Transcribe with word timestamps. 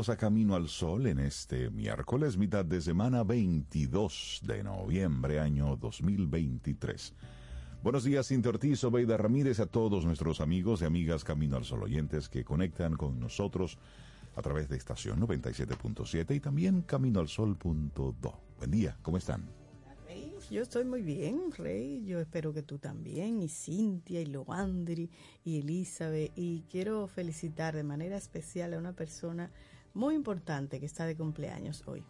Bienvenidos 0.00 0.08
a 0.08 0.16
Camino 0.16 0.54
al 0.54 0.68
Sol 0.68 1.06
en 1.08 1.18
este 1.18 1.68
miércoles, 1.68 2.38
mitad 2.38 2.64
de 2.64 2.80
semana 2.80 3.22
22 3.22 4.40
de 4.44 4.64
noviembre, 4.64 5.40
año 5.40 5.76
2023. 5.76 7.12
Buenos 7.82 8.04
días, 8.04 8.28
Cintia 8.28 8.48
Ortiz, 8.48 8.82
Obeida 8.84 9.18
Ramírez, 9.18 9.60
a 9.60 9.66
todos 9.66 10.06
nuestros 10.06 10.40
amigos 10.40 10.80
y 10.80 10.86
amigas 10.86 11.22
Camino 11.22 11.58
al 11.58 11.66
Sol 11.66 11.82
oyentes 11.82 12.30
que 12.30 12.44
conectan 12.44 12.96
con 12.96 13.20
nosotros 13.20 13.76
a 14.36 14.40
través 14.40 14.70
de 14.70 14.78
estación 14.78 15.20
97.7 15.20 16.34
y 16.34 16.40
también 16.40 16.80
caminoalsol.do. 16.80 18.40
Buen 18.56 18.70
día, 18.70 18.96
¿cómo 19.02 19.18
están? 19.18 19.60
Yo 20.50 20.62
estoy 20.62 20.84
muy 20.84 21.02
bien, 21.02 21.52
Rey. 21.52 22.02
Yo 22.04 22.18
espero 22.18 22.52
que 22.52 22.62
tú 22.62 22.78
también, 22.78 23.40
y 23.40 23.48
Cintia, 23.48 24.20
y 24.20 24.26
Loandri, 24.26 25.08
y 25.44 25.60
Elizabeth. 25.60 26.32
Y 26.34 26.64
quiero 26.70 27.06
felicitar 27.06 27.76
de 27.76 27.84
manera 27.84 28.16
especial 28.16 28.74
a 28.74 28.78
una 28.78 28.92
persona 28.94 29.52
muy 29.94 30.14
importante 30.14 30.80
que 30.80 30.86
está 30.86 31.06
de 31.06 31.16
cumpleaños 31.16 31.82
hoy. 31.86 32.04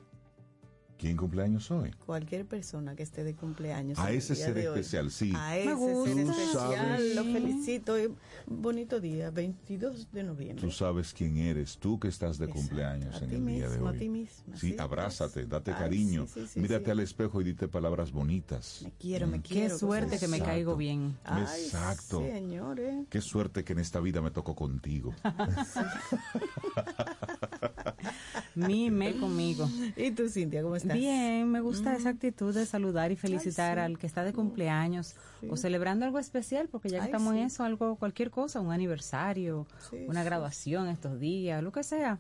¿Quién 1.01 1.17
cumpleaños 1.17 1.71
hoy? 1.71 1.93
Cualquier 2.05 2.45
persona 2.45 2.95
que 2.95 3.03
esté 3.03 3.25
de 3.25 3.35
cumpleaños. 3.35 3.99
A 3.99 4.13
ese 4.13 4.37
ser 4.37 4.55
hoy. 4.59 4.65
especial, 4.67 5.11
sí. 5.11 5.33
A 5.35 5.57
ese 5.57 5.73
gusta. 5.73 6.15
ser 6.15 6.19
especial. 6.29 7.17
Lo 7.17 7.25
felicito. 7.25 7.99
y 7.99 8.15
Bonito 8.47 9.01
día, 9.01 9.31
22 9.31 10.13
de 10.13 10.23
noviembre. 10.25 10.61
Tú 10.61 10.71
sabes 10.71 11.15
quién 11.15 11.39
eres, 11.39 11.79
tú 11.79 11.99
que 11.99 12.09
estás 12.09 12.37
de 12.37 12.45
Exacto. 12.45 12.61
cumpleaños 12.69 13.15
A 13.15 13.25
en 13.25 13.31
el 13.31 13.47
día 13.47 13.69
de 13.71 13.77
mismo, 13.77 13.89
a 13.89 13.93
hoy. 13.93 13.99
ti 13.99 14.09
misma, 14.11 14.57
Sí, 14.59 14.73
sí, 14.73 14.77
abrázate, 14.79 15.47
date 15.47 15.71
Ay, 15.71 15.79
cariño, 15.79 16.27
sí, 16.27 16.41
sí, 16.43 16.47
sí, 16.49 16.61
mírate 16.61 16.85
sí. 16.85 16.91
al 16.91 17.01
espejo 17.01 17.41
y 17.41 17.45
dite 17.45 17.67
palabras 17.67 18.13
bonitas. 18.13 18.83
Me 18.85 18.93
quiero, 18.93 19.27
me 19.27 19.39
Mm. 19.39 19.43
quiero. 19.43 19.73
Qué 19.75 19.79
suerte 19.79 20.19
que 20.19 20.29
me 20.29 20.37
Exacto. 20.37 20.53
caigo 20.55 20.77
bien. 20.77 21.17
Ay, 21.25 21.45
Exacto. 21.65 22.21
señores. 22.21 23.07
Qué 23.09 23.23
suerte 23.23 23.65
que 23.65 23.73
en 23.73 23.79
esta 23.79 24.01
vida 24.01 24.21
me 24.21 24.33
tocó 24.33 24.55
contigo. 24.55 25.15
Mime 28.55 29.17
conmigo. 29.19 29.69
¿Y 29.97 30.11
tú, 30.13 30.29
Cintia, 30.29 30.63
cómo 30.63 30.77
estás? 30.77 30.97
Bien, 30.97 31.49
me 31.51 31.61
gusta 31.61 31.95
esa 31.97 32.11
actitud 32.11 32.55
de 32.55 32.67
saludar 32.67 33.13
y 33.13 33.17
felicitar 33.17 33.79
sí. 33.79 33.81
al 33.85 33.99
que 33.99 34.07
está 34.07 34.25
de 34.25 34.33
cumpleaños 34.33 35.15
o 35.49 35.57
celebrando 35.57 36.05
algo 36.05 36.19
especial, 36.19 36.69
porque 36.69 36.89
ya 36.89 36.99
que 36.99 37.03
Ay, 37.05 37.09
estamos 37.09 37.35
en 37.35 37.41
eso, 37.41 37.65
algo, 37.65 37.97
cualquier 37.97 38.31
cosa, 38.31 38.61
un 38.61 38.73
aniversario, 38.73 39.67
Sí, 39.91 39.97
una 40.09 40.21
sí. 40.21 40.25
graduación 40.27 40.89
estos 40.89 41.19
días, 41.21 41.63
lo 41.63 41.73
que 41.73 41.83
sea, 41.83 42.19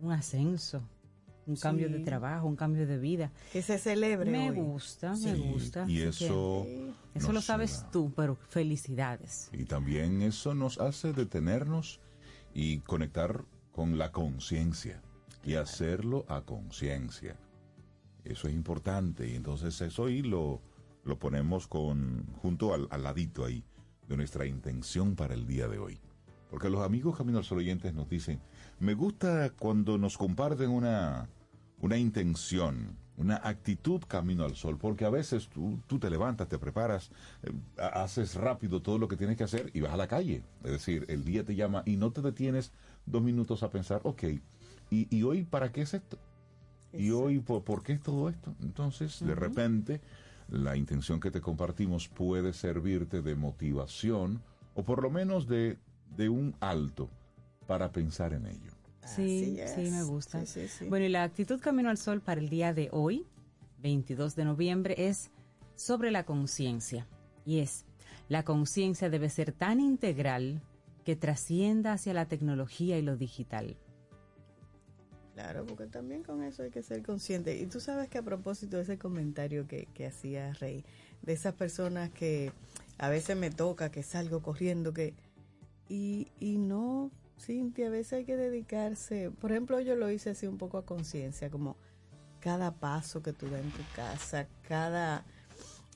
un 0.00 0.12
ascenso, 0.12 0.82
un 1.46 1.56
cambio 1.56 1.88
de 1.88 1.98
trabajo, 2.00 2.46
un 2.46 2.54
cambio 2.56 2.86
de 2.86 2.98
vida. 2.98 3.32
Que 3.52 3.62
se 3.62 3.78
celebre 3.78 4.30
Me 4.30 4.50
hoy. 4.50 4.56
gusta, 4.56 5.14
me 5.16 5.34
gusta. 5.34 5.84
Y 5.88 6.02
así 6.02 6.18
que 6.20 6.24
eso... 6.26 6.66
eso 7.14 7.32
lo 7.32 7.40
sabes 7.40 7.82
da- 7.82 7.90
tú, 7.90 8.12
pero 8.14 8.36
felicidades. 8.50 9.48
Y 9.52 9.64
también 9.64 10.22
eso 10.22 10.54
nos 10.54 10.78
hace 10.78 11.12
detenernos 11.12 12.00
y 12.54 12.78
conectar 12.80 13.44
con 13.72 13.98
la 13.98 14.12
conciencia 14.12 15.00
y 15.44 15.54
hacerlo 15.54 16.24
a 16.28 16.42
conciencia. 16.42 17.36
Eso 18.24 18.48
es 18.48 18.54
importante 18.54 19.28
y 19.28 19.34
entonces 19.34 19.80
eso 19.80 20.06
ahí 20.06 20.22
lo, 20.22 20.60
ponemos 21.18 21.66
con, 21.66 22.26
junto 22.42 22.74
al, 22.74 22.86
al 22.90 23.02
ladito 23.02 23.44
ahí 23.44 23.64
de 24.08 24.16
nuestra 24.16 24.46
intención 24.46 25.16
para 25.16 25.34
el 25.34 25.46
día 25.46 25.68
de 25.68 25.78
hoy. 25.78 26.00
Porque 26.50 26.68
los 26.68 26.84
amigos 26.84 27.16
Camino 27.16 27.38
al 27.38 27.44
Sol 27.44 27.58
oyentes 27.58 27.94
nos 27.94 28.08
dicen, 28.08 28.40
me 28.80 28.94
gusta 28.94 29.50
cuando 29.50 29.98
nos 29.98 30.18
comparten 30.18 30.70
una, 30.70 31.28
una 31.80 31.96
intención, 31.96 32.96
una 33.16 33.36
actitud 33.36 34.00
camino 34.08 34.44
al 34.44 34.56
sol, 34.56 34.78
porque 34.78 35.04
a 35.04 35.10
veces 35.10 35.48
tú, 35.48 35.78
tú 35.86 35.98
te 35.98 36.08
levantas, 36.10 36.48
te 36.48 36.58
preparas, 36.58 37.10
eh, 37.42 37.52
ha- 37.78 38.02
haces 38.02 38.34
rápido 38.34 38.80
todo 38.82 38.98
lo 38.98 39.08
que 39.08 39.16
tienes 39.16 39.36
que 39.36 39.44
hacer 39.44 39.70
y 39.74 39.80
vas 39.80 39.92
a 39.92 39.96
la 39.96 40.08
calle. 40.08 40.42
Es 40.64 40.72
decir, 40.72 41.04
el 41.08 41.24
día 41.24 41.44
te 41.44 41.54
llama 41.54 41.82
y 41.86 41.96
no 41.96 42.10
te 42.12 42.22
detienes 42.22 42.72
dos 43.06 43.22
minutos 43.22 43.62
a 43.62 43.70
pensar, 43.70 44.00
ok, 44.04 44.24
¿y, 44.90 45.14
y 45.14 45.22
hoy 45.22 45.44
para 45.44 45.72
qué 45.72 45.82
es 45.82 45.94
esto? 45.94 46.18
¿Y 46.92 47.10
hoy 47.10 47.38
por, 47.38 47.62
por 47.62 47.82
qué 47.82 47.92
es 47.92 48.02
todo 48.02 48.28
esto? 48.28 48.54
Entonces, 48.60 49.24
de 49.24 49.34
repente, 49.34 50.00
la 50.48 50.76
intención 50.76 51.20
que 51.20 51.30
te 51.30 51.40
compartimos 51.40 52.08
puede 52.08 52.52
servirte 52.52 53.22
de 53.22 53.36
motivación 53.36 54.42
o 54.74 54.84
por 54.84 55.02
lo 55.02 55.10
menos 55.10 55.46
de, 55.46 55.78
de 56.16 56.28
un 56.28 56.56
alto 56.60 57.08
para 57.66 57.92
pensar 57.92 58.32
en 58.32 58.46
ello. 58.46 58.72
Sí, 59.04 59.58
sí, 59.74 59.90
me 59.90 60.02
gusta. 60.02 60.44
Sí, 60.44 60.46
sí, 60.46 60.68
sí. 60.68 60.88
Bueno, 60.88 61.06
y 61.06 61.08
la 61.08 61.22
actitud 61.22 61.60
Camino 61.60 61.88
al 61.88 61.98
Sol 61.98 62.20
para 62.20 62.40
el 62.40 62.48
día 62.48 62.74
de 62.74 62.88
hoy, 62.92 63.24
22 63.82 64.36
de 64.36 64.44
noviembre, 64.44 64.94
es 64.98 65.30
sobre 65.76 66.10
la 66.10 66.24
conciencia. 66.24 67.06
Y 67.46 67.60
es, 67.60 67.86
la 68.28 68.44
conciencia 68.44 69.08
debe 69.08 69.30
ser 69.30 69.52
tan 69.52 69.80
integral 69.80 70.60
que 71.04 71.16
trascienda 71.16 71.92
hacia 71.92 72.12
la 72.12 72.26
tecnología 72.26 72.98
y 72.98 73.02
lo 73.02 73.16
digital. 73.16 73.76
Claro, 75.40 75.64
porque 75.64 75.86
también 75.86 76.22
con 76.22 76.42
eso 76.42 76.62
hay 76.62 76.70
que 76.70 76.82
ser 76.82 77.02
consciente. 77.02 77.56
Y 77.56 77.64
tú 77.64 77.80
sabes 77.80 78.10
que 78.10 78.18
a 78.18 78.22
propósito 78.22 78.76
de 78.76 78.82
ese 78.82 78.98
comentario 78.98 79.66
que, 79.66 79.86
que 79.94 80.06
hacía 80.06 80.52
Rey, 80.52 80.84
de 81.22 81.32
esas 81.32 81.54
personas 81.54 82.10
que 82.10 82.52
a 82.98 83.08
veces 83.08 83.38
me 83.38 83.50
toca, 83.50 83.90
que 83.90 84.02
salgo 84.02 84.42
corriendo, 84.42 84.92
que... 84.92 85.14
Y, 85.88 86.28
y 86.40 86.58
no, 86.58 87.10
Cintia, 87.38 87.86
a 87.86 87.90
veces 87.90 88.12
hay 88.12 88.24
que 88.26 88.36
dedicarse, 88.36 89.30
por 89.30 89.50
ejemplo, 89.50 89.80
yo 89.80 89.96
lo 89.96 90.10
hice 90.10 90.30
así 90.30 90.46
un 90.46 90.58
poco 90.58 90.76
a 90.76 90.84
conciencia, 90.84 91.50
como 91.50 91.76
cada 92.38 92.72
paso 92.72 93.22
que 93.22 93.32
tú 93.32 93.48
das 93.48 93.62
en 93.62 93.70
tu 93.70 93.82
casa, 93.96 94.46
cada 94.68 95.24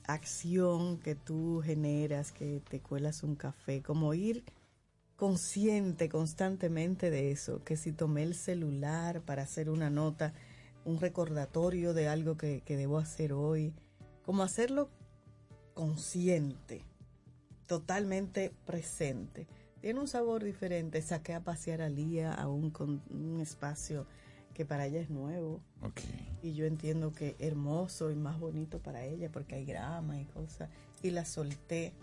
acción 0.07 0.97
que 0.97 1.13
tú 1.13 1.61
generas, 1.63 2.31
que 2.31 2.63
te 2.67 2.79
cuelas 2.79 3.21
un 3.21 3.35
café, 3.35 3.83
como 3.83 4.15
ir 4.15 4.43
consciente 5.15 6.09
constantemente 6.09 7.09
de 7.09 7.31
eso, 7.31 7.63
que 7.63 7.77
si 7.77 7.91
tomé 7.91 8.23
el 8.23 8.35
celular 8.35 9.21
para 9.21 9.43
hacer 9.43 9.69
una 9.69 9.89
nota, 9.89 10.33
un 10.83 10.99
recordatorio 10.99 11.93
de 11.93 12.07
algo 12.07 12.37
que, 12.37 12.61
que 12.61 12.77
debo 12.77 12.97
hacer 12.97 13.33
hoy, 13.33 13.73
como 14.23 14.43
hacerlo 14.43 14.89
consciente, 15.73 16.83
totalmente 17.67 18.51
presente. 18.65 19.47
Tiene 19.81 19.99
un 19.99 20.07
sabor 20.07 20.43
diferente. 20.43 20.99
Saqué 21.03 21.35
a 21.35 21.43
pasear 21.43 21.81
a 21.83 21.89
Lía 21.89 22.33
aún 22.33 22.71
con 22.71 23.03
un 23.11 23.39
espacio 23.39 24.07
que 24.55 24.65
para 24.65 24.87
ella 24.87 25.01
es 25.01 25.11
nuevo. 25.11 25.61
Y 26.41 26.53
yo 26.53 26.65
entiendo 26.65 27.11
que 27.11 27.35
hermoso 27.37 28.09
y 28.09 28.15
más 28.15 28.39
bonito 28.39 28.79
para 28.79 29.03
ella 29.05 29.29
porque 29.31 29.55
hay 29.55 29.65
grama 29.65 30.19
y 30.19 30.25
cosas. 30.25 30.69
Y 31.03 31.11
la 31.11 31.25
solté. 31.25 31.93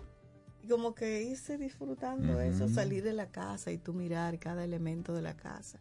Y 0.62 0.68
como 0.68 0.94
que 0.94 1.22
irse 1.24 1.58
disfrutando 1.58 2.40
eso, 2.40 2.68
salir 2.68 3.02
de 3.02 3.12
la 3.12 3.26
casa 3.30 3.72
y 3.72 3.78
tú 3.78 3.92
mirar 3.94 4.38
cada 4.38 4.64
elemento 4.64 5.12
de 5.12 5.22
la 5.22 5.36
casa. 5.36 5.80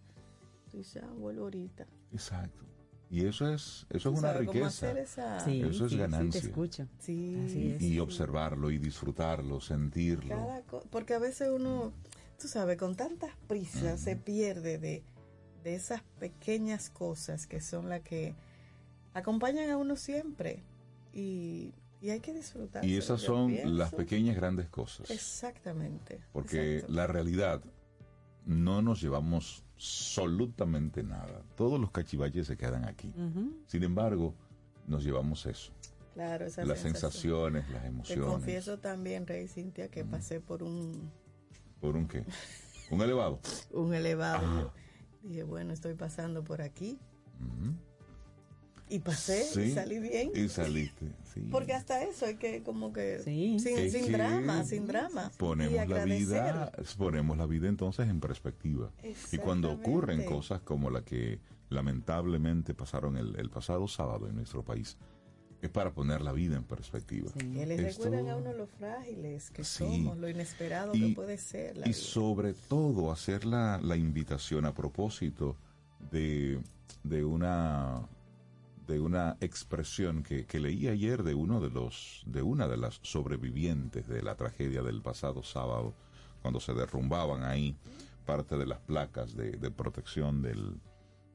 Tú 0.72 0.78
dices, 0.78 1.04
ah, 1.06 1.14
vuelvo 1.18 1.44
ahorita. 1.44 1.86
Exacto. 2.12 2.66
Y 3.10 3.26
eso 3.26 3.48
es, 3.54 3.86
eso 3.90 4.12
es 4.14 4.20
una 4.20 4.34
riqueza. 4.34 4.68
hacer 4.68 4.98
esa- 4.98 5.40
Sí, 5.42 5.62
Eso 5.62 5.86
es 5.86 5.92
sí, 5.92 5.98
ganancia. 5.98 6.32
Sí, 6.32 6.48
te 6.48 6.52
escucho. 6.52 6.88
Sí, 7.00 7.44
Así 7.46 7.72
es. 7.74 7.82
Y 7.82 8.00
observarlo 8.00 8.72
y 8.72 8.78
disfrutarlo, 8.78 9.60
sentirlo. 9.60 10.30
cada 10.30 10.62
co- 10.64 10.84
porque 10.90 11.14
a 11.14 11.20
veces 11.20 11.50
uno, 11.54 11.92
tú 12.40 12.48
sabes, 12.48 12.78
con 12.78 12.96
tantas 12.96 13.36
prisas 13.48 14.00
se 14.00 14.16
pierde 14.16 14.78
de, 14.78 15.04
de 15.64 15.76
esas 15.76 16.02
pequeñas 16.20 16.90
cosas 16.90 17.48
que 17.48 17.60
son 17.60 17.90
las 17.90 18.00
que 18.02 18.34
acompañan 19.14 19.70
a 19.70 19.78
uno 19.78 19.96
siempre. 19.98 20.64
Y, 21.14 21.74
y 22.02 22.10
hay 22.10 22.20
que 22.20 22.34
disfrutar. 22.34 22.84
Y 22.84 22.98
esas 22.98 23.22
son 23.22 23.56
las 23.78 23.94
pequeñas 23.94 24.36
grandes 24.36 24.68
cosas. 24.70 25.10
Exactamente. 25.12 26.20
Porque 26.34 26.84
la 26.88 27.08
realidad 27.08 27.62
no 28.46 28.82
nos 28.82 29.02
llevamos 29.02 29.64
absolutamente 29.76 31.04
nada. 31.04 31.44
Todos 31.56 31.80
los 31.80 31.92
cachivaches 31.92 32.48
se 32.48 32.58
quedan 32.58 32.86
aquí. 32.86 33.14
Sin 33.68 33.84
embargo, 33.84 34.36
nos 34.88 35.04
llevamos 35.04 35.46
eso. 35.46 35.72
Claro, 36.14 36.46
esa 36.46 36.66
Las 36.66 36.80
sensaciones, 36.80 37.70
las 37.70 37.84
Te 37.84 37.88
emociones. 37.88 38.26
confieso 38.26 38.80
también, 38.80 39.26
Rey 39.26 39.48
Cintia, 39.48 39.90
que 39.90 40.04
pasé 40.04 40.42
por 40.42 40.62
un, 40.62 41.10
¿Por 41.80 41.96
un 41.96 42.08
qué? 42.08 42.26
¿Un 42.90 43.02
elevado? 43.02 43.40
un 43.72 43.94
elevado. 43.94 44.42
Ah. 44.44 44.74
Dije, 45.24 45.44
bueno, 45.44 45.72
estoy 45.72 45.94
pasando 45.94 46.44
por 46.44 46.62
aquí. 46.62 47.00
Ujú. 47.40 47.76
Y 48.92 49.00
pasé 49.00 49.46
y 49.66 49.72
salí 49.72 50.00
bien. 50.00 50.32
Y 50.36 50.48
saliste. 50.50 51.08
sí. 51.34 51.48
Porque 51.50 51.74
hasta 51.74 52.04
eso 52.04 52.26
hay 52.26 52.36
que 52.36 52.62
como 52.62 52.92
que 52.92 53.20
Sí. 53.24 53.58
sin, 53.60 53.78
Es 53.78 53.94
sin 53.94 54.06
que 54.06 54.12
drama, 54.12 54.64
sin 54.66 54.86
drama. 54.86 55.32
Ponemos 55.38 55.88
la 55.88 56.04
vida, 56.06 56.72
ponemos 56.98 57.38
la 57.38 57.46
vida 57.46 57.70
entonces 57.70 58.08
en 58.10 58.20
perspectiva. 58.20 58.92
Y 59.32 59.38
cuando 59.38 59.72
ocurren 59.72 60.26
cosas 60.26 60.62
como 60.62 60.90
la 60.90 61.04
que 61.04 61.40
lamentablemente 61.70 62.74
pasaron 62.74 63.18
el, 63.18 63.36
el 63.40 63.50
pasado 63.50 63.88
sábado 63.88 64.28
en 64.28 64.36
nuestro 64.36 64.64
país, 64.64 64.98
es 65.62 65.70
para 65.70 65.92
poner 65.94 66.22
la 66.22 66.32
vida 66.32 66.58
en 66.58 66.64
perspectiva. 66.64 67.32
Que 67.34 67.66
les 67.66 67.80
Esto- 67.80 68.04
recuerdan 68.06 68.30
a 68.30 68.36
uno 68.36 68.52
lo 68.52 68.66
frágiles 68.68 69.52
que 69.52 69.64
Sí. 69.64 69.86
somos, 69.86 70.18
lo 70.18 70.28
inesperado 70.28 70.94
Y- 70.96 71.10
que 71.10 71.16
puede 71.16 71.38
ser 71.38 71.78
la 71.78 71.86
Y 71.86 71.92
vida. 71.92 72.00
sobre 72.02 72.54
todo 72.54 73.12
hacer 73.12 73.46
la, 73.46 73.80
la 73.82 73.96
invitación 73.96 74.66
a 74.66 74.74
propósito 74.74 75.56
de, 76.12 76.60
de 77.04 77.24
una 77.24 78.08
de 78.92 79.00
una 79.00 79.38
expresión 79.40 80.22
que, 80.22 80.46
que 80.46 80.60
leí 80.60 80.88
ayer 80.88 81.24
de 81.24 81.34
uno 81.34 81.62
de 81.62 81.70
los 81.70 82.24
de 82.26 82.42
una 82.42 82.68
de 82.68 82.78
las 82.78 83.00
sobrevivientes 83.02 84.08
de 84.08 84.22
la 84.22 84.36
tragedia 84.36 84.84
del 84.84 85.02
pasado 85.02 85.44
sábado 85.44 85.96
cuando 86.42 86.60
se 86.60 86.74
derrumbaban 86.74 87.44
ahí 87.44 87.78
parte 88.26 88.58
de 88.58 88.66
las 88.66 88.80
placas 88.80 89.36
de, 89.36 89.52
de 89.52 89.72
protección 89.72 90.42
del, 90.42 90.80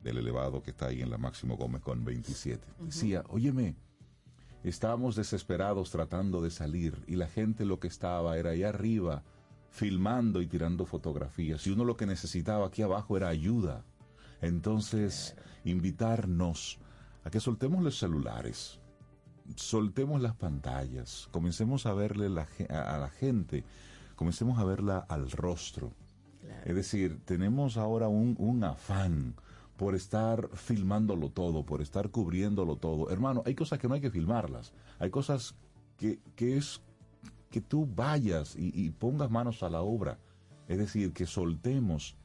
del 0.03 0.19
elevado 0.19 0.63
que 0.63 0.71
está 0.71 0.87
ahí 0.87 1.01
en 1.01 1.11
la 1.11 1.19
Máximo 1.19 1.57
Gómez 1.57 1.81
con 1.81 2.05
27 2.05 2.65
decía 2.81 3.25
óyeme 3.29 3.75
estábamos 4.63 5.17
desesperados 5.17 5.91
tratando 5.91 6.43
de 6.43 6.51
salir 6.51 7.03
y 7.07 7.17
la 7.17 7.27
gente 7.27 7.65
lo 7.65 7.81
que 7.81 7.89
estaba 7.89 8.37
era 8.37 8.51
allá 8.51 8.69
arriba 8.69 9.25
filmando 9.71 10.43
y 10.43 10.47
tirando 10.47 10.87
fotografías 10.87 11.67
y 11.67 11.71
uno 11.71 11.85
lo 11.85 11.97
que 11.97 12.07
necesitaba 12.07 12.67
aquí 12.67 12.83
abajo 12.83 13.17
era 13.17 13.29
ayuda. 13.29 13.85
Entonces, 14.41 15.37
invitarnos 15.65 16.79
a 17.27 17.31
que 17.31 17.41
soltemos 17.41 17.83
los 17.83 17.99
celulares, 17.99 18.79
soltemos 19.57 20.23
las 20.23 20.37
pantallas, 20.37 21.29
comencemos 21.33 21.85
a 21.85 21.93
verle 21.93 22.29
la 22.29 22.47
a 22.71 22.99
la 22.99 23.11
gente, 23.11 23.65
comencemos 24.15 24.61
a 24.61 24.65
verla 24.65 24.99
al 25.09 25.33
rostro. 25.33 25.93
Es 26.65 26.77
decir, 26.77 27.19
tenemos 27.25 27.77
ahora 27.79 28.07
un, 28.07 28.37
un 28.39 28.63
afán 28.63 29.35
por 29.77 29.97
estar 29.97 30.49
filmándolo 30.55 31.31
todo, 31.31 31.67
por 31.67 31.83
estar 31.83 32.11
cubriéndolo 32.11 32.77
todo. 32.77 33.11
Hermano, 33.11 33.43
hay 33.45 33.57
cosas 33.57 33.81
que 33.81 33.89
no 33.89 33.95
hay 33.95 34.01
que 34.01 34.13
filmarlas. 34.13 34.73
Hay 35.01 35.11
cosas 35.11 35.57
que, 35.99 36.21
que 36.37 36.57
es 36.57 36.81
que 37.51 37.61
tú 37.61 37.89
vayas 37.93 38.55
y, 38.55 38.71
y 38.73 38.91
pongas 38.91 39.33
manos 39.33 39.65
a 39.65 39.69
la 39.69 39.83
obra. 39.83 40.21
Es 40.69 40.79
decir, 40.79 41.13
que 41.13 41.27
soltemos 41.27 42.17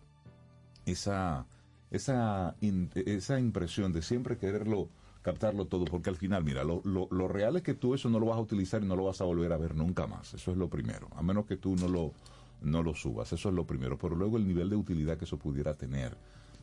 esa, 0.85 1.47
esa, 1.91 2.55
esa 2.95 3.39
impresión 3.39 3.93
de 3.93 4.01
siempre 4.01 4.37
quererlo 4.37 4.89
captarlo 5.21 5.65
todo, 5.65 5.85
porque 5.85 6.09
al 6.09 6.15
final, 6.15 6.43
mira, 6.43 6.63
lo, 6.63 6.81
lo, 6.83 7.07
lo 7.11 7.27
real 7.27 7.55
es 7.57 7.61
que 7.61 7.75
tú 7.75 7.93
eso 7.93 8.09
no 8.09 8.19
lo 8.19 8.25
vas 8.27 8.37
a 8.37 8.41
utilizar 8.41 8.81
y 8.81 8.87
no 8.87 8.95
lo 8.95 9.03
vas 9.03 9.21
a 9.21 9.25
volver 9.25 9.53
a 9.53 9.57
ver 9.57 9.75
nunca 9.75 10.07
más. 10.07 10.33
Eso 10.33 10.51
es 10.51 10.57
lo 10.57 10.69
primero, 10.69 11.09
a 11.15 11.21
menos 11.21 11.45
que 11.45 11.57
tú 11.57 11.75
no 11.75 11.87
lo, 11.87 12.13
no 12.61 12.81
lo 12.81 12.95
subas, 12.95 13.31
eso 13.31 13.49
es 13.49 13.55
lo 13.55 13.65
primero. 13.65 13.97
Pero 13.97 14.15
luego 14.15 14.37
el 14.37 14.47
nivel 14.47 14.69
de 14.69 14.75
utilidad 14.77 15.17
que 15.17 15.25
eso 15.25 15.37
pudiera 15.37 15.75
tener, 15.75 16.17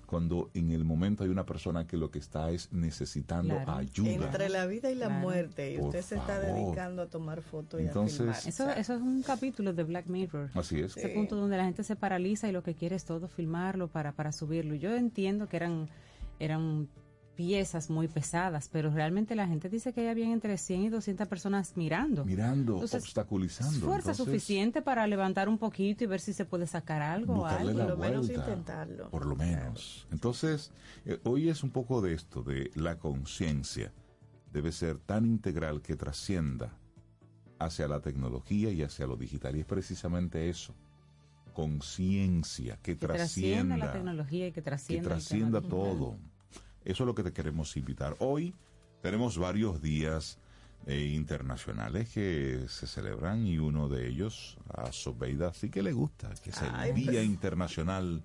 cuando 0.09 0.51
en 0.55 0.73
el 0.73 0.85
momento 0.87 1.23
hay 1.23 1.29
una 1.29 1.45
persona 1.45 1.87
que 1.87 1.99
lo 1.99 2.11
que 2.11 2.19
está 2.19 2.51
es 2.51 2.73
necesitando 2.73 3.55
Claro. 3.57 3.73
ayuda. 3.75 4.11
Entre 4.11 4.49
la 4.49 4.65
vida 4.65 4.91
y 4.91 4.95
la 4.95 5.07
Claro. 5.09 5.21
muerte, 5.21 5.75
y 5.75 5.77
Por 5.77 5.89
usted 5.89 6.01
se 6.01 6.15
está 6.17 6.41
favor. 6.41 6.55
dedicando 6.65 7.03
a 7.03 7.07
tomar 7.09 7.43
fotos 7.43 7.79
y 7.81 7.85
Entonces- 7.85 8.21
a 8.21 8.33
filmar. 8.33 8.49
Eso, 8.49 8.71
eso 8.71 8.95
es 8.95 9.03
un 9.03 9.23
capítulo 9.23 9.75
de 9.75 9.85
Black 9.85 10.07
Mirror. 10.07 10.51
Así 10.55 10.81
es. 10.81 10.97
Ese 10.97 11.11
punto 11.11 11.37
donde 11.37 11.59
la 11.59 11.65
gente 11.67 11.85
se 11.85 11.95
paraliza 11.95 12.49
y 12.49 12.53
lo 12.53 12.63
que 12.63 12.75
quiere 12.75 12.97
es 12.97 13.05
todo 13.05 13.29
filmarlo 13.29 13.89
para, 13.89 14.13
para 14.13 14.33
subirlo. 14.33 14.75
Yo 14.75 14.97
entiendo 14.97 15.47
que 15.47 15.57
eran, 15.59 15.91
eran 16.41 16.89
piezas 17.39 17.89
muy 17.89 18.09
pesadas, 18.09 18.69
pero 18.69 18.91
realmente 18.91 19.37
la 19.37 19.47
gente 19.47 19.69
dice 19.69 19.93
que 19.93 20.11
había 20.11 20.29
entre 20.33 20.59
100 20.59 20.83
y 20.83 20.89
200 20.89 21.29
personas 21.29 21.77
mirando. 21.77 22.25
Mirando, 22.25 22.73
Entonces, 22.75 23.01
obstaculizando. 23.01 23.87
Fuerza 23.87 24.11
Entonces, 24.11 24.25
suficiente 24.25 24.83
para 24.83 25.07
levantar 25.07 25.49
un 25.49 25.57
poquito 25.57 26.03
y 26.03 26.09
ver 26.09 26.19
si 26.19 26.33
se 26.33 26.45
puede 26.45 26.67
sacar 26.67 27.01
algo 27.01 27.43
o 27.43 27.47
algo. 27.47 27.79
Por 27.79 27.91
lo 27.91 27.97
menos 27.97 28.29
intentarlo. 28.29 29.09
Por 29.11 29.25
lo 29.25 29.37
menos. 29.37 30.09
Entonces, 30.11 30.73
eh, 31.05 31.21
hoy 31.23 31.49
es 31.49 31.63
un 31.63 31.71
poco 31.71 32.01
de 32.01 32.15
esto, 32.15 32.43
de 32.43 32.73
la 32.75 32.99
conciencia. 32.99 33.93
Debe 34.53 34.73
ser 34.73 34.99
tan 34.99 35.25
integral 35.25 35.81
que 35.81 35.95
trascienda 35.95 36.77
hacia 37.61 37.87
la 37.87 38.01
tecnología 38.01 38.73
y 38.73 38.83
hacia 38.83 39.07
lo 39.07 39.17
digital. 39.17 39.55
Y 39.55 39.61
es 39.61 39.67
precisamente 39.67 40.49
eso. 40.49 40.75
Conciencia, 41.53 42.79
que, 42.83 42.95
que 42.95 43.07
trascienda 43.07 43.77
trascienda. 43.77 43.77
la 43.77 43.93
tecnología 43.93 44.49
y 44.49 44.51
que 44.51 44.55
que 44.55 44.63
trascienda, 44.63 45.03
el 45.03 45.09
trascienda 45.09 45.61
todo. 45.61 46.17
Eso 46.89 47.03
es 47.03 47.07
lo 47.07 47.15
que 47.15 47.23
te 47.23 47.33
queremos 47.35 47.77
invitar. 47.77 48.17
Hoy 48.19 48.55
tenemos 49.03 49.37
varios 49.37 49.83
días 49.83 50.39
eh, 50.87 51.13
internacionales 51.15 52.09
que 52.09 52.65
se 52.69 52.87
celebran 52.87 53.47
y 53.47 53.59
uno 53.59 53.91
de 53.91 54.09
ellos 54.09 54.57
a 54.73 54.91
Sobeida 54.91 55.53
sí 55.53 55.69
que 55.69 55.83
le 55.83 55.93
gusta, 55.93 56.31
que 56.43 56.49
es 56.49 56.63
el 56.63 56.71
Ay, 56.73 56.93
Día 56.93 57.13
pues. 57.13 57.25
Internacional 57.27 58.23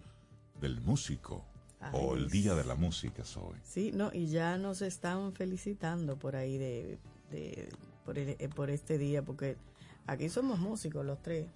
del 0.61 0.79
Músico 0.79 1.43
o 1.91 2.15
el 2.15 2.29
Día 2.29 2.55
de 2.55 2.63
la 2.63 2.75
Música. 2.75 3.23
Sí, 3.63 3.91
no, 3.93 4.11
y 4.13 4.27
ya 4.27 4.57
nos 4.57 4.81
están 4.81 5.33
felicitando 5.33 6.15
por 6.17 6.37
ahí 6.37 6.57
de, 6.57 6.97
de- 7.31 7.67
por, 8.05 8.17
el- 8.17 8.37
eh, 8.39 8.47
por 8.47 8.69
este 8.69 8.97
día, 8.97 9.21
porque 9.23 9.57
aquí 10.07 10.29
somos 10.29 10.57
músicos 10.59 11.05
los 11.05 11.21
tres. 11.21 11.47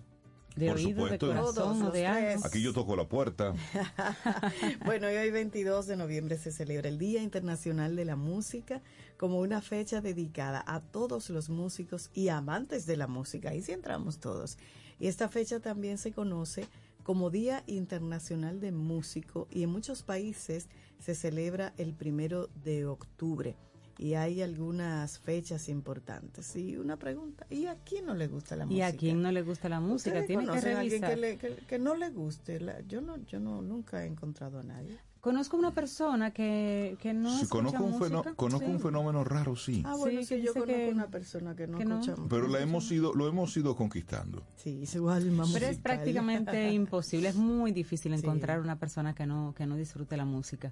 De 0.58 0.68
Por 0.68 0.78
oído, 0.78 1.06
de 1.06 1.18
supuesto. 1.18 1.28
corazón 1.28 1.80
Todos 1.80 1.94
de 1.94 2.08
algo. 2.08 2.46
Aquí 2.46 2.62
yo 2.62 2.74
toco 2.74 2.96
la 2.96 3.08
puerta. 3.08 3.54
Bueno, 4.86 5.12
y 5.12 5.16
hoy 5.16 5.30
22 5.32 5.86
de 5.88 5.98
noviembre 5.98 6.38
se 6.38 6.52
celebra 6.52 6.90
el 6.90 6.98
Día 6.98 7.22
Internacional 7.22 7.96
de 7.96 8.06
la 8.06 8.16
Música 8.16 8.82
como 9.18 9.40
una 9.40 9.62
fecha 9.62 10.02
dedicada 10.02 10.64
a 10.66 10.82
todos 10.82 11.30
los 11.30 11.50
músicos 11.50 12.10
y 12.14 12.30
amantes 12.30 12.86
de 12.86 12.98
la 12.98 13.08
música. 13.08 13.50
Ahí 13.50 13.62
sí 13.62 13.72
entramos 13.72 14.20
todos. 14.20 14.58
Y 15.00 15.08
esta 15.08 15.30
fecha 15.30 15.60
también 15.60 15.98
se 15.98 16.12
conoce 16.12 16.68
como 17.04 17.30
Día 17.30 17.64
Internacional 17.68 18.60
de 18.60 18.72
Músico 18.72 19.48
y 19.52 19.64
en 19.64 19.70
muchos 19.70 20.04
países 20.04 20.68
se 21.00 21.16
celebra 21.16 21.74
el 21.78 21.94
primero 21.94 22.50
de 22.64 22.86
octubre. 22.86 23.56
Y 24.00 24.14
hay 24.14 24.42
algunas 24.44 25.18
fechas 25.20 25.70
importantes. 25.70 26.56
Y 26.56 26.78
una 26.78 26.98
pregunta, 26.98 27.48
¿y 27.50 27.66
a 27.66 27.76
quién 27.84 28.06
no 28.06 28.14
le 28.14 28.28
gusta 28.28 28.56
la 28.56 28.64
Y 28.66 28.68
música? 28.68 28.88
a 28.88 28.92
quien 28.94 29.22
no 29.24 29.32
le 29.32 29.42
gusta 29.42 29.70
la 29.70 29.80
música, 29.80 30.12
¿Ustedes 30.20 30.28
tiene 30.28 30.44
que 30.46 30.52
a 30.52 30.54
alguien 30.80 31.02
revisar. 31.02 31.10
que, 31.10 31.16
le- 31.18 31.38
que- 31.38 31.56
que 31.66 31.80
no 31.80 31.96
le 31.96 32.10
guste? 32.12 32.60
La- 32.60 32.80
yo 32.82 33.02
no, 33.02 33.18
yo 33.26 33.40
no, 33.40 33.62
nunca 33.62 34.04
he 34.04 34.08
encontrado 34.08 34.60
a 34.60 34.64
nadie. 34.64 34.98
Conozco 35.20 35.58
una 35.58 35.74
persona 35.74 36.32
que, 36.32 36.96
que 37.02 37.14
no 37.14 37.38
Sí, 37.40 37.48
conozco 37.48 37.84
un, 37.84 38.00
fenó- 38.00 38.18
música. 38.20 38.36
conozco 38.36 38.68
Sí. 38.68 38.72
un 38.72 38.80
fenómeno 38.80 39.24
raro, 39.24 39.56
sí. 39.56 39.82
Ah, 39.84 39.96
bueno, 39.98 40.22
Sí, 40.22 40.28
que 40.28 40.42
yo 40.44 40.54
conozco 40.54 40.74
que- 40.74 40.90
una 40.90 41.08
persona 41.08 41.56
que 41.56 41.68
no 41.68 41.78
que 41.80 41.86
no. 41.86 42.00
escucha. 42.00 42.22
Pero 42.30 42.48
la 42.48 42.62
hemos 42.62 42.90
ido, 42.92 43.14
lo 43.16 43.28
hemos 43.28 43.58
ido 43.58 43.76
conquistando. 43.76 44.44
Sí, 44.58 44.86
su 44.86 45.10
alma 45.10 45.44
Pero 45.52 45.66
es 45.66 45.80
prácticamente 45.80 46.72
imposible, 46.72 47.30
es 47.30 47.36
muy 47.36 47.72
difícil 47.72 48.12
Sí. 48.18 48.20
encontrar 48.26 48.62
una 48.62 48.78
persona 48.78 49.16
que 49.16 49.26
no, 49.26 49.54
que 49.58 49.66
no 49.66 49.76
disfrute 49.76 50.16
la 50.16 50.26
música. 50.26 50.72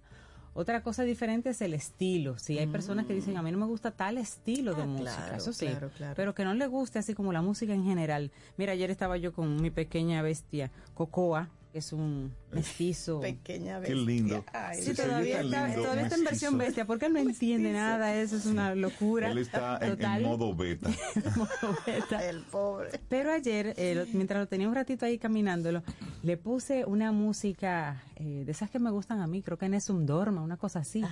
Otra 0.58 0.82
cosa 0.82 1.04
diferente 1.04 1.50
es 1.50 1.62
el 1.62 1.74
estilo. 1.74 2.40
Si 2.40 2.58
hay 2.58 2.66
personas 2.68 3.06
que 3.06 3.14
dicen, 3.14 3.36
a 3.36 3.42
mí 3.42 3.52
no 3.52 3.58
me 3.58 3.66
gusta 3.66 3.92
tal 3.92 4.18
estilo 4.18 4.74
de 4.74 4.84
Ah, 4.84 4.86
música, 4.86 5.16
claro, 5.18 5.36
eso 5.36 5.52
sí. 5.54 5.66
claro, 5.68 5.92
claro. 5.98 6.14
Pero 6.16 6.34
que 6.34 6.46
no 6.46 6.54
le 6.54 6.66
guste 6.68 6.98
así 6.98 7.14
como 7.14 7.34
la 7.34 7.42
música 7.42 7.74
en 7.74 7.84
general. 7.84 8.32
Mira, 8.58 8.72
ayer 8.72 8.90
estaba 8.90 9.18
yo 9.18 9.34
con 9.34 9.62
mi 9.62 9.70
pequeña 9.70 10.22
bestia, 10.22 10.72
Cocoa, 10.94 11.50
que 11.74 11.80
es 11.80 11.92
un 11.92 12.34
mestizo. 12.54 13.20
Pequeña 13.22 13.82
Qué 13.82 13.90
bestia. 13.94 13.96
lindo. 14.06 14.46
Ay, 14.54 14.82
Sí, 14.82 14.94
todavía 14.94 15.42
está, 15.42 15.68
lindo, 15.68 15.82
todavía 15.82 16.04
está 16.04 16.16
en 16.16 16.24
versión 16.24 16.58
bestia, 16.58 16.86
porque 16.86 17.08
él 17.08 17.14
no 17.14 17.20
entiende 17.20 17.74
nada, 17.74 18.16
eso 18.16 18.38
es 18.38 18.46
una 18.46 18.74
locura. 18.76 19.32
Él 19.32 19.40
está 19.40 19.78
en, 19.82 19.84
en 19.92 19.98
Total. 19.98 20.22
modo 20.22 20.56
beta. 20.56 20.90
Modo 21.36 21.78
beta. 21.86 22.26
El 22.30 22.44
pobre. 22.44 22.98
Pero 23.10 23.34
ayer, 23.34 23.74
eh, 23.76 23.94
lo- 23.94 24.06
mientras 24.14 24.40
lo 24.40 24.48
tenía 24.48 24.70
un 24.70 24.76
ratito 24.76 25.06
ahí 25.06 25.18
caminándolo, 25.18 25.84
le 26.24 26.38
puse 26.38 26.86
una 26.86 27.12
música 27.12 28.02
eh, 28.15 28.43
de 28.45 28.51
esas 28.51 28.69
que 28.69 28.79
me 28.79 28.89
gustan 28.91 29.19
a 29.22 29.27
mí, 29.27 29.41
creo 29.41 29.57
que 29.57 29.65
en 29.65 29.75
un 29.89 30.05
Dorma, 30.05 30.41
una 30.41 30.57
cosa 30.57 30.79
así, 30.79 31.03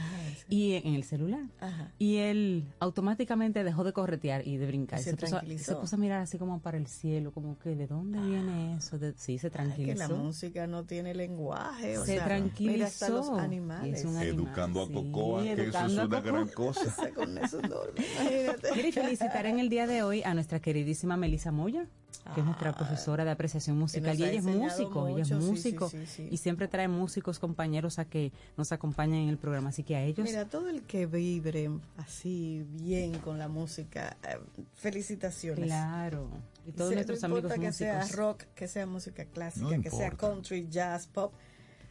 y 0.49 0.73
en 0.73 0.93
el 0.95 1.03
celular. 1.03 1.41
Ajá. 1.59 1.91
Y 1.99 2.17
él 2.17 2.65
automáticamente 2.79 3.63
dejó 3.63 3.83
de 3.83 3.93
corretear 3.93 4.47
y 4.47 4.57
de 4.57 4.65
brincar. 4.67 4.99
Y 4.99 5.03
se 5.03 5.11
se, 5.11 5.17
puso, 5.17 5.31
tranquilizó. 5.31 5.65
se 5.73 5.75
puso 5.75 5.95
a 5.95 5.99
mirar 5.99 6.21
así 6.21 6.37
como 6.37 6.61
para 6.61 6.77
el 6.77 6.87
cielo, 6.87 7.31
como 7.31 7.57
que 7.59 7.75
¿de 7.75 7.87
dónde 7.87 8.19
viene 8.21 8.75
eso? 8.77 8.97
De- 8.97 9.13
sí, 9.17 9.37
se 9.37 9.47
Es 9.47 9.51
que 9.53 9.57
tranquilizó. 9.57 9.97
la 9.97 10.15
música 10.15 10.67
no 10.67 10.85
tiene 10.85 11.13
lenguaje. 11.13 11.97
O 11.97 12.05
se 12.05 12.15
sea, 12.15 12.25
tranquilizó. 12.25 12.73
Mira 12.73 12.87
hasta 12.87 13.09
los 13.09 13.29
animales. 13.29 13.99
es 13.99 14.05
un 14.05 14.17
animal, 14.17 14.27
Educando 14.47 14.81
a 14.83 14.87
sí, 14.87 14.93
Cocoa, 14.93 15.43
que 15.43 15.53
eso 15.53 15.85
es 15.85 15.91
una 15.93 16.03
Cocoa. 16.05 16.21
gran 16.21 16.47
cosa. 16.49 17.09
Con 17.15 17.37
eso 17.37 17.59
imagínate. 17.97 18.91
Felicitar 18.91 19.45
en 19.45 19.59
el 19.59 19.69
día 19.69 19.87
de 19.87 20.03
hoy 20.03 20.23
a 20.23 20.33
nuestra 20.33 20.59
queridísima 20.59 21.17
Melissa 21.17 21.51
Moya, 21.51 21.87
que 22.33 22.39
es 22.41 22.45
nuestra 22.45 22.73
profesora 22.73 23.25
de 23.25 23.31
apreciación 23.31 23.77
musical. 23.77 24.17
Y 24.19 24.23
ella 24.23 24.39
es 24.39 24.43
músico, 24.45 25.07
ella 25.07 25.21
es 25.23 25.31
mucho, 25.31 25.41
sí, 25.41 25.49
músico. 25.51 25.89
sí, 25.89 25.97
sí, 26.05 26.05
sí. 26.07 26.27
Y 26.31 26.37
siempre 26.37 26.67
trae 26.67 26.87
músicos, 26.87 27.39
compañeros 27.39 27.99
a 27.99 28.05
que 28.05 28.31
nos 28.57 28.71
acompañen 28.71 29.23
en 29.23 29.29
el 29.29 29.37
programa. 29.37 29.69
Así 29.69 29.83
que 29.83 29.95
a 29.95 30.03
ellos, 30.03 30.25
Mira, 30.27 30.45
todo 30.45 30.69
el 30.69 30.83
que 30.83 31.05
vibre 31.05 31.69
así 31.97 32.65
bien 32.71 33.17
con 33.19 33.37
la 33.39 33.47
música, 33.47 34.17
eh, 34.27 34.37
felicitaciones. 34.73 35.65
claro. 35.65 36.29
Y 36.65 36.71
todos 36.71 36.89
Sí, 36.89 36.95
nuestros 36.95 37.21
no 37.21 37.25
amigos 37.27 37.51
que 37.53 37.59
músicos. 37.59 37.75
sea 37.75 38.07
rock, 38.15 38.43
que 38.55 38.67
sea 38.67 38.85
música 38.85 39.25
clásica, 39.25 39.75
No 39.77 39.81
que 39.81 39.89
sea 39.91 40.11
country, 40.11 40.67
jazz, 40.69 41.07
pop, 41.07 41.33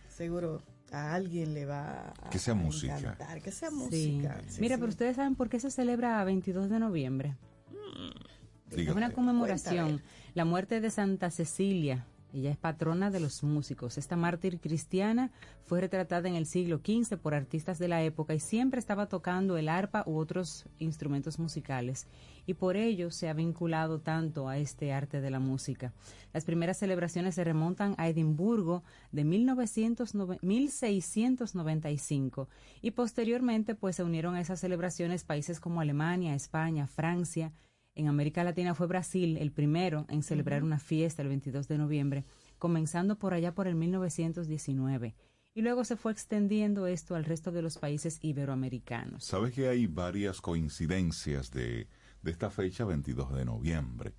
seguro 0.09 0.63
a 0.93 1.15
alguien 1.15 1.55
le 1.55 1.65
va 1.67 2.13
a, 2.23 2.31
Que 2.31 2.39
sea 2.39 2.55
música. 2.55 2.99
encantar, 2.99 3.41
que 3.43 3.51
sea 3.53 3.71
música. 3.71 4.41
sí, 4.49 4.61
Mira, 4.61 4.77
sí. 4.77 4.81
pero 4.81 4.89
ustedes 4.91 5.17
saben 5.17 5.35
por 5.35 5.49
qué 5.49 5.59
se 5.61 5.71
celebra 5.71 6.23
22 6.25 6.69
de 6.71 6.79
noviembre. 6.79 7.37
Es 7.71 8.32
Dígame. 8.77 8.99
una 8.99 9.13
conmemoración. 9.13 9.85
Cuéntame. 9.85 10.11
La 10.35 10.45
muerte 10.45 10.81
de 10.81 10.91
Santa 10.91 11.31
Cecilia. 11.31 12.05
Ella 12.33 12.51
es 12.51 12.57
patrona 12.57 13.11
de 13.11 13.21
los 13.21 13.43
músicos. 13.43 13.99
Esta 13.99 14.17
mártir 14.17 14.59
cristiana 14.59 15.31
fue 15.65 15.83
retratada 15.83 16.29
en 16.29 16.35
el 16.35 16.47
siglo 16.47 16.79
XV 16.79 17.19
por 17.19 17.35
artistas 17.35 17.79
de 17.79 17.89
la 17.89 18.03
época 18.03 18.33
y 18.33 18.41
siempre 18.41 18.79
estaba 18.79 19.07
tocando 19.07 19.59
el 19.59 19.69
arpa 19.69 20.03
u 20.07 20.17
otros 20.17 20.65
instrumentos 20.79 21.39
musicales. 21.39 22.07
Y 22.47 22.55
por 22.55 22.79
ello 22.79 23.11
se 23.11 23.29
ha 23.29 23.35
vinculado 23.35 24.01
tanto 24.01 24.49
a 24.49 24.57
este 24.57 24.95
arte 24.95 25.21
de 25.21 25.31
la 25.31 25.41
música. 25.41 25.93
Las 26.33 26.47
primeras 26.47 26.79
celebraciones 26.79 27.35
se 27.35 27.45
remontan 27.45 27.95
a 27.99 28.09
Edimburgo 28.09 28.83
de 29.13 29.25
1909 29.25 30.39
1695 30.41 32.49
y 32.81 32.93
posteriormente 32.93 33.75
pues 33.75 33.97
se 33.97 34.05
unieron 34.05 34.37
a 34.37 34.41
esas 34.41 34.61
celebraciones 34.61 35.25
países 35.25 35.61
como 35.61 35.83
Alemania, 35.83 36.35
España, 36.35 36.87
Francia, 36.87 37.53
en 37.95 38.09
América 38.09 38.45
Latina 38.45 38.75
fue 38.75 38.87
Brasil 38.87 39.37
el 39.37 39.53
primero 39.53 40.07
en 40.09 40.23
celebrar 40.23 40.63
una 40.63 40.79
fiesta 40.79 41.23
el 41.23 41.29
22 41.29 41.69
de 41.69 41.79
noviembre, 41.79 42.25
comenzando 42.59 43.19
por 43.19 43.35
allá 43.35 43.55
por 43.55 43.67
el 43.67 43.75
1919. 43.75 45.15
Y 45.55 45.63
luego 45.63 45.85
se 45.85 45.97
fue 45.97 46.13
extendiendo 46.13 46.87
esto 46.87 47.15
al 47.15 47.25
resto 47.25 47.53
de 47.53 47.61
los 47.61 47.77
países 47.77 48.19
iberoamericanos. 48.23 49.25
Sabes 49.25 49.53
que 49.53 49.69
hay 49.69 49.87
varias 49.87 50.41
coincidencias 50.41 51.51
de, 51.51 51.89
de 52.23 52.31
esta 52.31 52.51
fecha, 52.51 52.85
22 52.85 53.35
de 53.35 53.45
noviembre. 53.45 54.15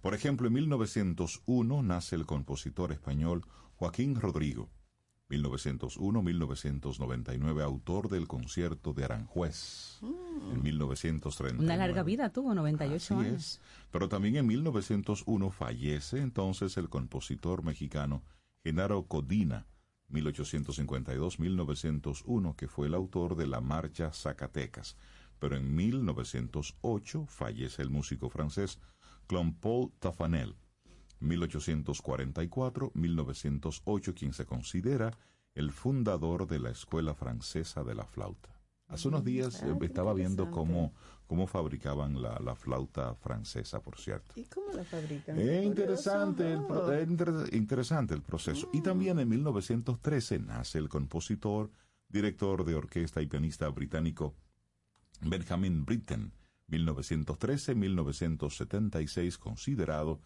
Por 0.00 0.14
ejemplo, 0.14 0.48
en 0.48 0.54
1901 0.54 1.82
nace 1.84 2.16
el 2.16 2.26
compositor 2.26 2.90
español 2.90 3.42
Joaquín 3.76 4.16
Rodrigo. 4.16 4.68
1901-1999, 5.32 7.62
autor 7.62 8.10
del 8.10 8.28
concierto 8.28 8.92
de 8.92 9.04
Aranjuez. 9.04 9.98
En 10.02 10.62
1930. 10.62 11.62
Una 11.62 11.76
larga 11.76 12.02
vida 12.02 12.30
tuvo, 12.30 12.54
98 12.54 12.96
Así 12.96 13.14
años. 13.14 13.34
es. 13.34 13.60
Pero 13.90 14.08
también 14.08 14.36
en 14.36 14.46
1901 14.46 15.50
fallece 15.50 16.20
entonces 16.20 16.76
el 16.76 16.88
compositor 16.88 17.62
mexicano 17.62 18.22
Genaro 18.62 19.06
Codina, 19.06 19.66
1852-1901, 20.10 22.54
que 22.54 22.68
fue 22.68 22.88
el 22.88 22.94
autor 22.94 23.36
de 23.36 23.46
la 23.46 23.60
Marcha 23.60 24.12
Zacatecas. 24.12 24.96
Pero 25.38 25.56
en 25.56 25.74
1908 25.74 27.26
fallece 27.26 27.82
el 27.82 27.90
músico 27.90 28.30
francés 28.30 28.78
Claude-Paul 29.26 29.92
Tafanel. 29.98 30.56
1844-1908, 31.22 34.14
quien 34.14 34.32
se 34.32 34.46
considera 34.46 35.10
el 35.54 35.70
fundador 35.72 36.46
de 36.46 36.58
la 36.58 36.70
Escuela 36.70 37.14
Francesa 37.14 37.84
de 37.84 37.94
la 37.94 38.06
Flauta. 38.06 38.48
Hace 38.88 39.08
unos 39.08 39.22
días 39.24 39.62
Ah, 39.62 39.68
eh, 39.68 39.76
qué 39.80 39.86
estaba 39.86 40.12
viendo 40.12 40.50
cómo, 40.50 40.92
cómo 41.26 41.46
fabricaban 41.46 42.20
la, 42.20 42.38
la 42.40 42.54
flauta 42.54 43.14
francesa, 43.14 43.80
por 43.80 43.98
cierto. 43.98 44.34
¿Y 44.36 44.44
cómo 44.44 44.70
la 44.74 44.84
fabrican? 44.84 45.38
Es 45.38 45.46
Qué 45.46 45.64
interesante 45.64 46.52
el, 46.52 46.66
pro- 46.66 46.92
es 46.92 47.08
inter- 47.08 47.48
interesante 47.54 48.12
el 48.14 48.20
proceso. 48.22 48.68
Y 48.72 48.82
también 48.82 49.18
en 49.18 49.28
1913 49.30 50.40
nace 50.40 50.76
el 50.78 50.88
compositor, 50.90 51.70
director 52.08 52.64
de 52.66 52.74
orquesta 52.74 53.22
y 53.22 53.26
pianista 53.26 53.66
británico 53.68 54.34
Benjamin 55.22 55.84
Britten. 55.86 56.32
1913-1976 56.68 59.38
considerado 59.38 60.20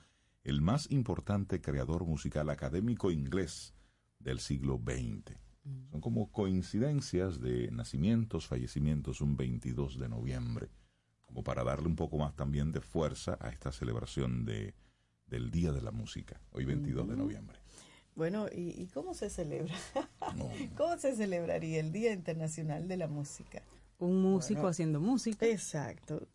el 0.47 0.63
más 0.63 0.89
importante 0.93 1.61
creador 1.61 2.05
musical 2.07 2.51
académico 2.51 3.11
inglés 3.11 3.75
del 4.21 4.39
siglo 4.39 4.81
XX. 4.85 5.37
Son 5.91 6.01
como 6.01 6.31
coincidencias 6.31 7.41
de 7.41 7.69
nacimientos, 7.73 8.47
fallecimientos 8.47 9.21
un 9.21 9.37
22 9.37 9.99
de 9.99 10.09
noviembre, 10.09 10.71
como 11.23 11.43
para 11.43 11.65
darle 11.65 11.89
un 11.89 11.97
poco 11.97 12.17
más 12.19 12.37
también 12.37 12.71
de 12.71 12.81
fuerza 12.81 13.37
a 13.41 13.49
esta 13.49 13.73
celebración 13.73 14.45
de, 14.45 14.75
del 15.27 15.51
Día 15.51 15.73
de 15.73 15.83
la 15.83 15.91
Música, 15.91 16.41
hoy 16.53 16.65
22 16.65 17.09
de 17.09 17.17
noviembre. 17.17 17.59
Bueno, 18.15 18.47
¿y, 18.47 18.81
y 18.81 18.87
cómo 18.87 19.15
se 19.15 19.29
celebra? 19.29 19.75
No. 20.37 20.49
¿Cómo 20.77 20.97
se 20.99 21.17
celebraría 21.17 21.81
el 21.81 21.91
Día 21.91 22.13
Internacional 22.13 22.87
de 22.87 22.97
la 22.97 23.09
Música? 23.09 23.63
Un 23.99 24.23
músico 24.23 24.61
Bueno. 24.61 24.69
haciendo 24.71 25.01
música. 25.01 25.45
Exacto. 25.47 26.29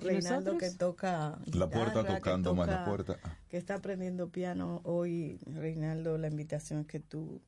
Reinaldo 0.00 0.58
que 0.58 0.70
toca 0.70 1.38
La 1.52 1.68
puerta 1.70 2.04
tocando 2.04 2.54
más 2.54 2.68
la 2.68 2.84
puerta. 2.84 3.16
Que 3.48 3.56
está 3.56 3.74
aprendiendo 3.76 4.28
piano 4.30 4.80
hoy, 4.84 5.38
Reinaldo, 5.46 6.18
la 6.18 6.28
invitación 6.28 6.80
es 6.80 6.86
que 6.86 7.00
tú 7.00 7.40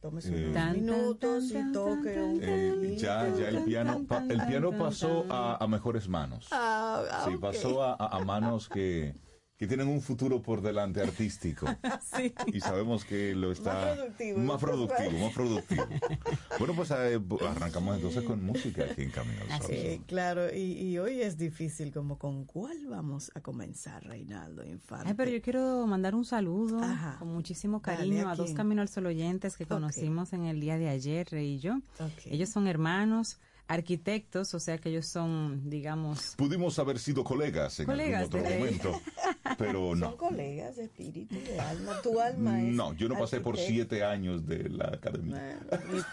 tomes 0.00 0.26
Eh, 0.26 0.30
unos 0.44 0.54
Tan, 0.54 0.72
minutos 0.76 1.48
tan, 1.52 1.70
y 1.70 1.72
toque 1.72 2.14
tan, 2.14 2.24
un 2.24 2.40
Eh, 2.42 2.96
ya, 2.98 3.28
ya 3.36 3.48
el 3.48 3.64
piano, 3.64 4.04
pa- 4.08 4.24
el 4.28 4.46
piano 4.46 4.70
pasó 4.76 5.22
tan. 5.22 5.32
a, 5.32 5.56
a 5.56 5.66
mejores 5.68 6.08
manos. 6.08 6.48
Ah, 6.50 7.02
ah, 7.10 7.24
Sí, 7.28 7.36
pasó 7.38 7.82
a- 7.82 7.94
a 7.94 8.24
manos 8.24 8.68
que, 8.68 9.14
que 9.60 9.66
tienen 9.66 9.88
un 9.88 10.00
futuro 10.00 10.40
por 10.42 10.62
delante 10.62 11.02
artístico. 11.02 11.66
Sí. 12.16 12.32
Y 12.46 12.60
sabemos 12.60 13.04
que 13.04 13.34
lo 13.34 13.52
está 13.52 13.74
Más 13.74 13.96
productivo. 13.98 14.38
más 14.38 14.60
productivo, 14.60 15.10
más 15.18 15.32
productivo. 15.34 15.86
Bueno, 16.58 16.74
pues 16.74 16.90
eh, 16.92 17.20
arrancamos 17.46 17.96
entonces 17.96 18.24
con 18.24 18.42
música 18.42 18.84
aquí 18.90 19.02
en 19.02 19.10
Camino 19.10 19.42
al 19.50 19.60
Sol. 19.62 19.70
Sí, 19.70 20.00
claro, 20.06 20.52
y, 20.54 20.60
y 20.72 20.98
hoy 20.98 21.20
es 21.20 21.36
difícil, 21.36 21.92
como 21.92 22.18
con 22.18 22.46
cuál 22.46 22.86
vamos 22.88 23.30
a 23.34 23.42
comenzar, 23.42 24.02
Reinaldo 24.04 24.64
Infante. 24.64 25.08
Ay, 25.08 25.14
pero 25.14 25.30
yo 25.30 25.42
quiero 25.42 25.86
mandar 25.86 26.14
un 26.14 26.24
saludo 26.24 26.82
Ajá. 26.82 27.16
con 27.18 27.28
muchísimo 27.28 27.80
Dale, 27.84 27.98
cariño 27.98 28.28
¿a 28.28 28.32
a 28.32 28.36
dos? 28.36 28.52
Camino 28.52 28.80
al 28.82 28.88
Sol 28.88 29.06
oyentes 29.06 29.56
que 29.58 29.64
Ok. 29.64 29.70
conocimos 29.70 30.32
en 30.32 30.44
el 30.46 30.58
día 30.58 30.78
de 30.78 30.88
ayer, 30.88 31.28
Rey 31.30 31.54
y 31.56 31.58
yo. 31.58 31.74
Ok. 31.98 32.26
Ellos 32.26 32.48
son 32.48 32.66
hermanos, 32.66 33.38
arquitectos, 33.70 34.52
o 34.52 34.58
sea 34.58 34.78
que 34.78 34.88
ellos 34.88 35.06
son, 35.06 35.70
digamos, 35.70 36.34
Pudimos 36.36 36.76
haber 36.80 36.98
sido 36.98 37.22
colegas 37.22 37.78
en 37.78 37.86
Colegas 37.86 38.22
algún 38.22 38.40
otro 38.40 38.50
momento, 38.52 39.00
pero 39.58 39.90
Son 39.90 40.00
no. 40.00 40.16
colegas 40.16 40.74
de 40.76 40.84
espíritu, 40.84 41.36
de 41.36 41.60
alma. 41.60 42.00
Tu 42.02 42.20
alma 42.20 42.60
es. 42.62 42.72
No, 42.72 42.92
yo 42.94 43.08
no 43.08 43.16
pasé 43.16 43.38
por 43.40 43.56
siete 43.56 44.02
años 44.04 44.44
de 44.44 44.68
la 44.68 44.86
academia. 44.88 45.60
Bueno, 45.70 46.04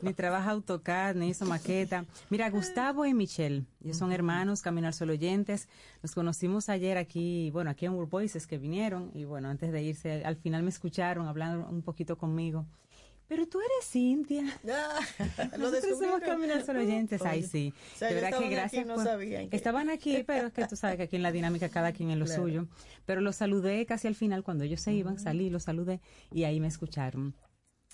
ni 0.00 0.14
trabaja 0.14 0.50
AutoCAD, 0.52 1.16
ni 1.16 1.28
hizo 1.30 1.44
maqueta. 1.44 2.04
Mira, 2.30 2.48
Gustavo 2.50 3.04
y 3.04 3.14
Michelle, 3.14 3.64
ellos 3.84 3.96
son 3.96 4.12
hermanos, 4.12 4.62
Camino 4.62 4.86
al 4.86 4.94
Sol 4.94 5.10
oyentes. 5.10 5.68
Nos 6.02 6.14
conocimos 6.14 6.68
ayer 6.68 6.98
aquí, 6.98 7.50
bueno, 7.50 7.70
aquí 7.70 7.86
en 7.86 7.94
World 7.94 8.10
Voices 8.10 8.46
que 8.46 8.58
vinieron 8.58 9.10
y 9.12 9.24
bueno, 9.24 9.48
antes 9.48 9.72
de 9.72 9.82
irse, 9.82 10.24
al 10.24 10.36
final 10.36 10.62
me 10.62 10.70
escucharon, 10.70 11.26
hablando 11.26 11.68
un 11.68 11.82
poquito 11.82 12.16
conmigo. 12.16 12.64
Pero 13.28 13.46
tú 13.48 13.58
eres 13.60 13.88
Cintia. 13.90 14.44
Ah, 14.68 15.00
Nosotros 15.58 15.58
somos 15.58 15.72
descubrieron. 15.72 16.20
Camino 16.20 16.54
al 16.54 16.64
Sol 16.64 16.76
oyentes. 16.76 17.22
Ay, 17.22 17.42
sí. 17.42 17.72
o 17.94 17.98
sea, 17.98 18.08
de 18.08 18.14
verdad 18.14 18.28
que 18.28 18.34
estaban 18.34 18.44
aquí, 18.46 18.54
gracias. 18.54 18.86
no 18.86 18.94
por- 18.94 19.04
sabían 19.04 19.48
que- 19.50 19.56
Estaban 19.56 19.90
aquí, 19.90 20.22
pero 20.26 20.46
es 20.48 20.52
que 20.52 20.66
tú 20.66 20.76
sabes 20.76 20.96
que 20.96 21.02
aquí 21.04 21.16
en 21.16 21.22
la 21.22 21.32
dinámica 21.32 21.68
cada 21.68 21.92
quien 21.92 22.10
en 22.10 22.18
lo 22.18 22.26
Claro. 22.26 22.42
suyo. 22.42 22.66
Pero 23.04 23.20
los 23.20 23.36
saludé 23.36 23.84
casi 23.86 24.06
al 24.08 24.14
final, 24.14 24.42
cuando 24.44 24.64
ellos 24.64 24.80
se 24.80 24.92
iban, 24.92 25.18
salí, 25.18 25.50
los 25.50 25.64
saludé 25.64 26.00
y 26.32 26.44
ahí 26.44 26.60
me 26.60 26.68
escucharon. 26.68 27.34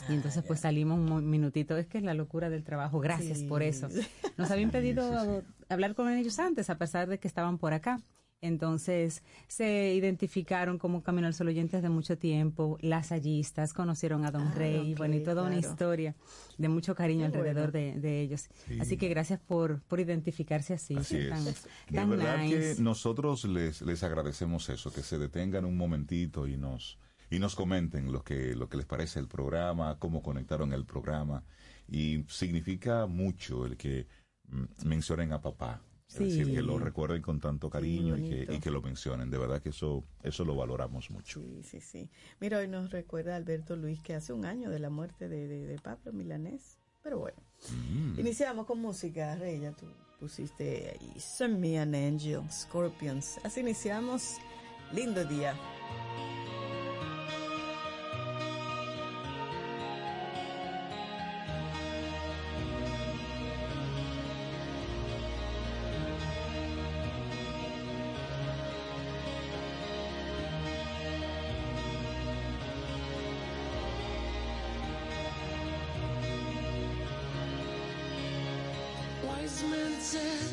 Y 0.09 0.15
entonces 0.15 0.43
pues 0.47 0.61
salimos 0.61 0.99
un 0.99 1.29
minutito, 1.29 1.77
es 1.77 1.87
que 1.87 1.99
es 1.99 2.05
la 2.05 2.15
locura 2.15 2.49
del 2.51 2.65
trabajo, 2.65 2.99
gracias 3.01 3.39
Sí. 3.41 3.47
por 3.47 3.62
eso. 3.62 3.89
Nos 4.39 4.51
habían 4.51 4.71
pedido 4.71 5.43
hablar 5.69 5.95
con 5.95 6.11
ellos 6.11 6.39
antes, 6.39 6.71
a 6.71 6.77
pesar 6.79 7.09
de 7.09 7.19
que 7.19 7.29
estaban 7.29 7.59
por 7.59 7.73
acá. 7.75 8.01
Entonces 8.42 9.22
se 9.46 9.94
identificaron 9.94 10.76
como 10.78 11.02
Camino 11.02 11.28
al 11.28 11.34
Sol 11.34 11.49
oyentes 11.49 11.80
de 11.80 11.88
mucho 11.88 12.18
tiempo, 12.18 12.76
las 12.80 13.11
hallistas 13.12 13.72
conocieron 13.72 14.25
a 14.26 14.32
Don 14.32 14.49
Ah, 14.49 14.54
Rey, 14.54 14.92
ok, 14.92 14.99
bueno, 14.99 15.14
y 15.14 15.20
toda 15.22 15.44
una 15.44 15.56
historia 15.56 16.14
de 16.58 16.68
mucho 16.68 16.94
cariño 16.96 17.20
Qué 17.20 17.38
alrededor 17.38 17.70
bueno. 17.70 17.94
de, 17.94 18.00
de 18.00 18.20
ellos. 18.20 18.49
Sí. 18.66 18.78
Así 18.80 18.96
que 18.96 19.08
gracias 19.08 19.38
por, 19.40 19.80
por 19.82 20.00
identificarse 20.00 20.75
así, 20.75 20.96
Así 20.96 21.16
es. 21.18 21.28
tan, 21.30 21.44
De 21.44 21.54
tan 21.94 22.11
verdad 22.11 22.38
nice. 22.38 22.75
que 22.76 22.82
nosotros 22.82 23.44
les, 23.44 23.80
les 23.80 24.02
agradecemos 24.02 24.68
eso, 24.68 24.92
que 24.92 25.02
se 25.02 25.18
detengan 25.18 25.64
un 25.64 25.76
momentito 25.76 26.46
y 26.49 26.56
nos 26.56 26.99
y 27.30 27.38
nos 27.38 27.54
comenten 27.54 28.12
lo 28.12 28.22
que 28.25 28.54
lo 28.56 28.68
que 28.68 28.76
les 28.76 28.84
parece 28.87 29.18
el 29.20 29.28
programa, 29.28 29.99
cómo 29.99 30.20
conectaron 30.20 30.72
el 30.75 30.84
programa 30.84 31.44
y 31.88 32.25
significa 32.28 33.06
mucho 33.06 33.64
el 33.66 33.76
que 33.76 34.06
mm, 34.49 34.64
mencionen 34.88 35.32
a 35.32 35.40
papá. 35.40 35.80
Es 36.12 36.19
Sí. 36.19 36.25
decir, 36.38 36.54
que 36.54 36.62
lo 36.62 36.78
recuerden 36.78 37.23
con 37.23 37.40
tanto 37.40 37.71
cariño 37.71 38.16
y 38.19 38.28
que, 38.28 38.54
y 38.54 38.61
que 38.61 38.71
lo 38.71 38.83
mencionen. 38.83 39.31
De 39.31 39.38
verdad 39.38 39.62
que 39.62 39.71
eso 39.71 40.04
eso 40.23 40.45
lo 40.45 40.54
valoramos 40.54 41.11
mucho. 41.11 41.40
Sí, 41.40 41.62
sí, 41.64 41.81
sí. 41.81 42.11
Mira, 42.40 42.59
hoy 42.59 42.69
nos 42.69 42.90
recuerda 42.90 43.35
Alberto 43.37 43.76
Luis 43.76 44.00
que 44.00 44.14
hace 44.14 44.33
un 44.33 44.45
año 44.45 44.69
de 44.71 44.78
la 44.78 44.90
muerte 44.90 45.28
de, 45.28 45.49
de- 45.49 45.66
de 45.66 45.78
Pablo 45.78 46.12
Milanés. 46.12 46.78
Pero 47.02 47.19
bueno, 47.19 47.38
Mm. 47.71 48.21
iniciamos 48.21 48.66
con 48.66 48.78
música, 48.81 49.35
Rey, 49.37 49.61
ya 49.61 49.73
tú 49.73 49.87
pusiste 50.21 50.90
ahí 51.00 51.14
Send 51.19 51.59
Me 51.59 51.78
an 51.81 51.95
Angel, 51.95 52.40
Scorpions. 52.50 53.38
Así 53.42 53.61
iniciamos. 53.61 54.37
Lindo 54.92 55.25
día. 55.25 55.54
Said, 79.62 80.52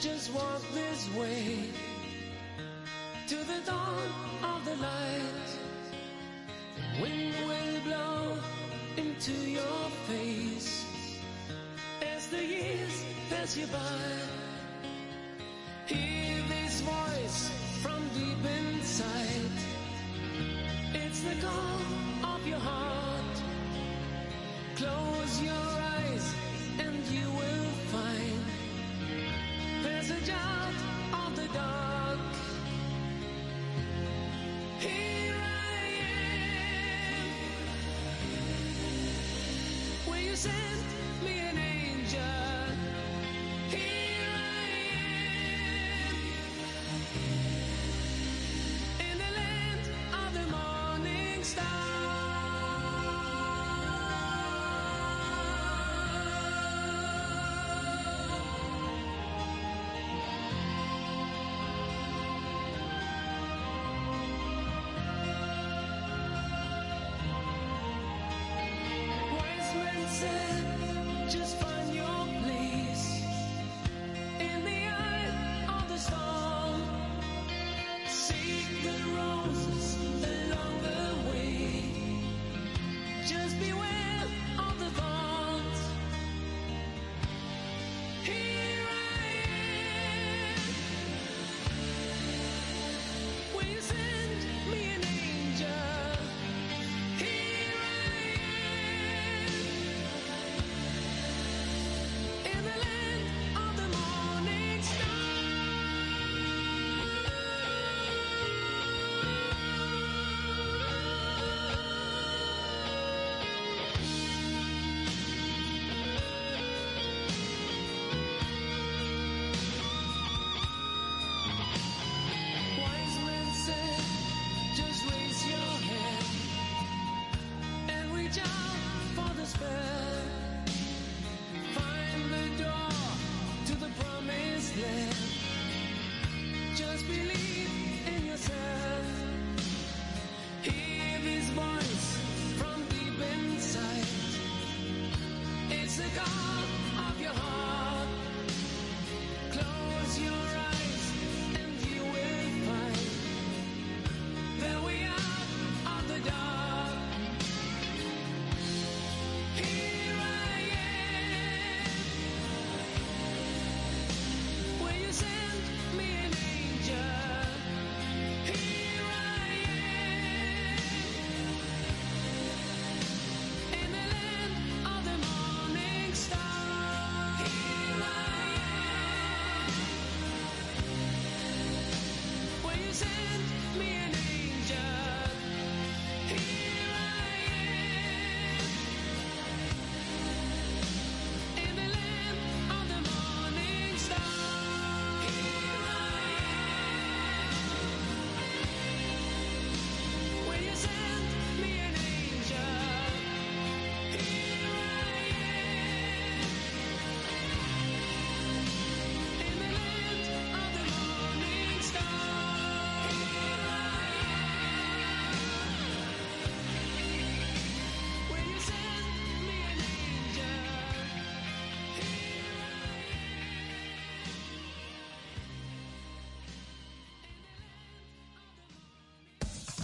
just 0.00 0.32
walk 0.32 0.62
this 0.72 1.12
way 1.14 1.58
to 3.26 3.34
the 3.34 3.60
dawn 3.66 4.08
of 4.42 4.64
the 4.64 4.76
light. 4.76 5.48
The 6.76 7.02
wind 7.02 7.34
will 7.46 7.80
blow 7.84 8.38
into 8.96 9.32
your 9.32 9.90
face 10.06 10.86
as 12.00 12.28
the 12.28 12.42
years 12.42 13.04
pass 13.28 13.56
you 13.56 13.66
by. 13.66 14.25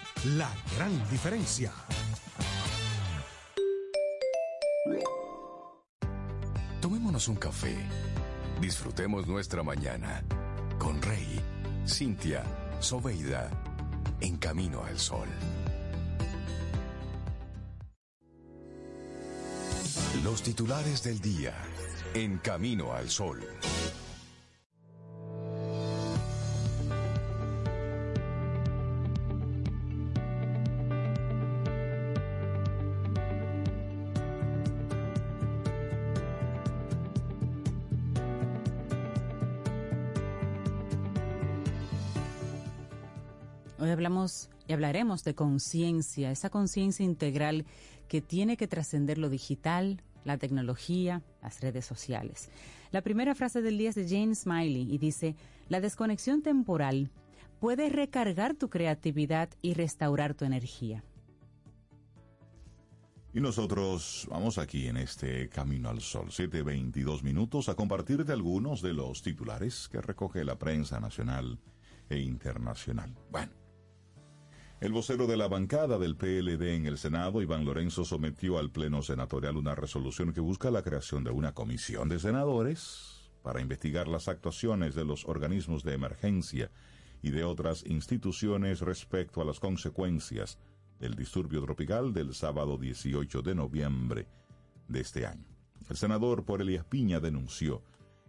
La 0.23 0.53
gran 0.77 1.09
diferencia. 1.09 1.71
Tomémonos 6.79 7.27
un 7.27 7.37
café. 7.37 7.75
Disfrutemos 8.59 9.25
nuestra 9.25 9.63
mañana 9.63 10.23
con 10.77 11.01
Rey, 11.01 11.41
Cintia, 11.87 12.43
Soveida, 12.79 13.49
en 14.19 14.37
camino 14.37 14.83
al 14.83 14.99
sol. 14.99 15.27
Los 20.23 20.43
titulares 20.43 21.01
del 21.01 21.19
día, 21.19 21.55
en 22.13 22.37
camino 22.37 22.93
al 22.93 23.09
sol. 23.09 23.39
Y 44.67 44.73
hablaremos 44.73 45.23
de 45.23 45.33
conciencia, 45.33 46.31
esa 46.31 46.49
conciencia 46.49 47.03
integral 47.03 47.65
que 48.07 48.21
tiene 48.21 48.57
que 48.57 48.67
trascender 48.67 49.17
lo 49.17 49.29
digital, 49.29 50.01
la 50.23 50.37
tecnología, 50.37 51.23
las 51.41 51.61
redes 51.61 51.85
sociales. 51.85 52.49
La 52.91 53.01
primera 53.01 53.35
frase 53.35 53.61
del 53.61 53.77
día 53.77 53.89
es 53.89 53.95
de 53.95 54.07
Jane 54.07 54.35
Smiley 54.35 54.93
y 54.93 54.97
dice, 54.97 55.35
la 55.69 55.81
desconexión 55.81 56.41
temporal 56.41 57.09
puede 57.59 57.89
recargar 57.89 58.55
tu 58.55 58.69
creatividad 58.69 59.49
y 59.61 59.73
restaurar 59.73 60.33
tu 60.35 60.45
energía. 60.45 61.03
Y 63.33 63.39
nosotros 63.39 64.27
vamos 64.29 64.57
aquí 64.57 64.87
en 64.87 64.97
este 64.97 65.47
Camino 65.47 65.89
al 65.89 66.01
Sol, 66.01 66.27
7.22 66.27 67.23
minutos, 67.23 67.69
a 67.69 67.75
compartirte 67.75 68.33
algunos 68.33 68.81
de 68.81 68.93
los 68.93 69.21
titulares 69.21 69.87
que 69.87 70.01
recoge 70.01 70.43
la 70.43 70.59
prensa 70.59 70.99
nacional 70.99 71.57
e 72.09 72.19
internacional. 72.19 73.15
Bueno, 73.31 73.53
el 74.81 74.93
vocero 74.93 75.27
de 75.27 75.37
la 75.37 75.47
bancada 75.47 75.99
del 75.99 76.15
PLD 76.15 76.73
en 76.73 76.87
el 76.87 76.97
Senado, 76.97 77.43
Iván 77.43 77.65
Lorenzo, 77.65 78.03
sometió 78.03 78.57
al 78.57 78.71
Pleno 78.71 79.03
Senatorial 79.03 79.55
una 79.55 79.75
resolución 79.75 80.33
que 80.33 80.41
busca 80.41 80.71
la 80.71 80.81
creación 80.81 81.23
de 81.23 81.29
una 81.29 81.53
comisión 81.53 82.09
de 82.09 82.17
senadores 82.17 83.31
para 83.43 83.61
investigar 83.61 84.07
las 84.07 84.27
actuaciones 84.27 84.95
de 84.95 85.05
los 85.05 85.25
organismos 85.25 85.83
de 85.83 85.93
emergencia 85.93 86.71
y 87.21 87.29
de 87.29 87.43
otras 87.43 87.85
instituciones 87.85 88.81
respecto 88.81 89.39
a 89.39 89.45
las 89.45 89.59
consecuencias 89.59 90.57
del 90.99 91.13
disturbio 91.13 91.61
tropical 91.61 92.11
del 92.11 92.33
sábado 92.33 92.79
18 92.79 93.43
de 93.43 93.53
noviembre 93.53 94.27
de 94.87 95.01
este 95.01 95.27
año. 95.27 95.45
El 95.91 95.95
senador 95.95 96.43
por 96.43 96.59
Elías 96.59 96.85
Piña 96.85 97.19
denunció 97.19 97.83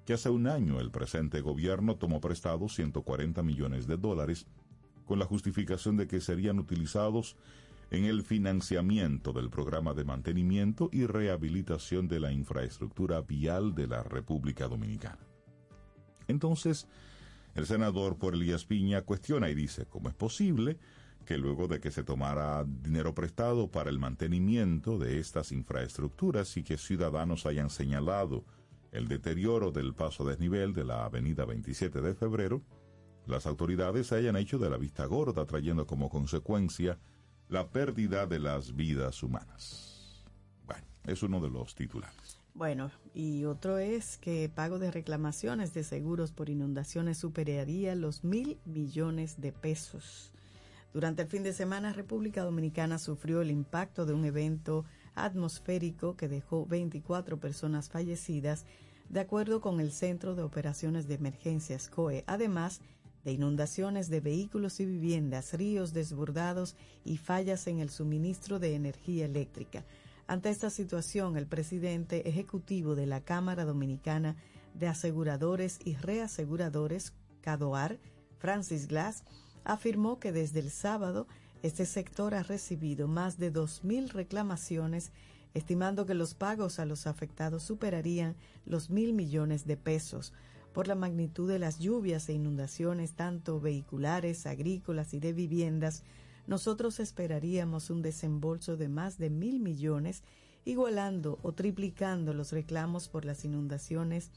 que 0.04 0.12
hace 0.12 0.28
un 0.28 0.46
año 0.46 0.80
el 0.80 0.90
presente 0.90 1.40
gobierno 1.40 1.96
tomó 1.96 2.20
prestado 2.20 2.68
140 2.68 3.42
millones 3.42 3.86
de 3.86 3.96
dólares 3.96 4.46
con 5.12 5.18
la 5.18 5.26
justificación 5.26 5.98
de 5.98 6.06
que 6.06 6.22
serían 6.22 6.58
utilizados 6.58 7.36
en 7.90 8.06
el 8.06 8.22
financiamiento 8.22 9.34
del 9.34 9.50
programa 9.50 9.92
de 9.92 10.04
mantenimiento 10.04 10.88
y 10.90 11.04
rehabilitación 11.04 12.08
de 12.08 12.18
la 12.18 12.32
infraestructura 12.32 13.20
vial 13.20 13.74
de 13.74 13.88
la 13.88 14.02
República 14.02 14.68
Dominicana. 14.68 15.18
Entonces, 16.28 16.88
el 17.54 17.66
senador 17.66 18.16
por 18.16 18.32
Elías 18.32 18.64
Piña 18.64 19.02
cuestiona 19.02 19.50
y 19.50 19.54
dice, 19.54 19.84
¿cómo 19.84 20.08
es 20.08 20.14
posible 20.14 20.78
que 21.26 21.36
luego 21.36 21.68
de 21.68 21.78
que 21.78 21.90
se 21.90 22.04
tomara 22.04 22.64
dinero 22.64 23.14
prestado 23.14 23.70
para 23.70 23.90
el 23.90 23.98
mantenimiento 23.98 24.96
de 24.96 25.18
estas 25.18 25.52
infraestructuras 25.52 26.56
y 26.56 26.62
que 26.62 26.78
ciudadanos 26.78 27.44
hayan 27.44 27.68
señalado 27.68 28.46
el 28.92 29.08
deterioro 29.08 29.72
del 29.72 29.92
paso 29.92 30.24
desnivel 30.24 30.72
de 30.72 30.84
la 30.84 31.04
avenida 31.04 31.44
27 31.44 32.00
de 32.00 32.14
febrero, 32.14 32.62
las 33.26 33.46
autoridades 33.46 34.08
se 34.08 34.16
hayan 34.16 34.36
hecho 34.36 34.58
de 34.58 34.70
la 34.70 34.76
vista 34.76 35.04
gorda, 35.06 35.44
trayendo 35.46 35.86
como 35.86 36.08
consecuencia 36.08 36.98
la 37.48 37.68
pérdida 37.68 38.26
de 38.26 38.40
las 38.40 38.74
vidas 38.74 39.22
humanas. 39.22 40.24
Bueno, 40.66 40.84
es 41.04 41.22
uno 41.22 41.40
de 41.40 41.50
los 41.50 41.74
titulares. 41.74 42.38
Bueno, 42.54 42.90
y 43.14 43.44
otro 43.44 43.78
es 43.78 44.18
que 44.18 44.50
pago 44.54 44.78
de 44.78 44.90
reclamaciones 44.90 45.72
de 45.72 45.84
seguros 45.84 46.32
por 46.32 46.50
inundaciones 46.50 47.18
superaría 47.18 47.94
los 47.94 48.24
mil 48.24 48.58
millones 48.66 49.40
de 49.40 49.52
pesos. 49.52 50.32
Durante 50.92 51.22
el 51.22 51.28
fin 51.28 51.42
de 51.42 51.54
semana, 51.54 51.94
República 51.94 52.42
Dominicana 52.42 52.98
sufrió 52.98 53.40
el 53.40 53.50
impacto 53.50 54.04
de 54.04 54.12
un 54.12 54.26
evento 54.26 54.84
atmosférico 55.14 56.16
que 56.16 56.28
dejó 56.28 56.66
24 56.66 57.38
personas 57.38 57.88
fallecidas, 57.88 58.66
de 59.08 59.20
acuerdo 59.20 59.62
con 59.62 59.80
el 59.80 59.90
Centro 59.90 60.34
de 60.34 60.42
Operaciones 60.42 61.08
de 61.08 61.14
Emergencias 61.14 61.88
COE, 61.88 62.24
además 62.26 62.82
de 63.24 63.32
inundaciones 63.32 64.08
de 64.08 64.20
vehículos 64.20 64.80
y 64.80 64.86
viviendas, 64.86 65.54
ríos 65.54 65.92
desbordados 65.92 66.76
y 67.04 67.18
fallas 67.18 67.66
en 67.66 67.78
el 67.78 67.90
suministro 67.90 68.58
de 68.58 68.74
energía 68.74 69.24
eléctrica. 69.26 69.84
Ante 70.26 70.50
esta 70.50 70.70
situación, 70.70 71.36
el 71.36 71.46
presidente 71.46 72.28
ejecutivo 72.28 72.94
de 72.94 73.06
la 73.06 73.20
Cámara 73.20 73.64
Dominicana 73.64 74.36
de 74.74 74.88
Aseguradores 74.88 75.78
y 75.84 75.94
Reaseguradores, 75.96 77.12
CADOAR, 77.42 77.98
Francis 78.38 78.88
Glass, 78.88 79.24
afirmó 79.64 80.18
que 80.18 80.32
desde 80.32 80.60
el 80.60 80.70
sábado 80.70 81.26
este 81.62 81.86
sector 81.86 82.34
ha 82.34 82.42
recibido 82.42 83.06
más 83.06 83.38
de 83.38 83.52
2.000 83.52 84.08
reclamaciones, 84.10 85.12
estimando 85.54 86.06
que 86.06 86.14
los 86.14 86.34
pagos 86.34 86.78
a 86.78 86.86
los 86.86 87.06
afectados 87.06 87.62
superarían 87.62 88.34
los 88.64 88.90
mil 88.90 89.12
millones 89.12 89.66
de 89.66 89.76
pesos 89.76 90.32
por 90.72 90.88
la 90.88 90.94
magnitud 90.94 91.48
de 91.48 91.58
las 91.58 91.78
lluvias 91.78 92.28
e 92.28 92.32
inundaciones, 92.32 93.12
tanto 93.12 93.60
vehiculares, 93.60 94.46
agrícolas 94.46 95.14
y 95.14 95.20
de 95.20 95.32
viviendas. 95.32 96.02
Nosotros 96.46 97.00
esperaríamos 97.00 97.90
un 97.90 98.02
desembolso 98.02 98.76
de 98.76 98.88
más 98.88 99.18
de 99.18 99.30
mil 99.30 99.60
millones, 99.60 100.22
igualando 100.64 101.38
o 101.42 101.52
triplicando 101.52 102.34
los 102.34 102.52
reclamos 102.52 103.08
por 103.08 103.24
las 103.24 103.44
inundaciones 103.44 104.30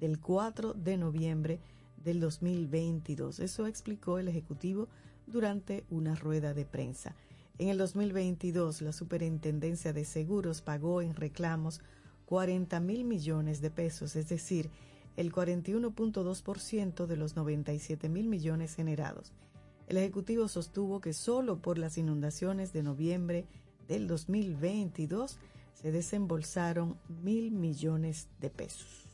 del 0.00 0.20
4 0.20 0.74
de 0.74 0.96
noviembre 0.96 1.60
del 2.04 2.20
2022. 2.20 3.40
Eso 3.40 3.66
explicó 3.66 4.18
el 4.18 4.28
Ejecutivo 4.28 4.88
durante 5.26 5.84
una 5.90 6.14
rueda 6.14 6.54
de 6.54 6.64
prensa. 6.64 7.14
En 7.58 7.68
el 7.68 7.78
2022, 7.78 8.82
la 8.82 8.92
Superintendencia 8.92 9.92
de 9.92 10.04
Seguros 10.04 10.62
pagó 10.62 11.02
en 11.02 11.14
reclamos 11.14 11.80
40 12.26 12.78
mil 12.80 13.04
millones 13.04 13.60
de 13.60 13.70
pesos, 13.70 14.14
es 14.14 14.28
decir, 14.28 14.70
el 15.18 15.32
41.2% 15.32 17.06
de 17.06 17.16
los 17.16 17.34
97 17.34 18.08
mil 18.08 18.28
millones 18.28 18.76
generados. 18.76 19.32
El 19.88 19.96
Ejecutivo 19.96 20.46
sostuvo 20.46 21.00
que 21.00 21.12
solo 21.12 21.60
por 21.60 21.76
las 21.76 21.98
inundaciones 21.98 22.72
de 22.72 22.84
noviembre 22.84 23.44
del 23.88 24.06
2022 24.06 25.40
se 25.74 25.90
desembolsaron 25.90 26.98
mil 27.08 27.50
millones 27.50 28.28
de 28.40 28.48
pesos. 28.50 29.08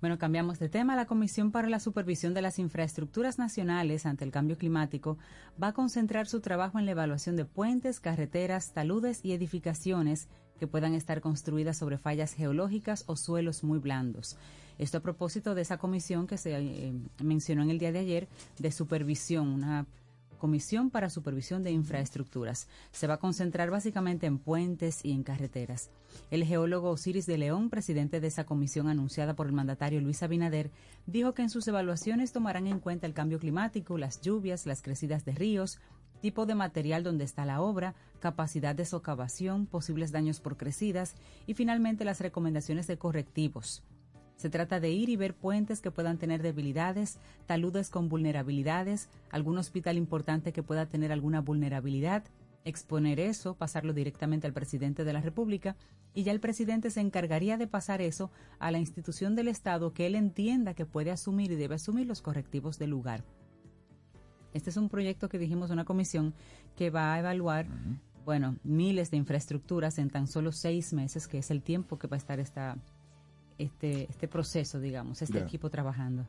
Bueno, 0.00 0.16
cambiamos 0.16 0.60
de 0.60 0.68
tema. 0.68 0.94
La 0.94 1.06
Comisión 1.06 1.50
para 1.50 1.68
la 1.68 1.80
Supervisión 1.80 2.32
de 2.32 2.42
las 2.42 2.60
Infraestructuras 2.60 3.36
Nacionales 3.36 4.06
ante 4.06 4.24
el 4.24 4.30
Cambio 4.30 4.56
Climático 4.56 5.18
va 5.60 5.68
a 5.68 5.72
concentrar 5.72 6.28
su 6.28 6.40
trabajo 6.40 6.78
en 6.78 6.84
la 6.84 6.92
evaluación 6.92 7.34
de 7.34 7.46
puentes, 7.46 7.98
carreteras, 7.98 8.72
taludes 8.72 9.24
y 9.24 9.32
edificaciones 9.32 10.28
que 10.60 10.68
puedan 10.68 10.94
estar 10.94 11.20
construidas 11.20 11.78
sobre 11.78 11.98
fallas 11.98 12.32
geológicas 12.32 13.02
o 13.08 13.16
suelos 13.16 13.64
muy 13.64 13.80
blandos. 13.80 14.36
Esto 14.78 14.98
a 14.98 15.00
propósito 15.00 15.54
de 15.54 15.62
esa 15.62 15.78
comisión 15.78 16.26
que 16.26 16.38
se 16.38 16.56
eh, 16.56 16.92
mencionó 17.22 17.62
en 17.62 17.70
el 17.70 17.78
día 17.78 17.92
de 17.92 18.00
ayer 18.00 18.28
de 18.58 18.72
supervisión, 18.72 19.48
una 19.48 19.86
Comisión 20.44 20.90
para 20.90 21.08
Supervisión 21.08 21.62
de 21.62 21.70
Infraestructuras. 21.70 22.68
Se 22.92 23.06
va 23.06 23.14
a 23.14 23.18
concentrar 23.18 23.70
básicamente 23.70 24.26
en 24.26 24.36
puentes 24.36 25.02
y 25.02 25.12
en 25.12 25.22
carreteras. 25.22 25.88
El 26.30 26.44
geólogo 26.44 26.90
Osiris 26.90 27.24
de 27.24 27.38
León, 27.38 27.70
presidente 27.70 28.20
de 28.20 28.26
esa 28.26 28.44
comisión 28.44 28.88
anunciada 28.88 29.32
por 29.32 29.46
el 29.46 29.54
mandatario 29.54 30.02
Luis 30.02 30.22
Abinader, 30.22 30.70
dijo 31.06 31.32
que 31.32 31.40
en 31.40 31.48
sus 31.48 31.66
evaluaciones 31.66 32.32
tomarán 32.32 32.66
en 32.66 32.78
cuenta 32.78 33.06
el 33.06 33.14
cambio 33.14 33.38
climático, 33.38 33.96
las 33.96 34.20
lluvias, 34.20 34.66
las 34.66 34.82
crecidas 34.82 35.24
de 35.24 35.32
ríos, 35.32 35.80
tipo 36.20 36.44
de 36.44 36.54
material 36.54 37.02
donde 37.02 37.24
está 37.24 37.46
la 37.46 37.62
obra, 37.62 37.94
capacidad 38.20 38.74
de 38.74 38.84
socavación, 38.84 39.64
posibles 39.64 40.12
daños 40.12 40.40
por 40.40 40.58
crecidas 40.58 41.14
y 41.46 41.54
finalmente 41.54 42.04
las 42.04 42.20
recomendaciones 42.20 42.86
de 42.86 42.98
correctivos. 42.98 43.82
Se 44.36 44.50
trata 44.50 44.80
de 44.80 44.90
ir 44.90 45.08
y 45.08 45.16
ver 45.16 45.34
puentes 45.34 45.80
que 45.80 45.90
puedan 45.90 46.18
tener 46.18 46.42
debilidades, 46.42 47.18
taludes 47.46 47.88
con 47.88 48.08
vulnerabilidades, 48.08 49.08
algún 49.30 49.58
hospital 49.58 49.96
importante 49.96 50.52
que 50.52 50.62
pueda 50.62 50.86
tener 50.86 51.12
alguna 51.12 51.40
vulnerabilidad, 51.40 52.24
exponer 52.64 53.20
eso, 53.20 53.54
pasarlo 53.54 53.92
directamente 53.92 54.46
al 54.46 54.52
presidente 54.52 55.04
de 55.04 55.12
la 55.12 55.20
República 55.20 55.76
y 56.14 56.22
ya 56.22 56.32
el 56.32 56.40
presidente 56.40 56.90
se 56.90 57.00
encargaría 57.00 57.56
de 57.58 57.66
pasar 57.66 58.00
eso 58.00 58.30
a 58.58 58.70
la 58.70 58.78
institución 58.78 59.34
del 59.34 59.48
Estado 59.48 59.92
que 59.92 60.06
él 60.06 60.14
entienda 60.14 60.74
que 60.74 60.86
puede 60.86 61.10
asumir 61.10 61.52
y 61.52 61.56
debe 61.56 61.74
asumir 61.74 62.06
los 62.06 62.22
correctivos 62.22 62.78
del 62.78 62.90
lugar. 62.90 63.24
Este 64.52 64.70
es 64.70 64.76
un 64.76 64.88
proyecto 64.88 65.28
que 65.28 65.38
dijimos 65.38 65.70
una 65.70 65.84
comisión 65.84 66.32
que 66.76 66.90
va 66.90 67.12
a 67.12 67.18
evaluar, 67.18 67.66
bueno, 68.24 68.56
miles 68.62 69.10
de 69.10 69.16
infraestructuras 69.16 69.98
en 69.98 70.10
tan 70.10 70.28
solo 70.28 70.52
seis 70.52 70.92
meses, 70.92 71.26
que 71.26 71.38
es 71.38 71.50
el 71.50 71.60
tiempo 71.60 71.98
que 71.98 72.06
va 72.06 72.16
a 72.16 72.18
estar 72.18 72.38
esta, 72.38 72.78
este, 73.58 74.06
este 74.10 74.28
proceso, 74.28 74.80
digamos, 74.80 75.22
este 75.22 75.38
equipo 75.38 75.70
trabajando. 75.70 76.26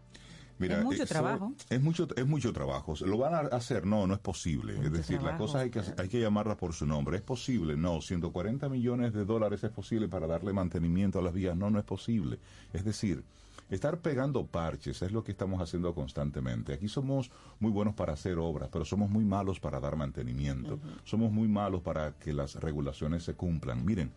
Mira, 0.58 0.78
es 0.78 0.84
mucho 0.84 1.06
trabajo. 1.06 1.54
Es 1.70 1.82
mucho, 1.82 2.08
es 2.16 2.26
mucho 2.26 2.54
trabajo. 2.54 2.94
¿Lo 3.02 3.18
van 3.18 3.34
a 3.34 3.40
hacer? 3.56 3.86
No, 3.86 4.08
no 4.08 4.14
es 4.14 4.20
posible. 4.20 4.76
es 4.82 4.92
decir, 4.92 5.22
las 5.22 5.38
cosas 5.38 5.64
hay 5.64 5.70
que, 5.70 5.82
hay 5.98 6.08
que 6.08 6.20
llamarlas 6.20 6.58
por 6.58 6.74
su 6.74 6.86
nombre. 6.86 7.18
¿Es 7.18 7.24
posible? 7.24 7.76
No. 7.76 8.02
140 8.02 8.70
millones 8.70 9.14
de 9.14 9.26
dólares 9.26 9.64
es 9.64 9.72
posible 9.72 10.08
para 10.08 10.28
darle 10.28 10.54
mantenimiento 10.54 11.20
a 11.20 11.22
las 11.22 11.34
vías. 11.34 11.58
No, 11.58 11.70
no 11.70 11.80
es 11.80 11.86
posible. 11.86 12.40
Es 12.72 12.86
decir, 12.86 13.24
estar 13.70 14.00
pegando 14.00 14.46
parches 14.46 15.02
es 15.02 15.12
lo 15.12 15.24
que 15.24 15.34
estamos 15.34 15.62
haciendo 15.62 15.94
constantemente. 15.94 16.74
Aquí 16.74 16.88
somos 16.88 17.32
muy 17.60 17.72
buenos 17.72 17.94
para 17.94 18.14
hacer 18.14 18.38
obras, 18.38 18.70
pero 18.72 18.86
somos 18.86 19.10
muy 19.10 19.26
malos 19.26 19.60
para 19.60 19.82
dar 19.82 19.98
mantenimiento. 19.98 20.80
Somos 21.04 21.32
muy 21.34 21.50
malos 21.50 21.82
para 21.82 22.14
que 22.14 22.32
las 22.32 22.56
regulaciones 22.56 23.24
se 23.24 23.34
cumplan. 23.34 23.84
Miren, 23.84 24.12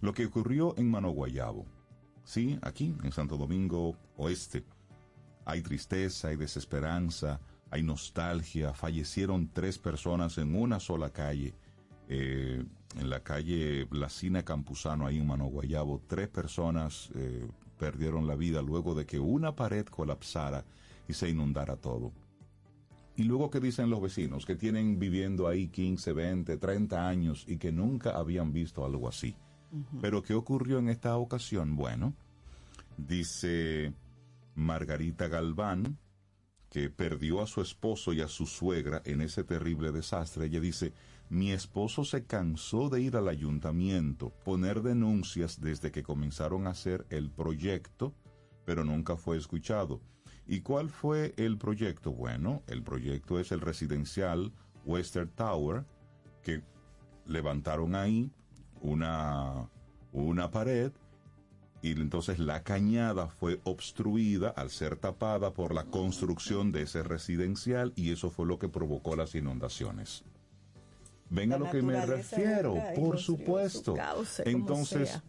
lo 0.00 0.14
que 0.14 0.24
ocurrió 0.24 0.74
en 0.78 0.90
Mano 0.90 1.10
Guayabo, 1.10 1.66
sí, 2.26 2.58
aquí 2.60 2.94
en 3.02 3.12
Santo 3.12 3.38
Domingo 3.38 3.96
Oeste 4.18 4.62
hay 5.46 5.62
tristeza, 5.62 6.28
hay 6.28 6.36
desesperanza, 6.36 7.40
hay 7.70 7.82
nostalgia. 7.82 8.74
Fallecieron 8.74 9.48
tres 9.52 9.78
personas 9.78 10.36
en 10.38 10.54
una 10.56 10.80
sola 10.80 11.10
calle, 11.10 11.54
eh, 12.08 12.64
en 12.96 13.10
la 13.10 13.22
calle 13.22 13.84
Blasina 13.84 14.44
Campuzano, 14.44 15.06
ahí 15.06 15.18
en 15.18 15.26
Mano 15.26 15.46
Guayabo. 15.46 16.02
Tres 16.08 16.28
personas 16.28 17.10
eh, 17.14 17.48
perdieron 17.78 18.26
la 18.26 18.34
vida 18.34 18.60
luego 18.60 18.96
de 18.96 19.06
que 19.06 19.20
una 19.20 19.54
pared 19.54 19.86
colapsara 19.86 20.64
y 21.08 21.12
se 21.12 21.28
inundara 21.28 21.76
todo. 21.76 22.12
Y 23.14 23.22
luego 23.22 23.48
que 23.48 23.60
dicen 23.60 23.88
los 23.88 24.02
vecinos 24.02 24.44
que 24.44 24.56
tienen 24.56 24.98
viviendo 24.98 25.46
ahí 25.46 25.68
15, 25.68 26.12
20, 26.12 26.56
30 26.56 27.08
años 27.08 27.44
y 27.46 27.56
que 27.56 27.70
nunca 27.70 28.10
habían 28.10 28.52
visto 28.52 28.84
algo 28.84 29.08
así. 29.08 29.36
Pero 30.00 30.22
¿qué 30.22 30.34
ocurrió 30.34 30.78
en 30.78 30.88
esta 30.88 31.16
ocasión? 31.16 31.76
Bueno, 31.76 32.14
dice 32.96 33.92
Margarita 34.54 35.28
Galván, 35.28 35.98
que 36.70 36.90
perdió 36.90 37.40
a 37.40 37.46
su 37.46 37.60
esposo 37.60 38.12
y 38.12 38.20
a 38.20 38.28
su 38.28 38.46
suegra 38.46 39.02
en 39.04 39.20
ese 39.20 39.44
terrible 39.44 39.92
desastre. 39.92 40.46
Ella 40.46 40.60
dice, 40.60 40.92
mi 41.28 41.52
esposo 41.52 42.04
se 42.04 42.24
cansó 42.24 42.88
de 42.88 43.00
ir 43.00 43.16
al 43.16 43.28
ayuntamiento, 43.28 44.30
poner 44.44 44.82
denuncias 44.82 45.60
desde 45.60 45.90
que 45.90 46.02
comenzaron 46.02 46.66
a 46.66 46.70
hacer 46.70 47.06
el 47.10 47.30
proyecto, 47.30 48.14
pero 48.64 48.84
nunca 48.84 49.16
fue 49.16 49.36
escuchado. 49.36 50.00
¿Y 50.46 50.60
cuál 50.60 50.90
fue 50.90 51.34
el 51.36 51.58
proyecto? 51.58 52.12
Bueno, 52.12 52.62
el 52.68 52.82
proyecto 52.82 53.40
es 53.40 53.50
el 53.50 53.60
residencial 53.60 54.52
Western 54.84 55.30
Tower, 55.30 55.84
que 56.42 56.62
levantaron 57.26 57.96
ahí 57.96 58.30
una, 58.80 59.68
una 60.12 60.50
pared 60.50 60.92
y 61.82 61.92
entonces 61.92 62.38
la 62.38 62.62
cañada 62.62 63.28
fue 63.28 63.60
obstruida 63.64 64.48
al 64.48 64.70
ser 64.70 64.96
tapada 64.96 65.52
por 65.52 65.74
la 65.74 65.84
construcción 65.84 66.72
de 66.72 66.82
ese 66.82 67.02
residencial 67.02 67.92
y 67.96 68.10
eso 68.12 68.30
fue 68.30 68.46
lo 68.46 68.58
que 68.58 68.68
provocó 68.68 69.14
las 69.14 69.34
inundaciones. 69.34 70.24
Ven 71.28 71.52
a 71.52 71.58
lo 71.58 71.70
que 71.70 71.82
me 71.82 72.04
refiero, 72.06 72.76
por 72.94 73.18
supuesto. 73.18 73.94
Entonces, 74.44 75.20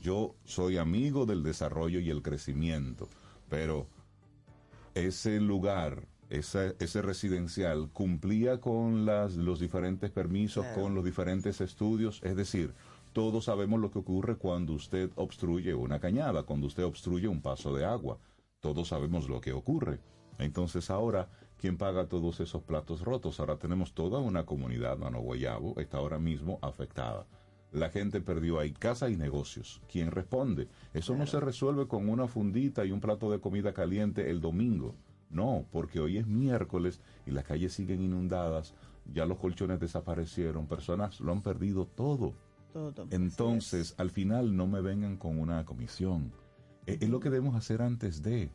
yo 0.00 0.34
soy 0.44 0.76
amigo 0.76 1.26
del 1.26 1.42
desarrollo 1.42 2.00
y 2.00 2.10
el 2.10 2.22
crecimiento, 2.22 3.08
pero 3.48 3.86
ese 4.94 5.40
lugar, 5.40 6.02
ese, 6.30 6.76
ese 6.78 7.02
residencial, 7.02 7.90
cumplía 7.92 8.60
con 8.60 9.06
las, 9.06 9.36
los 9.36 9.60
diferentes 9.60 10.10
permisos, 10.10 10.66
con 10.74 10.94
los 10.94 11.04
diferentes 11.04 11.60
estudios, 11.60 12.20
es 12.22 12.36
decir, 12.36 12.74
todos 13.12 13.46
sabemos 13.46 13.80
lo 13.80 13.90
que 13.90 13.98
ocurre 13.98 14.36
cuando 14.36 14.74
usted 14.74 15.10
obstruye 15.16 15.74
una 15.74 15.98
cañada, 15.98 16.42
cuando 16.44 16.66
usted 16.66 16.84
obstruye 16.84 17.26
un 17.26 17.40
paso 17.40 17.74
de 17.74 17.84
agua. 17.84 18.18
Todos 18.60 18.88
sabemos 18.88 19.28
lo 19.28 19.40
que 19.40 19.52
ocurre. 19.52 20.00
Entonces 20.38 20.90
ahora, 20.90 21.28
¿quién 21.56 21.76
paga 21.78 22.06
todos 22.06 22.40
esos 22.40 22.62
platos 22.62 23.00
rotos? 23.00 23.40
Ahora 23.40 23.56
tenemos 23.56 23.92
toda 23.92 24.20
una 24.20 24.44
comunidad, 24.44 24.98
Mano 24.98 25.20
Guayabo, 25.20 25.80
está 25.80 25.98
ahora 25.98 26.18
mismo 26.18 26.58
afectada. 26.62 27.26
La 27.72 27.90
gente 27.90 28.20
perdió 28.20 28.60
ahí 28.60 28.72
casa 28.72 29.10
y 29.10 29.16
negocios. 29.16 29.82
¿Quién 29.90 30.10
responde? 30.10 30.68
Eso 30.94 31.16
no 31.16 31.26
se 31.26 31.40
resuelve 31.40 31.86
con 31.86 32.08
una 32.08 32.28
fundita 32.28 32.84
y 32.84 32.92
un 32.92 33.00
plato 33.00 33.30
de 33.30 33.40
comida 33.40 33.74
caliente 33.74 34.30
el 34.30 34.40
domingo. 34.40 34.94
No, 35.30 35.66
porque 35.70 36.00
hoy 36.00 36.18
es 36.18 36.26
miércoles 36.26 37.00
y 37.26 37.30
las 37.30 37.44
calles 37.44 37.72
siguen 37.72 38.02
inundadas, 38.02 38.74
ya 39.12 39.26
los 39.26 39.38
colchones 39.38 39.80
desaparecieron, 39.80 40.66
personas 40.66 41.20
lo 41.20 41.32
han 41.32 41.42
perdido 41.42 41.86
todo. 41.86 42.34
Entonces, 43.10 43.94
al 43.98 44.10
final 44.10 44.56
no 44.56 44.66
me 44.66 44.80
vengan 44.80 45.16
con 45.16 45.38
una 45.38 45.64
comisión. 45.64 46.32
E, 46.86 46.98
es, 47.00 47.08
lo 47.08 47.20
que 47.20 47.30
debemos 47.30 47.56
hacer 47.56 47.82
antes 47.82 48.22
de. 48.22 48.50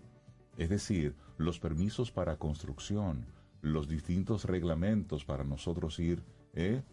Es 0.58 0.70
decir, 0.70 1.16
los 1.38 1.60
permisos 1.60 2.12
para 2.12 2.38
construcción, 2.38 3.26
los 3.62 3.88
distintos 3.88 4.46
reglamentos 4.46 5.26
para 5.26 5.44
nosotros 5.44 6.00
ir 6.00 6.24
¿eh? 6.54 6.84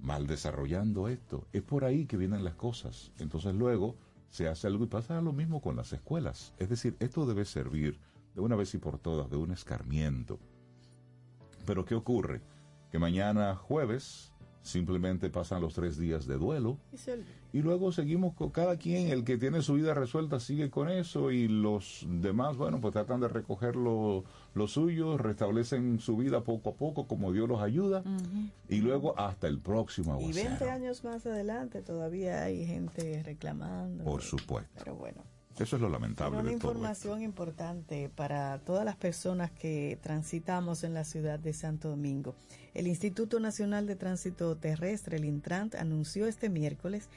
mal 0.00 0.26
desarrollando 0.26 1.08
esto. 1.08 1.46
Es 1.52 1.62
por 1.62 1.84
ahí 1.84 2.06
que 2.06 2.18
vienen 2.18 2.44
las 2.44 2.54
cosas. 2.54 3.12
Entonces 3.18 3.54
luego 3.54 3.96
se 4.28 4.48
hace 4.48 4.66
algo 4.66 4.84
y 4.84 4.88
pasa 4.88 5.20
lo 5.20 5.32
mismo 5.32 5.62
con 5.62 5.76
las 5.76 5.92
escuelas. 5.92 6.52
Es 6.58 6.68
decir, 6.68 6.96
esto 7.00 7.26
debe 7.26 7.46
servir 7.46 7.98
de 8.36 8.42
una 8.42 8.54
vez 8.54 8.72
y 8.74 8.78
por 8.78 8.98
todas 8.98 9.30
de 9.30 9.36
un 9.36 9.50
escarmiento. 9.50 10.38
Pero 11.64 11.84
¿qué 11.86 11.94
ocurre? 11.94 12.42
Que 12.92 12.98
mañana 12.98 13.56
jueves 13.56 14.32
simplemente 14.62 15.30
pasan 15.30 15.62
los 15.62 15.74
tres 15.74 15.96
días 15.96 16.26
de 16.26 16.36
duelo 16.36 16.78
y 17.52 17.62
luego 17.62 17.92
seguimos 17.92 18.34
con 18.34 18.50
cada 18.50 18.76
quien, 18.76 19.08
el 19.08 19.24
que 19.24 19.38
tiene 19.38 19.62
su 19.62 19.74
vida 19.74 19.94
resuelta 19.94 20.40
sigue 20.40 20.70
con 20.70 20.90
eso 20.90 21.30
y 21.30 21.48
los 21.48 22.04
demás, 22.06 22.56
bueno, 22.56 22.80
pues 22.80 22.92
tratan 22.92 23.20
de 23.20 23.28
recoger 23.28 23.76
lo, 23.76 24.24
suyo, 24.66 25.16
restablecen 25.16 26.00
su 26.00 26.16
vida 26.16 26.42
poco 26.42 26.70
a 26.70 26.74
poco 26.74 27.06
como 27.06 27.32
Dios 27.32 27.48
los 27.48 27.62
ayuda 27.62 28.02
y 28.68 28.80
luego 28.80 29.18
hasta 29.18 29.46
el 29.46 29.60
próximo 29.60 30.12
aguacero. 30.12 30.40
Y 30.40 30.48
20 30.48 30.70
años 30.70 31.04
más 31.04 31.24
adelante 31.24 31.80
todavía 31.80 32.42
hay 32.42 32.66
gente 32.66 33.22
reclamando. 33.22 34.04
Por 34.04 34.20
supuesto. 34.20 34.74
Pero 34.76 34.96
bueno. 34.96 35.35
Eso 35.58 35.76
es 35.76 35.82
lo 35.82 35.88
lamentable 35.88 36.38
Una 36.38 36.50
de 36.50 36.50
todo. 36.50 36.56
esto. 36.56 36.68
información 36.68 37.22
importante 37.22 38.10
para 38.14 38.58
todas 38.58 38.84
las 38.84 38.96
personas 38.96 39.50
que 39.50 39.98
transitamos 40.02 40.84
en 40.84 40.92
la 40.92 41.04
ciudad 41.04 41.38
de 41.38 41.52
Santo 41.54 41.88
Domingo. 41.88 42.34
El 42.74 42.86
Instituto 42.86 43.40
Nacional 43.40 43.86
de 43.86 43.96
Tránsito 43.96 44.54
Terrestre, 44.56 45.16
el 45.16 45.24
Intrant, 45.24 45.74
anunció 45.74 46.26
este 46.26 46.50
miércoles 46.50 47.08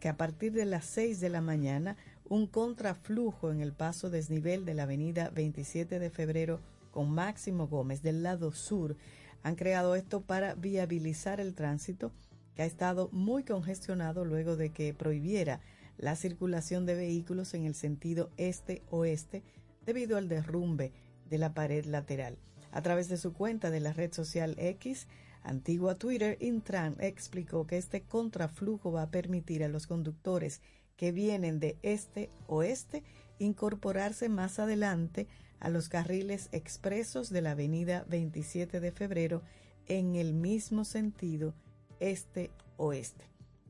que 0.00 0.08
a 0.10 0.16
partir 0.18 0.52
de 0.52 0.66
las 0.66 0.84
6 0.84 1.18
de 1.20 1.30
la 1.30 1.40
mañana 1.40 1.96
un 2.28 2.46
contraflujo 2.46 3.50
en 3.50 3.62
el 3.62 3.72
paso 3.72 4.10
desnivel 4.10 4.66
de 4.66 4.74
la 4.74 4.82
avenida 4.82 5.30
27 5.30 5.98
de 5.98 6.10
febrero 6.10 6.60
con 6.90 7.10
Máximo 7.10 7.68
Gómez 7.68 8.02
del 8.02 8.22
lado 8.22 8.52
sur 8.52 8.96
han 9.42 9.54
creado 9.54 9.94
esto 9.94 10.20
para 10.20 10.54
viabilizar 10.54 11.40
el 11.40 11.54
tránsito 11.54 12.12
que 12.54 12.62
ha 12.62 12.66
estado 12.66 13.08
muy 13.12 13.44
congestionado 13.44 14.26
luego 14.26 14.56
de 14.56 14.70
que 14.70 14.92
prohibiera 14.92 15.60
la 15.98 16.16
circulación 16.16 16.86
de 16.86 16.94
vehículos 16.94 17.52
en 17.54 17.66
el 17.66 17.74
sentido 17.74 18.30
este-oeste 18.36 19.42
debido 19.84 20.16
al 20.16 20.28
derrumbe 20.28 20.92
de 21.28 21.38
la 21.38 21.52
pared 21.52 21.84
lateral. 21.84 22.38
A 22.70 22.82
través 22.82 23.08
de 23.08 23.16
su 23.16 23.32
cuenta 23.32 23.70
de 23.70 23.80
la 23.80 23.92
red 23.92 24.12
social 24.12 24.54
X, 24.58 25.08
antigua 25.42 25.96
Twitter, 25.96 26.38
Intran 26.40 26.96
explicó 27.00 27.66
que 27.66 27.78
este 27.78 28.02
contraflujo 28.02 28.92
va 28.92 29.02
a 29.02 29.10
permitir 29.10 29.64
a 29.64 29.68
los 29.68 29.86
conductores 29.86 30.60
que 30.96 31.12
vienen 31.12 31.60
de 31.60 31.76
este-oeste 31.82 33.02
incorporarse 33.38 34.28
más 34.28 34.58
adelante 34.58 35.26
a 35.60 35.70
los 35.70 35.88
carriles 35.88 36.48
expresos 36.52 37.30
de 37.30 37.42
la 37.42 37.52
avenida 37.52 38.04
27 38.08 38.80
de 38.80 38.92
febrero 38.92 39.42
en 39.86 40.16
el 40.16 40.34
mismo 40.34 40.84
sentido 40.84 41.54
este-oeste. 42.00 43.24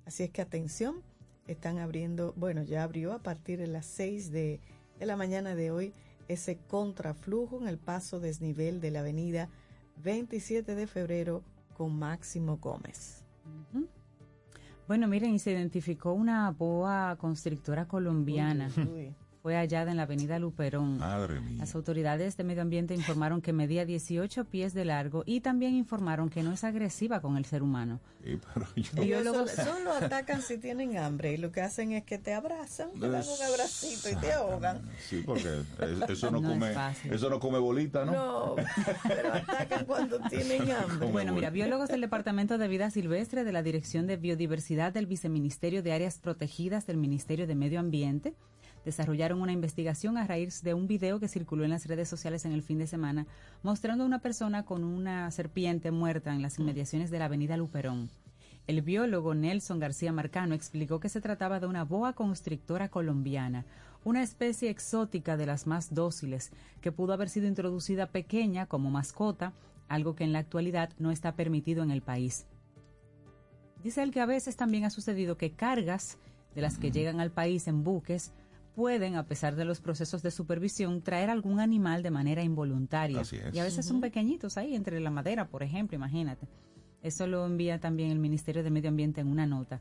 Así 0.05 0.25
es 0.25 0.31
que 0.31 0.43
atención, 0.43 1.03
están 1.49 1.79
abriendo, 1.79 2.33
bueno, 2.37 2.63
ya 2.63 2.85
abrió 2.85 3.13
a 3.13 3.19
partir 3.19 3.59
de 3.59 3.67
las 3.67 3.87
6 3.87 4.31
de, 4.31 4.61
de 4.99 5.07
la 5.07 5.17
mañana 5.17 5.55
de 5.55 5.71
hoy 5.71 5.93
ese 6.29 6.59
contraflujo 6.69 7.61
en 7.61 7.69
el 7.69 7.79
paso 7.79 8.21
desnivel 8.21 8.81
de 8.81 8.91
la 8.91 9.01
avenida 9.01 9.49
27 10.05 10.75
de 10.75 10.87
febrero 10.87 11.43
con 11.77 11.99
Máximo 11.99 12.59
Gómez. 12.59 13.25
Bueno, 14.87 15.07
miren, 15.09 15.35
y 15.35 15.39
se 15.39 15.53
identificó 15.53 16.13
una 16.13 16.51
boa 16.51 17.17
constrictora 17.17 17.87
colombiana. 17.87 18.71
Uy, 18.77 18.89
uy. 19.07 19.15
Fue 19.49 19.57
hallada 19.57 19.91
en 19.93 19.97
la 19.97 20.03
avenida 20.03 20.39
Luperón. 20.39 20.99
Madre 20.99 21.41
mía. 21.41 21.57
Las 21.61 21.75
autoridades 21.75 22.37
de 22.37 22.45
medio 22.45 22.61
ambiente 22.61 22.93
informaron 22.95 23.41
que 23.41 23.55
medía 23.55 23.87
18 23.87 24.45
pies 24.45 24.75
de 24.75 24.85
largo 24.85 25.23
y 25.25 25.41
también 25.41 25.75
informaron 25.75 26.29
que 26.29 26.43
no 26.43 26.53
es 26.53 26.65
agresiva 26.65 27.23
con 27.23 27.39
el 27.39 27.47
ser 27.47 27.63
humano. 27.63 27.99
Sí, 28.23 28.39
pero 28.53 28.67
yo- 28.77 29.03
Biólogos- 29.03 29.49
solo, 29.53 29.73
solo 29.79 29.93
atacan 29.93 30.43
si 30.43 30.59
tienen 30.59 30.99
hambre 30.99 31.33
y 31.33 31.39
lo 31.39 31.51
que 31.51 31.63
hacen 31.63 31.93
es 31.93 32.05
que 32.05 32.19
te 32.19 32.35
abrazan, 32.35 32.91
te 32.91 33.09
dan 33.09 33.23
un 33.27 33.43
abracito 33.51 34.11
y 34.11 34.17
te 34.17 34.33
ahogan. 34.33 34.83
Sí, 35.09 35.23
porque 35.25 35.49
es- 35.63 36.11
eso 36.11 36.31
no, 36.31 36.43
come, 36.43 36.75
fácil. 36.75 37.11
eso 37.15 37.31
no 37.31 37.41
come 37.41 37.59
bolita, 37.59 38.05
¿no? 38.05 38.13
No, 38.13 38.57
pero 39.09 39.33
atacan 39.33 39.87
cuando 39.87 40.19
tienen 40.29 40.71
hambre. 40.73 41.09
Bueno, 41.11 41.33
mira, 41.33 41.49
biólogos 41.49 41.89
del 41.89 42.03
Departamento 42.03 42.59
de 42.59 42.69
Vida 42.69 42.91
Silvestre 42.91 43.45
de 43.45 43.53
la 43.53 43.63
Dirección 43.63 44.07
de 44.07 44.19
Biodiversidad 44.19 44.93
del 44.93 45.07
Viceministerio 45.07 45.83
de 45.83 45.93
Áreas 45.95 46.19
Protegidas 46.19 46.87
del 46.87 46.99
Ministerio 46.99 47.47
de 47.47 47.55
Medio 47.55 47.81
Ambiente 47.81 48.35
desarrollaron 48.85 49.41
una 49.41 49.53
investigación 49.53 50.17
a 50.17 50.27
raíz 50.27 50.63
de 50.63 50.75
un 50.75 50.87
video 50.87 51.21
que 51.21 51.29
circuló 51.29 51.65
en 51.65 51.71
las 51.71 51.87
redes 51.87 52.09
sociales 52.09 52.45
en 52.45 52.53
el 52.53 52.63
fin 52.63 52.79
de 52.79 52.87
semana 52.87 53.27
mostrando 53.63 54.05
a 54.05 54.07
una 54.07 54.21
persona 54.21 54.65
con 54.65 54.85
una 54.85 55.31
serpiente 55.31 55.91
muerta 55.91 56.35
en 56.35 56.43
las 56.43 56.59
inmediaciones 56.59 57.11
de 57.11 57.19
la 57.19 57.27
avenida 57.27 57.57
Luperón. 57.57 58.11
El 58.67 58.83
biólogo 58.83 59.35
Nelson 59.35 59.79
García 59.79 60.13
Marcano 60.13 60.55
explicó 60.55 61.01
que 61.01 61.09
se 61.09 61.23
trataba 61.23 61.59
de 61.59 61.67
una 61.67 61.85
boa 61.85 62.13
constrictora 62.13 62.91
colombiana, 62.91 63.65
una 64.05 64.23
especie 64.23 64.69
exótica 64.69 65.39
de 65.39 65.47
las 65.47 65.67
más 65.67 65.95
dóciles, 65.95 66.53
que 66.83 66.93
pudo 66.93 67.15
haber 67.15 67.31
sido 67.31 67.47
introducida 67.47 68.09
pequeña 68.09 68.67
como 68.67 68.91
mascota, 68.91 69.55
algo 69.89 70.15
que 70.15 70.25
en 70.25 70.35
la 70.35 70.41
actualidad 70.41 70.91
no 70.99 71.11
está 71.11 71.35
permitido 71.35 71.83
en 71.83 71.91
el 71.91 72.03
país. 72.03 72.47
Dice 73.83 74.03
él 74.03 74.11
que 74.11 74.21
a 74.21 74.27
veces 74.27 74.57
también 74.57 74.85
ha 74.85 74.91
sucedido 74.91 75.39
que 75.39 75.53
cargas 75.53 76.19
de 76.55 76.61
las 76.61 76.77
que 76.77 76.91
llegan 76.91 77.21
al 77.21 77.31
país 77.31 77.69
en 77.69 77.85
buques 77.85 78.33
pueden, 78.79 79.17
a 79.17 79.25
pesar 79.25 79.57
de 79.57 79.65
los 79.65 79.81
procesos 79.81 80.23
de 80.23 80.31
supervisión, 80.31 81.03
traer 81.03 81.31
algún 81.31 81.59
animal 81.59 82.05
de 82.05 82.13
manera 82.13 82.45
involuntaria. 82.45 83.23
Así 83.23 83.35
es. 83.35 83.53
Y 83.53 83.59
a 83.59 83.65
veces 83.65 83.85
son 83.85 84.01
pequeñitos 84.01 84.57
ahí, 84.57 84.77
entre 84.77 85.01
la 85.01 85.11
madera, 85.11 85.49
por 85.49 85.65
ejemplo, 85.65 85.97
imagínate. 85.97 86.47
Eso 87.03 87.27
lo 87.27 87.45
envía 87.45 87.81
también 87.81 88.13
el 88.13 88.21
Ministerio 88.21 88.63
de 88.63 88.71
Medio 88.71 88.91
Ambiente 88.91 89.21
en 89.21 89.27
una 89.27 89.47
nota. 89.47 89.81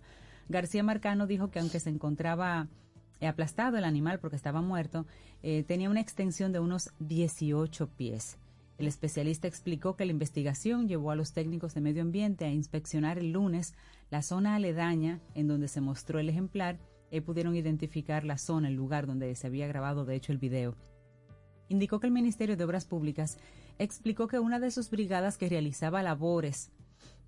García 0.50 0.82
Marcano 0.82 1.28
dijo 1.28 1.52
que 1.52 1.60
aunque 1.60 1.80
se 1.80 1.92
encontraba 1.92 2.70
eh, 3.20 3.28
aplastado 3.28 3.78
el 3.78 3.84
animal 3.84 4.18
porque 4.18 4.36
estaba 4.36 4.64
muerto, 4.64 5.06
eh, 5.44 5.62
tenía 5.62 5.92
una 5.92 6.02
extensión 6.02 6.52
de 6.52 6.60
unos 6.60 6.90
18 6.98 7.90
pies. 7.90 8.40
El 8.80 8.88
especialista 8.88 9.48
explicó 9.48 9.96
que 9.96 10.06
la 10.06 10.12
investigación 10.12 10.88
llevó 10.88 11.12
a 11.12 11.16
los 11.16 11.34
técnicos 11.34 11.76
de 11.76 11.82
medio 11.82 12.02
ambiente 12.02 12.46
a 12.46 12.52
inspeccionar 12.52 13.20
el 13.20 13.32
lunes 13.32 13.76
la 14.10 14.24
zona 14.24 14.56
aledaña 14.56 15.20
en 15.36 15.48
donde 15.48 15.68
se 15.68 15.82
mostró 15.82 16.18
el 16.18 16.30
ejemplar 16.30 16.80
y 17.12 17.22
pudieron 17.22 17.56
identificar 17.56 18.24
la 18.24 18.38
zona, 18.38 18.68
el 18.68 18.76
lugar 18.76 19.08
donde 19.08 19.34
se 19.36 19.48
había 19.48 19.68
grabado 19.68 20.06
de 20.06 20.16
hecho 20.16 20.32
el 20.32 20.38
video. 20.38 20.76
Indicó 21.70 22.00
que 22.00 22.08
el 22.08 22.14
Ministerio 22.14 22.58
de 22.58 22.64
Obras 22.64 22.86
Públicas 22.86 23.38
explicó 23.78 24.28
que 24.28 24.40
una 24.40 24.60
de 24.60 24.72
sus 24.72 24.90
brigadas 24.90 25.38
que 25.38 25.50
realizaba 25.50 26.04
labores 26.04 26.72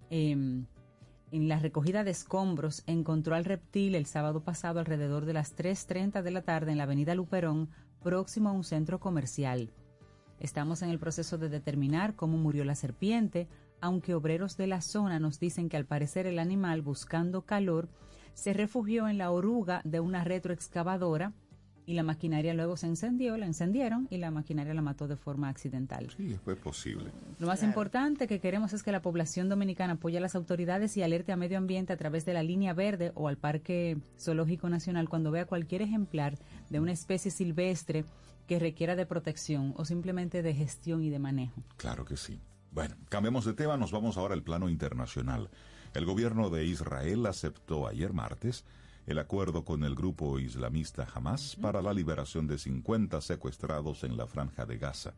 em, 0.09 0.65
en 1.31 1.47
la 1.47 1.59
recogida 1.59 2.03
de 2.03 2.11
escombros 2.11 2.83
encontró 2.87 3.35
al 3.35 3.45
reptil 3.45 3.95
el 3.95 4.05
sábado 4.05 4.43
pasado 4.43 4.79
alrededor 4.79 5.25
de 5.25 5.33
las 5.33 5.55
3.30 5.55 6.21
de 6.21 6.31
la 6.31 6.41
tarde 6.41 6.71
en 6.71 6.77
la 6.77 6.85
avenida 6.85 7.15
Luperón, 7.15 7.69
próximo 8.01 8.49
a 8.49 8.53
un 8.53 8.63
centro 8.63 8.99
comercial. 8.99 9.71
Estamos 10.39 10.81
en 10.81 10.89
el 10.89 10.99
proceso 10.99 11.37
de 11.37 11.49
determinar 11.49 12.15
cómo 12.15 12.37
murió 12.37 12.63
la 12.63 12.75
serpiente, 12.75 13.47
aunque 13.81 14.15
obreros 14.15 14.57
de 14.57 14.67
la 14.67 14.81
zona 14.81 15.19
nos 15.19 15.39
dicen 15.39 15.69
que 15.69 15.77
al 15.77 15.85
parecer 15.85 16.25
el 16.27 16.39
animal, 16.39 16.81
buscando 16.81 17.41
calor, 17.41 17.89
se 18.33 18.53
refugió 18.53 19.07
en 19.07 19.17
la 19.17 19.31
oruga 19.31 19.81
de 19.83 19.99
una 19.99 20.23
retroexcavadora 20.23 21.33
y 21.89 21.95
la 21.95 22.03
maquinaria 22.03 22.53
luego 22.53 22.77
se 22.77 22.85
encendió, 22.85 23.35
la 23.35 23.47
encendieron 23.47 24.07
y 24.11 24.17
la 24.17 24.29
maquinaria 24.29 24.75
la 24.75 24.81
mató 24.83 25.07
de 25.07 25.15
forma 25.15 25.49
accidental. 25.49 26.07
Sí, 26.15 26.37
fue 26.45 26.55
posible. 26.55 27.09
Lo 27.39 27.47
más 27.47 27.63
importante 27.63 28.27
que 28.27 28.39
queremos 28.39 28.73
es 28.73 28.83
que 28.83 28.91
la 28.91 29.01
población 29.01 29.49
dominicana 29.49 29.93
apoye 29.93 30.19
a 30.19 30.21
las 30.21 30.35
autoridades 30.35 30.95
y 30.97 31.01
alerte 31.01 31.31
a 31.31 31.35
medio 31.35 31.57
ambiente 31.57 31.91
a 31.91 31.97
través 31.97 32.25
de 32.25 32.33
la 32.33 32.43
línea 32.43 32.75
verde 32.75 33.11
o 33.15 33.27
al 33.27 33.37
Parque 33.37 33.97
Zoológico 34.19 34.69
Nacional 34.69 35.09
cuando 35.09 35.31
vea 35.31 35.45
cualquier 35.45 35.81
ejemplar 35.81 36.37
de 36.69 36.79
una 36.79 36.91
especie 36.91 37.31
silvestre 37.31 38.05
que 38.45 38.59
requiera 38.59 38.95
de 38.95 39.07
protección 39.07 39.73
o 39.75 39.83
simplemente 39.83 40.43
de 40.43 40.53
gestión 40.53 41.03
y 41.03 41.09
de 41.09 41.17
manejo. 41.17 41.63
Claro 41.77 42.05
que 42.05 42.17
sí. 42.17 42.39
Bueno, 42.71 42.97
cambiemos 43.09 43.45
de 43.45 43.53
tema, 43.53 43.77
nos 43.77 43.91
vamos 43.91 44.15
ahora 44.15 44.35
al 44.35 44.43
plano 44.43 44.69
internacional. 44.69 45.49
El 45.99 46.05
gobierno 46.05 46.49
de 46.49 46.65
Israel 46.65 47.25
aceptó 47.25 47.85
ayer 47.85 48.13
martes 48.13 48.63
el 49.05 49.19
acuerdo 49.19 49.65
con 49.65 49.83
el 49.83 49.95
grupo 49.95 50.39
islamista 50.39 51.05
Hamas 51.13 51.57
para 51.57 51.81
la 51.81 51.93
liberación 51.93 52.47
de 52.47 52.57
50 52.57 53.19
secuestrados 53.19 54.05
en 54.05 54.15
la 54.15 54.25
franja 54.25 54.65
de 54.65 54.77
Gaza, 54.77 55.13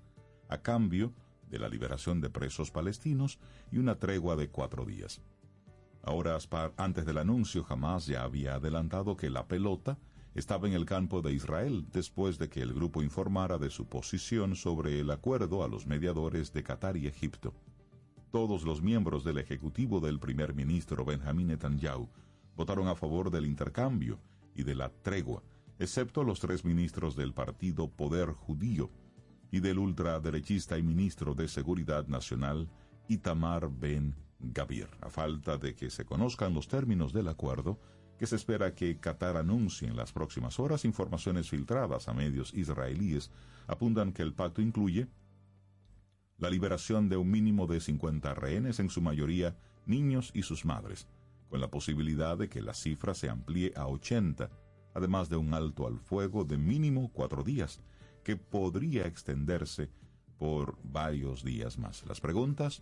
a 0.50 0.58
cambio 0.64 1.14
de 1.52 1.60
la 1.60 1.70
liberación 1.70 2.20
de 2.20 2.32
presos 2.32 2.72
palestinos 2.72 3.38
y 3.72 3.78
una 3.78 4.00
tregua 4.00 4.36
de 4.36 4.50
cuatro 4.50 4.84
días. 4.84 5.22
Ahora, 6.02 6.36
antes 6.78 7.06
del 7.06 7.20
anuncio, 7.20 7.64
Hamas 7.70 8.08
ya 8.08 8.24
había 8.24 8.56
adelantado 8.56 9.16
que 9.16 9.30
la 9.30 9.48
pelota 9.48 10.00
estaba 10.34 10.68
en 10.68 10.74
el 10.74 10.88
campo 10.88 11.22
de 11.22 11.32
Israel 11.32 11.86
después 11.94 12.40
de 12.40 12.50
que 12.50 12.64
el 12.64 12.74
grupo 12.74 13.04
informara 13.04 13.60
de 13.60 13.70
su 13.70 13.86
posición 13.86 14.56
sobre 14.56 15.00
el 15.00 15.12
acuerdo 15.12 15.64
a 15.64 15.68
los 15.68 15.86
mediadores 15.86 16.52
de 16.54 16.64
Qatar 16.64 16.98
y 16.98 17.06
Egipto. 17.06 17.54
Todos 18.32 18.64
los 18.64 18.82
miembros 18.82 19.26
del 19.26 19.40
ejecutivo 19.40 20.00
del 20.00 20.18
primer 20.18 20.56
ministro 20.56 21.04
Benjamín 21.04 21.48
Netanyahu 21.48 22.08
votaron 22.56 22.88
a 22.88 22.96
favor 22.96 23.30
del 23.30 23.46
intercambio 23.46 24.22
y 24.56 24.64
de 24.64 24.74
la 24.74 24.90
tregua, 24.90 25.44
excepto 25.80 26.24
los 26.24 26.40
tres 26.40 26.64
ministros 26.64 27.18
del 27.18 27.34
partido 27.34 27.90
Poder 27.90 28.30
Judío 28.32 28.90
y 29.52 29.60
del 29.60 29.80
ultraderechista 29.80 30.78
y 30.78 30.82
ministro 30.82 31.36
de 31.36 31.50
Seguridad 31.50 32.08
Nacional 32.08 32.70
Itamar 33.10 33.70
Ben 33.70 34.16
Gavir, 34.40 34.88
a 35.02 35.10
falta 35.10 35.58
de 35.58 35.76
que 35.76 35.90
se 35.90 36.06
conozcan 36.06 36.54
los 36.54 36.70
términos 36.70 37.12
del 37.12 37.28
acuerdo, 37.28 37.82
que 38.18 38.28
se 38.28 38.38
espera 38.38 38.74
que 38.74 38.98
Qatar 38.98 39.36
anuncie 39.36 39.90
en 39.90 39.98
las 39.98 40.14
próximas 40.14 40.58
horas. 40.58 40.86
Informaciones 40.86 41.50
filtradas 41.50 42.08
a 42.08 42.14
medios 42.14 42.54
israelíes 42.54 43.30
apuntan 43.68 44.14
que 44.14 44.22
el 44.22 44.34
pacto 44.34 44.62
incluye 44.62 45.10
la 46.42 46.50
liberación 46.50 47.08
de 47.08 47.18
un 47.18 47.30
mínimo 47.30 47.68
de 47.68 47.80
50 47.80 48.34
rehenes, 48.34 48.80
en 48.80 48.90
su 48.90 49.00
mayoría 49.00 49.56
niños 49.86 50.32
y 50.34 50.42
sus 50.42 50.66
madres, 50.66 51.08
con 51.50 51.62
la 51.62 51.70
posibilidad 51.70 52.36
de 52.36 52.50
que 52.50 52.64
la 52.64 52.74
cifra 52.74 53.14
se 53.14 53.30
amplíe 53.30 53.74
a 53.76 53.88
80, 53.88 54.50
además 54.96 55.30
de 55.30 55.38
un 55.38 55.54
alto 55.54 55.86
al 55.86 56.00
fuego 56.00 56.44
de 56.44 56.58
mínimo 56.58 57.12
cuatro 57.14 57.44
días, 57.44 57.80
que 58.24 58.38
podría 58.38 59.06
extenderse 59.06 59.92
por 60.40 60.80
varios 60.84 61.44
días 61.44 61.78
más. 61.78 62.04
Las 62.08 62.20
preguntas, 62.20 62.82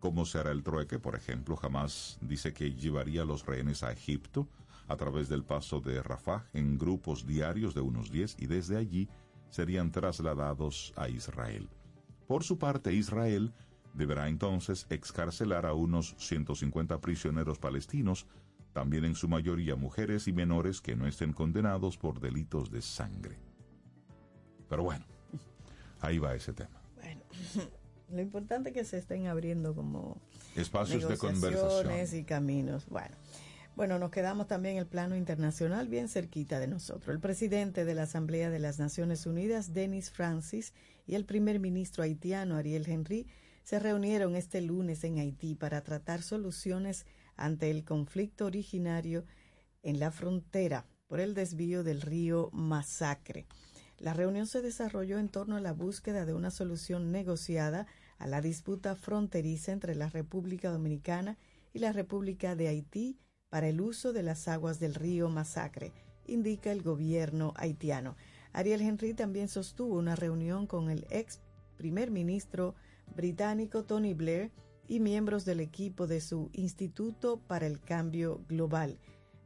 ¿cómo 0.00 0.26
será 0.26 0.50
el 0.50 0.64
trueque? 0.64 0.98
Por 0.98 1.14
ejemplo, 1.14 1.54
jamás 1.54 2.18
dice 2.20 2.52
que 2.52 2.74
llevaría 2.74 3.24
los 3.24 3.46
rehenes 3.46 3.84
a 3.84 3.92
Egipto, 3.92 4.48
a 4.88 4.96
través 4.96 5.28
del 5.28 5.44
paso 5.44 5.80
de 5.80 6.02
Rafah 6.02 6.46
en 6.52 6.78
grupos 6.78 7.26
diarios 7.26 7.74
de 7.74 7.80
unos 7.80 8.10
10 8.10 8.36
y 8.40 8.46
desde 8.46 8.76
allí 8.76 9.08
serían 9.50 9.92
trasladados 9.92 10.92
a 10.96 11.08
Israel. 11.08 11.68
Por 12.28 12.44
su 12.44 12.58
parte, 12.58 12.92
Israel 12.92 13.54
deberá 13.94 14.28
entonces 14.28 14.86
excarcelar 14.90 15.64
a 15.64 15.72
unos 15.72 16.14
150 16.18 17.00
prisioneros 17.00 17.58
palestinos, 17.58 18.26
también 18.74 19.06
en 19.06 19.14
su 19.14 19.28
mayoría 19.28 19.76
mujeres 19.76 20.28
y 20.28 20.34
menores 20.34 20.82
que 20.82 20.94
no 20.94 21.06
estén 21.06 21.32
condenados 21.32 21.96
por 21.96 22.20
delitos 22.20 22.70
de 22.70 22.82
sangre. 22.82 23.38
Pero 24.68 24.82
bueno, 24.82 25.06
ahí 26.00 26.18
va 26.18 26.34
ese 26.34 26.52
tema. 26.52 26.82
Bueno, 26.96 27.22
lo 28.12 28.20
importante 28.20 28.68
es 28.68 28.74
que 28.74 28.84
se 28.84 28.98
estén 28.98 29.26
abriendo 29.26 29.74
como 29.74 30.20
Espacios 30.54 31.08
de 31.08 31.16
conversación. 31.16 32.20
y 32.20 32.24
caminos. 32.24 32.86
Bueno, 32.88 33.16
bueno, 33.74 33.98
nos 33.98 34.10
quedamos 34.10 34.48
también 34.48 34.74
en 34.74 34.80
el 34.80 34.86
plano 34.86 35.16
internacional 35.16 35.88
bien 35.88 36.10
cerquita 36.10 36.60
de 36.60 36.66
nosotros. 36.66 37.08
El 37.08 37.20
presidente 37.20 37.86
de 37.86 37.94
la 37.94 38.02
Asamblea 38.02 38.50
de 38.50 38.58
las 38.58 38.78
Naciones 38.78 39.24
Unidas, 39.24 39.72
Denis 39.72 40.10
Francis, 40.10 40.74
y 41.08 41.14
el 41.14 41.24
primer 41.24 41.58
ministro 41.58 42.04
haitiano, 42.04 42.56
Ariel 42.56 42.86
Henry, 42.86 43.26
se 43.64 43.78
reunieron 43.78 44.36
este 44.36 44.60
lunes 44.60 45.02
en 45.04 45.18
Haití 45.18 45.54
para 45.54 45.82
tratar 45.82 46.22
soluciones 46.22 47.06
ante 47.34 47.70
el 47.70 47.84
conflicto 47.84 48.44
originario 48.44 49.24
en 49.82 50.00
la 50.00 50.10
frontera 50.10 50.86
por 51.06 51.20
el 51.20 51.32
desvío 51.32 51.82
del 51.82 52.02
río 52.02 52.50
Masacre. 52.52 53.46
La 53.96 54.12
reunión 54.12 54.46
se 54.46 54.60
desarrolló 54.60 55.18
en 55.18 55.30
torno 55.30 55.56
a 55.56 55.60
la 55.60 55.72
búsqueda 55.72 56.26
de 56.26 56.34
una 56.34 56.50
solución 56.50 57.10
negociada 57.10 57.86
a 58.18 58.26
la 58.26 58.42
disputa 58.42 58.94
fronteriza 58.94 59.72
entre 59.72 59.94
la 59.94 60.10
República 60.10 60.70
Dominicana 60.70 61.38
y 61.72 61.78
la 61.78 61.92
República 61.92 62.54
de 62.54 62.68
Haití 62.68 63.18
para 63.48 63.68
el 63.68 63.80
uso 63.80 64.12
de 64.12 64.22
las 64.22 64.46
aguas 64.46 64.78
del 64.78 64.94
río 64.94 65.30
Masacre, 65.30 65.92
indica 66.26 66.70
el 66.70 66.82
gobierno 66.82 67.54
haitiano. 67.56 68.14
Ariel 68.52 68.80
Henry 68.80 69.14
también 69.14 69.48
sostuvo 69.48 69.96
una 69.96 70.16
reunión 70.16 70.66
con 70.66 70.90
el 70.90 71.06
ex 71.10 71.40
primer 71.76 72.10
ministro 72.10 72.74
británico 73.14 73.84
Tony 73.84 74.14
Blair 74.14 74.50
y 74.88 75.00
miembros 75.00 75.44
del 75.44 75.60
equipo 75.60 76.06
de 76.06 76.20
su 76.20 76.50
Instituto 76.52 77.38
para 77.46 77.66
el 77.66 77.80
Cambio 77.80 78.40
Global. 78.48 78.98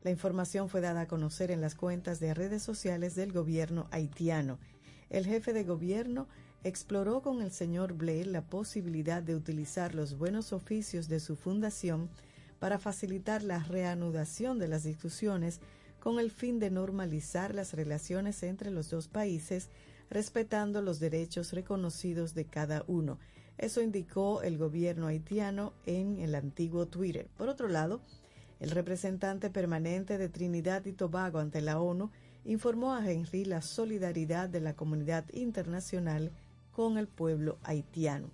La 0.03 0.11
información 0.11 0.69
fue 0.69 0.81
dada 0.81 1.03
a 1.03 1.09
conocer 1.09 1.51
en 1.51 1.61
las 1.61 1.75
cuentas 1.75 2.21
de 2.21 2.35
redes 2.35 2.63
sociales 2.63 3.15
del 3.15 3.33
gobierno 3.33 3.87
haitiano. 3.91 4.59
El 5.11 5.27
jefe 5.27 5.53
de 5.53 5.65
gobierno 5.65 6.27
exploró 6.65 7.23
con 7.23 7.43
el 7.43 7.51
señor 7.51 7.95
Blair 7.95 8.27
la 8.27 8.43
posibilidad 8.43 9.23
de 9.23 9.35
utilizar 9.35 9.95
los 9.95 10.17
buenos 10.17 10.53
oficios 10.53 11.09
de 11.09 11.21
su 11.21 11.37
fundación 11.37 12.09
para 12.59 12.79
facilitar 12.79 13.43
la 13.43 13.59
reanudación 13.59 14.59
de 14.59 14.69
las 14.69 14.85
discusiones 14.85 15.61
con 16.03 16.19
el 16.19 16.33
fin 16.33 16.59
de 16.59 16.69
normalizar 16.69 17.55
las 17.55 17.75
relaciones 17.75 18.43
entre 18.43 18.73
los 18.73 18.91
dos 18.91 19.07
países, 19.07 19.69
respetando 20.11 20.83
los 20.83 20.99
derechos 20.99 21.53
reconocidos 21.53 22.35
de 22.35 22.45
cada 22.45 22.83
uno. 22.89 23.21
Eso 23.57 23.81
indicó 23.81 24.43
el 24.43 24.59
gobierno 24.59 25.07
haitiano 25.07 25.75
en 25.87 26.19
el 26.19 26.35
antiguo 26.35 26.87
Twitter. 26.87 27.29
Por 27.39 27.49
otro 27.49 27.69
lado, 27.69 28.01
el 28.59 28.73
representante 28.73 29.49
permanente 29.49 30.19
de 30.19 30.29
Trinidad 30.29 30.85
y 30.87 30.93
Tobago 30.93 31.39
ante 31.39 31.61
la 31.61 31.81
ONU 31.81 32.11
informó 32.45 32.95
a 32.95 33.09
Henry 33.09 33.45
la 33.45 33.63
solidaridad 33.63 34.49
de 34.49 34.61
la 34.61 34.75
comunidad 34.75 35.25
internacional 35.33 36.33
con 36.73 36.99
el 36.99 37.07
pueblo 37.07 37.59
haitiano. 37.63 38.29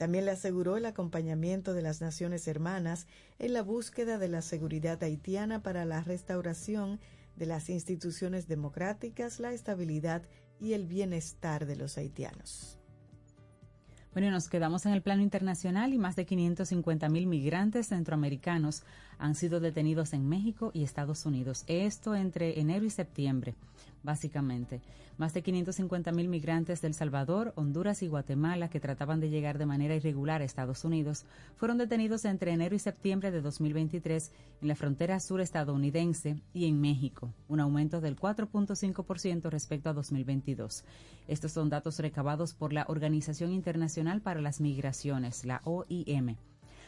También 0.00 0.24
le 0.24 0.30
aseguró 0.30 0.78
el 0.78 0.86
acompañamiento 0.86 1.74
de 1.74 1.82
las 1.82 2.00
Naciones 2.00 2.48
Hermanas 2.48 3.06
en 3.38 3.52
la 3.52 3.62
búsqueda 3.62 4.16
de 4.16 4.28
la 4.28 4.40
seguridad 4.40 5.02
haitiana 5.02 5.62
para 5.62 5.84
la 5.84 6.00
restauración 6.00 7.00
de 7.36 7.44
las 7.44 7.68
instituciones 7.68 8.48
democráticas, 8.48 9.40
la 9.40 9.52
estabilidad 9.52 10.22
y 10.58 10.72
el 10.72 10.86
bienestar 10.86 11.66
de 11.66 11.76
los 11.76 11.98
haitianos. 11.98 12.78
Bueno, 14.14 14.30
nos 14.30 14.48
quedamos 14.48 14.86
en 14.86 14.92
el 14.92 15.02
plano 15.02 15.20
internacional 15.20 15.92
y 15.92 15.98
más 15.98 16.16
de 16.16 16.24
550 16.24 17.08
mil 17.10 17.26
migrantes 17.26 17.88
centroamericanos 17.88 18.84
han 19.18 19.34
sido 19.34 19.60
detenidos 19.60 20.14
en 20.14 20.26
México 20.26 20.70
y 20.72 20.82
Estados 20.82 21.26
Unidos. 21.26 21.64
Esto 21.66 22.16
entre 22.16 22.58
enero 22.58 22.86
y 22.86 22.90
septiembre, 22.90 23.54
básicamente. 24.02 24.80
Más 25.18 25.34
de 25.34 25.42
550 25.42 26.12
mil 26.12 26.28
migrantes 26.28 26.80
del 26.80 26.94
Salvador, 26.94 27.52
Honduras 27.56 28.02
y 28.02 28.08
Guatemala 28.08 28.70
que 28.70 28.80
trataban 28.80 29.20
de 29.20 29.28
llegar 29.28 29.58
de 29.58 29.66
manera 29.66 29.94
irregular 29.94 30.40
a 30.40 30.44
Estados 30.44 30.84
Unidos 30.84 31.26
fueron 31.56 31.78
detenidos 31.78 32.24
entre 32.24 32.52
enero 32.52 32.74
y 32.74 32.78
septiembre 32.78 33.30
de 33.30 33.42
2023 33.42 34.32
en 34.62 34.68
la 34.68 34.74
frontera 34.74 35.20
sur 35.20 35.40
estadounidense 35.40 36.40
y 36.54 36.66
en 36.66 36.80
México, 36.80 37.34
un 37.48 37.60
aumento 37.60 38.00
del 38.00 38.16
4.5% 38.16 39.50
respecto 39.50 39.90
a 39.90 39.92
2022. 39.92 40.84
Estos 41.28 41.52
son 41.52 41.68
datos 41.68 41.98
recabados 41.98 42.54
por 42.54 42.72
la 42.72 42.86
Organización 42.88 43.52
Internacional 43.52 44.22
para 44.22 44.40
las 44.40 44.60
Migraciones, 44.60 45.44
la 45.44 45.60
OIM. 45.64 46.36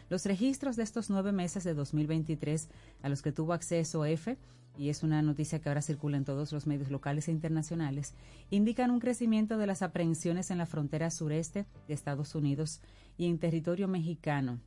Los 0.08 0.26
registros 0.26 0.76
de 0.76 0.82
estos 0.82 1.10
nueve 1.10 1.32
meses 1.32 1.64
de 1.64 1.74
2023 1.74 2.68
a 3.02 3.08
los 3.08 3.22
que 3.22 3.32
tuvo 3.32 3.52
acceso 3.52 4.04
EFE, 4.04 4.36
y 4.76 4.88
es 4.88 5.02
una 5.02 5.22
noticia 5.22 5.60
que 5.60 5.68
ahora 5.68 5.82
circula 5.82 6.16
en 6.16 6.24
todos 6.24 6.52
los 6.52 6.66
medios 6.66 6.90
locales 6.90 7.28
e 7.28 7.32
internacionales, 7.32 8.14
indican 8.50 8.90
un 8.90 9.00
crecimiento 9.00 9.58
de 9.58 9.66
las 9.66 9.82
aprehensiones 9.82 10.50
en 10.50 10.56
la 10.58 10.66
frontera 10.66 11.10
sureste 11.10 11.66
de 11.88 11.94
Estados 11.94 12.34
Unidos 12.34 12.80
y 13.16 13.26
en 13.26 13.38
territorio 13.38 13.88
mexicano. 13.88 14.60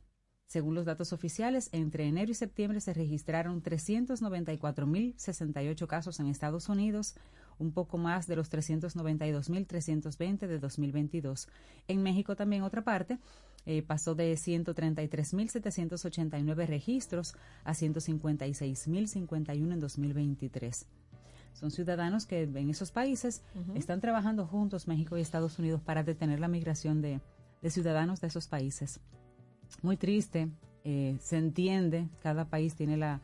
Según 0.46 0.74
los 0.76 0.84
datos 0.84 1.12
oficiales, 1.12 1.68
entre 1.72 2.06
enero 2.06 2.30
y 2.30 2.34
septiembre 2.34 2.80
se 2.80 2.94
registraron 2.94 3.60
394.068 3.62 5.86
casos 5.88 6.20
en 6.20 6.28
Estados 6.28 6.68
Unidos, 6.68 7.16
un 7.58 7.72
poco 7.72 7.98
más 7.98 8.26
de 8.26 8.36
los 8.36 8.50
392.320 8.50 10.46
de 10.46 10.58
2022. 10.58 11.48
En 11.88 12.02
México 12.02 12.36
también 12.36 12.62
otra 12.62 12.82
parte 12.82 13.18
eh, 13.64 13.80
pasó 13.82 14.14
de 14.14 14.34
133.789 14.34 16.66
registros 16.66 17.34
a 17.64 17.72
156.051 17.72 19.72
en 19.72 19.80
2023. 19.80 20.86
Son 21.52 21.70
ciudadanos 21.70 22.26
que 22.26 22.42
en 22.42 22.68
esos 22.68 22.92
países 22.92 23.42
están 23.74 24.02
trabajando 24.02 24.46
juntos, 24.46 24.88
México 24.88 25.16
y 25.16 25.22
Estados 25.22 25.58
Unidos, 25.58 25.80
para 25.80 26.02
detener 26.02 26.38
la 26.38 26.48
migración 26.48 27.00
de, 27.00 27.22
de 27.62 27.70
ciudadanos 27.70 28.20
de 28.20 28.26
esos 28.26 28.46
países. 28.46 29.00
Muy 29.80 29.96
triste, 29.96 30.50
eh, 30.84 31.16
se 31.18 31.38
entiende, 31.38 32.10
cada 32.22 32.44
país 32.44 32.76
tiene 32.76 32.96
la, 32.96 33.20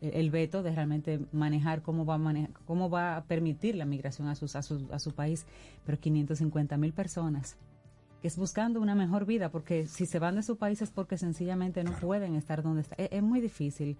el 0.00 0.30
veto 0.30 0.62
de 0.62 0.74
realmente 0.74 1.20
manejar 1.32 1.82
cómo 1.82 2.04
va 2.04 2.14
a 2.14 2.18
manejar, 2.18 2.52
cómo 2.64 2.90
va 2.90 3.16
a 3.16 3.24
permitir 3.24 3.74
la 3.74 3.84
migración 3.84 4.28
a, 4.28 4.34
sus, 4.34 4.56
a, 4.56 4.62
su, 4.62 4.88
a 4.92 4.98
su 4.98 5.12
país, 5.12 5.46
pero 5.84 5.98
550 5.98 6.76
mil 6.76 6.92
personas 6.92 7.56
que 8.20 8.26
es 8.26 8.36
buscando 8.36 8.80
una 8.80 8.96
mejor 8.96 9.26
vida, 9.26 9.50
porque 9.50 9.86
si 9.86 10.04
se 10.04 10.18
van 10.18 10.34
de 10.34 10.42
su 10.42 10.56
país 10.56 10.82
es 10.82 10.90
porque 10.90 11.16
sencillamente 11.16 11.84
no 11.84 11.92
pueden 11.92 12.34
estar 12.34 12.64
donde 12.64 12.82
están. 12.82 12.98
Es, 12.98 13.08
es 13.12 13.22
muy 13.22 13.40
difícil 13.40 13.96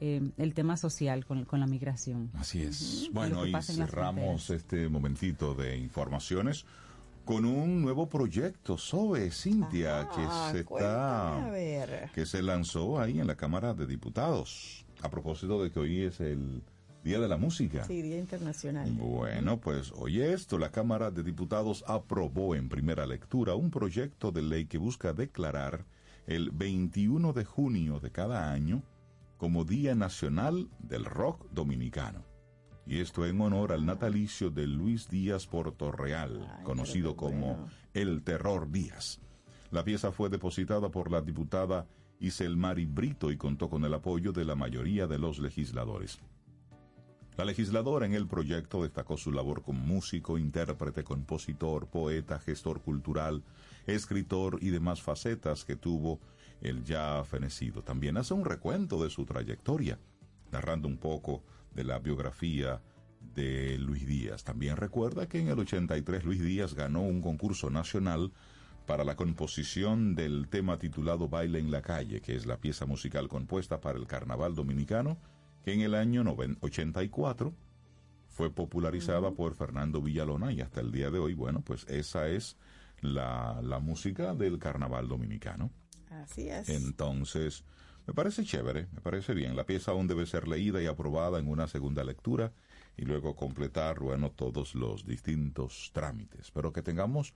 eh, 0.00 0.20
el 0.36 0.52
tema 0.52 0.76
social 0.76 1.24
con, 1.24 1.44
con 1.44 1.60
la 1.60 1.66
migración. 1.66 2.30
Así 2.34 2.62
es. 2.62 3.08
Bueno, 3.12 3.46
y 3.46 3.54
cerramos 3.62 4.50
este 4.50 4.88
momentito 4.88 5.54
de 5.54 5.78
informaciones 5.78 6.66
con 7.24 7.44
un 7.44 7.82
nuevo 7.82 8.08
proyecto, 8.08 8.76
SOBE, 8.76 9.30
Cintia, 9.30 10.00
Ah, 10.00 10.10
que 10.10 10.52
se 10.52 10.60
está 10.60 12.08
que 12.12 12.26
se 12.26 12.42
lanzó 12.42 13.00
ahí 13.00 13.20
en 13.20 13.26
la 13.26 13.36
Cámara 13.36 13.74
de 13.74 13.86
Diputados. 13.86 14.84
A 15.02 15.10
propósito 15.10 15.62
de 15.62 15.70
que 15.70 15.80
hoy 15.80 16.02
es 16.02 16.20
el 16.20 16.62
Día 17.02 17.18
de 17.18 17.28
la 17.28 17.36
Música. 17.36 17.84
Sí, 17.84 18.00
Día 18.00 18.18
Internacional. 18.18 18.88
Bueno, 18.92 19.60
pues 19.60 19.92
oye 19.96 20.32
esto, 20.32 20.58
la 20.58 20.70
Cámara 20.70 21.10
de 21.10 21.24
Diputados 21.24 21.84
aprobó 21.88 22.54
en 22.54 22.68
primera 22.68 23.06
lectura 23.06 23.56
un 23.56 23.70
proyecto 23.70 24.30
de 24.30 24.42
ley 24.42 24.66
que 24.66 24.78
busca 24.78 25.12
declarar 25.12 25.84
el 26.26 26.50
21 26.52 27.32
de 27.32 27.44
junio 27.44 27.98
de 27.98 28.12
cada 28.12 28.52
año 28.52 28.82
como 29.36 29.64
Día 29.64 29.96
Nacional 29.96 30.68
del 30.78 31.04
Rock 31.04 31.50
Dominicano. 31.50 32.24
Y 32.86 33.00
esto 33.00 33.26
en 33.26 33.40
honor 33.40 33.72
al 33.72 33.84
natalicio 33.84 34.50
de 34.50 34.68
Luis 34.68 35.08
Díaz 35.08 35.48
Portorreal, 35.48 36.48
Ay, 36.58 36.64
conocido 36.64 37.16
como 37.16 37.56
bueno. 37.56 37.70
El 37.94 38.22
Terror 38.22 38.70
Díaz. 38.70 39.20
La 39.72 39.82
pieza 39.82 40.12
fue 40.12 40.28
depositada 40.28 40.90
por 40.90 41.10
la 41.10 41.20
diputada 41.20 41.86
Iselmari 42.22 42.86
Brito 42.86 43.30
y 43.32 43.36
contó 43.36 43.68
con 43.68 43.84
el 43.84 43.92
apoyo 43.92 44.32
de 44.32 44.44
la 44.44 44.54
mayoría 44.54 45.06
de 45.06 45.18
los 45.18 45.40
legisladores. 45.40 46.20
La 47.36 47.44
legisladora 47.44 48.06
en 48.06 48.14
el 48.14 48.28
proyecto 48.28 48.82
destacó 48.82 49.16
su 49.16 49.32
labor 49.32 49.62
como 49.62 49.80
músico, 49.80 50.38
intérprete, 50.38 51.02
compositor, 51.02 51.88
poeta, 51.88 52.38
gestor 52.38 52.80
cultural, 52.80 53.42
escritor 53.86 54.58
y 54.60 54.70
demás 54.70 55.02
facetas 55.02 55.64
que 55.64 55.74
tuvo 55.74 56.20
el 56.60 56.84
ya 56.84 57.24
fenecido. 57.24 57.82
También 57.82 58.16
hace 58.18 58.34
un 58.34 58.44
recuento 58.44 59.02
de 59.02 59.10
su 59.10 59.24
trayectoria, 59.24 59.98
narrando 60.52 60.86
un 60.86 60.98
poco 60.98 61.42
de 61.74 61.84
la 61.84 61.98
biografía 61.98 62.80
de 63.34 63.78
Luis 63.78 64.06
Díaz. 64.06 64.44
También 64.44 64.76
recuerda 64.76 65.26
que 65.26 65.40
en 65.40 65.48
el 65.48 65.58
83 65.58 66.24
Luis 66.24 66.40
Díaz 66.40 66.74
ganó 66.74 67.02
un 67.02 67.20
concurso 67.20 67.70
nacional 67.70 68.30
para 68.92 69.04
la 69.04 69.16
composición 69.16 70.14
del 70.14 70.48
tema 70.50 70.78
titulado 70.78 71.26
Baile 71.26 71.58
en 71.58 71.70
la 71.70 71.80
calle, 71.80 72.20
que 72.20 72.36
es 72.36 72.44
la 72.44 72.58
pieza 72.58 72.84
musical 72.84 73.26
compuesta 73.26 73.80
para 73.80 73.98
el 73.98 74.06
carnaval 74.06 74.54
dominicano 74.54 75.16
que 75.64 75.72
en 75.72 75.80
el 75.80 75.94
año 75.94 76.22
noven- 76.22 76.58
84 76.60 77.54
fue 78.28 78.50
popularizada 78.50 79.30
por 79.30 79.54
Fernando 79.54 80.02
Villalona 80.02 80.52
y 80.52 80.60
hasta 80.60 80.82
el 80.82 80.92
día 80.92 81.10
de 81.10 81.18
hoy, 81.20 81.32
bueno, 81.32 81.62
pues 81.62 81.86
esa 81.88 82.28
es 82.28 82.58
la, 83.00 83.62
la 83.62 83.78
música 83.78 84.34
del 84.34 84.58
carnaval 84.58 85.08
dominicano. 85.08 85.70
Así 86.10 86.50
es. 86.50 86.68
Entonces, 86.68 87.64
me 88.06 88.12
parece 88.12 88.44
chévere, 88.44 88.88
me 88.92 89.00
parece 89.00 89.32
bien. 89.32 89.56
La 89.56 89.64
pieza 89.64 89.92
aún 89.92 90.06
debe 90.06 90.26
ser 90.26 90.46
leída 90.48 90.82
y 90.82 90.86
aprobada 90.86 91.38
en 91.38 91.48
una 91.48 91.66
segunda 91.66 92.04
lectura 92.04 92.52
y 92.98 93.06
luego 93.06 93.36
completar, 93.36 94.00
bueno, 94.00 94.32
todos 94.32 94.74
los 94.74 95.06
distintos 95.06 95.92
trámites. 95.94 96.50
Pero 96.50 96.74
que 96.74 96.82
tengamos 96.82 97.32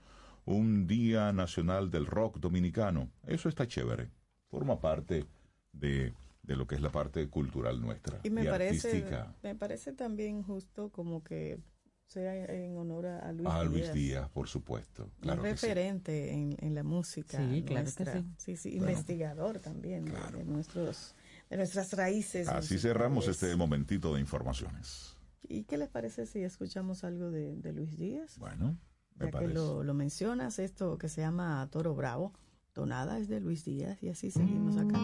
un 0.46 0.86
Día 0.86 1.32
Nacional 1.32 1.90
del 1.90 2.06
Rock 2.06 2.38
Dominicano, 2.38 3.10
eso 3.26 3.48
está 3.48 3.66
chévere. 3.66 4.10
Forma 4.48 4.80
parte 4.80 5.26
de, 5.72 6.14
de 6.42 6.56
lo 6.56 6.66
que 6.66 6.76
es 6.76 6.80
la 6.80 6.90
parte 6.90 7.28
cultural 7.28 7.80
nuestra 7.80 8.20
y 8.22 8.30
me 8.30 8.44
parece, 8.44 8.88
artística. 8.88 9.34
me 9.42 9.54
parece 9.54 9.92
también 9.92 10.42
justo 10.42 10.90
como 10.90 11.22
que 11.24 11.58
sea 12.06 12.32
en 12.44 12.76
honor 12.78 13.06
a 13.06 13.32
Luis, 13.32 13.48
a 13.50 13.64
Luis 13.64 13.82
Díaz. 13.82 13.94
Díaz, 13.94 14.28
por 14.30 14.46
supuesto. 14.48 15.10
Claro 15.20 15.42
un 15.42 15.48
que 15.48 15.56
sí. 15.56 15.66
referente 15.66 16.32
en, 16.32 16.56
en 16.60 16.74
la 16.76 16.84
música 16.84 17.38
Sí, 17.38 17.64
claro 17.64 17.66
que 17.66 17.82
nuestra. 17.82 18.12
sí. 18.12 18.24
sí, 18.38 18.56
sí, 18.56 18.78
Bueno. 18.78 18.92
investigador 18.92 19.58
también 19.58 20.04
de- 20.04 20.12
de, 20.38 20.44
nuestros 20.44 21.16
de 21.50 21.56
nuestras 21.56 21.92
raíces. 21.94 22.46
Así 22.48 22.78
cerramos 22.78 23.26
este 23.26 23.54
momentito 23.56 24.14
de 24.14 24.20
informaciones. 24.20 25.16
¿Y 25.48 25.64
qué 25.64 25.76
les 25.76 25.88
parece 25.88 26.26
si 26.26 26.40
escuchamos 26.44 27.02
algo 27.02 27.32
de, 27.32 27.56
de 27.56 27.72
Luis 27.72 27.96
Díaz? 27.98 28.38
Bueno, 28.38 28.78
me 29.18 29.30
ya 29.30 29.38
que 29.38 29.48
lo, 29.48 29.82
lo 29.82 29.94
mencionas, 29.94 30.58
esto 30.58 30.98
que 30.98 31.08
se 31.08 31.20
llama 31.20 31.68
Toro 31.70 31.94
Bravo, 31.94 32.32
tonada 32.72 33.18
es 33.18 33.28
de 33.28 33.40
Luis 33.40 33.64
Díaz 33.64 34.02
y 34.02 34.10
así 34.10 34.30
seguimos 34.30 34.76
acá 34.76 34.98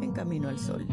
en 0.00 0.12
Camino 0.12 0.48
al 0.48 0.58
Sol. 0.58 0.86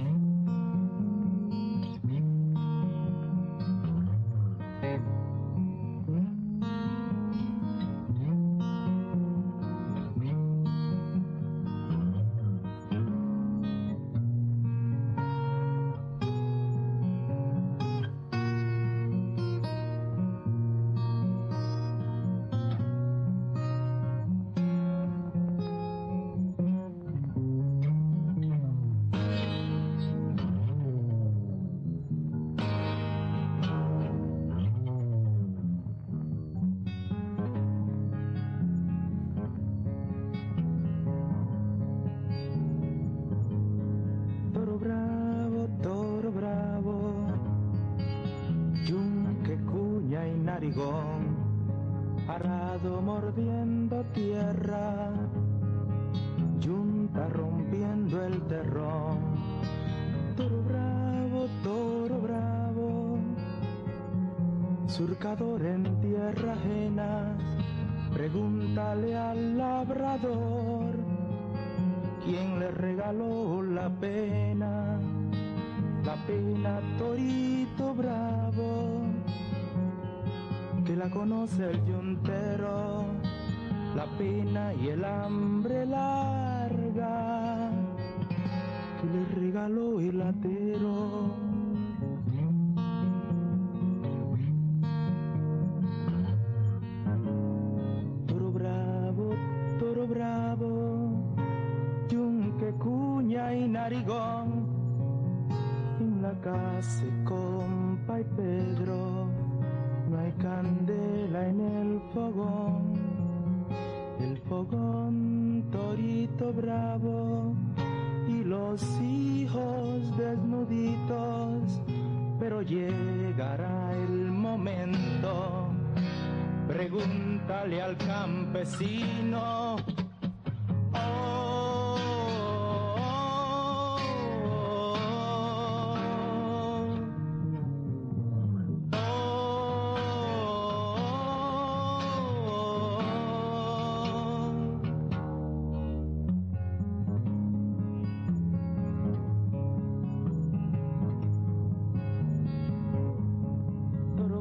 La 106.82 106.88
casa 106.88 107.41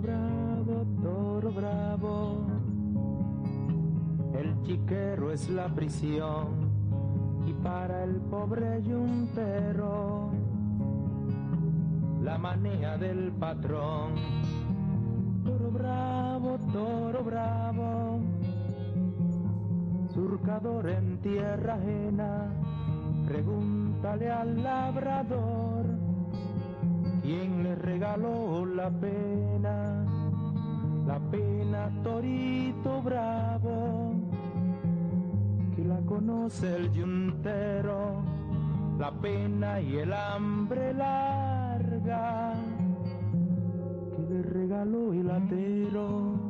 Toro 0.01 0.16
bravo, 0.16 0.86
toro 1.03 1.51
bravo, 1.53 2.46
el 4.32 4.62
chiquero 4.62 5.30
es 5.30 5.51
la 5.51 5.68
prisión 5.68 6.70
y 7.46 7.53
para 7.62 8.05
el 8.05 8.16
pobre 8.16 8.82
yuntero 8.82 10.30
la 12.22 12.38
manía 12.38 12.96
del 12.96 13.30
patrón. 13.32 14.14
Toro 15.44 15.70
bravo, 15.70 16.59
toro 16.72 17.22
bravo, 17.22 18.20
surcador 20.14 20.88
en 20.88 21.18
tierra 21.20 21.74
ajena, 21.74 22.55
pregúntale 23.26 24.30
al 24.30 24.62
labrador 24.62 25.80
quien 27.22 27.62
le 27.62 27.74
regaló 27.74 28.64
la 28.66 28.90
pena, 28.90 30.04
la 31.06 31.18
pena 31.30 31.90
torito 32.02 33.02
bravo, 33.02 34.12
que 35.76 35.84
la 35.84 36.00
conoce 36.00 36.76
el 36.76 36.92
yuntero, 36.92 38.22
la 38.98 39.10
pena 39.12 39.80
y 39.80 39.96
el 39.98 40.12
hambre 40.12 40.94
larga, 40.94 42.54
que 44.16 44.34
le 44.34 44.42
regaló 44.42 45.12
el 45.12 45.30
atero. 45.30 46.49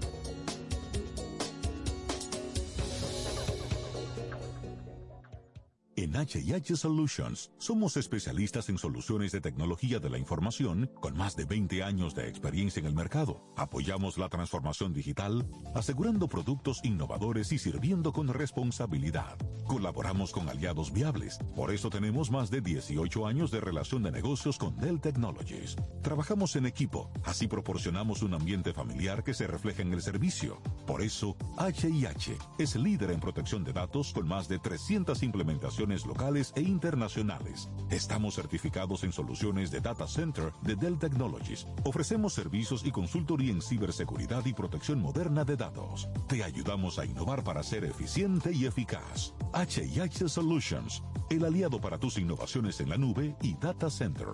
En 6.13 6.17
HH 6.17 6.75
Solutions 6.75 7.51
somos 7.57 7.95
especialistas 7.95 8.67
en 8.67 8.77
soluciones 8.77 9.31
de 9.31 9.39
tecnología 9.39 9.97
de 9.99 10.09
la 10.09 10.17
información 10.17 10.91
con 10.99 11.15
más 11.15 11.37
de 11.37 11.45
20 11.45 11.83
años 11.83 12.15
de 12.15 12.27
experiencia 12.27 12.81
en 12.81 12.87
el 12.87 12.93
mercado. 12.93 13.41
Apoyamos 13.55 14.17
la 14.17 14.27
transformación 14.27 14.91
digital, 14.91 15.47
asegurando 15.73 16.27
productos 16.27 16.81
innovadores 16.83 17.53
y 17.53 17.59
sirviendo 17.59 18.11
con 18.11 18.27
responsabilidad. 18.27 19.37
Colaboramos 19.65 20.33
con 20.33 20.49
aliados 20.49 20.91
viables, 20.91 21.39
por 21.55 21.71
eso 21.71 21.89
tenemos 21.89 22.29
más 22.29 22.51
de 22.51 22.59
18 22.59 23.25
años 23.25 23.49
de 23.49 23.61
relación 23.61 24.03
de 24.03 24.11
negocios 24.11 24.57
con 24.57 24.75
Dell 24.75 24.99
Technologies. 24.99 25.77
Trabajamos 26.01 26.57
en 26.57 26.65
equipo, 26.65 27.09
así 27.23 27.47
proporcionamos 27.47 28.21
un 28.21 28.33
ambiente 28.33 28.73
familiar 28.73 29.23
que 29.23 29.33
se 29.33 29.47
refleja 29.47 29.81
en 29.81 29.93
el 29.93 30.01
servicio. 30.01 30.61
Por 30.85 31.01
eso, 31.01 31.37
HIH 31.57 32.37
es 32.59 32.75
líder 32.75 33.11
en 33.11 33.21
protección 33.21 33.63
de 33.63 33.71
datos 33.71 34.11
con 34.11 34.27
más 34.27 34.49
de 34.49 34.59
300 34.59 35.23
implementaciones 35.23 36.00
locales 36.05 36.53
e 36.55 36.61
internacionales. 36.61 37.69
Estamos 37.89 38.35
certificados 38.35 39.03
en 39.03 39.11
soluciones 39.11 39.71
de 39.71 39.81
Data 39.81 40.07
Center 40.07 40.51
de 40.61 40.75
Dell 40.75 40.97
Technologies. 40.97 41.67
Ofrecemos 41.83 42.33
servicios 42.33 42.85
y 42.85 42.91
consultoría 42.91 43.51
en 43.51 43.61
ciberseguridad 43.61 44.45
y 44.45 44.53
protección 44.53 45.01
moderna 45.01 45.43
de 45.43 45.57
datos. 45.57 46.09
Te 46.27 46.43
ayudamos 46.43 46.99
a 46.99 47.05
innovar 47.05 47.43
para 47.43 47.63
ser 47.63 47.85
eficiente 47.85 48.51
y 48.53 48.65
eficaz. 48.65 49.33
HIH 49.53 50.29
Solutions, 50.29 51.03
el 51.29 51.45
aliado 51.45 51.79
para 51.79 51.97
tus 51.97 52.17
innovaciones 52.17 52.79
en 52.79 52.89
la 52.89 52.97
nube 52.97 53.35
y 53.41 53.55
Data 53.55 53.89
Center. 53.89 54.27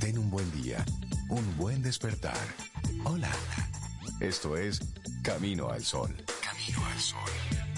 Ten 0.00 0.18
un 0.18 0.30
buen 0.30 0.50
día, 0.62 0.84
un 1.28 1.56
buen 1.56 1.82
despertar. 1.82 2.36
Hola. 3.04 3.30
Esto 4.20 4.56
es 4.56 4.80
Camino 5.22 5.68
al 5.70 5.84
Sol. 5.84 6.12
Camino 6.42 6.84
al 6.86 6.98
Sol. 6.98 7.77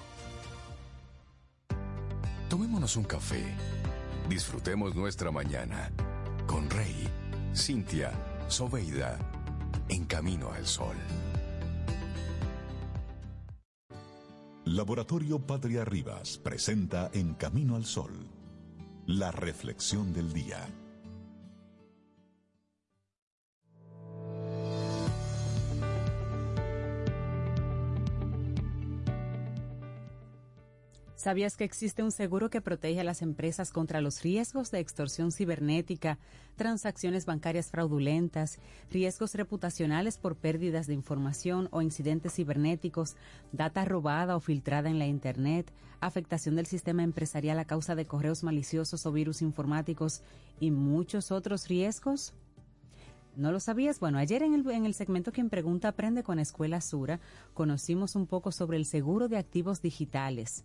Tomémonos 2.51 2.97
un 2.97 3.05
café. 3.05 3.41
Disfrutemos 4.27 4.93
nuestra 4.93 5.31
mañana 5.31 5.89
con 6.45 6.69
Rey, 6.69 7.07
Cintia, 7.55 8.11
Soveida, 8.49 9.17
en 9.87 10.03
camino 10.03 10.51
al 10.51 10.67
sol. 10.67 10.97
Laboratorio 14.65 15.39
Patria 15.39 15.85
Rivas 15.85 16.39
presenta 16.39 17.09
En 17.13 17.35
Camino 17.35 17.77
al 17.77 17.85
Sol, 17.85 18.11
la 19.05 19.31
reflexión 19.31 20.11
del 20.11 20.33
día. 20.33 20.67
¿Sabías 31.21 31.55
que 31.55 31.65
existe 31.65 32.01
un 32.01 32.11
seguro 32.11 32.49
que 32.49 32.61
protege 32.61 32.99
a 32.99 33.03
las 33.03 33.21
empresas 33.21 33.69
contra 33.69 34.01
los 34.01 34.23
riesgos 34.23 34.71
de 34.71 34.79
extorsión 34.79 35.31
cibernética, 35.31 36.17
transacciones 36.55 37.27
bancarias 37.27 37.69
fraudulentas, 37.69 38.57
riesgos 38.89 39.35
reputacionales 39.35 40.17
por 40.17 40.35
pérdidas 40.35 40.87
de 40.87 40.95
información 40.95 41.67
o 41.69 41.83
incidentes 41.83 42.33
cibernéticos, 42.33 43.17
data 43.51 43.85
robada 43.85 44.35
o 44.35 44.39
filtrada 44.39 44.89
en 44.89 44.97
la 44.97 45.05
Internet, 45.05 45.71
afectación 45.99 46.55
del 46.55 46.65
sistema 46.65 47.03
empresarial 47.03 47.59
a 47.59 47.65
causa 47.65 47.93
de 47.93 48.07
correos 48.07 48.43
maliciosos 48.43 49.05
o 49.05 49.11
virus 49.11 49.43
informáticos 49.43 50.23
y 50.59 50.71
muchos 50.71 51.31
otros 51.31 51.67
riesgos? 51.67 52.33
¿No 53.35 53.51
lo 53.51 53.59
sabías? 53.59 53.99
Bueno, 53.99 54.17
ayer 54.17 54.41
en 54.41 54.55
el, 54.55 54.67
en 54.71 54.87
el 54.87 54.95
segmento 54.95 55.31
Quien 55.31 55.51
Pregunta 55.51 55.89
Aprende 55.89 56.23
con 56.23 56.39
Escuela 56.39 56.81
Sura 56.81 57.19
conocimos 57.53 58.15
un 58.15 58.25
poco 58.25 58.51
sobre 58.51 58.77
el 58.77 58.87
seguro 58.87 59.27
de 59.27 59.37
activos 59.37 59.83
digitales 59.83 60.63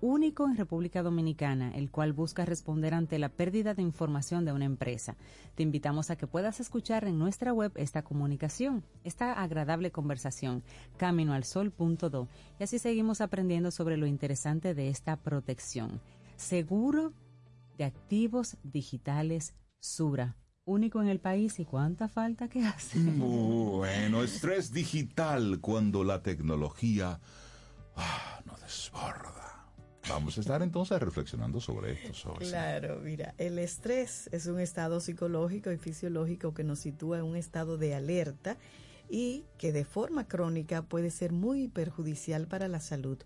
único 0.00 0.46
en 0.46 0.56
República 0.56 1.02
Dominicana, 1.02 1.74
el 1.74 1.90
cual 1.90 2.12
busca 2.12 2.44
responder 2.44 2.94
ante 2.94 3.18
la 3.18 3.28
pérdida 3.28 3.74
de 3.74 3.82
información 3.82 4.44
de 4.44 4.52
una 4.52 4.64
empresa. 4.64 5.16
Te 5.54 5.62
invitamos 5.62 6.10
a 6.10 6.16
que 6.16 6.26
puedas 6.26 6.60
escuchar 6.60 7.04
en 7.04 7.18
nuestra 7.18 7.52
web 7.52 7.72
esta 7.76 8.02
comunicación, 8.02 8.84
esta 9.04 9.32
agradable 9.32 9.90
conversación, 9.90 10.62
caminoalsol.do. 10.96 12.28
Y 12.58 12.62
así 12.62 12.78
seguimos 12.78 13.20
aprendiendo 13.20 13.70
sobre 13.70 13.96
lo 13.96 14.06
interesante 14.06 14.74
de 14.74 14.88
esta 14.88 15.16
protección. 15.16 16.00
Seguro 16.36 17.12
de 17.76 17.84
activos 17.84 18.56
digitales 18.62 19.54
Sura. 19.80 20.36
Único 20.64 21.00
en 21.00 21.08
el 21.08 21.18
país 21.18 21.58
y 21.60 21.64
cuánta 21.64 22.08
falta 22.08 22.48
que 22.48 22.62
hace. 22.66 22.98
Bueno, 23.00 24.22
estrés 24.22 24.70
digital 24.70 25.60
cuando 25.62 26.04
la 26.04 26.22
tecnología 26.22 27.20
ah, 27.96 28.40
no 28.44 28.54
desborda. 28.58 29.47
Vamos 30.08 30.38
a 30.38 30.40
estar 30.40 30.62
entonces 30.62 30.98
reflexionando 31.00 31.60
sobre 31.60 31.92
esto. 31.92 32.34
claro, 32.34 33.00
mira, 33.02 33.34
el 33.36 33.58
estrés 33.58 34.28
es 34.32 34.46
un 34.46 34.58
estado 34.58 35.00
psicológico 35.00 35.70
y 35.70 35.76
fisiológico 35.76 36.54
que 36.54 36.64
nos 36.64 36.78
sitúa 36.78 37.18
en 37.18 37.24
un 37.24 37.36
estado 37.36 37.76
de 37.76 37.94
alerta 37.94 38.56
y 39.10 39.44
que 39.58 39.72
de 39.72 39.84
forma 39.84 40.26
crónica 40.26 40.82
puede 40.82 41.10
ser 41.10 41.32
muy 41.32 41.68
perjudicial 41.68 42.46
para 42.46 42.68
la 42.68 42.80
salud. 42.80 43.18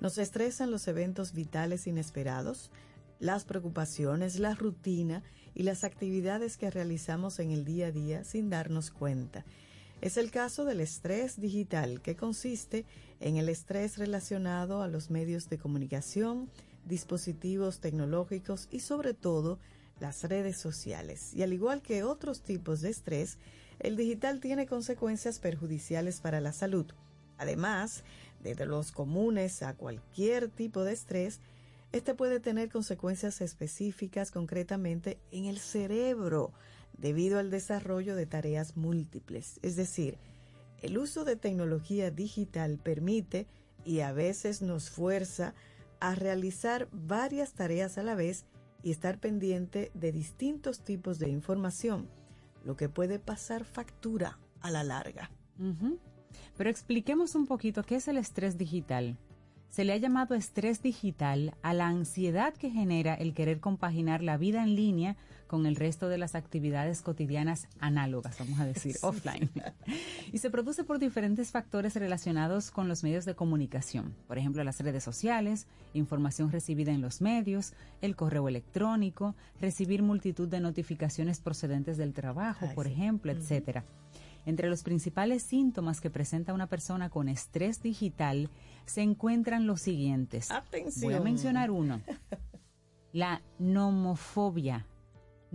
Nos 0.00 0.18
estresan 0.18 0.70
los 0.70 0.88
eventos 0.88 1.32
vitales 1.32 1.86
inesperados, 1.86 2.70
las 3.18 3.44
preocupaciones, 3.44 4.38
la 4.38 4.54
rutina 4.54 5.22
y 5.54 5.62
las 5.62 5.84
actividades 5.84 6.56
que 6.56 6.70
realizamos 6.70 7.38
en 7.38 7.50
el 7.50 7.64
día 7.64 7.86
a 7.86 7.92
día 7.92 8.24
sin 8.24 8.50
darnos 8.50 8.90
cuenta. 8.90 9.44
Es 10.00 10.18
el 10.18 10.30
caso 10.30 10.64
del 10.64 10.80
estrés 10.80 11.40
digital, 11.40 12.02
que 12.02 12.16
consiste 12.16 12.84
en 13.20 13.38
el 13.38 13.48
estrés 13.48 13.96
relacionado 13.96 14.82
a 14.82 14.88
los 14.88 15.10
medios 15.10 15.48
de 15.48 15.58
comunicación, 15.58 16.50
dispositivos 16.84 17.80
tecnológicos 17.80 18.68
y 18.70 18.80
sobre 18.80 19.14
todo 19.14 19.58
las 19.98 20.22
redes 20.24 20.58
sociales. 20.58 21.32
Y 21.34 21.42
al 21.42 21.52
igual 21.52 21.80
que 21.80 22.04
otros 22.04 22.42
tipos 22.42 22.82
de 22.82 22.90
estrés, 22.90 23.38
el 23.78 23.96
digital 23.96 24.40
tiene 24.40 24.66
consecuencias 24.66 25.38
perjudiciales 25.38 26.20
para 26.20 26.40
la 26.40 26.52
salud. 26.52 26.86
Además, 27.38 28.04
desde 28.42 28.66
los 28.66 28.92
comunes 28.92 29.62
a 29.62 29.74
cualquier 29.74 30.48
tipo 30.48 30.84
de 30.84 30.92
estrés, 30.92 31.40
este 31.92 32.14
puede 32.14 32.40
tener 32.40 32.70
consecuencias 32.70 33.40
específicas 33.40 34.30
concretamente 34.30 35.18
en 35.30 35.46
el 35.46 35.58
cerebro, 35.58 36.52
debido 36.98 37.38
al 37.38 37.50
desarrollo 37.50 38.16
de 38.16 38.26
tareas 38.26 38.76
múltiples. 38.76 39.58
Es 39.62 39.76
decir, 39.76 40.18
el 40.82 40.98
uso 40.98 41.24
de 41.24 41.36
tecnología 41.36 42.10
digital 42.10 42.78
permite 42.78 43.46
y 43.84 44.00
a 44.00 44.12
veces 44.12 44.62
nos 44.62 44.90
fuerza 44.90 45.54
a 46.00 46.14
realizar 46.14 46.88
varias 46.92 47.52
tareas 47.54 47.98
a 47.98 48.02
la 48.02 48.14
vez 48.14 48.44
y 48.82 48.90
estar 48.90 49.18
pendiente 49.18 49.90
de 49.94 50.12
distintos 50.12 50.80
tipos 50.80 51.18
de 51.18 51.28
información, 51.28 52.08
lo 52.64 52.76
que 52.76 52.88
puede 52.88 53.18
pasar 53.18 53.64
factura 53.64 54.38
a 54.60 54.70
la 54.70 54.84
larga. 54.84 55.30
Pero 56.56 56.70
expliquemos 56.70 57.34
un 57.34 57.46
poquito 57.46 57.82
qué 57.82 57.96
es 57.96 58.08
el 58.08 58.18
estrés 58.18 58.58
digital. 58.58 59.16
Se 59.70 59.84
le 59.84 59.92
ha 59.92 59.96
llamado 59.96 60.34
estrés 60.34 60.82
digital 60.82 61.54
a 61.62 61.74
la 61.74 61.88
ansiedad 61.88 62.54
que 62.54 62.70
genera 62.70 63.14
el 63.14 63.34
querer 63.34 63.60
compaginar 63.60 64.22
la 64.22 64.36
vida 64.36 64.62
en 64.62 64.74
línea 64.74 65.16
con 65.46 65.66
el 65.66 65.76
resto 65.76 66.08
de 66.08 66.18
las 66.18 66.34
actividades 66.34 67.02
cotidianas 67.02 67.68
análogas, 67.78 68.38
vamos 68.38 68.58
a 68.60 68.66
decir, 68.66 68.96
offline. 69.02 69.50
y 70.32 70.38
se 70.38 70.50
produce 70.50 70.84
por 70.84 70.98
diferentes 70.98 71.50
factores 71.50 71.94
relacionados 71.94 72.70
con 72.70 72.88
los 72.88 73.02
medios 73.02 73.24
de 73.24 73.34
comunicación, 73.34 74.14
por 74.26 74.38
ejemplo, 74.38 74.64
las 74.64 74.80
redes 74.80 75.04
sociales, 75.04 75.66
información 75.94 76.50
recibida 76.50 76.92
en 76.92 77.00
los 77.00 77.20
medios, 77.20 77.72
el 78.00 78.16
correo 78.16 78.48
electrónico, 78.48 79.34
recibir 79.60 80.02
multitud 80.02 80.48
de 80.48 80.60
notificaciones 80.60 81.40
procedentes 81.40 81.96
del 81.96 82.12
trabajo, 82.12 82.68
por 82.74 82.86
ejemplo, 82.86 83.32
etcétera. 83.32 83.84
Entre 84.46 84.68
los 84.68 84.84
principales 84.84 85.42
síntomas 85.42 86.00
que 86.00 86.08
presenta 86.08 86.54
una 86.54 86.68
persona 86.68 87.10
con 87.10 87.28
estrés 87.28 87.82
digital 87.82 88.48
se 88.86 89.02
encuentran 89.02 89.66
los 89.66 89.80
siguientes. 89.80 90.48
Voy 91.02 91.14
a 91.14 91.20
mencionar 91.20 91.72
uno. 91.72 92.00
La 93.12 93.42
nomofobia. 93.58 94.86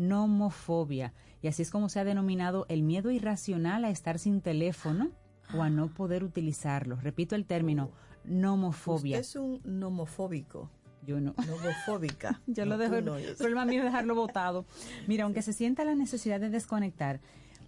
Nomofobia. 0.02 1.14
Y 1.42 1.48
así 1.48 1.62
es 1.62 1.72
como 1.72 1.90
se 1.90 2.00
ha 2.00 2.04
denominado 2.04 2.66
el 2.70 2.84
miedo 2.84 3.12
irracional 3.12 3.86
a 3.86 3.90
estar 3.90 4.20
sin 4.20 4.42
teléfono 4.42 5.12
o 5.56 5.62
a 5.62 5.70
no 5.70 5.88
poder 5.88 6.24
utilizarlo. 6.24 6.96
Repito 6.98 7.36
el 7.36 7.46
término, 7.46 7.92
nomofobia. 8.26 9.20
Usted 9.20 9.30
es 9.30 9.36
un 9.36 9.62
nomofóbico. 9.64 10.70
Yo 11.06 11.20
no. 11.20 11.34
Nomofóbica. 11.48 12.42
Yo 12.48 12.66
lo 12.66 12.78
dejo, 12.78 13.02
no, 13.02 13.18
el 13.18 13.36
problema 13.38 13.66
mío 13.66 13.80
es 13.80 13.86
dejarlo 13.86 14.16
botado. 14.16 14.66
Mira, 15.08 15.24
aunque 15.24 15.42
se 15.42 15.54
sienta 15.54 15.84
la 15.84 15.96
necesidad 15.96 16.40
de 16.40 16.50
desconectar, 16.50 17.20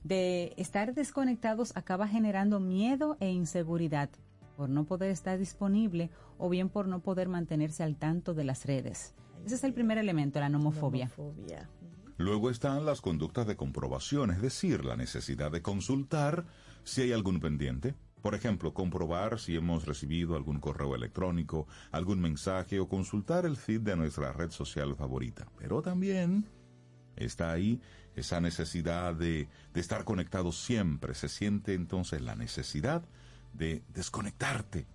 de 0.04 0.54
estar 0.58 0.94
desconectados 0.94 1.76
acaba 1.76 2.08
generando 2.08 2.60
miedo 2.60 3.18
e 3.20 3.32
inseguridad 3.32 4.10
por 4.56 4.70
no 4.70 4.86
poder 4.86 5.10
estar 5.10 5.40
disponible 5.40 6.12
o 6.38 6.50
bien 6.50 6.70
por 6.70 6.88
no 6.88 7.00
poder 7.00 7.28
mantenerse 7.28 7.84
al 7.84 7.96
tanto 7.96 8.34
de 8.34 8.44
las 8.44 8.66
redes. 8.66 9.16
Ese 9.46 9.56
es 9.56 9.64
el 9.64 9.74
primer 9.74 9.98
elemento, 9.98 10.40
la 10.40 10.50
nomofobia. 10.50 11.12
Nomofobia. 11.18 11.70
Luego 12.18 12.50
están 12.50 12.86
las 12.86 13.02
conductas 13.02 13.48
de 13.48 13.56
comprobación, 13.56 14.32
es 14.32 14.42
decir, 14.42 14.86
la 14.86 14.96
necesidad 14.96 15.52
de 15.52 15.62
consultar 15.62 16.46
si 16.84 17.02
hay 17.02 17.12
algún 17.12 17.40
pendiente. 17.40 17.96
Por 18.22 18.36
ejemplo, 18.36 18.74
comprobar 18.74 19.40
si 19.40 19.56
hemos 19.56 19.86
recibido 19.86 20.36
algún 20.36 20.60
correo 20.60 20.96
electrónico, 20.96 21.68
algún 21.92 22.22
mensaje 22.22 22.80
o 22.80 22.88
consultar 22.88 23.46
el 23.46 23.58
feed 23.58 23.82
de 23.82 23.98
nuestra 23.98 24.32
red 24.32 24.52
social 24.52 24.96
favorita. 24.96 25.48
Pero 25.58 25.82
también 25.82 26.46
está 27.16 27.52
ahí 27.52 27.82
esa 28.16 28.40
necesidad 28.40 29.16
de, 29.16 29.50
de 29.74 29.82
estar 29.82 30.06
conectado 30.06 30.52
siempre. 30.52 31.16
Se 31.16 31.28
siente 31.28 31.74
entonces 31.74 32.22
la 32.22 32.36
necesidad 32.36 33.04
de 33.54 33.84
desconectarte. 33.90 34.88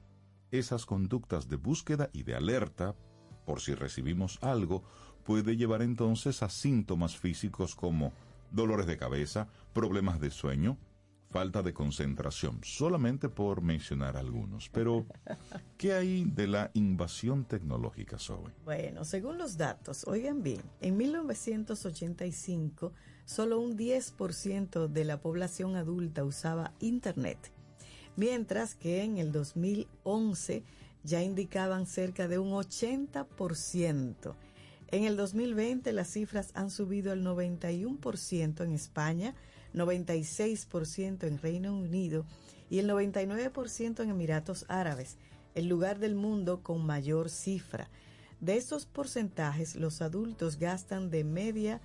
Esas 0.50 0.86
conductas 0.86 1.48
de 1.48 1.56
búsqueda 1.56 2.08
y 2.12 2.22
de 2.22 2.34
alerta, 2.34 2.94
por 3.44 3.60
si 3.60 3.74
recibimos 3.74 4.38
algo, 4.40 4.84
puede 5.28 5.58
llevar 5.58 5.82
entonces 5.82 6.42
a 6.42 6.48
síntomas 6.48 7.18
físicos 7.18 7.74
como 7.74 8.14
dolores 8.50 8.86
de 8.86 8.96
cabeza, 8.96 9.46
problemas 9.74 10.20
de 10.20 10.30
sueño, 10.30 10.78
falta 11.28 11.62
de 11.62 11.74
concentración, 11.74 12.60
solamente 12.62 13.28
por 13.28 13.60
mencionar 13.60 14.16
algunos. 14.16 14.70
Pero, 14.70 15.04
¿qué 15.76 15.92
hay 15.92 16.24
de 16.24 16.46
la 16.46 16.70
invasión 16.72 17.44
tecnológica, 17.44 18.18
Zoe? 18.18 18.54
Bueno, 18.64 19.04
según 19.04 19.36
los 19.36 19.58
datos, 19.58 20.06
oigan 20.06 20.42
bien, 20.42 20.62
en 20.80 20.96
1985 20.96 22.94
solo 23.26 23.60
un 23.60 23.76
10% 23.76 24.88
de 24.88 25.04
la 25.04 25.20
población 25.20 25.76
adulta 25.76 26.24
usaba 26.24 26.72
Internet, 26.80 27.52
mientras 28.16 28.74
que 28.74 29.02
en 29.02 29.18
el 29.18 29.30
2011 29.30 30.64
ya 31.04 31.22
indicaban 31.22 31.84
cerca 31.84 32.28
de 32.28 32.38
un 32.38 32.52
80%. 32.52 34.34
En 34.90 35.04
el 35.04 35.16
2020 35.16 35.92
las 35.92 36.08
cifras 36.08 36.50
han 36.54 36.70
subido 36.70 37.12
al 37.12 37.22
91% 37.22 38.64
en 38.64 38.72
España, 38.72 39.34
96% 39.74 41.26
en 41.26 41.38
Reino 41.38 41.76
Unido 41.76 42.24
y 42.70 42.78
el 42.78 42.88
99% 42.88 44.02
en 44.02 44.10
Emiratos 44.10 44.64
Árabes, 44.68 45.18
el 45.54 45.66
lugar 45.66 45.98
del 45.98 46.14
mundo 46.14 46.62
con 46.62 46.86
mayor 46.86 47.28
cifra. 47.28 47.90
De 48.40 48.56
estos 48.56 48.86
porcentajes, 48.86 49.76
los 49.76 50.00
adultos 50.00 50.58
gastan 50.58 51.10
de 51.10 51.22
media 51.22 51.82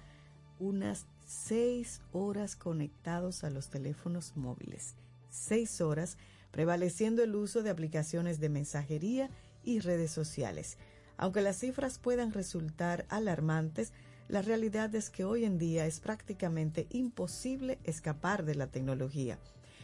unas 0.60 1.06
6 1.26 2.02
horas 2.14 2.56
conectados 2.56 3.44
a 3.44 3.50
los 3.50 3.70
teléfonos 3.70 4.38
móviles. 4.38 4.96
6 5.30 5.82
horas, 5.82 6.18
prevaleciendo 6.52 7.22
el 7.24 7.36
uso 7.36 7.64
de 7.64 7.70
aplicaciones 7.70 8.40
de 8.40 8.50
mensajería 8.50 9.30
y 9.64 9.80
redes 9.80 10.12
sociales. 10.12 10.78
Aunque 11.18 11.42
las 11.42 11.58
cifras 11.58 12.00
puedan 12.00 12.32
resultar 12.32 13.06
alarmantes, 13.10 13.94
la 14.28 14.42
realidad 14.42 14.94
es 14.96 15.10
que 15.10 15.26
hoy 15.26 15.46
en 15.46 15.58
día 15.58 15.86
es 15.86 16.00
prácticamente 16.00 16.88
imposible 16.90 17.78
escapar 17.84 18.46
de 18.46 18.56
la 18.56 18.68
tecnología. 18.68 19.38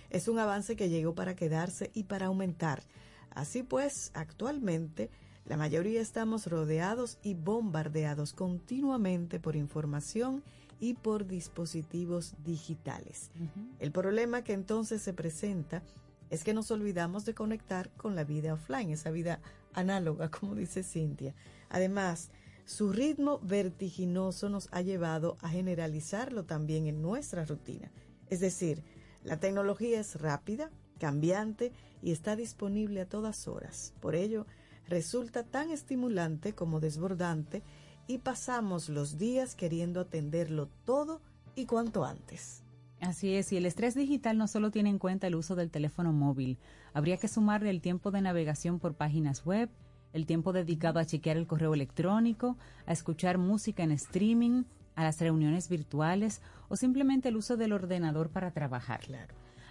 Es 0.09 0.27
un 0.27 0.39
avance 0.39 0.75
que 0.75 0.89
llegó 0.89 1.13
para 1.13 1.35
quedarse 1.35 1.91
y 1.93 2.03
para 2.03 2.27
aumentar. 2.27 2.81
Así 3.29 3.63
pues, 3.63 4.11
actualmente, 4.13 5.09
la 5.45 5.57
mayoría 5.57 6.01
estamos 6.01 6.47
rodeados 6.47 7.17
y 7.21 7.33
bombardeados 7.33 8.33
continuamente 8.33 9.39
por 9.39 9.55
información 9.55 10.43
y 10.79 10.93
por 10.93 11.27
dispositivos 11.27 12.33
digitales. 12.43 13.31
El 13.79 13.91
problema 13.91 14.43
que 14.43 14.53
entonces 14.53 15.01
se 15.01 15.13
presenta 15.13 15.83
es 16.29 16.43
que 16.43 16.53
nos 16.53 16.71
olvidamos 16.71 17.25
de 17.25 17.33
conectar 17.33 17.89
con 17.91 18.15
la 18.15 18.23
vida 18.23 18.53
offline, 18.53 18.91
esa 18.91 19.11
vida 19.11 19.39
análoga, 19.73 20.29
como 20.39 20.55
dice 20.55 20.83
Cintia. 20.83 21.35
Además, 21.69 22.29
su 22.65 22.91
ritmo 22.91 23.39
vertiginoso 23.39 24.49
nos 24.49 24.69
ha 24.71 24.81
llevado 24.81 25.37
a 25.41 25.49
generalizarlo 25.49 26.45
también 26.45 26.85
en 26.87 27.01
nuestra 27.01 27.45
rutina. 27.45 27.91
Es 28.29 28.39
decir, 28.39 28.83
la 29.23 29.39
tecnología 29.39 29.99
es 29.99 30.21
rápida, 30.21 30.69
cambiante 30.99 31.71
y 32.01 32.11
está 32.11 32.35
disponible 32.35 33.01
a 33.01 33.09
todas 33.09 33.47
horas. 33.47 33.93
Por 33.99 34.15
ello, 34.15 34.45
resulta 34.87 35.43
tan 35.43 35.71
estimulante 35.71 36.53
como 36.53 36.79
desbordante 36.79 37.63
y 38.07 38.19
pasamos 38.19 38.89
los 38.89 39.17
días 39.17 39.55
queriendo 39.55 40.01
atenderlo 40.01 40.67
todo 40.85 41.21
y 41.55 41.65
cuanto 41.65 42.05
antes. 42.05 42.63
Así 43.01 43.35
es, 43.35 43.51
y 43.53 43.57
el 43.57 43.65
estrés 43.65 43.95
digital 43.95 44.37
no 44.37 44.47
solo 44.47 44.71
tiene 44.71 44.89
en 44.89 44.99
cuenta 44.99 45.27
el 45.27 45.35
uso 45.35 45.55
del 45.55 45.71
teléfono 45.71 46.11
móvil, 46.11 46.57
habría 46.93 47.17
que 47.17 47.29
sumarle 47.29 47.69
el 47.69 47.81
tiempo 47.81 48.11
de 48.11 48.21
navegación 48.21 48.79
por 48.79 48.95
páginas 48.95 49.45
web, 49.45 49.69
el 50.11 50.25
tiempo 50.25 50.51
dedicado 50.51 50.99
a 50.99 51.05
chequear 51.05 51.37
el 51.37 51.47
correo 51.47 51.73
electrónico, 51.73 52.57
a 52.85 52.91
escuchar 52.91 53.37
música 53.37 53.83
en 53.83 53.91
streaming, 53.91 54.63
a 54.95 55.03
las 55.03 55.21
reuniones 55.21 55.69
virtuales 55.69 56.41
o 56.67 56.75
simplemente 56.75 57.29
el 57.29 57.37
uso 57.37 57.55
del 57.55 57.71
ordenador 57.71 58.31
para 58.31 58.51
trabajar. 58.51 59.01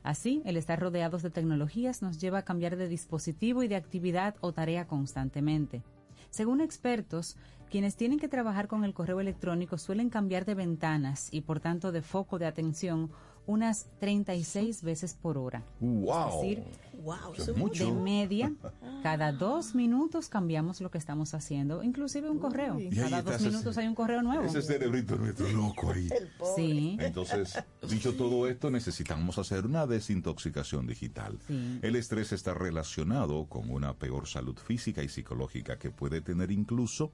Así, 0.02 0.40
el 0.46 0.56
estar 0.56 0.80
rodeados 0.80 1.22
de 1.22 1.30
tecnologías 1.30 2.00
nos 2.00 2.18
lleva 2.18 2.38
a 2.38 2.44
cambiar 2.44 2.76
de 2.76 2.88
dispositivo 2.88 3.62
y 3.62 3.68
de 3.68 3.76
actividad 3.76 4.36
o 4.40 4.52
tarea 4.52 4.86
constantemente. 4.86 5.82
Según 6.30 6.62
expertos, 6.62 7.36
quienes 7.68 7.96
tienen 7.96 8.18
que 8.18 8.28
trabajar 8.28 8.66
con 8.68 8.84
el 8.84 8.94
correo 8.94 9.20
electrónico 9.20 9.78
suelen 9.78 10.10
cambiar 10.10 10.44
de 10.44 10.54
ventanas 10.54 11.28
y 11.32 11.42
por 11.42 11.60
tanto 11.60 11.92
de 11.92 12.02
foco 12.02 12.38
de 12.38 12.46
atención 12.46 13.10
unas 13.46 13.88
36 13.98 14.82
veces 14.82 15.14
por 15.14 15.38
hora. 15.38 15.64
¡Wow! 15.80 16.28
Es 16.28 16.40
decir, 16.58 16.64
Wow, 17.00 17.32
Eso 17.32 17.52
es 17.52 17.56
mucho. 17.56 17.86
de 17.86 17.92
media, 17.92 18.52
cada 19.04 19.30
dos 19.30 19.76
minutos 19.76 20.28
cambiamos 20.28 20.80
lo 20.80 20.90
que 20.90 20.98
estamos 20.98 21.32
haciendo, 21.32 21.84
inclusive 21.84 22.28
un 22.28 22.40
correo. 22.40 22.78
Y 22.80 22.90
Cada 22.90 23.22
dos 23.22 23.36
ese- 23.36 23.46
minutos 23.50 23.78
hay 23.78 23.86
un 23.86 23.94
correo 23.94 24.20
nuevo. 24.20 24.42
Ese 24.42 24.60
cerebrito 24.62 25.14
nuestro 25.16 25.48
loco 25.52 25.92
ahí. 25.92 26.08
Sí. 26.56 26.96
Entonces, 27.00 27.56
dicho 27.88 28.14
todo 28.16 28.48
esto, 28.48 28.68
necesitamos 28.72 29.38
hacer 29.38 29.64
una 29.64 29.86
desintoxicación 29.86 30.88
digital. 30.88 31.38
Sí. 31.46 31.78
El 31.82 31.94
estrés 31.94 32.32
está 32.32 32.52
relacionado 32.52 33.46
con 33.46 33.70
una 33.70 33.94
peor 33.94 34.26
salud 34.26 34.56
física 34.58 35.00
y 35.04 35.08
psicológica 35.08 35.78
que 35.78 35.90
puede 35.90 36.20
tener 36.20 36.50
incluso 36.50 37.12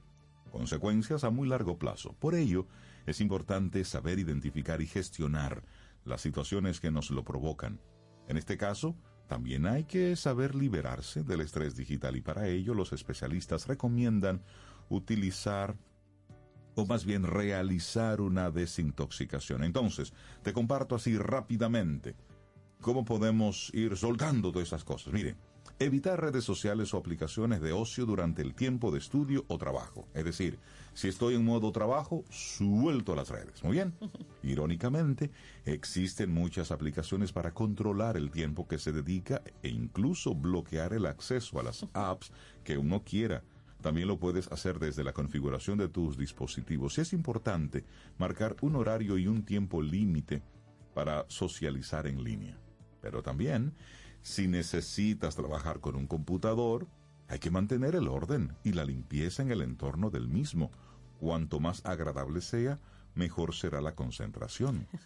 consecuencias 0.54 1.24
a 1.24 1.30
muy 1.30 1.48
largo 1.48 1.80
plazo. 1.80 2.14
Por 2.20 2.36
ello, 2.36 2.68
es 3.06 3.20
importante 3.20 3.84
saber 3.84 4.20
identificar 4.20 4.80
y 4.80 4.86
gestionar 4.86 5.64
las 6.04 6.20
situaciones 6.20 6.78
que 6.78 6.92
nos 6.92 7.10
lo 7.10 7.24
provocan. 7.24 7.80
En 8.28 8.36
este 8.36 8.56
caso, 8.56 8.94
también 9.26 9.66
hay 9.66 9.82
que 9.82 10.14
saber 10.14 10.54
liberarse 10.54 11.24
del 11.24 11.40
estrés 11.40 11.74
digital 11.74 12.14
y 12.14 12.20
para 12.20 12.46
ello 12.46 12.72
los 12.72 12.92
especialistas 12.92 13.66
recomiendan 13.66 14.44
utilizar 14.88 15.76
o 16.76 16.86
más 16.86 17.04
bien 17.04 17.24
realizar 17.24 18.20
una 18.20 18.52
desintoxicación. 18.52 19.64
Entonces, 19.64 20.12
te 20.44 20.52
comparto 20.52 20.94
así 20.94 21.18
rápidamente 21.18 22.14
cómo 22.80 23.04
podemos 23.04 23.72
ir 23.74 23.96
soltando 23.96 24.52
todas 24.52 24.68
esas 24.68 24.84
cosas. 24.84 25.12
Mire, 25.12 25.34
evitar 25.78 26.20
redes 26.20 26.44
sociales 26.44 26.94
o 26.94 26.98
aplicaciones 26.98 27.60
de 27.60 27.72
ocio 27.72 28.06
durante 28.06 28.42
el 28.42 28.54
tiempo 28.54 28.90
de 28.90 28.98
estudio 28.98 29.44
o 29.48 29.58
trabajo. 29.58 30.06
Es 30.14 30.24
decir, 30.24 30.58
si 30.94 31.08
estoy 31.08 31.34
en 31.34 31.44
modo 31.44 31.72
trabajo, 31.72 32.24
suelto 32.30 33.16
las 33.16 33.28
redes. 33.28 33.62
Muy 33.64 33.72
bien. 33.72 33.94
Irónicamente, 34.42 35.30
existen 35.64 36.32
muchas 36.32 36.70
aplicaciones 36.70 37.32
para 37.32 37.52
controlar 37.52 38.16
el 38.16 38.30
tiempo 38.30 38.68
que 38.68 38.78
se 38.78 38.92
dedica 38.92 39.42
e 39.62 39.68
incluso 39.68 40.34
bloquear 40.34 40.92
el 40.92 41.06
acceso 41.06 41.58
a 41.58 41.62
las 41.62 41.86
apps 41.92 42.32
que 42.62 42.78
uno 42.78 43.02
quiera. 43.02 43.42
También 43.80 44.08
lo 44.08 44.18
puedes 44.18 44.50
hacer 44.50 44.78
desde 44.78 45.04
la 45.04 45.12
configuración 45.12 45.76
de 45.76 45.88
tus 45.88 46.16
dispositivos. 46.16 46.98
Es 46.98 47.12
importante 47.12 47.84
marcar 48.16 48.56
un 48.62 48.76
horario 48.76 49.18
y 49.18 49.26
un 49.26 49.44
tiempo 49.44 49.82
límite 49.82 50.42
para 50.94 51.26
socializar 51.28 52.06
en 52.06 52.24
línea. 52.24 52.56
Pero 53.02 53.22
también, 53.22 53.74
si 54.24 54.48
necesitas 54.48 55.36
trabajar 55.36 55.80
con 55.80 55.96
un 55.96 56.06
computador, 56.06 56.86
hay 57.28 57.38
que 57.38 57.50
mantener 57.50 57.94
el 57.94 58.08
orden 58.08 58.56
y 58.64 58.72
la 58.72 58.86
limpieza 58.86 59.42
en 59.42 59.50
el 59.50 59.60
entorno 59.60 60.08
del 60.08 60.28
mismo. 60.28 60.70
Cuanto 61.20 61.60
más 61.60 61.84
agradable 61.84 62.40
sea, 62.40 62.78
mejor 63.14 63.54
será 63.54 63.82
la 63.82 63.94
concentración. 63.94 64.88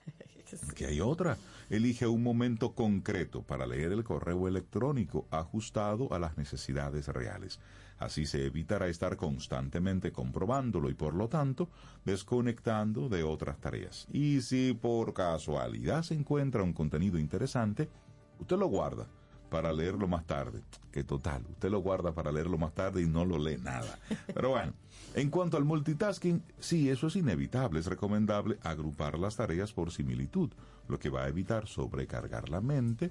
Que 0.75 0.87
hay 0.87 1.03
otra. 1.03 1.37
Elige 1.69 2.07
un 2.07 2.23
momento 2.23 2.73
concreto 2.73 3.43
para 3.43 3.67
leer 3.67 3.93
el 3.93 4.03
correo 4.03 4.49
electrónico 4.49 5.27
ajustado 5.31 6.15
a 6.15 6.19
las 6.19 6.39
necesidades 6.39 7.09
reales. 7.09 7.61
Así 7.99 8.25
se 8.25 8.47
evitará 8.47 8.89
estar 8.89 9.19
constantemente 9.19 10.11
comprobándolo 10.11 10.89
y 10.89 10.95
por 10.95 11.13
lo 11.13 11.29
tanto 11.29 11.69
desconectando 12.07 13.11
de 13.11 13.25
otras 13.25 13.59
tareas. 13.59 14.07
Y 14.11 14.41
si 14.41 14.73
por 14.73 15.13
casualidad 15.13 16.03
se 16.03 16.15
encuentra 16.15 16.63
un 16.63 16.73
contenido 16.73 17.19
interesante, 17.19 17.91
Usted 18.39 18.57
lo 18.57 18.67
guarda 18.67 19.07
para 19.49 19.73
leerlo 19.73 20.07
más 20.07 20.27
tarde, 20.27 20.63
que 20.93 21.05
total, 21.05 21.45
usted 21.51 21.71
lo 21.71 21.81
guarda 21.81 22.13
para 22.13 22.31
leerlo 22.31 22.59
más 22.59 22.75
tarde 22.75 23.03
y 23.03 23.07
no 23.07 23.25
lo 23.25 23.39
lee 23.39 23.57
nada. 23.57 23.99
Pero 24.35 24.51
bueno, 24.51 24.75
en 25.15 25.31
cuanto 25.31 25.57
al 25.57 25.65
multitasking, 25.65 26.43
sí, 26.59 26.91
eso 26.91 27.07
es 27.07 27.17
inevitable, 27.17 27.81
es 27.81 27.87
recomendable 27.87 28.59
agrupar 28.63 29.19
las 29.19 29.37
tareas 29.37 29.73
por 29.73 29.91
similitud, 29.91 30.51
lo 30.87 30.99
que 30.99 31.09
va 31.09 31.25
a 31.25 31.29
evitar 31.29 31.67
sobrecargar 31.67 32.49
la 32.49 32.61
mente 32.61 33.11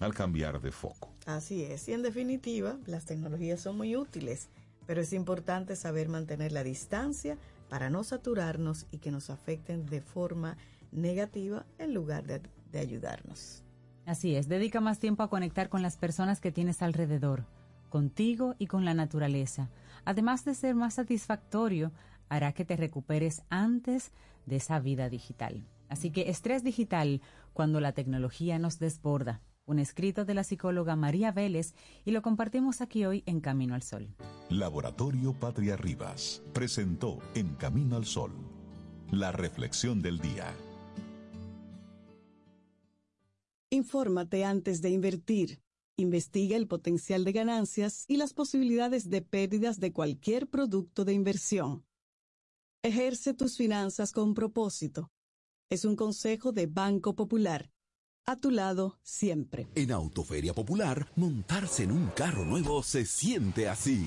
al 0.00 0.14
cambiar 0.14 0.60
de 0.60 0.72
foco. 0.72 1.12
Así 1.26 1.62
es, 1.62 1.88
y 1.88 1.92
en 1.92 2.02
definitiva, 2.02 2.76
las 2.86 3.04
tecnologías 3.04 3.60
son 3.60 3.76
muy 3.76 3.96
útiles, 3.96 4.48
pero 4.86 5.00
es 5.00 5.12
importante 5.12 5.76
saber 5.76 6.08
mantener 6.08 6.52
la 6.52 6.64
distancia 6.64 7.38
para 7.68 7.88
no 7.88 8.04
saturarnos 8.04 8.86
y 8.90 8.98
que 8.98 9.10
nos 9.10 9.30
afecten 9.30 9.86
de 9.86 10.02
forma 10.02 10.58
negativa 10.90 11.64
en 11.78 11.94
lugar 11.94 12.26
de, 12.26 12.42
de 12.70 12.78
ayudarnos. 12.78 13.61
Así 14.06 14.34
es, 14.34 14.48
dedica 14.48 14.80
más 14.80 14.98
tiempo 14.98 15.22
a 15.22 15.30
conectar 15.30 15.68
con 15.68 15.82
las 15.82 15.96
personas 15.96 16.40
que 16.40 16.52
tienes 16.52 16.82
alrededor, 16.82 17.46
contigo 17.88 18.54
y 18.58 18.66
con 18.66 18.84
la 18.84 18.94
naturaleza. 18.94 19.70
Además 20.04 20.44
de 20.44 20.54
ser 20.54 20.74
más 20.74 20.94
satisfactorio, 20.94 21.92
hará 22.28 22.52
que 22.52 22.64
te 22.64 22.76
recuperes 22.76 23.42
antes 23.48 24.12
de 24.46 24.56
esa 24.56 24.80
vida 24.80 25.08
digital. 25.08 25.64
Así 25.88 26.10
que 26.10 26.30
estrés 26.30 26.64
digital 26.64 27.20
cuando 27.52 27.80
la 27.80 27.92
tecnología 27.92 28.58
nos 28.58 28.78
desborda. 28.78 29.40
Un 29.64 29.78
escrito 29.78 30.24
de 30.24 30.34
la 30.34 30.42
psicóloga 30.42 30.96
María 30.96 31.30
Vélez 31.30 31.74
y 32.04 32.10
lo 32.10 32.22
compartimos 32.22 32.80
aquí 32.80 33.04
hoy 33.04 33.22
en 33.26 33.40
Camino 33.40 33.74
al 33.74 33.82
Sol. 33.82 34.08
Laboratorio 34.50 35.34
Patria 35.34 35.76
Rivas 35.76 36.42
presentó 36.52 37.18
En 37.34 37.54
Camino 37.54 37.96
al 37.96 38.06
Sol 38.06 38.32
la 39.12 39.30
reflexión 39.30 40.00
del 40.00 40.18
día. 40.18 40.46
Infórmate 43.82 44.44
antes 44.44 44.80
de 44.80 44.90
invertir. 44.90 45.60
Investiga 45.96 46.56
el 46.56 46.68
potencial 46.68 47.24
de 47.24 47.32
ganancias 47.32 48.04
y 48.06 48.16
las 48.16 48.32
posibilidades 48.32 49.10
de 49.10 49.22
pérdidas 49.22 49.80
de 49.80 49.92
cualquier 49.92 50.48
producto 50.48 51.04
de 51.04 51.14
inversión. 51.14 51.84
Ejerce 52.84 53.34
tus 53.34 53.56
finanzas 53.56 54.12
con 54.12 54.34
propósito. 54.34 55.10
Es 55.68 55.84
un 55.84 55.96
consejo 55.96 56.52
de 56.52 56.68
Banco 56.68 57.16
Popular. 57.16 57.72
A 58.24 58.36
tu 58.36 58.52
lado 58.52 59.00
siempre. 59.02 59.68
En 59.74 59.90
Autoferia 59.90 60.54
Popular, 60.54 61.10
montarse 61.16 61.82
en 61.82 61.90
un 61.90 62.06
carro 62.10 62.44
nuevo 62.44 62.84
se 62.84 63.04
siente 63.04 63.68
así. 63.68 64.06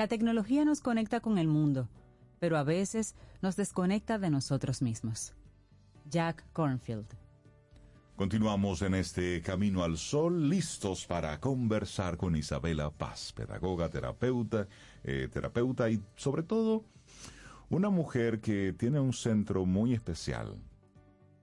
La 0.00 0.08
tecnología 0.08 0.64
nos 0.64 0.80
conecta 0.80 1.20
con 1.20 1.36
el 1.36 1.46
mundo, 1.46 1.86
pero 2.38 2.56
a 2.56 2.62
veces 2.62 3.16
nos 3.42 3.56
desconecta 3.56 4.18
de 4.18 4.30
nosotros 4.30 4.80
mismos. 4.80 5.34
Jack 6.08 6.42
Cornfield. 6.54 7.04
Continuamos 8.16 8.80
en 8.80 8.94
este 8.94 9.42
Camino 9.42 9.84
al 9.84 9.98
Sol, 9.98 10.48
listos 10.48 11.04
para 11.04 11.38
conversar 11.38 12.16
con 12.16 12.34
Isabela 12.34 12.90
Paz, 12.90 13.34
pedagoga, 13.34 13.90
terapeuta, 13.90 14.68
eh, 15.04 15.28
terapeuta 15.30 15.90
y 15.90 16.02
sobre 16.16 16.44
todo 16.44 16.86
una 17.68 17.90
mujer 17.90 18.40
que 18.40 18.72
tiene 18.72 19.00
un 19.00 19.12
centro 19.12 19.66
muy 19.66 19.92
especial, 19.92 20.56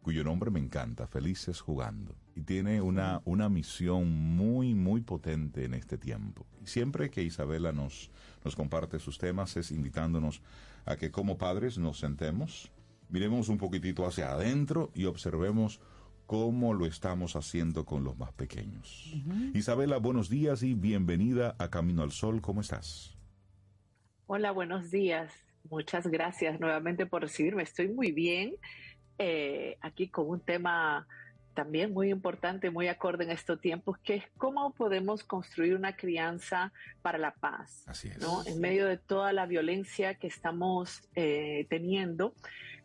cuyo 0.01 0.24
nombre 0.24 0.49
me 0.49 0.60
encanta, 0.60 1.05
Felices 1.05 1.62
Jugando, 1.62 2.16
y 2.38 2.44
tiene 2.44 2.82
una, 2.82 3.24
una 3.26 3.50
misión 3.50 4.12
muy, 4.36 4.76
muy 4.76 5.02
potente 5.02 5.66
en 5.66 5.74
este 5.74 5.98
tiempo. 5.98 6.46
Y 6.62 6.68
siempre 6.68 7.10
que 7.10 7.24
Isabela 7.24 7.72
nos, 7.72 8.12
nos 8.46 8.56
comparte 8.56 9.00
sus 9.00 9.18
temas 9.18 9.58
es 9.58 9.72
invitándonos 9.72 10.44
a 10.86 10.98
que 10.98 11.10
como 11.10 11.40
padres 11.40 11.80
nos 11.80 11.98
sentemos, 11.98 12.72
miremos 13.10 13.50
un 13.50 13.58
poquitito 13.58 14.06
hacia 14.06 14.32
adentro 14.32 14.92
y 14.94 15.06
observemos 15.06 15.82
cómo 16.28 16.76
lo 16.76 16.86
estamos 16.86 17.36
haciendo 17.36 17.86
con 17.86 18.04
los 18.04 18.16
más 18.20 18.34
pequeños. 18.34 19.16
Isabela, 19.56 19.98
buenos 19.98 20.30
días 20.30 20.62
y 20.62 20.76
bienvenida 20.76 21.56
a 21.58 21.72
Camino 21.72 22.04
al 22.04 22.12
Sol. 22.12 22.40
¿Cómo 22.40 22.62
estás? 22.62 23.18
Hola, 24.28 24.52
buenos 24.52 24.92
días. 24.92 25.34
Muchas 25.72 26.06
gracias 26.06 26.60
nuevamente 26.60 27.08
por 27.08 27.24
recibirme. 27.24 27.64
Estoy 27.64 27.88
muy 27.88 28.12
bien 28.12 28.58
eh, 29.18 29.80
aquí 29.82 30.10
con 30.10 30.30
un 30.30 30.40
tema 30.40 31.08
también 31.58 31.91
muy 31.91 32.12
importante, 32.12 32.70
muy 32.70 32.88
acorde 32.88 33.24
en 33.24 33.32
estos 33.32 33.60
tiempos, 33.60 33.97
que 34.03 34.14
es 34.18 34.24
cómo 34.38 34.76
podemos 34.76 35.24
construir 35.24 35.74
una 35.74 35.95
crianza 35.95 36.72
para 37.01 37.18
la 37.18 37.32
paz. 37.34 37.84
Así 37.88 38.10
es. 38.10 38.20
¿no? 38.20 38.45
En 38.45 38.62
medio 38.62 38.86
de 38.86 38.97
toda 38.97 39.34
la 39.34 39.47
violencia 39.47 40.14
que 40.14 40.28
estamos 40.28 41.01
eh, 41.16 41.66
teniendo, 41.68 42.36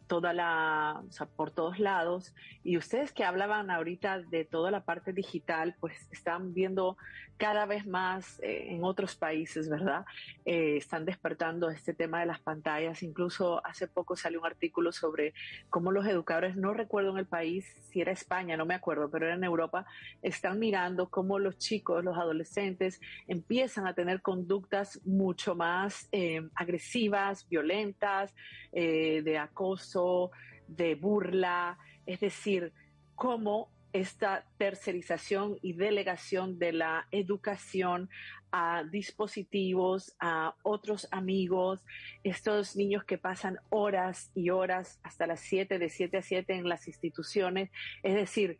toda 0.06 0.32
la, 0.32 1.02
o 1.06 1.12
sea, 1.12 1.26
por 1.26 1.50
todos 1.50 1.78
lados. 1.78 2.34
Y 2.64 2.78
ustedes 2.78 3.12
que 3.12 3.24
hablaban 3.24 3.70
ahorita 3.70 4.22
de 4.22 4.46
toda 4.46 4.70
la 4.70 4.86
parte 4.86 5.12
digital, 5.12 5.76
pues 5.78 6.08
están 6.10 6.54
viendo 6.54 6.96
cada 7.42 7.66
vez 7.66 7.84
más 7.88 8.38
eh, 8.38 8.66
en 8.68 8.84
otros 8.84 9.16
países, 9.16 9.68
¿verdad? 9.68 10.04
Eh, 10.44 10.76
están 10.76 11.04
despertando 11.04 11.70
este 11.70 11.92
tema 11.92 12.20
de 12.20 12.26
las 12.26 12.38
pantallas. 12.38 13.02
Incluso 13.02 13.60
hace 13.66 13.88
poco 13.88 14.14
salió 14.14 14.38
un 14.38 14.46
artículo 14.46 14.92
sobre 14.92 15.34
cómo 15.68 15.90
los 15.90 16.06
educadores, 16.06 16.54
no 16.54 16.72
recuerdo 16.72 17.10
en 17.10 17.18
el 17.18 17.26
país, 17.26 17.66
si 17.90 18.00
era 18.00 18.12
España, 18.12 18.56
no 18.56 18.64
me 18.64 18.76
acuerdo, 18.76 19.10
pero 19.10 19.26
era 19.26 19.34
en 19.34 19.42
Europa, 19.42 19.84
están 20.22 20.60
mirando 20.60 21.10
cómo 21.10 21.40
los 21.40 21.58
chicos, 21.58 22.04
los 22.04 22.16
adolescentes, 22.16 23.00
empiezan 23.26 23.88
a 23.88 23.94
tener 23.94 24.22
conductas 24.22 25.04
mucho 25.04 25.56
más 25.56 26.08
eh, 26.12 26.48
agresivas, 26.54 27.48
violentas, 27.48 28.32
de 28.72 29.38
acoso, 29.38 30.30
de 30.68 30.94
burla, 30.94 31.76
es 32.06 32.20
decir, 32.20 32.72
cómo 33.16 33.68
esta 33.92 34.46
tercerización 34.58 35.58
y 35.62 35.74
delegación 35.74 36.58
de 36.58 36.72
la 36.72 37.06
educación 37.10 38.08
a 38.50 38.84
dispositivos, 38.84 40.14
a 40.20 40.54
otros 40.62 41.08
amigos, 41.10 41.80
estos 42.22 42.76
niños 42.76 43.04
que 43.04 43.18
pasan 43.18 43.58
horas 43.70 44.30
y 44.34 44.50
horas 44.50 45.00
hasta 45.02 45.26
las 45.26 45.40
7, 45.40 45.78
de 45.78 45.88
7 45.88 46.18
a 46.18 46.22
7 46.22 46.54
en 46.54 46.68
las 46.68 46.86
instituciones. 46.86 47.70
Es 48.02 48.14
decir, 48.14 48.58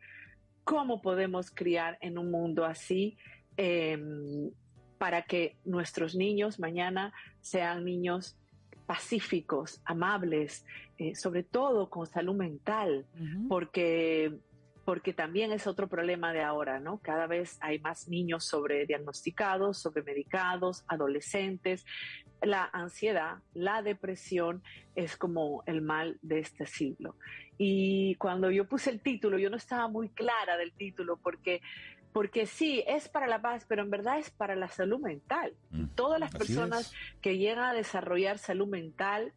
¿cómo 0.63 1.01
podemos 1.01 1.51
criar 1.51 1.97
en 2.01 2.17
un 2.17 2.31
mundo 2.31 2.65
así 2.65 3.17
em, 3.57 4.51
para 4.97 5.23
que 5.23 5.57
nuestros 5.65 6.15
niños 6.15 6.59
mañana 6.59 7.13
sean 7.41 7.85
niños 7.85 8.37
pacíficos, 8.85 9.81
amables, 9.85 10.65
eh, 10.97 11.15
sobre 11.15 11.43
todo 11.43 11.89
con 11.89 12.05
salud 12.05 12.35
mental, 12.35 13.05
porque 13.47 14.39
porque 14.85 15.13
también 15.13 15.51
es 15.51 15.65
otro 15.65 15.87
problema 15.87 16.33
de 16.33 16.41
ahora, 16.41 16.79
¿no? 16.79 16.99
Cada 16.99 17.25
vez 17.25 17.57
hay 17.61 17.79
más 17.79 18.09
niños 18.09 18.45
sobrediagnosticados, 18.45 19.77
sobremedicados, 19.77 20.83
adolescentes. 20.87 21.85
La 22.41 22.69
ansiedad, 22.73 23.37
la 23.53 23.81
depresión 23.81 24.61
es 24.95 25.15
como 25.15 25.63
el 25.67 25.81
mal 25.81 26.17
de 26.21 26.39
este 26.39 26.65
siglo. 26.65 27.15
Y 27.57 28.15
cuando 28.15 28.51
yo 28.51 28.67
puse 28.67 28.89
el 28.89 28.99
título, 28.99 29.37
yo 29.37 29.49
no 29.49 29.55
estaba 29.55 29.87
muy 29.87 30.09
clara 30.09 30.57
del 30.57 30.73
título 30.73 31.17
porque 31.17 31.61
porque 32.11 32.45
sí, 32.45 32.83
es 32.85 33.09
para 33.09 33.25
la 33.25 33.41
paz, 33.41 33.65
pero 33.67 33.81
en 33.81 33.89
verdad 33.89 34.19
es 34.19 34.29
para 34.29 34.55
la 34.55 34.69
salud 34.69 34.99
mental. 34.99 35.55
Mm, 35.71 35.87
Todas 35.95 36.19
las 36.19 36.31
personas 36.31 36.93
que 37.21 37.39
llegan 37.39 37.65
a 37.65 37.73
desarrollar 37.73 38.37
salud 38.37 38.67
mental, 38.67 39.33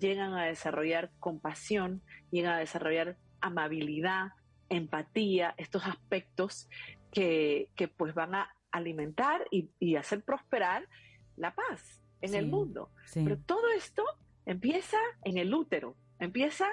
llegan 0.00 0.32
a 0.32 0.46
desarrollar 0.46 1.10
compasión, 1.20 2.00
llegan 2.30 2.54
a 2.54 2.58
desarrollar 2.60 3.18
amabilidad, 3.42 4.32
empatía, 4.74 5.54
estos 5.56 5.84
aspectos 5.86 6.68
que, 7.12 7.68
que 7.76 7.88
pues 7.88 8.14
van 8.14 8.34
a, 8.34 8.54
alimentar 8.74 9.46
y, 9.52 9.70
y 9.78 9.94
hacer 9.94 10.24
prosperar 10.24 10.88
la 11.36 11.54
paz 11.54 12.02
en 12.20 12.34
el 12.34 12.46
mundo. 12.46 12.90
sí. 13.06 13.22
Pero 13.22 13.38
todo 13.38 13.70
esto 13.70 14.02
empieza 14.46 14.98
en 15.22 15.38
el 15.38 15.54
útero, 15.54 15.96
empieza 16.18 16.66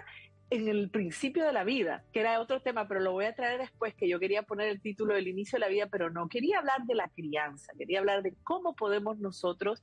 en 0.51 0.67
el 0.67 0.89
principio 0.89 1.45
de 1.45 1.53
la 1.53 1.63
vida, 1.63 2.03
que 2.11 2.19
era 2.19 2.41
otro 2.41 2.61
tema, 2.61 2.85
pero 2.85 2.99
lo 2.99 3.13
voy 3.13 3.23
a 3.23 3.33
traer 3.33 3.61
después, 3.61 3.95
que 3.95 4.09
yo 4.09 4.19
quería 4.19 4.43
poner 4.43 4.67
el 4.67 4.81
título 4.81 5.15
del 5.15 5.29
inicio 5.29 5.55
de 5.55 5.61
la 5.61 5.69
vida, 5.69 5.87
pero 5.89 6.09
no, 6.09 6.27
quería 6.27 6.59
hablar 6.59 6.83
de 6.85 6.93
la 6.93 7.07
crianza, 7.07 7.71
quería 7.77 7.99
hablar 7.99 8.21
de 8.21 8.35
cómo 8.43 8.75
podemos 8.75 9.17
nosotros 9.17 9.81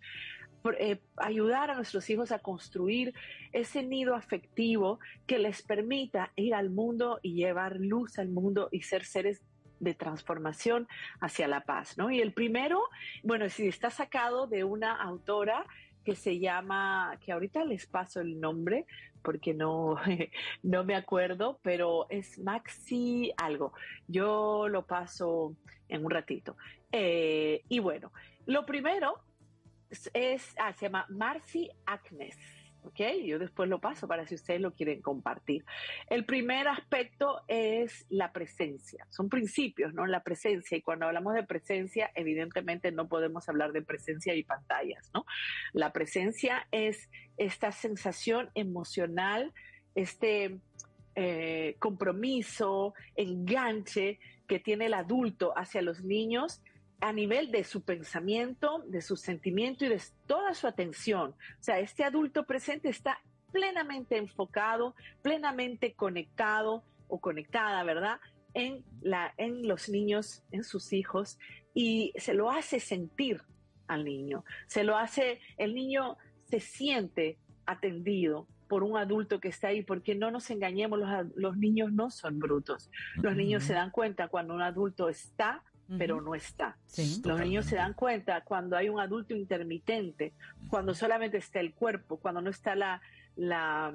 eh, 0.78 1.00
ayudar 1.16 1.70
a 1.70 1.76
nuestros 1.76 2.10
hijos 2.10 2.32
a 2.32 2.40
construir 2.40 3.14
ese 3.52 3.82
nido 3.82 4.14
afectivo 4.14 5.00
que 5.26 5.38
les 5.38 5.62
permita 5.62 6.32
ir 6.36 6.54
al 6.54 6.68
mundo 6.68 7.18
y 7.22 7.32
llevar 7.32 7.76
luz 7.76 8.18
al 8.18 8.28
mundo 8.28 8.68
y 8.70 8.82
ser 8.82 9.06
seres 9.06 9.40
de 9.80 9.94
transformación 9.94 10.86
hacia 11.20 11.48
la 11.48 11.62
paz, 11.62 11.96
¿no? 11.96 12.10
Y 12.10 12.20
el 12.20 12.34
primero, 12.34 12.82
bueno, 13.22 13.48
si 13.48 13.68
está 13.68 13.88
sacado 13.88 14.46
de 14.46 14.64
una 14.64 14.94
autora 14.96 15.64
que 16.04 16.16
se 16.16 16.38
llama, 16.38 17.18
que 17.24 17.32
ahorita 17.32 17.64
les 17.64 17.86
paso 17.86 18.20
el 18.20 18.40
nombre 18.40 18.86
porque 19.22 19.54
no, 19.54 19.96
no 20.62 20.84
me 20.84 20.94
acuerdo, 20.94 21.58
pero 21.62 22.06
es 22.10 22.38
Maxi 22.38 23.32
algo. 23.36 23.72
Yo 24.06 24.68
lo 24.68 24.86
paso 24.86 25.54
en 25.88 26.04
un 26.04 26.10
ratito. 26.10 26.56
Eh, 26.92 27.62
y 27.68 27.78
bueno, 27.78 28.12
lo 28.46 28.64
primero 28.64 29.20
es, 30.12 30.54
ah, 30.58 30.72
se 30.72 30.86
llama 30.86 31.06
Marcy 31.08 31.70
Agnes. 31.86 32.36
¿Ok? 32.84 33.00
Yo 33.24 33.38
después 33.38 33.68
lo 33.68 33.80
paso 33.80 34.08
para 34.08 34.26
si 34.26 34.34
ustedes 34.34 34.60
lo 34.60 34.72
quieren 34.72 35.00
compartir. 35.02 35.64
El 36.08 36.24
primer 36.24 36.68
aspecto 36.68 37.42
es 37.48 38.06
la 38.08 38.32
presencia. 38.32 39.06
Son 39.10 39.28
principios, 39.28 39.94
¿no? 39.94 40.06
La 40.06 40.22
presencia. 40.22 40.76
Y 40.76 40.82
cuando 40.82 41.06
hablamos 41.06 41.34
de 41.34 41.42
presencia, 41.42 42.10
evidentemente 42.14 42.92
no 42.92 43.08
podemos 43.08 43.48
hablar 43.48 43.72
de 43.72 43.82
presencia 43.82 44.34
y 44.34 44.42
pantallas, 44.42 45.10
¿no? 45.14 45.24
La 45.72 45.92
presencia 45.92 46.66
es 46.70 47.10
esta 47.36 47.72
sensación 47.72 48.50
emocional, 48.54 49.52
este 49.94 50.58
eh, 51.14 51.76
compromiso, 51.78 52.94
enganche 53.16 54.18
que 54.46 54.58
tiene 54.60 54.86
el 54.86 54.94
adulto 54.94 55.52
hacia 55.56 55.82
los 55.82 56.02
niños 56.02 56.62
a 57.00 57.12
nivel 57.12 57.50
de 57.50 57.64
su 57.64 57.82
pensamiento, 57.82 58.82
de 58.86 59.00
su 59.02 59.16
sentimiento 59.16 59.84
y 59.84 59.88
de 59.88 60.02
toda 60.26 60.54
su 60.54 60.66
atención. 60.66 61.30
O 61.30 61.62
sea, 61.62 61.78
este 61.78 62.04
adulto 62.04 62.44
presente 62.44 62.88
está 62.88 63.20
plenamente 63.52 64.16
enfocado, 64.16 64.94
plenamente 65.22 65.94
conectado 65.94 66.84
o 67.06 67.20
conectada, 67.20 67.82
¿verdad? 67.84 68.20
En, 68.54 68.84
la, 69.00 69.32
en 69.36 69.66
los 69.68 69.88
niños, 69.88 70.42
en 70.50 70.64
sus 70.64 70.92
hijos, 70.92 71.38
y 71.74 72.12
se 72.16 72.34
lo 72.34 72.50
hace 72.50 72.80
sentir 72.80 73.42
al 73.86 74.04
niño. 74.04 74.44
Se 74.66 74.84
lo 74.84 74.96
hace, 74.96 75.40
el 75.56 75.74
niño 75.74 76.16
se 76.44 76.60
siente 76.60 77.38
atendido 77.66 78.46
por 78.68 78.82
un 78.82 78.96
adulto 78.98 79.40
que 79.40 79.48
está 79.48 79.68
ahí, 79.68 79.82
porque 79.82 80.14
no 80.14 80.30
nos 80.30 80.50
engañemos, 80.50 81.00
los, 81.34 81.56
niños 81.56 81.92
no 81.92 82.10
son 82.10 82.38
brutos. 82.38 82.90
Los 83.16 83.34
niños 83.34 83.64
se 83.64 83.72
dan 83.72 83.90
cuenta 83.90 84.28
cuando 84.28 84.54
un 84.54 84.62
adulto 84.62 85.08
está, 85.08 85.62
pero 85.96 86.20
no 86.20 86.34
está. 86.34 86.76
Sí. 86.86 87.22
Los 87.24 87.40
niños 87.40 87.64
se 87.66 87.76
dan 87.76 87.94
cuenta 87.94 88.42
cuando 88.42 88.76
hay 88.76 88.88
un 88.90 89.00
adulto 89.00 89.34
intermitente, 89.34 90.34
cuando 90.68 90.92
solamente 90.94 91.38
está 91.38 91.60
el 91.60 91.72
cuerpo, 91.72 92.18
cuando 92.18 92.40
no 92.42 92.50
está 92.50 92.74
la, 92.74 93.00
la 93.36 93.94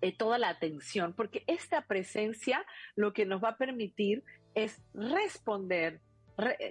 eh, 0.00 0.16
toda 0.16 0.38
la 0.38 0.48
atención, 0.48 1.12
porque 1.12 1.44
esta 1.46 1.82
presencia 1.82 2.64
lo 2.96 3.12
que 3.12 3.26
nos 3.26 3.42
va 3.44 3.50
a 3.50 3.56
permitir 3.56 4.24
es 4.54 4.82
responder, 4.94 6.00
re- 6.00 6.00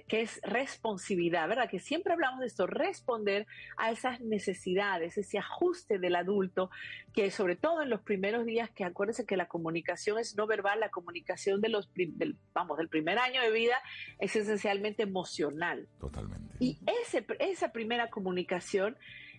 que 0.08 0.20
es 0.22 0.40
responsividad, 0.42 1.48
¿verdad? 1.48 1.68
Que 1.68 1.78
siempre 1.78 2.12
hablamos 2.12 2.40
de 2.40 2.46
esto, 2.46 2.66
responder 2.66 3.46
a 3.76 3.90
esas 3.90 4.20
necesidades, 4.20 5.18
ese 5.18 5.38
ajuste 5.38 5.98
del 5.98 6.16
adulto, 6.16 6.70
que 7.12 7.30
sobre 7.30 7.56
todo 7.56 7.82
en 7.82 7.90
los 7.90 8.00
primeros 8.02 8.44
días, 8.44 8.70
que 8.70 8.84
acuérdense 8.84 9.26
que 9.26 9.36
la 9.36 9.46
comunicación 9.46 10.18
es 10.18 10.36
no 10.36 10.46
verbal, 10.46 10.80
la 10.80 10.90
comunicación 10.90 11.60
de 11.60 11.68
los, 11.68 11.92
del, 11.94 12.36
vamos, 12.52 12.78
del 12.78 12.88
primer 12.88 13.18
año 13.18 13.40
de 13.42 13.50
vida 13.50 13.76
es 14.18 14.34
esencialmente 14.36 15.02
emocional. 15.02 15.88
Totalmente. 16.00 16.56
Y 16.58 16.78
ese, 17.02 17.26
esa 17.38 17.72
primera 17.72 18.10
comunicación 18.10 18.96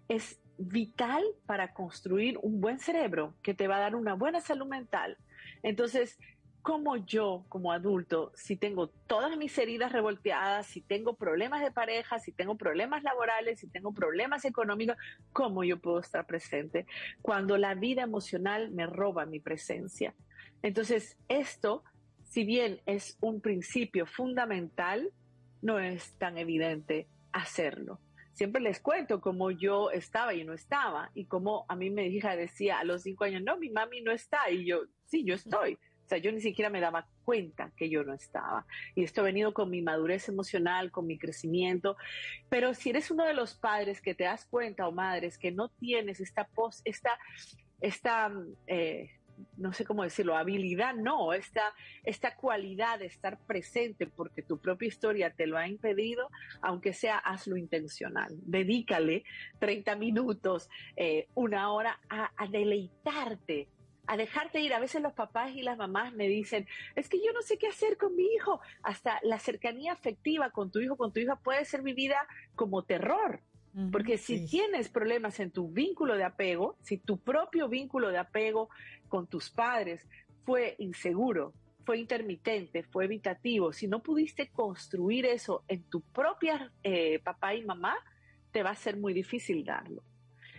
es 0.07 0.39
vital 0.57 1.23
para 1.45 1.73
construir 1.73 2.37
un 2.41 2.61
buen 2.61 2.79
cerebro 2.79 3.35
que 3.41 3.53
te 3.53 3.67
va 3.67 3.77
a 3.77 3.81
dar 3.81 3.95
una 3.95 4.13
buena 4.13 4.41
salud 4.41 4.67
mental. 4.67 5.17
Entonces, 5.63 6.19
como 6.63 6.95
yo, 6.95 7.43
como 7.49 7.73
adulto, 7.73 8.31
si 8.35 8.55
tengo 8.55 8.87
todas 8.87 9.37
mis 9.37 9.55
heridas 9.57 9.91
revolteadas, 9.91 10.65
si 10.65 10.79
tengo 10.79 11.13
problemas 11.13 11.61
de 11.61 11.71
pareja, 11.71 12.19
si 12.19 12.31
tengo 12.31 12.55
problemas 12.55 13.03
laborales, 13.03 13.59
si 13.59 13.67
tengo 13.67 13.93
problemas 13.93 14.45
económicos, 14.45 14.95
¿cómo 15.33 15.65
yo 15.65 15.79
puedo 15.79 15.99
estar 15.99 16.25
presente 16.25 16.87
cuando 17.21 17.57
la 17.57 17.75
vida 17.75 18.03
emocional 18.03 18.71
me 18.71 18.87
roba 18.87 19.25
mi 19.25 19.41
presencia? 19.41 20.15
Entonces, 20.61 21.17
esto, 21.27 21.83
si 22.23 22.45
bien 22.45 22.79
es 22.85 23.17
un 23.19 23.41
principio 23.41 24.05
fundamental, 24.05 25.11
no 25.61 25.79
es 25.79 26.13
tan 26.17 26.37
evidente 26.37 27.09
hacerlo. 27.33 27.99
Siempre 28.31 28.61
les 28.61 28.79
cuento 28.79 29.19
cómo 29.19 29.51
yo 29.51 29.91
estaba 29.91 30.33
y 30.33 30.45
no 30.45 30.53
estaba, 30.53 31.11
y 31.13 31.25
cómo 31.25 31.65
a 31.67 31.75
mí 31.75 31.89
mi 31.89 32.03
hija 32.05 32.37
decía 32.37 32.79
a 32.79 32.85
los 32.85 33.03
cinco 33.03 33.25
años, 33.25 33.43
no, 33.43 33.57
mi 33.57 33.69
mami 33.69 33.99
no 33.99 34.13
está, 34.13 34.49
y 34.49 34.65
yo, 34.65 34.83
sí, 35.03 35.25
yo 35.25 35.35
estoy. 35.35 35.77
Sea, 36.13 36.21
yo 36.21 36.31
ni 36.31 36.41
siquiera 36.41 36.69
me 36.69 36.79
daba 36.79 37.07
cuenta 37.25 37.71
que 37.75 37.89
yo 37.89 38.03
no 38.03 38.13
estaba. 38.13 38.65
Y 38.95 39.03
esto 39.03 39.21
ha 39.21 39.23
venido 39.23 39.53
con 39.53 39.69
mi 39.71 39.81
madurez 39.81 40.29
emocional, 40.29 40.91
con 40.91 41.07
mi 41.07 41.17
crecimiento. 41.17 41.97
Pero 42.49 42.75
si 42.75 42.91
eres 42.91 43.09
uno 43.09 43.25
de 43.25 43.33
los 43.33 43.55
padres 43.55 43.99
que 43.99 44.13
te 44.13 44.25
das 44.25 44.45
cuenta 44.45 44.87
o 44.87 44.91
madres 44.91 45.37
que 45.37 45.51
no 45.51 45.69
tienes 45.69 46.19
esta 46.19 46.47
pos, 46.47 46.81
esta, 46.85 47.17
esta 47.81 48.31
eh, 48.67 49.09
no 49.57 49.73
sé 49.73 49.85
cómo 49.85 50.03
decirlo, 50.03 50.35
habilidad, 50.35 50.93
no, 50.93 51.33
esta, 51.33 51.73
esta 52.03 52.35
cualidad 52.35 52.99
de 52.99 53.07
estar 53.07 53.39
presente 53.45 54.07
porque 54.07 54.43
tu 54.43 54.59
propia 54.59 54.87
historia 54.87 55.31
te 55.31 55.47
lo 55.47 55.57
ha 55.57 55.67
impedido, 55.67 56.29
aunque 56.61 56.93
sea 56.93 57.17
hazlo 57.17 57.57
intencional. 57.57 58.35
Dedícale 58.41 59.23
30 59.59 59.95
minutos, 59.95 60.69
eh, 60.95 61.27
una 61.33 61.71
hora 61.71 61.99
a 62.09 62.47
deleitarte 62.47 63.69
a 64.07 64.17
dejarte 64.17 64.59
ir. 64.59 64.73
A 64.73 64.79
veces 64.79 65.01
los 65.01 65.13
papás 65.13 65.55
y 65.55 65.61
las 65.61 65.77
mamás 65.77 66.13
me 66.13 66.27
dicen, 66.27 66.67
es 66.95 67.09
que 67.09 67.17
yo 67.17 67.31
no 67.33 67.41
sé 67.41 67.57
qué 67.57 67.67
hacer 67.67 67.97
con 67.97 68.15
mi 68.15 68.25
hijo. 68.35 68.59
Hasta 68.81 69.19
la 69.23 69.39
cercanía 69.39 69.93
afectiva 69.93 70.49
con 70.51 70.71
tu 70.71 70.79
hijo, 70.79 70.97
con 70.97 71.11
tu 71.13 71.19
hija 71.19 71.35
puede 71.35 71.65
ser 71.65 71.81
vivida 71.81 72.27
como 72.55 72.83
terror. 72.83 73.41
Porque 73.91 74.19
si 74.19 74.45
tienes 74.45 74.87
problemas 74.87 75.39
en 75.39 75.49
tu 75.49 75.67
vínculo 75.67 76.15
de 76.15 76.23
apego, 76.23 76.77
si 76.81 76.99
tu 76.99 77.17
propio 77.17 77.67
vínculo 77.67 78.09
de 78.09 78.19
apego 78.19 78.69
con 79.09 79.25
tus 79.25 79.49
padres 79.49 80.07
fue 80.45 80.75
inseguro, 80.77 81.53
fue 81.83 81.97
intermitente, 81.97 82.83
fue 82.83 83.05
evitativo, 83.05 83.73
si 83.73 83.87
no 83.87 84.03
pudiste 84.03 84.49
construir 84.49 85.25
eso 85.25 85.63
en 85.67 85.81
tu 85.89 86.01
propia 86.01 86.71
eh, 86.83 87.19
papá 87.23 87.55
y 87.55 87.63
mamá, 87.63 87.95
te 88.51 88.61
va 88.61 88.69
a 88.69 88.75
ser 88.75 88.97
muy 88.97 89.11
difícil 89.11 89.65
darlo. 89.65 90.03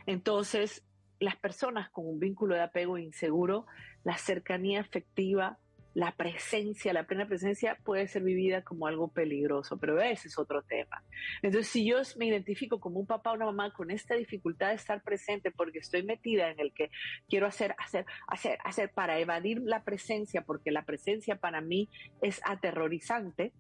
Entonces, 0.07 0.85
las 1.21 1.37
personas 1.37 1.91
con 1.91 2.07
un 2.07 2.19
vínculo 2.19 2.55
de 2.55 2.63
apego 2.63 2.99
inseguro, 2.99 3.67
la 4.05 4.17
cercanía 4.19 4.81
afectiva, 4.81 5.59
la 5.95 6.11
presencia, 6.17 6.93
la 6.93 7.07
plena 7.07 7.27
presencia 7.27 7.79
puede 7.85 8.09
ser 8.09 8.25
vivida 8.25 8.63
como 8.63 8.89
algo 8.89 9.09
peligroso, 9.09 9.79
pero 9.79 10.01
ese 10.03 10.27
es 10.27 10.39
otro 10.39 10.63
tema. 10.63 11.05
Entonces, 11.41 11.71
si 11.71 11.87
yo 11.87 11.99
me 12.17 12.27
identifico 12.27 12.81
como 12.81 12.99
un 12.99 13.07
papá 13.07 13.31
o 13.31 13.35
una 13.35 13.47
mamá 13.47 13.73
con 13.73 13.93
esta 13.93 14.17
dificultad 14.17 14.71
de 14.71 14.75
estar 14.75 15.03
presente 15.03 15.53
porque 15.53 15.79
estoy 15.79 16.03
metida 16.03 16.51
en 16.51 16.59
el 16.59 16.75
que 16.75 16.91
quiero 17.29 17.47
hacer, 17.47 17.77
hacer, 17.79 18.07
hacer, 18.27 18.59
hacer 18.65 18.91
para 18.93 19.21
evadir 19.21 19.61
la 19.63 19.85
presencia, 19.85 20.43
porque 20.43 20.73
la 20.73 20.85
presencia 20.85 21.37
para 21.37 21.61
mí 21.61 21.89
es 22.21 22.41
aterrorizante, 22.45 23.53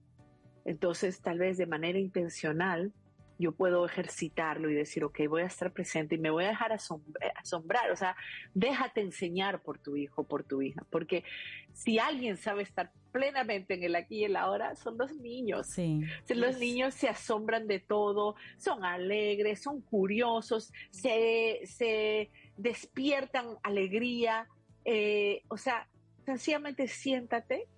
entonces 0.64 1.22
tal 1.22 1.38
vez 1.38 1.56
de 1.56 1.66
manera 1.66 2.00
intencional 2.00 2.92
yo 3.38 3.52
puedo 3.52 3.84
ejercitarlo 3.84 4.70
y 4.70 4.74
decir, 4.74 5.04
ok, 5.04 5.20
voy 5.28 5.42
a 5.42 5.46
estar 5.46 5.72
presente 5.72 6.14
y 6.14 6.18
me 6.18 6.30
voy 6.30 6.44
a 6.44 6.48
dejar 6.48 6.72
asombrar, 6.72 7.32
asombrar, 7.36 7.90
o 7.90 7.96
sea, 7.96 8.16
déjate 8.54 9.00
enseñar 9.00 9.62
por 9.62 9.78
tu 9.78 9.96
hijo, 9.96 10.24
por 10.24 10.44
tu 10.44 10.62
hija, 10.62 10.84
porque 10.90 11.24
si 11.72 11.98
alguien 11.98 12.36
sabe 12.36 12.62
estar 12.62 12.92
plenamente 13.12 13.74
en 13.74 13.84
el 13.84 13.96
aquí 13.96 14.18
y 14.18 14.24
el 14.24 14.36
ahora, 14.36 14.74
son 14.76 14.98
los 14.98 15.12
niños. 15.16 15.68
Sí. 15.68 16.00
Los 16.28 16.58
niños 16.58 16.94
se 16.94 17.08
asombran 17.08 17.66
de 17.66 17.78
todo, 17.78 18.34
son 18.56 18.84
alegres, 18.84 19.62
son 19.62 19.80
curiosos, 19.80 20.72
se, 20.90 21.60
se 21.64 22.30
despiertan 22.56 23.56
alegría, 23.62 24.48
eh, 24.84 25.42
o 25.48 25.56
sea, 25.56 25.88
sencillamente 26.24 26.88
siéntate 26.88 27.68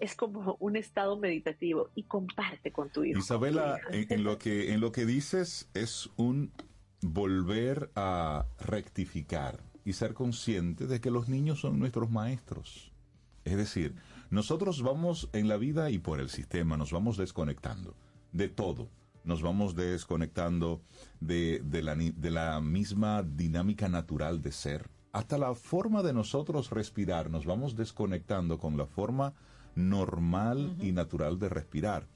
es 0.00 0.14
como 0.14 0.56
un 0.60 0.76
estado 0.76 1.16
meditativo 1.16 1.90
y 1.94 2.04
comparte 2.04 2.72
con 2.72 2.90
tu 2.90 3.04
hijo. 3.04 3.18
Isabela, 3.18 3.78
en, 3.90 4.06
en, 4.10 4.24
lo 4.24 4.38
que, 4.38 4.72
en 4.72 4.80
lo 4.80 4.92
que 4.92 5.06
dices 5.06 5.68
es 5.74 6.10
un 6.16 6.52
volver 7.02 7.90
a 7.94 8.46
rectificar 8.58 9.60
y 9.84 9.92
ser 9.92 10.14
consciente 10.14 10.86
de 10.86 11.00
que 11.00 11.10
los 11.10 11.28
niños 11.28 11.60
son 11.60 11.78
nuestros 11.78 12.10
maestros. 12.10 12.92
Es 13.44 13.56
decir, 13.56 13.94
nosotros 14.30 14.82
vamos 14.82 15.30
en 15.32 15.48
la 15.48 15.56
vida 15.56 15.90
y 15.90 15.98
por 15.98 16.20
el 16.20 16.28
sistema 16.28 16.76
nos 16.76 16.90
vamos 16.90 17.16
desconectando 17.16 17.94
de 18.32 18.48
todo. 18.48 18.88
Nos 19.24 19.42
vamos 19.42 19.74
desconectando 19.74 20.82
de, 21.20 21.60
de 21.64 21.82
la, 21.82 21.94
de 21.94 22.30
la 22.30 22.60
misma 22.60 23.22
dinámica 23.22 23.88
natural 23.88 24.42
de 24.42 24.52
ser. 24.52 24.88
Hasta 25.12 25.38
la 25.38 25.54
forma 25.54 26.02
de 26.02 26.12
nosotros 26.12 26.70
respirar, 26.70 27.30
nos 27.30 27.46
vamos 27.46 27.76
desconectando 27.76 28.58
con 28.58 28.76
la 28.76 28.86
forma 28.86 29.34
normal 29.76 30.76
y 30.80 30.90
natural 30.90 31.38
de 31.38 31.48
respirar 31.48 32.08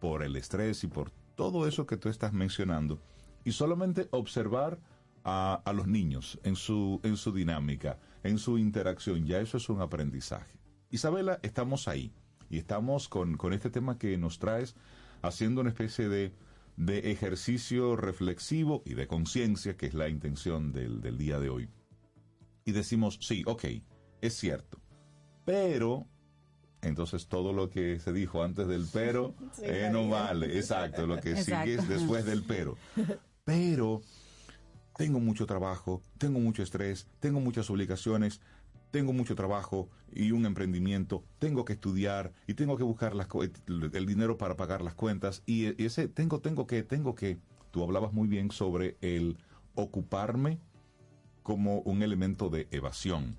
por 0.00 0.22
el 0.22 0.36
estrés 0.36 0.82
y 0.84 0.86
por 0.86 1.10
todo 1.34 1.66
eso 1.66 1.86
que 1.86 1.96
tú 1.96 2.08
estás 2.08 2.32
mencionando 2.32 3.02
y 3.44 3.52
solamente 3.52 4.08
observar 4.10 4.80
a, 5.24 5.60
a 5.64 5.72
los 5.72 5.86
niños 5.86 6.40
en 6.44 6.56
su, 6.56 7.00
en 7.02 7.16
su 7.16 7.32
dinámica, 7.32 7.98
en 8.22 8.38
su 8.38 8.58
interacción, 8.58 9.26
ya 9.26 9.40
eso 9.40 9.56
es 9.56 9.68
un 9.68 9.80
aprendizaje. 9.80 10.58
Isabela, 10.90 11.38
estamos 11.42 11.88
ahí 11.88 12.12
y 12.48 12.58
estamos 12.58 13.08
con, 13.08 13.36
con 13.36 13.52
este 13.52 13.70
tema 13.70 13.98
que 13.98 14.16
nos 14.18 14.38
traes 14.38 14.74
haciendo 15.22 15.60
una 15.60 15.70
especie 15.70 16.08
de, 16.08 16.32
de 16.76 17.10
ejercicio 17.10 17.96
reflexivo 17.96 18.82
y 18.84 18.94
de 18.94 19.06
conciencia, 19.06 19.76
que 19.76 19.86
es 19.86 19.94
la 19.94 20.08
intención 20.08 20.72
del, 20.72 21.00
del 21.00 21.18
día 21.18 21.38
de 21.38 21.48
hoy. 21.48 21.68
Y 22.64 22.72
decimos, 22.72 23.18
sí, 23.20 23.42
ok, 23.46 23.64
es 24.20 24.34
cierto, 24.34 24.78
pero 25.44 26.06
entonces 26.82 27.26
todo 27.28 27.52
lo 27.52 27.70
que 27.70 27.98
se 28.00 28.12
dijo 28.12 28.42
antes 28.42 28.66
del 28.68 28.86
pero 28.92 29.34
Sí, 29.56 29.62
eh, 29.64 29.88
no 29.90 30.08
vale. 30.08 30.56
Exacto, 30.58 31.06
lo 31.06 31.20
que 31.20 31.30
Exacto. 31.30 31.70
sigue 31.70 31.74
es 31.74 31.88
después 31.88 32.24
del 32.24 32.42
pero. 32.42 32.76
Pero 33.44 34.02
tengo 34.96 35.20
mucho 35.20 35.46
trabajo, 35.46 36.02
tengo 36.18 36.38
mucho 36.40 36.62
estrés, 36.62 37.06
tengo 37.20 37.40
muchas 37.40 37.70
obligaciones, 37.70 38.40
tengo 38.90 39.12
mucho 39.12 39.34
trabajo 39.34 39.88
y 40.12 40.32
un 40.32 40.44
emprendimiento, 40.44 41.24
tengo 41.38 41.64
que 41.64 41.72
estudiar 41.72 42.32
y 42.46 42.54
tengo 42.54 42.76
que 42.76 42.84
buscar 42.84 43.14
las, 43.14 43.28
el 43.66 44.06
dinero 44.06 44.36
para 44.36 44.56
pagar 44.56 44.82
las 44.82 44.94
cuentas 44.94 45.42
y 45.46 45.66
e- 45.66 45.74
ese 45.78 46.08
tengo, 46.08 46.40
tengo 46.40 46.66
que, 46.66 46.82
tengo 46.82 47.14
que, 47.14 47.38
tú 47.70 47.82
hablabas 47.82 48.12
muy 48.12 48.28
bien 48.28 48.50
sobre 48.50 48.96
el 49.00 49.38
ocuparme 49.74 50.58
como 51.42 51.80
un 51.80 52.02
elemento 52.02 52.50
de 52.50 52.68
evasión. 52.70 53.38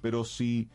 Pero 0.00 0.24
si 0.24 0.68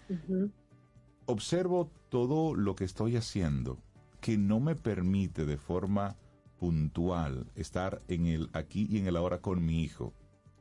observo 1.25 1.91
todo 2.09 2.55
lo 2.55 2.75
que 2.75 2.85
estoy 2.85 3.15
haciendo 3.15 3.79
que 4.21 4.37
no 4.37 4.59
me 4.59 4.75
permite 4.75 5.45
de 5.45 5.57
forma 5.57 6.15
puntual 6.57 7.51
estar 7.55 8.01
en 8.07 8.25
el 8.25 8.49
aquí 8.53 8.87
y 8.89 8.97
en 8.97 9.07
el 9.07 9.17
ahora 9.17 9.41
con 9.41 9.65
mi 9.65 9.83
hijo. 9.83 10.13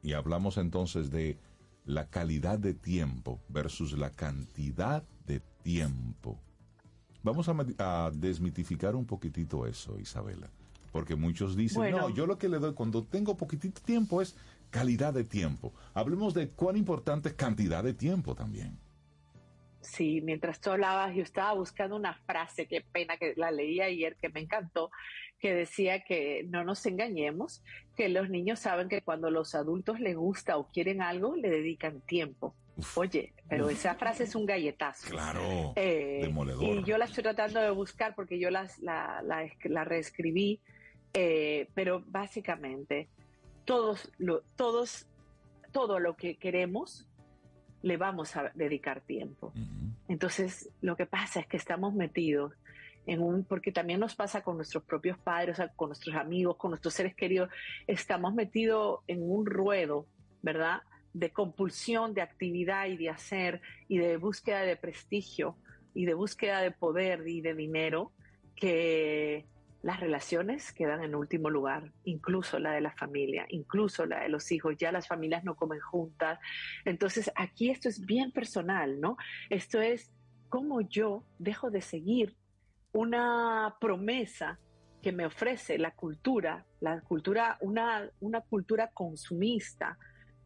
Y 0.03 0.15
hablamos 0.15 0.59
entonces 0.59 1.11
de 1.11 1.39
la 1.85 2.09
calidad 2.11 2.59
de 2.59 2.75
tiempo 2.75 3.41
versus 3.49 3.97
la 3.97 4.11
cantidad 4.11 5.05
de 5.27 5.41
tiempo. 5.63 6.41
Vamos 7.23 7.49
a, 7.49 8.11
desmitificar 8.13 8.97
un 8.97 9.07
poquitito 9.07 9.65
eso, 9.65 9.97
Isabela. 10.01 10.51
Porque 10.91 11.15
muchos 11.15 11.57
dicen, 11.57 11.83
Bueno. 11.83 11.99
no, 11.99 12.09
yo 12.11 12.27
lo 12.27 12.37
que 12.37 12.49
le 12.49 12.59
doy 12.59 12.75
cuando 12.75 13.05
tengo 13.05 13.37
poquitito 13.37 13.81
tiempo 13.81 14.21
es 14.21 14.35
calidad 14.71 15.15
de 15.15 15.23
tiempo. 15.23 15.73
Hablemos 15.95 16.35
de 16.35 16.49
cuán 16.51 16.77
importante 16.77 17.29
es 17.29 17.35
cantidad 17.37 17.85
de 17.85 17.95
tiempo 17.95 18.35
también. 18.35 18.77
Sí, 19.83 20.21
mientras 20.23 20.61
tú 20.61 20.71
hablabas, 20.71 21.15
yo 21.15 21.23
estaba 21.23 21.53
buscando 21.55 21.97
una 21.97 22.15
frase, 22.15 22.67
qué 22.67 22.81
pena 22.81 23.17
que 23.17 23.35
la 23.37 23.51
leí 23.51 23.81
ayer, 23.81 24.17
que 24.17 24.29
me 24.29 24.41
encantó, 24.41 24.91
que 25.41 25.53
decía 25.53 26.05
que 26.05 26.45
no 26.49 26.63
nos 26.65 26.87
engañemos, 26.87 27.65
que 27.97 28.09
los 28.09 28.31
niños 28.31 28.61
saben 28.61 28.89
que 28.89 29.03
cuando 29.03 29.29
los 29.31 29.57
adultos 29.57 29.99
les 29.99 30.17
gusta 30.17 30.57
o 30.57 30.69
quieren 30.69 31.03
algo, 31.03 31.35
le 31.35 31.51
dedican 31.51 32.01
tiempo. 32.01 32.55
Oye, 32.95 33.35
pero 33.49 33.67
Uf. 33.67 33.73
esa 33.73 33.97
frase 33.97 34.25
es 34.25 34.35
un 34.35 34.47
galletazo. 34.47 35.11
Claro. 35.11 35.73
Eh, 35.77 36.21
demoledor. 36.23 36.65
y 36.65 36.85
yo 36.85 36.97
la 36.97 37.05
estoy 37.05 37.25
tratando 37.25 37.61
de 37.61 37.71
buscar 37.71 38.15
porque 38.15 38.39
yo 38.39 38.51
las, 38.51 38.79
la, 38.79 39.21
la, 39.23 39.51
la 39.65 39.85
reescribí, 39.85 40.61
eh, 41.13 41.69
pero 41.75 42.03
básicamente 42.07 43.09
todos, 43.65 44.11
lo, 44.19 44.43
todos, 44.57 45.07
todo 45.73 45.99
lo 45.99 46.17
que 46.17 46.37
queremos 46.37 47.09
le 47.83 47.97
vamos 47.97 48.37
a 48.37 48.51
dedicar 48.55 49.01
tiempo. 49.01 49.53
Entonces, 50.09 50.71
lo 50.81 50.97
que 50.97 51.07
pasa 51.07 51.41
es 51.41 51.47
que 51.47 51.57
estamos 51.57 51.95
metidos 51.95 52.53
en 53.07 53.21
un, 53.21 53.45
porque 53.45 53.73
también 53.73 53.99
nos 53.99 54.15
pasa 54.15 54.43
con 54.43 54.57
nuestros 54.57 54.85
propios 54.85 55.19
padres, 55.19 55.55
o 55.55 55.57
sea, 55.57 55.69
con 55.69 55.89
nuestros 55.89 56.15
amigos, 56.15 56.57
con 56.57 56.71
nuestros 56.71 56.95
seres 56.95 57.15
queridos, 57.15 57.51
estamos 57.87 58.35
metidos 58.35 59.01
en 59.09 59.23
un 59.23 59.47
ruedo, 59.47 60.07
¿verdad? 60.41 60.83
De 61.13 61.31
compulsión, 61.31 62.15
de 62.15 62.23
actividad 62.23 62.87
y 62.87 62.97
de 62.97 63.11
hacer 63.11 63.61
y 63.89 63.99
de 63.99 64.17
búsqueda 64.17 64.61
de 64.61 64.77
prestigio 64.77 65.57
y 65.95 66.07
de 66.07 66.15
búsqueda 66.15 66.61
de 66.61 66.71
poder 66.71 67.27
y 67.27 67.41
de 67.41 67.55
dinero 67.55 68.13
que 68.55 69.45
las 69.83 69.99
relaciones 69.99 70.73
quedan 70.73 71.03
en 71.03 71.15
último 71.15 71.51
lugar, 71.51 71.93
incluso 72.05 72.59
la 72.59 72.73
de 72.73 72.81
la 72.81 72.93
familia, 72.93 73.47
incluso 73.49 74.07
la 74.07 74.21
de 74.21 74.29
los 74.29 74.51
hijos, 74.53 74.77
ya 74.79 74.93
las 74.93 75.09
familias 75.09 75.43
no 75.45 75.57
comen 75.57 75.81
juntas. 75.81 76.39
Entonces, 76.85 77.31
aquí 77.35 77.71
esto 77.71 77.89
es 77.89 78.05
bien 78.07 78.31
personal, 78.31 79.01
¿no? 79.01 79.17
Esto 79.51 79.81
es 79.81 80.13
cómo 80.49 80.81
yo 80.83 81.25
dejo 81.39 81.71
de 81.71 81.81
seguir 81.81 82.37
una 82.93 83.77
promesa 83.81 84.59
que 85.03 85.11
me 85.13 85.27
ofrece 85.27 85.79
la 85.79 85.91
cultura, 85.93 86.65
la 86.81 87.01
cultura, 87.01 87.59
una, 87.61 88.09
una 88.21 88.41
cultura 88.41 88.89
consumista, 88.95 89.99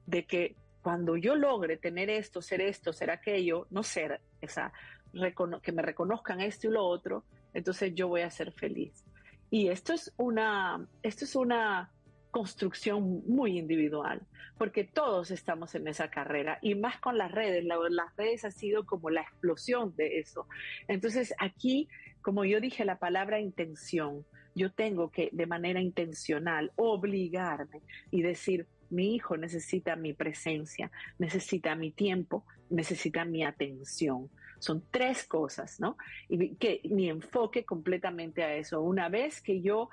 de 0.07 0.25
que 0.25 0.57
cuando 0.81 1.17
yo 1.17 1.35
logre 1.35 1.77
tener 1.77 2.09
esto, 2.09 2.41
ser 2.41 2.61
esto, 2.61 2.93
ser 2.93 3.11
aquello, 3.11 3.67
no 3.71 3.83
ser 3.83 4.21
esa, 4.41 4.73
recono- 5.13 5.61
que 5.61 5.73
me 5.73 5.83
reconozcan 5.83 6.41
esto 6.41 6.69
y 6.69 6.71
lo 6.71 6.85
otro, 6.85 7.25
entonces 7.53 7.95
yo 7.95 8.09
voy 8.09 8.21
a 8.21 8.31
ser 8.31 8.53
feliz. 8.53 9.06
Y 9.51 9.69
esto 9.69 9.93
es 9.93 10.13
una, 10.17 10.87
esto 11.03 11.25
es 11.25 11.37
una 11.37 11.91
construcción 12.31 13.23
muy 13.27 13.59
individual, 13.59 14.21
porque 14.59 14.85
todos 14.85 15.31
estamos 15.31 15.75
en 15.75 15.89
esa 15.89 16.11
carrera 16.11 16.59
y 16.61 16.75
más 16.75 17.01
con 17.01 17.17
las 17.17 17.33
redes. 17.33 17.65
La- 17.65 17.79
las 17.89 18.15
redes 18.17 18.45
ha 18.45 18.51
sido 18.51 18.85
como 18.85 19.09
la 19.11 19.23
explosión 19.23 19.95
de 19.97 20.19
eso. 20.19 20.47
Entonces 20.89 21.35
aquí, 21.39 21.89
como 22.23 22.45
yo 22.45 22.61
dije, 22.61 22.85
la 22.85 22.99
palabra 22.99 23.41
intención, 23.41 24.27
yo 24.55 24.73
tengo 24.73 25.11
que 25.11 25.31
de 25.33 25.47
manera 25.47 25.81
intencional 25.81 26.73
obligarme 26.77 27.83
y 28.11 28.23
decir, 28.23 28.67
mi 28.91 29.15
hijo 29.15 29.37
necesita 29.37 29.97
mi 29.97 30.13
presencia, 30.13 30.91
necesita 31.19 31.75
mi 31.75 31.91
tiempo, 31.91 32.45
necesita 32.71 33.25
mi 33.25 33.45
atención. 33.45 34.29
Son 34.59 34.83
tres 34.91 35.25
cosas, 35.25 35.81
¿no? 35.81 35.97
Y 36.29 36.57
que 36.57 36.81
mi 36.85 37.09
enfoque 37.09 37.65
completamente 37.65 38.43
a 38.43 38.55
eso. 38.55 38.81
Una 38.81 39.09
vez 39.09 39.41
que 39.41 39.61
yo 39.61 39.91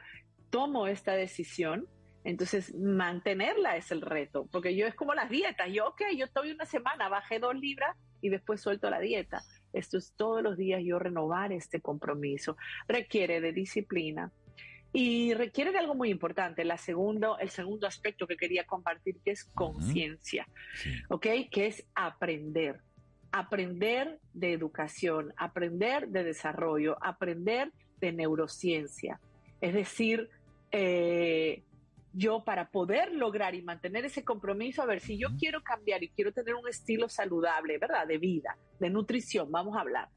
tomo 0.49 0.87
esta 0.87 1.13
decisión, 1.13 1.87
entonces 2.23 2.73
mantenerla 2.75 3.75
es 3.75 3.91
el 3.91 4.01
reto, 4.01 4.47
porque 4.51 4.75
yo 4.75 4.87
es 4.87 4.95
como 4.95 5.13
las 5.13 5.29
dietas. 5.29 5.69
Yo, 5.71 5.87
ok, 5.89 6.01
yo 6.17 6.25
estoy 6.25 6.51
una 6.51 6.65
semana, 6.65 7.09
bajé 7.09 7.39
dos 7.39 7.55
libras 7.55 7.97
y 8.21 8.29
después 8.29 8.61
suelto 8.61 8.89
la 8.89 8.99
dieta. 8.99 9.43
Esto 9.73 9.97
es 9.97 10.13
todos 10.15 10.41
los 10.41 10.57
días 10.57 10.81
yo 10.83 10.99
renovar 10.99 11.51
este 11.51 11.81
compromiso. 11.81 12.55
Requiere 12.87 13.41
de 13.41 13.51
disciplina, 13.51 14.31
y 14.95 15.33
requiere 15.33 15.71
de 15.71 15.79
algo 15.79 15.95
muy 15.95 16.11
importante, 16.11 16.63
la 16.63 16.77
segundo, 16.77 17.39
el 17.39 17.49
segundo 17.49 17.87
aspecto 17.87 18.27
que 18.27 18.37
quería 18.37 18.63
compartir, 18.65 19.17
que 19.25 19.31
es 19.31 19.45
conciencia, 19.45 20.47
¿ok? 21.09 21.25
Que 21.51 21.65
es 21.65 21.83
aprender, 21.95 22.79
aprender 23.33 24.19
de 24.33 24.53
educación, 24.53 25.33
aprender 25.37 26.07
de 26.09 26.23
desarrollo, 26.23 26.97
aprender 27.01 27.73
de 27.99 28.13
neurociencia. 28.13 29.19
Es 29.59 29.73
decir, 29.73 30.29
eh, 30.71 31.63
yo 32.13 32.43
para 32.43 32.69
poder 32.69 33.11
lograr 33.11 33.55
y 33.55 33.63
mantener 33.63 34.05
ese 34.05 34.23
compromiso, 34.23 34.83
a 34.83 34.85
ver, 34.85 34.99
si 35.01 35.17
yo 35.17 35.29
quiero 35.39 35.63
cambiar 35.63 36.03
y 36.03 36.09
quiero 36.09 36.31
tener 36.31 36.53
un 36.53 36.69
estilo 36.69 37.09
saludable, 37.09 37.79
¿verdad? 37.79 38.05
De 38.05 38.19
vida, 38.19 38.55
de 38.79 38.91
nutrición, 38.91 39.51
vamos 39.51 39.75
a 39.75 39.81
hablar. 39.81 40.09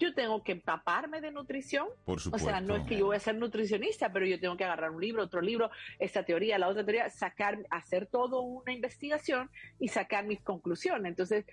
Yo 0.00 0.12
tengo 0.12 0.42
que 0.42 0.50
empaparme 0.50 1.20
de 1.20 1.30
nutrición. 1.30 1.86
Por 2.04 2.16
O 2.16 2.20
sea, 2.20 2.32
supuesto. 2.38 2.60
no 2.62 2.74
es 2.74 2.82
que 2.88 2.98
yo 2.98 3.06
voy 3.06 3.16
a 3.16 3.20
ser 3.20 3.36
nutricionista, 3.36 4.12
pero 4.12 4.26
yo 4.26 4.40
tengo 4.40 4.56
que 4.56 4.64
agarrar 4.64 4.90
un 4.90 5.00
libro, 5.00 5.22
otro 5.22 5.40
libro, 5.40 5.70
esta 6.00 6.24
teoría, 6.24 6.58
la 6.58 6.66
otra 6.66 6.84
teoría, 6.84 7.08
sacar, 7.08 7.56
hacer 7.70 8.06
todo 8.06 8.40
una 8.42 8.72
investigación 8.72 9.48
y 9.78 9.86
sacar 9.86 10.26
mis 10.26 10.40
conclusiones. 10.40 11.08
Entonces, 11.08 11.44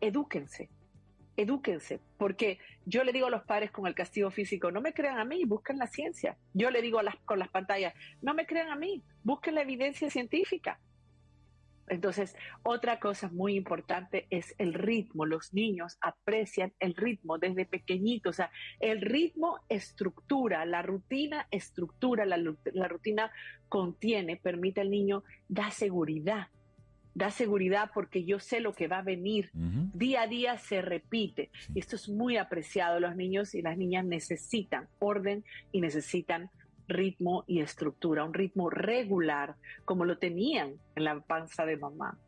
edúquense, 0.00 0.68
edúquense, 1.36 2.00
porque 2.18 2.58
yo 2.84 3.04
le 3.04 3.12
digo 3.12 3.26
a 3.26 3.30
los 3.30 3.44
padres 3.44 3.70
con 3.70 3.86
el 3.86 3.94
castigo 3.94 4.30
físico, 4.30 4.70
no 4.70 4.80
me 4.80 4.92
crean 4.92 5.18
a 5.18 5.24
mí, 5.24 5.44
busquen 5.44 5.78
la 5.78 5.86
ciencia. 5.86 6.36
Yo 6.54 6.70
le 6.70 6.82
digo 6.82 7.00
con 7.24 7.38
las 7.38 7.48
pantallas, 7.48 7.94
no 8.22 8.34
me 8.34 8.46
crean 8.46 8.70
a 8.70 8.76
mí, 8.76 9.02
busquen 9.22 9.54
la 9.54 9.62
evidencia 9.62 10.10
científica. 10.10 10.78
Entonces, 11.90 12.36
otra 12.62 13.00
cosa 13.00 13.28
muy 13.32 13.56
importante 13.56 14.28
es 14.30 14.54
el 14.58 14.74
ritmo. 14.74 15.26
Los 15.26 15.52
niños 15.52 15.98
aprecian 16.00 16.72
el 16.78 16.94
ritmo 16.94 17.36
desde 17.36 17.66
pequeñitos. 17.66 18.30
O 18.30 18.36
sea, 18.36 18.50
el 18.78 19.00
ritmo 19.00 19.58
estructura, 19.68 20.64
la 20.66 20.82
rutina 20.82 21.48
estructura, 21.50 22.24
la, 22.26 22.38
la 22.72 22.86
rutina 22.86 23.32
contiene, 23.68 24.36
permite 24.36 24.80
al 24.80 24.90
niño, 24.90 25.24
da 25.48 25.72
seguridad. 25.72 26.46
Da 27.20 27.30
seguridad 27.30 27.90
porque 27.92 28.24
yo 28.24 28.40
sé 28.40 28.60
lo 28.60 28.72
que 28.72 28.88
va 28.88 29.00
a 29.00 29.02
venir. 29.02 29.50
Día 29.52 30.22
a 30.22 30.26
día 30.26 30.56
se 30.56 30.80
repite. 30.80 31.50
Y 31.74 31.78
esto 31.78 31.96
es 31.96 32.08
muy 32.08 32.38
apreciado. 32.38 32.98
Los 32.98 33.14
niños 33.14 33.54
y 33.54 33.60
las 33.60 33.76
niñas 33.76 34.06
necesitan 34.06 34.88
orden 35.00 35.44
y 35.70 35.82
necesitan 35.82 36.48
ritmo 36.88 37.44
y 37.46 37.60
estructura, 37.60 38.24
un 38.24 38.32
ritmo 38.32 38.70
regular, 38.70 39.56
como 39.84 40.06
lo 40.06 40.16
tenían 40.16 40.76
en 40.96 41.04
la 41.04 41.20
panza 41.20 41.66
de 41.66 41.76
mamá. 41.76 42.18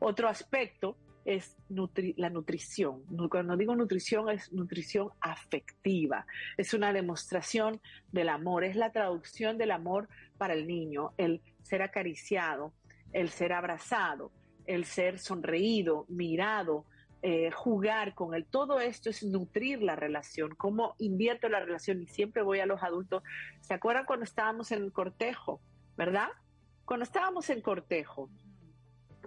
Otro 0.00 0.26
aspecto 0.26 0.96
es 1.24 1.56
nutri 1.68 2.14
la 2.16 2.28
nutrición. 2.28 3.04
Cuando 3.30 3.56
digo 3.56 3.76
nutrición 3.76 4.30
es 4.30 4.52
nutrición 4.52 5.10
afectiva. 5.20 6.26
Es 6.56 6.74
una 6.74 6.92
demostración 6.92 7.80
del 8.10 8.30
amor, 8.30 8.64
es 8.64 8.74
la 8.74 8.90
traducción 8.90 9.58
del 9.58 9.70
amor 9.70 10.08
para 10.38 10.54
el 10.54 10.66
niño, 10.66 11.12
el 11.18 11.40
ser 11.62 11.82
acariciado, 11.82 12.72
el 13.12 13.28
ser 13.28 13.52
abrazado, 13.52 14.32
el 14.74 14.84
ser 14.84 15.18
sonreído, 15.18 16.06
mirado, 16.08 16.84
eh, 17.22 17.50
jugar 17.50 18.14
con 18.14 18.34
él. 18.34 18.46
Todo 18.46 18.80
esto 18.80 19.10
es 19.10 19.22
nutrir 19.22 19.82
la 19.82 19.96
relación, 19.96 20.54
cómo 20.54 20.94
invierto 20.98 21.48
la 21.48 21.60
relación 21.60 22.00
y 22.02 22.06
siempre 22.06 22.42
voy 22.42 22.60
a 22.60 22.66
los 22.66 22.82
adultos. 22.82 23.22
¿Se 23.60 23.74
acuerdan 23.74 24.06
cuando 24.06 24.24
estábamos 24.24 24.70
en 24.72 24.82
el 24.82 24.92
cortejo? 24.92 25.60
¿Verdad? 25.96 26.28
Cuando 26.84 27.04
estábamos 27.04 27.50
en 27.50 27.60
cortejo, 27.60 28.30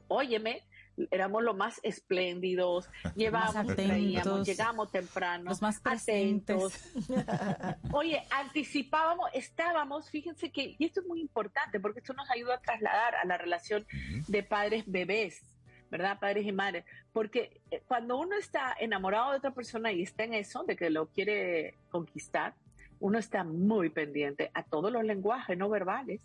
óyeme, 0.08 0.64
éramos 1.12 1.44
los 1.44 1.56
más 1.56 1.80
espléndidos, 1.84 2.90
llevábamos, 3.16 3.76
traíamos, 3.76 4.48
llegamos 4.48 4.92
temprano, 4.92 5.46
los 5.46 5.62
más 5.62 5.82
atentos. 5.84 6.74
Oye, 7.92 8.24
anticipábamos, 8.30 9.30
estábamos, 9.34 10.10
fíjense 10.10 10.52
que, 10.52 10.76
y 10.78 10.86
esto 10.86 11.02
es 11.02 11.08
muy 11.08 11.22
importante 11.22 11.80
porque 11.80 12.00
esto 12.00 12.14
nos 12.14 12.30
ayuda 12.30 12.56
a 12.56 12.62
trasladar 12.62 13.16
a 13.16 13.26
la 13.26 13.38
relación 13.38 13.86
de 14.28 14.44
padres 14.44 14.84
bebés. 14.88 15.42
¿verdad? 15.90 16.18
Padres 16.20 16.48
y 16.48 16.52
madres. 16.52 16.86
Porque 17.12 17.62
eh, 17.70 17.84
cuando 17.88 18.18
uno 18.18 18.36
está 18.36 18.76
enamorado 18.80 19.30
de 19.30 19.38
otra 19.38 19.52
persona 19.52 19.92
y 19.92 20.02
está 20.02 20.24
en 20.24 20.34
eso, 20.34 20.64
de 20.64 20.76
que 20.76 20.90
lo 20.90 21.06
quiere 21.10 21.76
conquistar, 21.92 22.56
uno 23.00 23.20
está 23.20 23.44
muy 23.44 23.90
pendiente 23.90 24.50
a 24.56 24.64
todos 24.64 24.92
los 24.92 25.04
lenguajes 25.04 25.56
no 25.56 25.70
verbales 25.70 26.20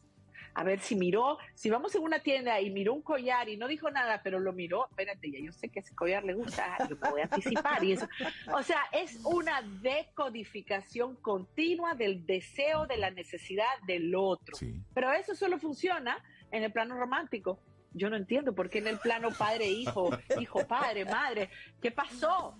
a 0.58 0.64
ver 0.64 0.80
si 0.80 0.96
miró, 0.96 1.38
si 1.54 1.70
vamos 1.70 1.94
en 1.94 2.02
una 2.02 2.18
tienda 2.18 2.60
y 2.60 2.70
miró 2.70 2.92
un 2.92 3.00
collar 3.00 3.48
y 3.48 3.56
no 3.56 3.68
dijo 3.68 3.92
nada, 3.92 4.22
pero 4.24 4.40
lo 4.40 4.52
miró, 4.52 4.88
espérate, 4.88 5.30
ya 5.30 5.38
yo 5.38 5.52
sé 5.52 5.68
que 5.68 5.78
ese 5.78 5.94
collar 5.94 6.24
le 6.24 6.34
gusta, 6.34 6.76
yo 6.90 6.96
me 6.96 7.10
voy 7.12 7.20
a 7.20 7.24
anticipar 7.30 7.84
y 7.84 7.92
eso. 7.92 8.08
O 8.52 8.60
sea, 8.64 8.80
es 8.90 9.20
una 9.24 9.62
decodificación 9.62 11.14
continua 11.14 11.94
del 11.94 12.26
deseo, 12.26 12.88
de 12.88 12.96
la 12.96 13.12
necesidad 13.12 13.68
del 13.86 14.12
otro. 14.16 14.58
Pero 14.94 15.12
eso 15.12 15.36
solo 15.36 15.60
funciona 15.60 16.24
en 16.50 16.64
el 16.64 16.72
plano 16.72 16.96
romántico. 16.98 17.60
Yo 17.92 18.10
no 18.10 18.16
entiendo 18.16 18.52
por 18.52 18.68
qué 18.68 18.78
en 18.78 18.88
el 18.88 18.98
plano 18.98 19.28
padre-hijo, 19.30 20.10
hijo-padre, 20.40 21.04
madre, 21.04 21.50
¿qué 21.80 21.92
pasó? 21.92 22.58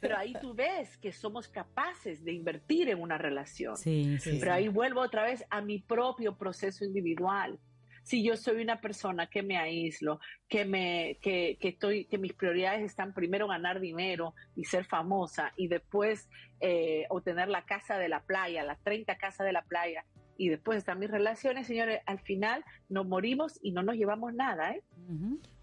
Pero 0.00 0.16
ahí 0.16 0.34
tú 0.40 0.54
ves 0.54 0.96
que 0.98 1.12
somos 1.12 1.48
capaces 1.48 2.24
de 2.24 2.32
invertir 2.32 2.88
en 2.88 3.00
una 3.00 3.18
relación. 3.18 3.76
Sí, 3.76 4.18
sí, 4.18 4.38
Pero 4.40 4.52
ahí 4.52 4.68
vuelvo 4.68 5.00
otra 5.00 5.24
vez 5.24 5.44
a 5.50 5.60
mi 5.60 5.78
propio 5.78 6.36
proceso 6.36 6.84
individual. 6.84 7.58
Si 8.02 8.22
yo 8.24 8.36
soy 8.36 8.62
una 8.62 8.80
persona 8.80 9.28
que 9.28 9.42
me 9.42 9.58
aíslo, 9.58 10.18
que 10.48 10.64
me, 10.64 11.18
que, 11.20 11.58
que 11.60 11.68
estoy, 11.68 12.06
que 12.06 12.16
mis 12.16 12.32
prioridades 12.32 12.82
están 12.82 13.12
primero 13.12 13.46
ganar 13.48 13.80
dinero 13.80 14.34
y 14.56 14.64
ser 14.64 14.86
famosa 14.86 15.52
y 15.56 15.68
después 15.68 16.28
eh, 16.60 17.04
obtener 17.10 17.48
la 17.48 17.66
casa 17.66 17.98
de 17.98 18.08
la 18.08 18.22
playa, 18.22 18.64
las 18.64 18.82
30 18.82 19.16
casas 19.18 19.46
de 19.46 19.52
la 19.52 19.62
playa, 19.62 20.06
y 20.38 20.48
después 20.48 20.78
están 20.78 21.00
mis 21.00 21.10
relaciones, 21.10 21.66
señores, 21.66 22.00
al 22.06 22.20
final 22.20 22.64
nos 22.88 23.06
morimos 23.06 23.58
y 23.60 23.72
no 23.72 23.82
nos 23.82 23.96
llevamos 23.96 24.32
nada, 24.32 24.70
¿eh? 24.70 24.82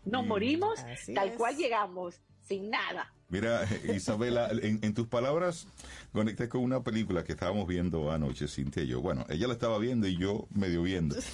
Nos 0.04 0.28
morimos 0.28 0.86
tal 1.16 1.34
cual 1.36 1.56
llegamos, 1.56 2.22
sin 2.46 2.70
nada. 2.70 3.12
Mira, 3.28 3.68
Isabela, 3.94 4.50
en, 4.52 4.94
tus 4.94 5.08
palabras 5.08 5.68
conecté 6.14 6.48
con 6.48 6.62
una 6.62 6.84
película 6.84 7.24
que 7.24 7.32
estábamos 7.32 7.68
viendo 7.68 8.12
anoche, 8.12 8.48
Cintia 8.48 8.84
y 8.84 8.88
yo. 8.88 9.02
Bueno, 9.02 9.26
ella 9.30 9.48
la 9.48 9.54
estaba 9.54 9.80
viendo 9.80 10.08
y 10.08 10.16
yo 10.18 10.48
medio 10.54 10.84
viendo. 10.84 11.16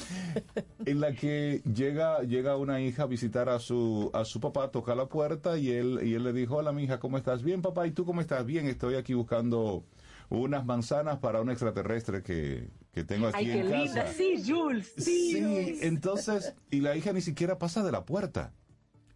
En 0.86 1.00
la 1.00 1.14
que 1.14 1.62
llega, 1.64 2.24
llega 2.24 2.58
una 2.58 2.82
hija 2.82 3.04
a 3.04 3.06
visitar 3.06 3.50
a 3.50 3.60
su, 3.60 4.10
a 4.14 4.26
su 4.26 4.40
papá, 4.40 4.72
toca 4.72 4.96
la 4.96 5.08
puerta 5.08 5.58
y 5.58 5.70
él, 5.70 6.00
y 6.04 6.16
él 6.16 6.24
le 6.24 6.34
dijo, 6.34 6.56
hola 6.56 6.72
mi 6.72 6.84
hija, 6.84 7.00
¿cómo 7.00 7.18
estás? 7.18 7.44
Bien, 7.44 7.62
papá, 7.62 7.86
¿y 7.86 7.92
tú 7.92 8.04
cómo 8.04 8.20
estás? 8.20 8.46
Bien, 8.46 8.66
estoy 8.68 8.96
aquí 8.96 9.14
buscando 9.14 9.84
unas 10.30 10.66
manzanas 10.66 11.20
para 11.20 11.42
un 11.42 11.52
extraterrestre 11.52 12.24
que, 12.24 12.70
que 12.94 13.04
tengo 13.04 13.28
aquí 13.28 13.38
Ay, 13.38 13.52
en 13.52 13.62
qué 13.62 13.70
casa. 13.70 13.84
linda, 13.84 14.08
sí, 14.14 14.44
Jules, 14.46 14.94
sí. 14.98 15.34
Sí, 15.34 15.80
entonces, 15.82 16.56
y 16.72 16.80
la 16.80 16.96
hija 16.96 17.14
ni 17.14 17.22
siquiera 17.22 17.60
pasa 17.60 17.84
de 17.84 17.92
la 17.92 18.06
puerta. 18.06 18.54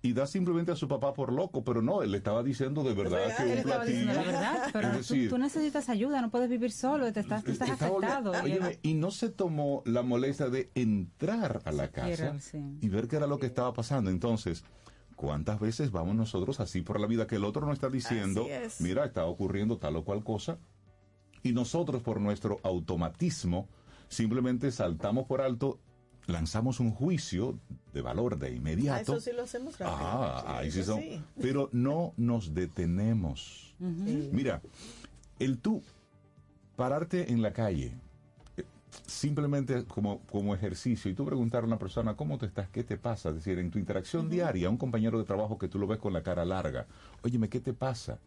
Y 0.06 0.14
da 0.14 0.28
simplemente 0.28 0.72
a 0.72 0.76
su 0.76 0.88
papá 0.88 1.14
por 1.14 1.34
loco, 1.34 1.64
pero 1.64 1.82
no, 1.82 2.04
él 2.04 2.12
le 2.12 2.18
estaba 2.18 2.44
diciendo 2.44 2.84
de 2.84 2.94
verdad 2.94 3.36
que 3.36 3.56
un 3.58 3.64
platillo. 3.64 4.06
verdad, 4.06 4.70
pero 4.72 4.88
es 4.90 4.92
tú- 4.94 4.98
decir, 5.16 5.30
tú, 5.32 5.38
necesitas 5.40 5.90
ayuda, 5.90 6.22
no 6.22 6.30
puedes 6.30 6.48
vivir 6.48 6.72
solo, 6.72 7.12
te 7.12 7.22
estás, 7.22 7.44
te 7.44 7.54
estás 7.54 7.72
afectado. 7.72 8.32
Óyeme, 8.44 8.78
y 8.84 8.94
no 8.94 9.10
se 9.10 9.30
tomó 9.30 9.82
la 9.84 10.04
molestia 10.04 10.50
de 10.50 10.70
entrar 10.76 11.64
a 11.66 11.72
la 11.72 11.90
casa 11.90 12.40
sí. 12.40 12.78
y 12.82 12.88
ver 12.88 13.08
qué 13.08 13.16
era 13.16 13.26
lo 13.26 13.40
que 13.40 13.48
estaba 13.48 13.74
pasando. 13.74 14.12
Entonces, 14.12 14.64
¿cuántas 15.16 15.60
veces 15.60 15.90
vamos 15.90 16.16
nosotros 16.16 16.60
así 16.60 16.84
por 16.84 17.00
la 17.00 17.08
vida 17.08 17.26
que 17.26 17.38
el 17.38 17.44
otro 17.44 17.66
no 17.66 17.74
está 17.74 17.90
diciendo, 17.90 18.46
es. 18.48 18.82
mira, 18.82 19.06
está 19.06 19.26
ocurriendo 19.26 19.80
tal 19.80 19.96
o 19.96 20.06
cual 20.06 20.24
cosa? 20.24 20.60
Y 21.42 21.52
nosotros 21.52 22.04
por 22.04 22.22
nuestro 22.22 22.60
automatismo 22.62 23.70
simplemente 24.08 24.72
saltamos 24.72 25.26
por 25.26 25.42
alto, 25.42 25.80
lanzamos 26.28 26.80
un 26.80 26.92
juicio 26.92 27.58
de 27.94 28.02
valor 28.02 28.38
de 28.38 28.48
Ah, 28.48 28.52
inmediato. 28.52 29.14
eso 29.14 29.20
sí 29.20 29.32
lo 29.36 29.44
hacemos 29.44 29.78
rápido. 29.78 29.98
Ah, 30.00 30.58
ahí 30.60 30.72
sí 30.72 30.84
son. 30.84 31.00
sí. 31.02 31.22
Pero 31.42 31.70
no 31.72 32.14
nos 32.18 32.54
detenemos. 32.54 33.76
Mira, 33.80 34.62
el 35.40 35.58
tú 35.60 35.82
pararte 36.76 37.32
en 37.32 37.42
la 37.42 37.54
calle, 37.54 37.94
eh, 38.58 38.64
simplemente 39.06 39.86
como, 39.86 40.20
como 40.32 40.54
ejercicio, 40.56 41.10
y 41.12 41.14
tú 41.14 41.26
preguntar 41.26 41.64
a 41.64 41.68
una 41.68 41.78
persona, 41.80 42.16
¿cómo 42.16 42.38
te 42.38 42.46
estás? 42.46 42.70
¿Qué 42.70 42.84
te 42.84 42.98
pasa? 42.98 43.30
Es 43.30 43.36
decir, 43.36 43.60
en 43.60 43.72
tu 43.72 43.80
interacción 43.80 44.30
diaria, 44.30 44.68
a 44.68 44.70
un 44.72 44.78
compañero 44.78 45.18
de 45.20 45.26
trabajo 45.26 45.58
que 45.58 45.68
tú 45.68 45.80
lo 45.80 45.88
ves 45.88 46.00
con 46.00 46.14
la 46.14 46.24
cara 46.24 46.46
larga, 46.46 46.86
óyeme, 47.24 47.50
¿qué 47.50 47.60
te 47.60 47.74
pasa? 47.74 48.20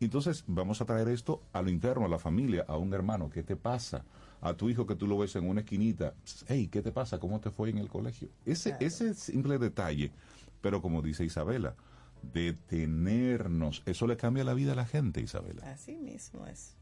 Entonces 0.00 0.44
vamos 0.46 0.80
a 0.80 0.84
traer 0.84 1.08
esto 1.08 1.40
a 1.52 1.62
lo 1.62 1.70
interno, 1.70 2.04
a 2.04 2.08
la 2.08 2.18
familia, 2.18 2.64
a 2.68 2.76
un 2.76 2.92
hermano, 2.92 3.30
¿qué 3.30 3.42
te 3.42 3.56
pasa? 3.56 4.04
A 4.44 4.54
tu 4.54 4.68
hijo 4.68 4.86
que 4.86 4.94
tú 4.94 5.06
lo 5.06 5.16
ves 5.16 5.34
en 5.36 5.48
una 5.48 5.62
esquinita, 5.62 6.14
hey, 6.46 6.68
¿qué 6.70 6.82
te 6.82 6.92
pasa? 6.92 7.18
¿Cómo 7.18 7.40
te 7.40 7.50
fue 7.50 7.70
en 7.70 7.78
el 7.78 7.88
colegio? 7.88 8.28
Ese, 8.44 8.76
ese 8.78 9.14
simple 9.14 9.56
detalle, 9.56 10.12
pero 10.60 10.82
como 10.82 11.00
dice 11.00 11.24
Isabela, 11.24 11.74
detenernos, 12.20 13.82
eso 13.86 14.06
le 14.06 14.18
cambia 14.18 14.44
la 14.44 14.52
vida 14.52 14.72
a 14.72 14.76
la 14.76 14.84
gente, 14.84 15.22
Isabela. 15.22 15.62
Así 15.72 15.96
mismo 15.96 16.46
es. 16.46 16.76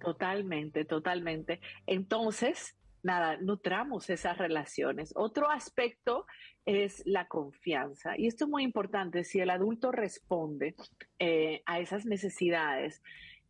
Totalmente, 0.00 0.86
totalmente. 0.86 1.60
Entonces, 1.86 2.74
nada, 3.02 3.36
nutramos 3.36 4.08
esas 4.08 4.38
relaciones. 4.38 5.12
Otro 5.14 5.50
aspecto 5.50 6.26
es 6.64 7.02
la 7.04 7.28
confianza. 7.28 8.16
Y 8.16 8.28
esto 8.28 8.44
es 8.44 8.50
muy 8.50 8.62
importante. 8.62 9.24
Si 9.24 9.40
el 9.40 9.50
adulto 9.50 9.92
responde 9.92 10.74
eh, 11.18 11.62
a 11.66 11.80
esas 11.80 12.06
necesidades, 12.06 13.02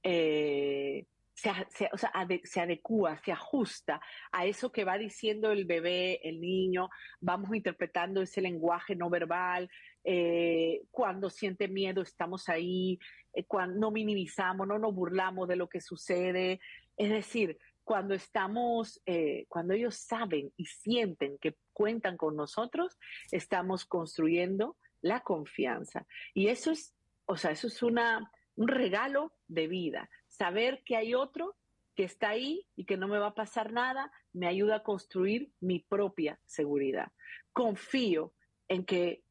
eh, 0.03 1.07
se, 1.37 1.51
se- 1.69 1.91
o 1.93 1.99
sea, 1.99 2.11
se 2.45 2.61
adecua, 2.61 3.19
se 3.23 3.31
ajusta 3.31 4.01
a 4.33 4.47
eso 4.47 4.73
que 4.73 4.85
va 4.85 4.97
diciendo 4.97 5.53
el 5.53 5.67
bebé, 5.67 6.19
el 6.27 6.41
niño, 6.41 6.89
vamos 7.21 7.55
interpretando 7.55 8.23
ese 8.23 8.41
lenguaje 8.41 8.97
no 8.97 9.11
verbal, 9.11 9.69
eh, 10.03 10.83
cuando 10.91 11.29
siente 11.29 11.69
miedo 11.69 12.01
estamos 12.01 12.49
ahí, 12.49 12.99
eh, 13.35 13.45
cuando 13.45 13.79
no 13.79 13.91
minimizamos, 13.91 14.67
no 14.67 14.79
nos 14.79 14.95
burlamos 14.95 15.47
de 15.47 15.57
lo 15.57 15.69
que 15.69 15.81
sucede, 15.81 16.59
es 16.97 17.11
decir, 17.11 17.59
cuando 17.85 18.15
estamos, 18.15 19.01
eh, 19.05 19.45
cuando 19.49 19.75
ellos 19.75 19.95
saben 19.97 20.51
y 20.57 20.65
sienten 20.65 21.37
que 21.39 21.55
cuentan 21.73 22.17
con 22.17 22.35
nosotros, 22.35 22.99
estamos 23.31 23.85
construyendo 23.85 24.77
la 25.03 25.21
confianza. 25.21 26.07
Y 26.35 26.49
eso 26.49 26.73
es, 26.73 26.95
o 27.27 27.37
sea, 27.37 27.51
eso 27.53 27.67
es 27.69 27.83
una, 27.83 28.33
un 28.57 28.69
regalo 28.69 29.35
de 29.47 29.69
vida. 29.69 30.09
Saber 30.37 30.83
que 30.85 30.97
hay 30.97 31.15
otro 31.15 31.57
que 31.95 32.05
está 32.05 32.31
ahí 32.31 32.67
y 32.77 32.85
que 32.85 32.97
no 32.97 33.09
me 33.09 33.19
va 33.19 33.29
a 33.29 33.35
pasar 33.35 33.73
nada, 33.73 34.13
me 34.33 34.47
ayuda 34.47 34.77
a 34.77 34.83
construir 34.83 35.51
mi 35.61 35.81
propia 35.81 36.39
seguridad. 36.45 37.11
Confío 37.53 38.35
en 38.69 38.85
que 38.85 39.23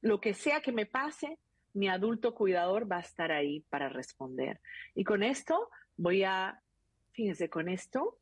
lo 0.00 0.20
que 0.20 0.34
sea 0.34 0.60
que 0.60 0.70
me 0.70 0.86
pase, 0.86 1.38
mi 1.72 1.88
adulto 1.88 2.34
cuidador 2.34 2.90
va 2.90 2.98
a 2.98 3.00
estar 3.00 3.32
ahí 3.32 3.64
para 3.68 3.88
responder. 3.88 4.60
Y 4.94 5.02
con 5.02 5.22
esto 5.24 5.70
voy 5.96 6.22
a, 6.22 6.60
fíjense, 7.12 7.50
con 7.50 7.68
esto 7.68 8.18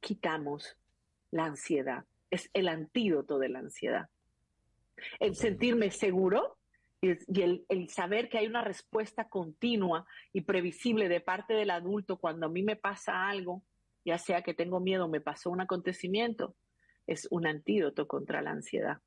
quitamos 0.00 0.78
la 1.30 1.44
ansiedad. 1.44 2.06
Es 2.30 2.48
el 2.54 2.68
antídoto 2.68 3.38
de 3.38 3.48
la 3.50 3.58
ansiedad. 3.58 4.08
El 5.20 5.36
sentirme 5.36 5.90
seguro 5.90 6.57
y, 7.00 7.40
el, 7.40 7.64
el 7.68 7.88
saber 7.88 8.28
que 8.28 8.38
hay 8.38 8.46
una 8.46 8.62
respuesta 8.62 9.28
continua 9.28 10.06
y 10.32 10.42
previsible 10.42 11.08
de 11.08 11.20
parte 11.20 11.54
del 11.54 11.70
adulto 11.70 12.18
cuando 12.18 12.46
a 12.46 12.50
mí 12.50 12.62
me 12.62 12.76
pasa 12.76 13.28
algo, 13.28 13.62
ya 14.04 14.18
sea 14.18 14.42
que 14.42 14.54
tengo 14.54 14.80
miedo, 14.80 15.08
me 15.08 15.20
pasó 15.20 15.50
un 15.50 15.60
acontecimiento, 15.60 16.56
es 17.06 17.28
un 17.30 17.46
antídoto 17.46 18.06
contra 18.06 18.42
la 18.42 18.50
ansiedad. 18.50 18.98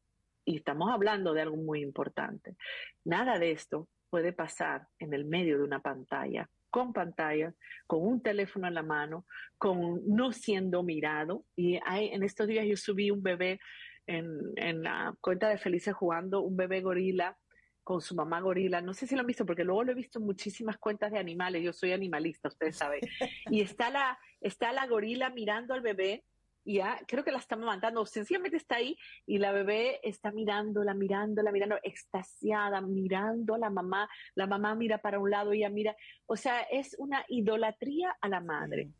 Y 0.45 0.57
estamos 0.57 0.89
hablando 0.91 1.33
de 1.33 1.41
algo 1.41 1.57
muy 1.57 1.81
importante. 1.81 2.55
Nada 3.03 3.37
de 3.37 3.51
esto 3.51 3.87
puede 4.09 4.33
pasar 4.33 4.87
en 4.99 5.13
el 5.13 5.25
medio 5.25 5.57
de 5.57 5.63
una 5.63 5.81
pantalla. 5.81 6.49
con 6.69 6.93
pantalla, 6.93 7.53
con 7.85 8.01
un 8.01 8.21
teléfono 8.21 8.65
en 8.65 8.75
la 8.75 8.81
mano, 8.81 9.25
con 9.57 10.01
no 10.07 10.31
siendo 10.31 10.83
mirado. 10.83 11.43
Y 11.53 11.77
hay, 11.85 12.07
en 12.13 12.23
estos 12.23 12.47
días 12.47 12.65
yo 12.65 12.77
subí 12.77 13.11
un 13.11 13.21
bebé 13.21 13.59
en, 14.07 14.25
en 14.55 14.81
la 14.81 15.13
cuenta 15.19 15.49
de 15.49 15.57
Felices 15.57 15.93
jugando, 15.93 16.39
un 16.39 16.55
bebé 16.55 16.79
gorila 16.79 17.37
con 17.83 18.01
su 18.01 18.15
mamá 18.15 18.39
gorila. 18.41 18.81
No 18.81 18.93
sé 18.93 19.07
si 19.07 19.15
lo 19.15 19.21
han 19.21 19.27
visto, 19.27 19.45
porque 19.45 19.63
luego 19.63 19.83
lo 19.83 19.91
he 19.91 19.95
visto 19.95 20.19
en 20.19 20.25
muchísimas 20.25 20.77
cuentas 20.77 21.11
de 21.11 21.19
animales. 21.19 21.63
Yo 21.63 21.73
soy 21.73 21.91
animalista, 21.91 22.49
ustedes 22.49 22.77
saben. 22.77 23.01
Y 23.49 23.61
está 23.61 23.89
la, 23.89 24.17
está 24.39 24.71
la 24.71 24.87
gorila 24.87 25.29
mirando 25.29 25.73
al 25.73 25.81
bebé 25.81 26.23
y 26.63 26.75
ya 26.75 26.99
creo 27.07 27.23
que 27.23 27.31
la 27.31 27.39
está 27.39 27.55
mandando, 27.55 28.05
sencillamente 28.05 28.57
está 28.57 28.75
ahí 28.75 28.95
y 29.25 29.39
la 29.39 29.51
bebé 29.51 29.99
está 30.03 30.31
mirándola, 30.31 30.93
mirándola, 30.93 31.51
mirando, 31.51 31.77
extasiada, 31.81 32.81
mirando 32.81 33.55
a 33.55 33.57
la 33.57 33.69
mamá, 33.69 34.07
la 34.35 34.45
mamá 34.45 34.75
mira 34.75 34.99
para 34.99 35.19
un 35.19 35.31
lado, 35.31 35.53
ella 35.53 35.69
mira, 35.69 35.95
o 36.27 36.35
sea, 36.35 36.61
es 36.61 36.95
una 36.99 37.25
idolatría 37.29 38.15
a 38.21 38.29
la 38.29 38.41
madre. 38.41 38.91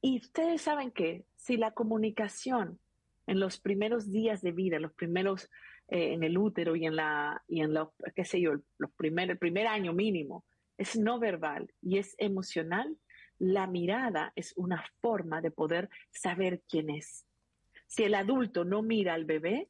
Y 0.00 0.18
ustedes 0.18 0.62
saben 0.62 0.90
que 0.90 1.24
si 1.36 1.56
la 1.56 1.72
comunicación 1.72 2.78
en 3.26 3.40
los 3.40 3.60
primeros 3.60 4.10
días 4.10 4.40
de 4.40 4.52
vida, 4.52 4.78
los 4.78 4.92
primeros 4.92 5.50
eh, 5.88 6.12
en 6.12 6.22
el 6.22 6.36
útero 6.36 6.76
y 6.76 6.86
en 6.86 6.96
la, 6.96 7.42
y 7.48 7.60
en 7.60 7.74
la, 7.74 7.88
qué 8.14 8.24
sé 8.24 8.40
yo, 8.40 8.52
los 8.78 8.90
primer, 8.92 9.30
el 9.30 9.38
primer 9.38 9.66
año 9.66 9.92
mínimo, 9.92 10.44
es 10.76 10.96
no 10.96 11.18
verbal 11.18 11.72
y 11.82 11.98
es 11.98 12.14
emocional, 12.18 12.96
la 13.38 13.66
mirada 13.66 14.32
es 14.36 14.52
una 14.56 14.84
forma 15.00 15.40
de 15.40 15.50
poder 15.50 15.88
saber 16.10 16.62
quién 16.68 16.90
es. 16.90 17.26
Si 17.86 18.04
el 18.04 18.14
adulto 18.14 18.64
no 18.64 18.82
mira 18.82 19.14
al 19.14 19.24
bebé, 19.24 19.68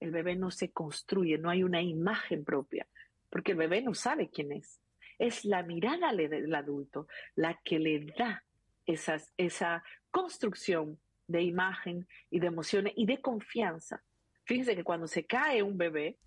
el 0.00 0.10
bebé 0.10 0.34
no 0.34 0.50
se 0.50 0.72
construye, 0.72 1.38
no 1.38 1.48
hay 1.48 1.62
una 1.62 1.80
imagen 1.80 2.44
propia, 2.44 2.86
porque 3.30 3.52
el 3.52 3.58
bebé 3.58 3.82
no 3.82 3.94
sabe 3.94 4.30
quién 4.30 4.52
es. 4.52 4.80
Es 5.18 5.44
la 5.44 5.62
mirada 5.62 6.12
del 6.12 6.54
adulto 6.54 7.06
la 7.36 7.60
que 7.62 7.78
le 7.78 8.06
da 8.18 8.44
esas, 8.86 9.32
esa 9.36 9.84
construcción 10.10 10.98
de 11.28 11.42
imagen 11.42 12.08
y 12.30 12.40
de 12.40 12.48
emociones 12.48 12.92
y 12.96 13.06
de 13.06 13.20
confianza. 13.20 14.02
Fíjense 14.44 14.74
que 14.76 14.84
cuando 14.84 15.06
se 15.06 15.24
cae 15.24 15.62
un 15.62 15.76
bebé, 15.76 16.18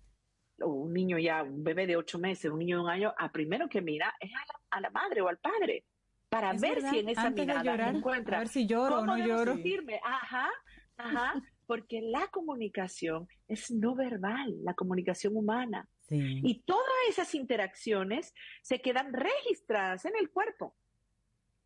o 0.60 0.68
un 0.68 0.92
niño 0.92 1.18
ya, 1.18 1.42
un 1.42 1.62
bebé 1.62 1.86
de 1.86 1.96
ocho 1.96 2.18
meses, 2.18 2.50
un 2.50 2.58
niño 2.58 2.78
de 2.78 2.84
un 2.84 2.90
año, 2.90 3.14
a 3.18 3.30
primero 3.30 3.68
que 3.68 3.82
mira 3.82 4.14
es 4.20 4.30
a 4.32 4.38
la, 4.38 4.60
a 4.70 4.80
la 4.80 4.90
madre 4.90 5.20
o 5.20 5.28
al 5.28 5.38
padre 5.38 5.84
para 6.28 6.52
Es 6.52 6.60
ver 6.60 6.76
verdad, 6.76 6.90
si 6.90 6.98
en 6.98 7.08
esa 7.08 7.22
antes 7.22 7.46
mirada 7.46 7.62
llorar, 7.62 7.96
encuentra 7.96 8.36
a 8.36 8.40
ver 8.40 8.48
si 8.48 8.66
lloro 8.66 9.00
o 9.00 9.06
no 9.06 9.16
lloro. 9.18 9.54
sentirme. 9.54 10.00
Ajá, 10.04 10.50
ajá, 10.96 11.42
porque 11.66 12.00
la 12.02 12.26
comunicación 12.28 13.28
es 13.48 13.70
no 13.70 13.94
verbal, 13.94 14.54
la 14.62 14.74
comunicación 14.74 15.36
humana. 15.36 15.88
Sí. 16.08 16.40
Y 16.44 16.62
todas 16.62 16.86
esas 17.08 17.34
interacciones 17.34 18.32
se 18.62 18.80
quedan 18.80 19.12
registradas 19.12 20.04
en 20.04 20.12
el 20.18 20.30
cuerpo. 20.30 20.76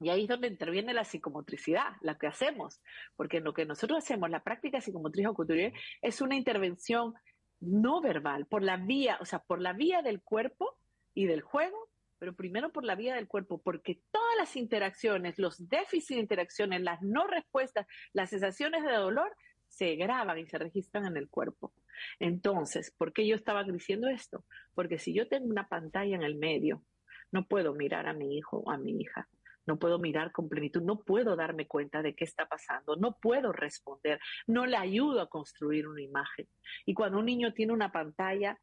Y 0.00 0.08
ahí 0.08 0.22
es 0.22 0.28
donde 0.28 0.48
interviene 0.48 0.94
la 0.94 1.04
psicomotricidad, 1.04 1.92
la 2.00 2.16
que 2.16 2.26
hacemos, 2.26 2.80
porque 3.16 3.40
lo 3.40 3.52
que 3.52 3.66
nosotros 3.66 3.98
hacemos, 3.98 4.30
la 4.30 4.42
práctica 4.42 4.80
psicomotriz 4.80 5.26
o 5.26 5.34
cultural, 5.34 5.74
es 6.00 6.20
una 6.22 6.36
intervención 6.36 7.14
no 7.60 8.00
verbal, 8.00 8.46
por 8.46 8.62
la 8.62 8.78
vía, 8.78 9.18
o 9.20 9.26
sea, 9.26 9.40
por 9.40 9.60
la 9.60 9.74
vía 9.74 10.00
del 10.00 10.22
cuerpo 10.22 10.78
y 11.12 11.26
del 11.26 11.42
juego, 11.42 11.90
pero 12.18 12.34
primero 12.34 12.72
por 12.72 12.84
la 12.84 12.94
vía 12.94 13.14
del 13.14 13.28
cuerpo, 13.28 13.60
porque 13.62 14.00
todas 14.10 14.36
las 14.38 14.56
interacciones, 14.56 15.38
los 15.38 15.68
déficits 15.68 16.16
de 16.16 16.22
interacciones, 16.22 16.80
las 16.80 17.02
no 17.02 17.26
respuestas, 17.26 17.86
las 18.14 18.30
sensaciones 18.30 18.82
de 18.82 18.92
dolor, 18.92 19.30
se 19.68 19.94
graban 19.96 20.38
y 20.38 20.46
se 20.46 20.58
registran 20.58 21.06
en 21.06 21.16
el 21.16 21.28
cuerpo. 21.28 21.72
Entonces, 22.18 22.90
¿por 22.90 23.12
qué 23.12 23.26
yo 23.26 23.36
estaba 23.36 23.64
diciendo 23.64 24.08
esto? 24.08 24.44
Porque 24.74 24.98
si 24.98 25.14
yo 25.14 25.28
tengo 25.28 25.46
una 25.46 25.68
pantalla 25.68 26.16
en 26.16 26.22
el 26.22 26.36
medio, 26.36 26.82
no 27.30 27.46
puedo 27.46 27.74
mirar 27.74 28.08
a 28.08 28.14
mi 28.14 28.36
hijo 28.36 28.58
o 28.58 28.70
a 28.70 28.78
mi 28.78 29.00
hija, 29.00 29.28
no 29.70 29.78
puedo 29.78 30.00
mirar 30.00 30.32
con 30.32 30.48
plenitud, 30.48 30.82
no 30.82 30.98
puedo 30.98 31.36
darme 31.36 31.68
cuenta 31.68 32.02
de 32.02 32.16
qué 32.16 32.24
está 32.24 32.46
pasando, 32.46 32.96
no 32.96 33.16
puedo 33.22 33.52
responder, 33.52 34.18
no 34.48 34.66
le 34.66 34.76
ayudo 34.76 35.20
a 35.20 35.28
construir 35.28 35.86
una 35.86 36.02
imagen. 36.02 36.48
Y 36.86 36.94
cuando 36.94 37.20
un 37.20 37.26
niño 37.26 37.54
tiene 37.54 37.72
una 37.72 37.92
pantalla 37.92 38.58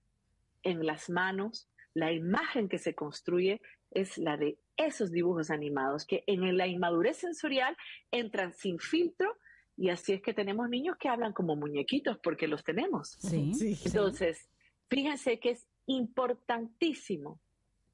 en 0.64 0.86
las 0.86 1.10
manos, 1.10 1.70
la 1.94 2.12
imagen 2.12 2.68
que 2.68 2.78
se 2.78 2.94
construye 2.94 3.62
es 3.92 4.18
la 4.18 4.36
de 4.36 4.60
esos 4.76 5.10
dibujos 5.10 5.50
animados 5.50 6.06
que 6.06 6.26
en 6.28 6.58
la 6.58 6.68
inmadurez 6.68 7.16
sensorial 7.16 7.78
entran 8.12 8.52
sin 8.52 8.78
filtro 8.78 9.38
y 9.78 9.90
así 9.90 10.12
es 10.12 10.22
que 10.22 10.34
tenemos 10.34 10.68
niños 10.68 10.98
que 11.00 11.08
hablan 11.08 11.32
como 11.32 11.56
muñequitos 11.56 12.18
porque 12.22 12.50
los 12.50 12.66
tenemos. 12.66 13.16
Sí. 13.20 13.54
Sí. 13.54 13.78
Entonces, 13.86 14.50
fíjense 14.90 15.40
que 15.40 15.52
es 15.52 15.70
importantísimo 15.86 17.40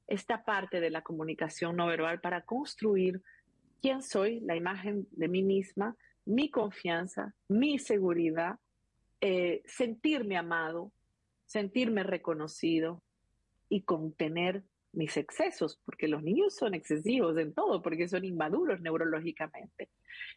esta 0.06 0.44
parte 0.44 0.80
de 0.80 0.90
la 0.90 1.02
comunicación 1.02 1.76
no 1.76 1.86
verbal 1.86 2.20
para 2.20 2.42
construir 2.42 3.22
quién 3.80 4.02
soy, 4.02 4.40
la 4.40 4.56
imagen 4.56 5.06
de 5.12 5.28
mí 5.28 5.42
misma, 5.42 5.96
mi 6.24 6.50
confianza, 6.50 7.34
mi 7.48 7.78
seguridad, 7.78 8.58
eh, 9.20 9.62
sentirme 9.66 10.36
amado, 10.36 10.92
sentirme 11.46 12.02
reconocido 12.02 13.02
y 13.68 13.82
contener 13.82 14.64
mis 14.92 15.16
excesos, 15.16 15.80
porque 15.84 16.08
los 16.08 16.22
niños 16.22 16.54
son 16.54 16.74
excesivos 16.74 17.36
en 17.36 17.52
todo, 17.52 17.82
porque 17.82 18.08
son 18.08 18.24
inmaduros 18.24 18.80
neurológicamente. 18.80 19.90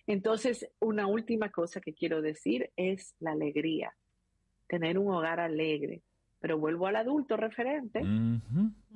Entonces, 0.07 0.69
una 0.79 1.07
última 1.07 1.49
cosa 1.51 1.79
que 1.79 1.93
quiero 1.93 2.21
decir 2.21 2.71
es 2.75 3.15
la 3.19 3.31
alegría, 3.31 3.93
tener 4.67 4.97
un 4.97 5.13
hogar 5.13 5.39
alegre. 5.39 6.01
Pero 6.39 6.59
vuelvo 6.59 6.85
al 6.85 6.97
adulto 6.97 7.35
referente. 7.35 8.01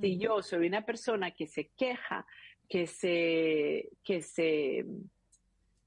Si 0.02 0.18
yo 0.18 0.42
soy 0.42 0.68
una 0.68 0.86
persona 0.86 1.32
que 1.32 1.48
se 1.48 1.72
queja, 1.78 2.26
que 2.68 2.88
se, 2.88 3.90
que 4.04 4.22
se 4.22 4.86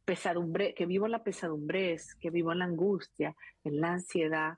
pesadumbre, 0.05 0.75
que 0.75 0.87
vivo 0.87 1.07
en 1.07 1.13
la 1.13 1.25
pesadumbrez, 1.25 2.15
que 2.17 2.31
vivo 2.31 2.53
en 2.53 2.59
la 2.61 2.67
angustia, 2.67 3.35
en 3.65 3.81
la 3.81 3.93
ansiedad, 3.93 4.55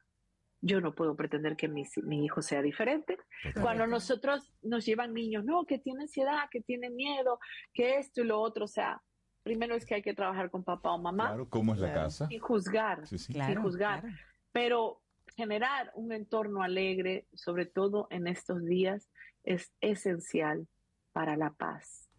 yo 0.61 0.81
no 0.81 0.95
puedo 0.95 1.15
pretender 1.15 1.57
que 1.57 1.69
mi, 1.69 1.85
mi 2.03 2.25
hijo 2.25 2.43
sea 2.43 2.63
diferente. 2.63 3.17
Cuando 3.61 3.87
nosotros 3.87 4.53
nos 4.63 4.85
llevan 4.85 5.15
niños, 5.15 5.45
no, 5.45 5.65
que 5.65 5.79
tiene 5.79 6.03
ansiedad, 6.03 6.49
que 6.51 6.61
tiene 6.63 6.91
miedo, 6.91 7.39
que 7.73 7.99
esto 7.99 8.23
y 8.23 8.25
lo 8.25 8.41
otro, 8.41 8.65
o 8.65 8.69
sea, 8.69 9.01
primero 9.45 9.77
es 9.77 9.87
que 9.87 9.95
hay 9.95 10.03
que 10.03 10.15
trabajar 10.15 10.51
con 10.51 10.65
papá 10.65 10.93
o 10.93 10.99
mamá. 10.99 11.29
Claro, 11.29 11.49
¿cómo 11.49 11.75
es 11.75 11.79
la 11.81 11.93
casa? 11.93 12.27
Sin 12.27 12.41
juzgar, 12.41 13.07
Sí, 13.07 13.19
sí. 13.19 13.27
sin 13.27 13.35
Claro, 13.37 13.63
juzgar. 13.63 14.01
claro. 14.01 14.17
Pero 14.51 15.03
generar 15.37 15.93
un 15.95 16.13
entorno 16.13 16.63
alegre, 16.63 17.27
sobre 17.35 17.67
todo 17.67 18.09
en 18.11 18.27
estos 18.27 18.65
días, 18.65 19.09
es 19.47 19.73
esencial 19.81 20.69
para 21.13 21.37
la 21.37 21.51
paz. 21.55 22.11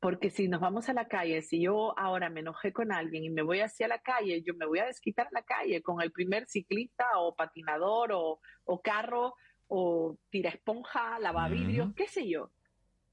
Porque 0.00 0.30
si 0.30 0.48
nos 0.48 0.60
vamos 0.60 0.88
a 0.88 0.94
la 0.94 1.06
calle, 1.06 1.42
si 1.42 1.60
yo 1.62 1.96
ahora 1.98 2.30
me 2.30 2.40
enojé 2.40 2.72
con 2.72 2.90
alguien 2.90 3.22
y 3.22 3.30
me 3.30 3.42
voy 3.42 3.60
hacia 3.60 3.86
la 3.86 4.00
calle, 4.00 4.42
yo 4.42 4.54
me 4.54 4.66
voy 4.66 4.78
a 4.80 4.86
desquitar 4.86 5.28
la 5.30 5.42
calle 5.42 5.82
con 5.82 6.00
el 6.00 6.10
primer 6.10 6.46
ciclista 6.48 7.06
o 7.18 7.34
patinador 7.34 8.12
o, 8.12 8.40
o 8.64 8.80
carro 8.80 9.34
o 9.68 10.16
tira 10.30 10.50
esponja, 10.50 11.18
lavavidrios, 11.18 11.88
Ujú. 11.88 11.94
qué 11.94 12.08
sé 12.08 12.28
yo. 12.28 12.50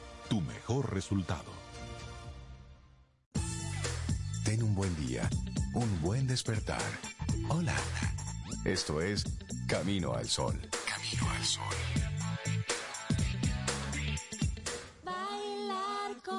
tu 0.31 0.39
mejor 0.39 0.93
resultado. 0.93 1.51
Ten 4.45 4.63
un 4.63 4.73
buen 4.73 4.95
día, 4.95 5.29
un 5.73 6.01
buen 6.01 6.25
despertar. 6.25 6.81
Hola. 7.49 7.75
Esto 8.63 9.01
es 9.01 9.25
Camino 9.67 10.13
al 10.13 10.29
Sol. 10.29 10.57
Camino 10.87 11.29
al 11.31 11.43
Sol. 11.43 11.75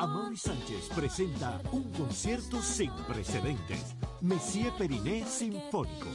Amaury 0.00 0.38
Sánchez 0.38 0.88
presenta 0.96 1.60
un 1.70 1.92
concierto 1.92 2.62
sin 2.62 2.90
precedentes. 3.06 3.94
Messier 4.22 4.72
Periné 4.78 5.26
Sinfónico. 5.26 6.08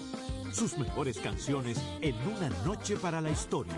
Sus 0.51 0.75
mejores 0.79 1.19
canciones 1.19 1.79
en 2.01 2.15
una 2.27 2.49
noche 2.65 2.97
para 2.97 3.21
la 3.21 3.29
historia. 3.29 3.77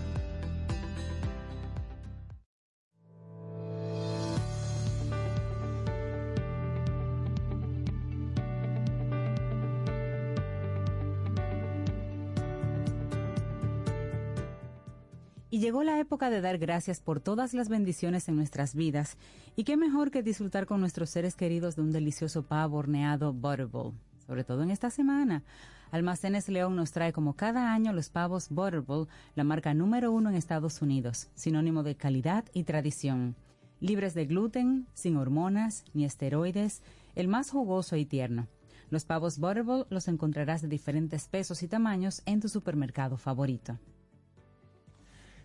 Llegó 15.61 15.83
la 15.83 15.99
época 15.99 16.31
de 16.31 16.41
dar 16.41 16.57
gracias 16.57 16.99
por 16.99 17.21
todas 17.21 17.53
las 17.53 17.69
bendiciones 17.69 18.27
en 18.27 18.35
nuestras 18.35 18.73
vidas. 18.73 19.15
Y 19.55 19.63
qué 19.63 19.77
mejor 19.77 20.09
que 20.09 20.23
disfrutar 20.23 20.65
con 20.65 20.79
nuestros 20.79 21.11
seres 21.11 21.35
queridos 21.35 21.75
de 21.75 21.83
un 21.83 21.91
delicioso 21.91 22.43
pavo 22.43 22.77
horneado 22.77 23.31
Butterball, 23.31 23.93
sobre 24.25 24.43
todo 24.43 24.63
en 24.63 24.71
esta 24.71 24.89
semana. 24.89 25.43
Almacenes 25.91 26.49
León 26.49 26.75
nos 26.75 26.91
trae 26.91 27.13
como 27.13 27.35
cada 27.35 27.73
año 27.73 27.93
los 27.93 28.09
pavos 28.09 28.49
Butterball, 28.49 29.07
la 29.35 29.43
marca 29.43 29.73
número 29.75 30.11
uno 30.11 30.29
en 30.29 30.35
Estados 30.35 30.81
Unidos, 30.81 31.29
sinónimo 31.35 31.83
de 31.83 31.95
calidad 31.95 32.45
y 32.53 32.63
tradición. 32.63 33.35
Libres 33.79 34.15
de 34.15 34.25
gluten, 34.25 34.87
sin 34.95 35.15
hormonas 35.15 35.85
ni 35.93 36.05
esteroides, 36.05 36.81
el 37.13 37.27
más 37.27 37.51
jugoso 37.51 37.97
y 37.97 38.05
tierno. 38.05 38.47
Los 38.89 39.05
pavos 39.05 39.37
Butterball 39.37 39.85
los 39.91 40.07
encontrarás 40.07 40.63
de 40.63 40.69
diferentes 40.69 41.27
pesos 41.27 41.61
y 41.61 41.67
tamaños 41.67 42.23
en 42.25 42.39
tu 42.39 42.49
supermercado 42.49 43.17
favorito. 43.17 43.77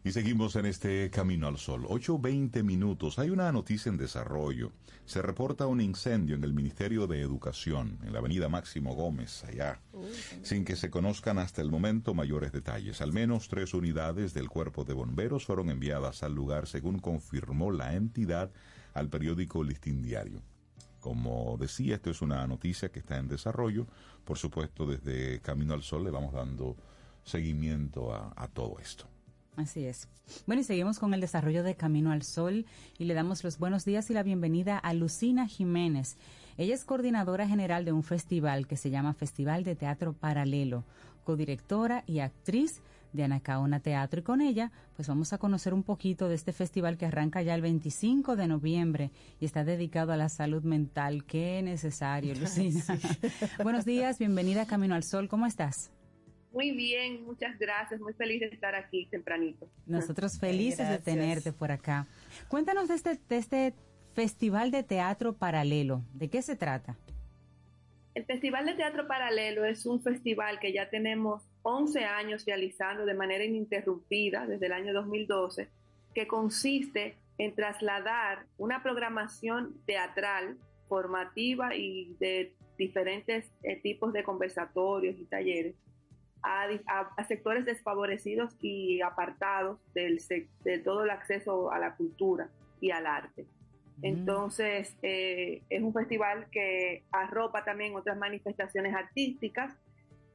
Y 0.06 0.12
seguimos 0.12 0.54
en 0.54 0.66
este 0.66 1.10
Camino 1.10 1.48
al 1.48 1.58
Sol. 1.58 1.82
8.20 1.82 2.62
minutos. 2.62 3.18
Hay 3.18 3.30
una 3.30 3.50
noticia 3.50 3.90
en 3.90 3.96
desarrollo. 3.96 4.70
Se 5.04 5.20
reporta 5.20 5.66
un 5.66 5.80
incendio 5.80 6.36
en 6.36 6.44
el 6.44 6.52
Ministerio 6.52 7.08
de 7.08 7.20
Educación, 7.20 7.98
en 8.04 8.12
la 8.12 8.20
avenida 8.20 8.48
Máximo 8.48 8.94
Gómez, 8.94 9.42
allá, 9.42 9.80
sin 10.44 10.64
que 10.64 10.76
se 10.76 10.90
conozcan 10.90 11.38
hasta 11.38 11.60
el 11.60 11.72
momento 11.72 12.14
mayores 12.14 12.52
detalles. 12.52 13.00
Al 13.00 13.12
menos 13.12 13.48
tres 13.48 13.74
unidades 13.74 14.32
del 14.32 14.48
cuerpo 14.48 14.84
de 14.84 14.94
bomberos 14.94 15.44
fueron 15.44 15.70
enviadas 15.70 16.22
al 16.22 16.36
lugar, 16.36 16.68
según 16.68 17.00
confirmó 17.00 17.72
la 17.72 17.96
entidad 17.96 18.52
al 18.94 19.08
periódico 19.08 19.64
Listín 19.64 20.02
Diario. 20.02 20.40
Como 21.00 21.56
decía, 21.58 21.96
esto 21.96 22.10
es 22.10 22.22
una 22.22 22.46
noticia 22.46 22.92
que 22.92 23.00
está 23.00 23.16
en 23.18 23.26
desarrollo. 23.26 23.88
Por 24.22 24.38
supuesto, 24.38 24.86
desde 24.86 25.40
Camino 25.40 25.74
al 25.74 25.82
Sol 25.82 26.04
le 26.04 26.12
vamos 26.12 26.32
dando 26.32 26.76
seguimiento 27.24 28.14
a, 28.14 28.32
a 28.36 28.46
todo 28.46 28.78
esto. 28.78 29.08
Así 29.56 29.84
es. 29.86 30.08
Bueno, 30.46 30.60
y 30.60 30.64
seguimos 30.64 30.98
con 30.98 31.14
el 31.14 31.20
desarrollo 31.20 31.62
de 31.62 31.74
Camino 31.74 32.12
al 32.12 32.22
Sol 32.22 32.66
y 32.98 33.04
le 33.04 33.14
damos 33.14 33.42
los 33.42 33.58
buenos 33.58 33.84
días 33.84 34.10
y 34.10 34.14
la 34.14 34.22
bienvenida 34.22 34.76
a 34.76 34.92
Lucina 34.92 35.48
Jiménez. 35.48 36.16
Ella 36.58 36.74
es 36.74 36.84
coordinadora 36.84 37.48
general 37.48 37.84
de 37.84 37.92
un 37.92 38.02
festival 38.02 38.66
que 38.66 38.76
se 38.76 38.90
llama 38.90 39.14
Festival 39.14 39.64
de 39.64 39.74
Teatro 39.74 40.12
Paralelo, 40.12 40.84
codirectora 41.24 42.04
y 42.06 42.20
actriz 42.20 42.82
de 43.12 43.24
Anacaona 43.24 43.80
Teatro. 43.80 44.20
Y 44.20 44.22
con 44.22 44.42
ella, 44.42 44.72
pues 44.94 45.08
vamos 45.08 45.32
a 45.32 45.38
conocer 45.38 45.72
un 45.72 45.82
poquito 45.82 46.28
de 46.28 46.34
este 46.34 46.52
festival 46.52 46.98
que 46.98 47.06
arranca 47.06 47.40
ya 47.42 47.54
el 47.54 47.62
25 47.62 48.36
de 48.36 48.48
noviembre 48.48 49.10
y 49.40 49.46
está 49.46 49.64
dedicado 49.64 50.12
a 50.12 50.16
la 50.16 50.28
salud 50.28 50.62
mental. 50.64 51.24
Qué 51.24 51.62
necesario, 51.62 52.34
Lucina. 52.40 52.84
buenos 53.62 53.84
días, 53.84 54.18
bienvenida 54.18 54.62
a 54.62 54.66
Camino 54.66 54.94
al 54.94 55.02
Sol. 55.02 55.28
¿Cómo 55.28 55.46
estás? 55.46 55.90
Muy 56.56 56.70
bien, 56.70 57.22
muchas 57.26 57.58
gracias. 57.58 58.00
Muy 58.00 58.14
feliz 58.14 58.40
de 58.40 58.46
estar 58.46 58.74
aquí 58.74 59.04
tempranito. 59.10 59.68
Nosotros 59.84 60.38
felices 60.38 60.78
gracias. 60.78 61.04
de 61.04 61.12
tenerte 61.12 61.52
por 61.52 61.70
acá. 61.70 62.06
Cuéntanos 62.48 62.88
de 62.88 62.94
este, 62.94 63.20
de 63.28 63.36
este 63.36 63.74
Festival 64.14 64.70
de 64.70 64.82
Teatro 64.82 65.34
Paralelo. 65.34 66.00
¿De 66.14 66.30
qué 66.30 66.40
se 66.40 66.56
trata? 66.56 66.96
El 68.14 68.24
Festival 68.24 68.64
de 68.64 68.72
Teatro 68.72 69.06
Paralelo 69.06 69.66
es 69.66 69.84
un 69.84 70.00
festival 70.00 70.58
que 70.58 70.72
ya 70.72 70.88
tenemos 70.88 71.42
11 71.60 72.06
años 72.06 72.46
realizando 72.46 73.04
de 73.04 73.12
manera 73.12 73.44
ininterrumpida 73.44 74.46
desde 74.46 74.64
el 74.64 74.72
año 74.72 74.94
2012, 74.94 75.68
que 76.14 76.26
consiste 76.26 77.18
en 77.36 77.54
trasladar 77.54 78.46
una 78.56 78.82
programación 78.82 79.74
teatral 79.84 80.56
formativa 80.88 81.74
y 81.76 82.16
de 82.18 82.54
diferentes 82.78 83.44
eh, 83.62 83.76
tipos 83.76 84.14
de 84.14 84.24
conversatorios 84.24 85.18
y 85.20 85.26
talleres 85.26 85.74
a, 86.42 86.64
a, 86.86 87.00
a, 87.16 87.24
sectores 87.24 87.64
desfavorecidos 87.64 88.54
y 88.60 89.00
apartados 89.00 89.78
del, 89.94 90.20
de 90.64 90.78
todo 90.78 91.04
el 91.04 91.10
acceso 91.10 91.72
a 91.72 91.78
la 91.78 91.96
cultura 91.96 92.48
y 92.80 92.90
al 92.90 93.06
arte. 93.06 93.46
Entonces, 94.02 94.94
eh, 95.02 95.62
es 95.70 95.82
un 95.82 95.92
festival 95.92 96.48
que 96.50 97.02
arropa 97.12 97.64
también 97.64 97.94
otras 97.94 98.18
manifestaciones 98.18 98.94
artísticas, 98.94 99.74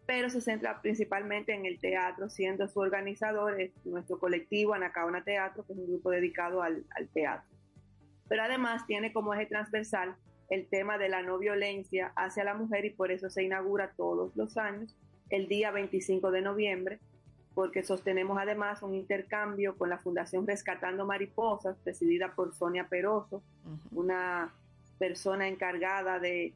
pero 0.07 0.29
se 0.29 0.41
centra 0.41 0.81
principalmente 0.81 1.53
en 1.53 1.65
el 1.65 1.79
teatro, 1.79 2.29
siendo 2.29 2.67
su 2.67 2.79
organizador 2.79 3.61
es 3.61 3.71
nuestro 3.85 4.19
colectivo 4.19 4.73
Anacaona 4.73 5.23
Teatro, 5.23 5.63
que 5.65 5.73
es 5.73 5.79
un 5.79 5.87
grupo 5.87 6.09
dedicado 6.09 6.63
al, 6.63 6.83
al 6.95 7.07
teatro. 7.09 7.47
Pero 8.27 8.43
además 8.43 8.85
tiene 8.87 9.13
como 9.13 9.33
eje 9.33 9.45
transversal 9.45 10.15
el 10.49 10.67
tema 10.67 10.97
de 10.97 11.09
la 11.09 11.21
no 11.21 11.37
violencia 11.37 12.11
hacia 12.15 12.43
la 12.43 12.55
mujer 12.55 12.85
y 12.85 12.89
por 12.89 13.11
eso 13.11 13.29
se 13.29 13.43
inaugura 13.43 13.93
todos 13.95 14.35
los 14.35 14.57
años 14.57 14.97
el 15.31 15.47
día 15.47 15.71
25 15.71 16.29
de 16.29 16.41
noviembre, 16.41 16.99
porque 17.55 17.83
sostenemos 17.83 18.37
además 18.39 18.83
un 18.83 18.93
intercambio 18.93 19.77
con 19.77 19.89
la 19.89 19.97
Fundación 19.97 20.45
Rescatando 20.45 21.05
Mariposas, 21.05 21.77
presidida 21.83 22.35
por 22.35 22.53
Sonia 22.53 22.87
Peroso, 22.87 23.37
uh 23.65 23.69
-huh. 23.69 23.79
una 23.91 24.53
persona 24.99 25.47
encargada 25.47 26.19
de, 26.19 26.53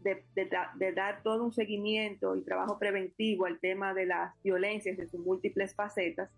de, 0.00 0.24
de, 0.34 0.48
de, 0.76 0.92
dar 0.92 1.22
todo 1.22 1.44
un 1.44 1.52
seguimiento 1.52 2.34
y 2.36 2.42
trabajo 2.42 2.78
preventivo 2.78 3.46
al 3.46 3.58
tema 3.58 3.92
de 3.92 4.06
las 4.06 4.34
violencias 4.42 4.96
de 4.96 5.06
sus 5.06 5.20
múltiples 5.20 5.74
facetas. 5.74 6.30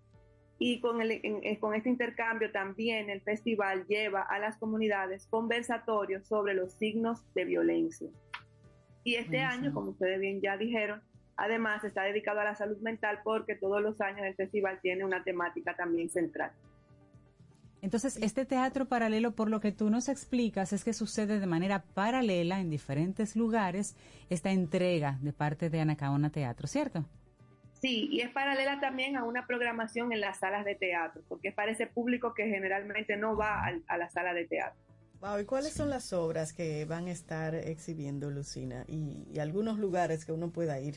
Y 0.58 0.80
con, 0.80 1.00
el, 1.00 1.20
en, 1.22 1.56
con 1.56 1.74
este 1.74 1.88
intercambio 1.88 2.50
también 2.50 3.10
el 3.10 3.20
festival 3.20 3.86
lleva 3.86 4.22
a 4.22 4.38
las 4.38 4.56
comunidades 4.56 5.26
conversatorios 5.26 6.26
sobre 6.26 6.54
los 6.54 6.72
signos 6.72 7.22
de 7.34 7.44
violencia. 7.44 8.08
Y 9.02 9.16
este 9.16 9.40
año, 9.40 9.72
como 9.74 9.90
ustedes 9.90 10.18
bien 10.18 10.40
ya 10.40 10.56
dijeron, 10.56 11.02
Además, 11.36 11.82
está 11.84 12.02
dedicado 12.02 12.40
a 12.40 12.44
la 12.44 12.54
salud 12.54 12.78
mental 12.78 13.20
porque 13.24 13.54
todos 13.54 13.82
los 13.82 14.00
años 14.00 14.24
el 14.24 14.34
festival 14.34 14.78
tiene 14.80 15.04
una 15.04 15.24
temática 15.24 15.74
también 15.74 16.08
central. 16.08 16.52
Entonces, 17.82 18.16
este 18.22 18.46
teatro 18.46 18.86
paralelo, 18.86 19.32
por 19.32 19.50
lo 19.50 19.60
que 19.60 19.70
tú 19.70 19.90
nos 19.90 20.08
explicas, 20.08 20.72
es 20.72 20.84
que 20.84 20.94
sucede 20.94 21.38
de 21.38 21.46
manera 21.46 21.82
paralela 21.82 22.58
en 22.60 22.70
diferentes 22.70 23.36
lugares 23.36 23.94
esta 24.30 24.50
entrega 24.52 25.18
de 25.20 25.34
parte 25.34 25.68
de 25.68 25.80
Anacaona 25.80 26.30
Teatro, 26.30 26.66
¿cierto? 26.66 27.04
Sí, 27.82 28.08
y 28.10 28.22
es 28.22 28.30
paralela 28.30 28.80
también 28.80 29.16
a 29.18 29.24
una 29.24 29.46
programación 29.46 30.14
en 30.14 30.20
las 30.20 30.38
salas 30.38 30.64
de 30.64 30.74
teatro, 30.76 31.22
porque 31.28 31.48
es 31.48 31.54
para 31.54 31.72
ese 31.72 31.86
público 31.86 32.32
que 32.32 32.48
generalmente 32.48 33.18
no 33.18 33.36
va 33.36 33.62
a, 33.66 33.74
a 33.88 33.98
la 33.98 34.08
sala 34.08 34.32
de 34.32 34.46
teatro. 34.46 34.80
Wow, 35.20 35.40
¿y 35.40 35.44
cuáles 35.44 35.74
son 35.74 35.90
las 35.90 36.14
obras 36.14 36.54
que 36.54 36.86
van 36.86 37.08
a 37.08 37.10
estar 37.10 37.54
exhibiendo, 37.54 38.30
Lucina? 38.30 38.86
Y, 38.88 39.26
y 39.30 39.38
algunos 39.40 39.78
lugares 39.78 40.24
que 40.24 40.32
uno 40.32 40.50
pueda 40.50 40.80
ir. 40.80 40.96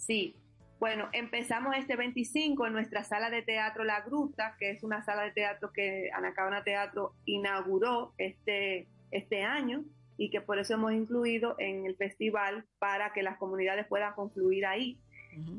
Sí, 0.00 0.34
bueno, 0.78 1.10
empezamos 1.12 1.76
este 1.76 1.94
25 1.94 2.66
en 2.66 2.72
nuestra 2.72 3.04
sala 3.04 3.28
de 3.28 3.42
teatro 3.42 3.84
La 3.84 4.00
Gruta, 4.00 4.56
que 4.58 4.70
es 4.70 4.82
una 4.82 5.04
sala 5.04 5.24
de 5.24 5.32
teatro 5.32 5.72
que 5.74 6.10
Anacabana 6.14 6.64
Teatro 6.64 7.12
inauguró 7.26 8.14
este, 8.16 8.88
este 9.10 9.42
año 9.42 9.84
y 10.16 10.30
que 10.30 10.40
por 10.40 10.58
eso 10.58 10.72
hemos 10.72 10.94
incluido 10.94 11.54
en 11.58 11.84
el 11.84 11.96
festival 11.96 12.64
para 12.78 13.12
que 13.12 13.22
las 13.22 13.36
comunidades 13.36 13.86
puedan 13.88 14.14
confluir 14.14 14.64
ahí. 14.64 14.98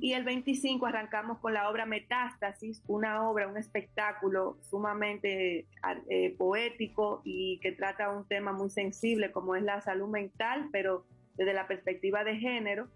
Y 0.02 0.14
el 0.14 0.24
25 0.24 0.88
arrancamos 0.88 1.38
con 1.38 1.54
la 1.54 1.70
obra 1.70 1.86
Metástasis, 1.86 2.84
una 2.88 3.30
obra, 3.30 3.48
un 3.48 3.58
espectáculo 3.58 4.58
sumamente 4.70 5.68
eh, 6.10 6.36
poético 6.36 7.22
y 7.24 7.60
que 7.60 7.72
trata 7.72 8.10
un 8.10 8.28
tema 8.28 8.54
muy 8.54 8.72
sensible 8.72 9.32
como 9.32 9.56
es 9.56 9.64
la 9.64 9.82
salud 9.82 10.10
mental, 10.10 10.68
pero 10.72 11.06
desde 11.36 11.54
la 11.54 11.68
perspectiva 11.68 12.24
de 12.24 12.38
género, 12.38 12.90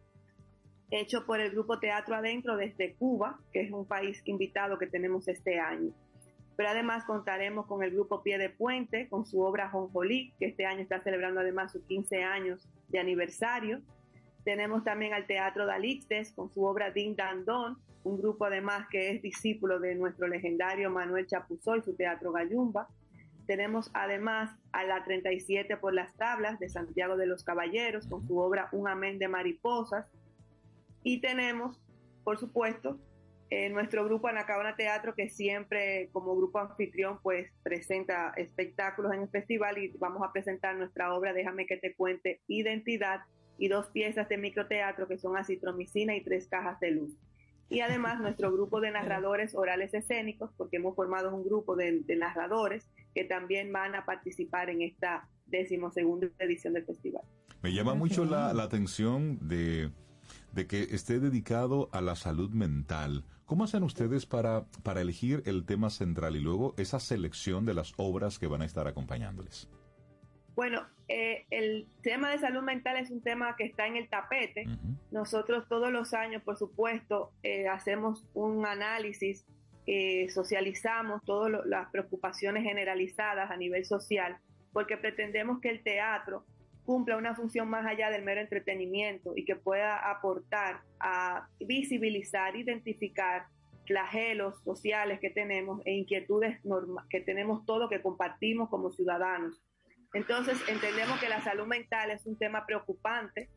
hecho 0.91 1.25
por 1.25 1.39
el 1.39 1.51
grupo 1.51 1.79
Teatro 1.79 2.15
Adentro 2.15 2.57
desde 2.57 2.93
Cuba, 2.95 3.39
que 3.51 3.61
es 3.61 3.71
un 3.71 3.85
país 3.85 4.21
invitado 4.25 4.77
que 4.77 4.87
tenemos 4.87 5.27
este 5.27 5.59
año. 5.59 5.91
Pero 6.55 6.69
además 6.69 7.03
contaremos 7.05 7.65
con 7.65 7.83
el 7.83 7.91
grupo 7.91 8.23
Pie 8.23 8.37
de 8.37 8.49
Puente, 8.49 9.09
con 9.09 9.25
su 9.25 9.41
obra 9.41 9.69
Jonjolí, 9.69 10.33
que 10.39 10.45
este 10.45 10.65
año 10.65 10.81
está 10.81 11.01
celebrando 11.01 11.41
además 11.41 11.71
sus 11.71 11.83
15 11.83 12.23
años 12.23 12.67
de 12.87 12.99
aniversario 12.99 13.81
tenemos 14.45 14.83
también 14.83 15.13
al 15.13 15.25
Teatro 15.25 15.65
Dalixtes 15.65 16.31
con 16.31 16.51
su 16.51 16.63
obra 16.63 16.91
Din 16.91 17.15
Dan 17.15 17.45
Don, 17.45 17.79
un 18.03 18.17
grupo 18.19 18.45
además 18.45 18.87
que 18.91 19.09
es 19.09 19.21
discípulo 19.23 19.79
de 19.79 19.95
nuestro 19.95 20.27
legendario 20.27 20.91
Manuel 20.91 21.25
Chapuzó 21.25 21.75
y 21.75 21.81
su 21.81 21.95
Teatro 21.95 22.31
Gallumba. 22.31 22.87
Tenemos 23.47 23.89
además 23.95 24.55
a 24.71 24.83
la 24.83 25.03
37 25.03 25.77
por 25.77 25.95
las 25.95 26.15
tablas 26.15 26.59
de 26.59 26.69
Santiago 26.69 27.17
de 27.17 27.25
los 27.25 27.43
Caballeros 27.43 28.05
con 28.07 28.21
su 28.21 28.37
obra 28.37 28.69
Un 28.71 28.87
Amén 28.87 29.17
de 29.17 29.27
Mariposas. 29.27 30.05
Y 31.05 31.21
tenemos, 31.21 31.79
por 32.23 32.39
supuesto, 32.39 32.99
eh, 33.51 33.69
nuestro 33.69 34.03
grupo 34.03 34.27
Anacabana 34.27 34.75
Teatro 34.75 35.13
que 35.13 35.29
siempre 35.29 36.09
como 36.11 36.35
grupo 36.35 36.57
anfitrión 36.57 37.19
pues 37.21 37.51
presenta 37.61 38.33
espectáculos 38.37 39.13
en 39.13 39.21
el 39.21 39.29
festival 39.29 39.77
y 39.77 39.95
vamos 39.99 40.23
a 40.23 40.33
presentar 40.33 40.75
nuestra 40.75 41.13
obra 41.13 41.31
Déjame 41.31 41.67
que 41.67 41.77
te 41.77 41.93
cuente 41.93 42.41
Identidad 42.47 43.19
y 43.59 43.67
dos 43.67 43.85
piezas 43.89 44.27
de 44.29 44.39
microteatro 44.39 45.07
que 45.07 45.19
son 45.19 45.37
acitromicina 45.37 46.15
y 46.15 46.23
tres 46.23 46.47
cajas 46.47 46.79
de 46.79 46.89
luz. 46.89 47.13
Y 47.69 47.81
además 47.81 48.19
nuestro 48.19 48.51
grupo 48.51 48.81
de 48.81 48.89
narradores 48.89 49.53
orales 49.53 49.93
escénicos, 49.93 50.49
porque 50.57 50.77
hemos 50.77 50.95
formado 50.95 51.35
un 51.35 51.43
grupo 51.43 51.75
de, 51.75 52.03
narradores 52.17 52.89
que 53.13 53.25
también 53.25 53.71
van 53.71 53.93
a 53.93 54.05
participar 54.05 54.71
en 54.71 54.81
esta 54.81 55.29
decimosegunda 55.45 56.27
edición 56.39 56.73
del 56.73 56.85
festival. 56.85 57.23
Me 57.61 57.73
llama 57.73 57.93
mucho 57.93 58.25
la, 58.25 58.49
atención 58.49 59.37
de, 59.47 59.91
de, 60.55 60.67
que 60.67 60.83
esté 60.83 61.19
dedicado 61.19 61.89
a 61.91 62.01
la 62.01 62.15
salud 62.15 62.49
mental. 62.49 63.25
¿Cómo 63.45 63.65
hacen 63.65 63.83
ustedes 63.83 64.25
para, 64.25 64.65
para 64.81 65.01
elegir 65.01 65.43
el 65.45 65.65
tema 65.65 65.89
central 65.91 66.35
y 66.35 66.39
luego 66.39 66.73
esa 66.77 66.99
selección 66.99 67.65
de 67.65 67.75
las 67.75 67.93
obras 67.97 68.39
que 68.39 68.47
van 68.47 68.63
a 68.63 68.65
estar 68.65 68.87
acompañándoles? 68.87 69.69
Bueno, 70.55 70.87
eh, 71.07 71.45
el 71.51 71.87
tema 72.01 72.31
de 72.31 72.39
salud 72.39 72.63
mental 72.63 72.97
es 72.97 73.11
un 73.11 73.21
tema 73.21 73.55
que 73.55 73.65
está 73.65 73.85
en 73.85 73.97
el 73.97 74.09
tapete. 74.09 74.65
Nosotros 75.11 75.67
todos 75.67 75.91
los 75.91 76.13
años, 76.13 76.41
por 76.41 76.57
supuesto, 76.57 77.31
eh, 77.43 77.67
hacemos 77.67 78.25
un 78.33 78.65
análisis, 78.65 79.45
eh, 79.85 80.29
socializamos 80.29 81.21
todas 81.25 81.65
las 81.65 81.89
preocupaciones 81.91 82.63
generalizadas 82.63 83.51
a 83.51 83.57
nivel 83.57 83.85
social, 83.85 84.37
porque 84.73 84.97
pretendemos 84.97 85.59
que 85.59 85.69
el 85.69 85.83
teatro 85.83 86.45
cumpla 86.85 87.17
una 87.17 87.35
función 87.35 87.69
más 87.69 87.85
allá 87.85 88.09
del 88.09 88.23
mero 88.23 88.41
entretenimiento 88.41 89.33
y 89.35 89.43
que 89.43 89.55
pueda 89.55 90.09
aportar 90.09 90.81
a 90.99 91.47
visibilizar, 91.59 92.55
identificar 92.55 93.47
flagelos 93.85 94.61
sociales 94.63 95.19
que 95.19 95.29
tenemos 95.29 95.81
e 95.85 95.93
inquietudes 95.93 96.59
que 97.09 97.21
tenemos 97.21 97.65
todos 97.65 97.89
que 97.89 98.01
compartimos 98.01 98.69
como 98.69 98.91
ciudadanos. 98.91 99.61
Entonces, 100.13 100.57
entendemos 100.67 101.19
que 101.19 101.29
la 101.29 101.41
salud 101.41 101.67
mental 101.67 102.11
es 102.11 102.25
un 102.25 102.37
tema 102.37 102.65
preocupante 102.65 103.49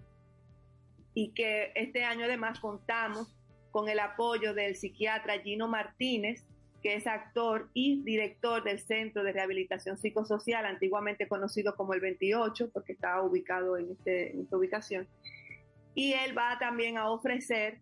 y 1.14 1.32
que 1.32 1.72
este 1.74 2.05
año 2.05 2.24
además 2.24 2.60
contamos 2.60 3.36
con 3.70 3.88
el 3.88 4.00
apoyo 4.00 4.55
del 4.55 4.74
psiquiatra 4.76 5.40
Gino 5.40 5.68
Martínez, 5.68 6.46
que 6.82 6.94
es 6.94 7.06
actor 7.06 7.68
y 7.74 8.02
director 8.02 8.62
del 8.62 8.78
Centro 8.78 9.22
de 9.24 9.32
Rehabilitación 9.32 9.96
Psicosocial, 9.96 10.64
antiguamente 10.64 11.26
conocido 11.26 11.74
como 11.74 11.94
el 11.94 12.00
28, 12.00 12.70
porque 12.72 12.92
estaba 12.92 13.22
ubicado 13.22 13.76
en, 13.76 13.90
este, 13.90 14.32
en 14.32 14.42
esta 14.42 14.56
ubicación. 14.56 15.09
Y 15.94 16.12
él 16.12 16.36
va 16.36 16.59
también 16.59 16.96
a 16.98 17.10
ofrecer 17.10 17.78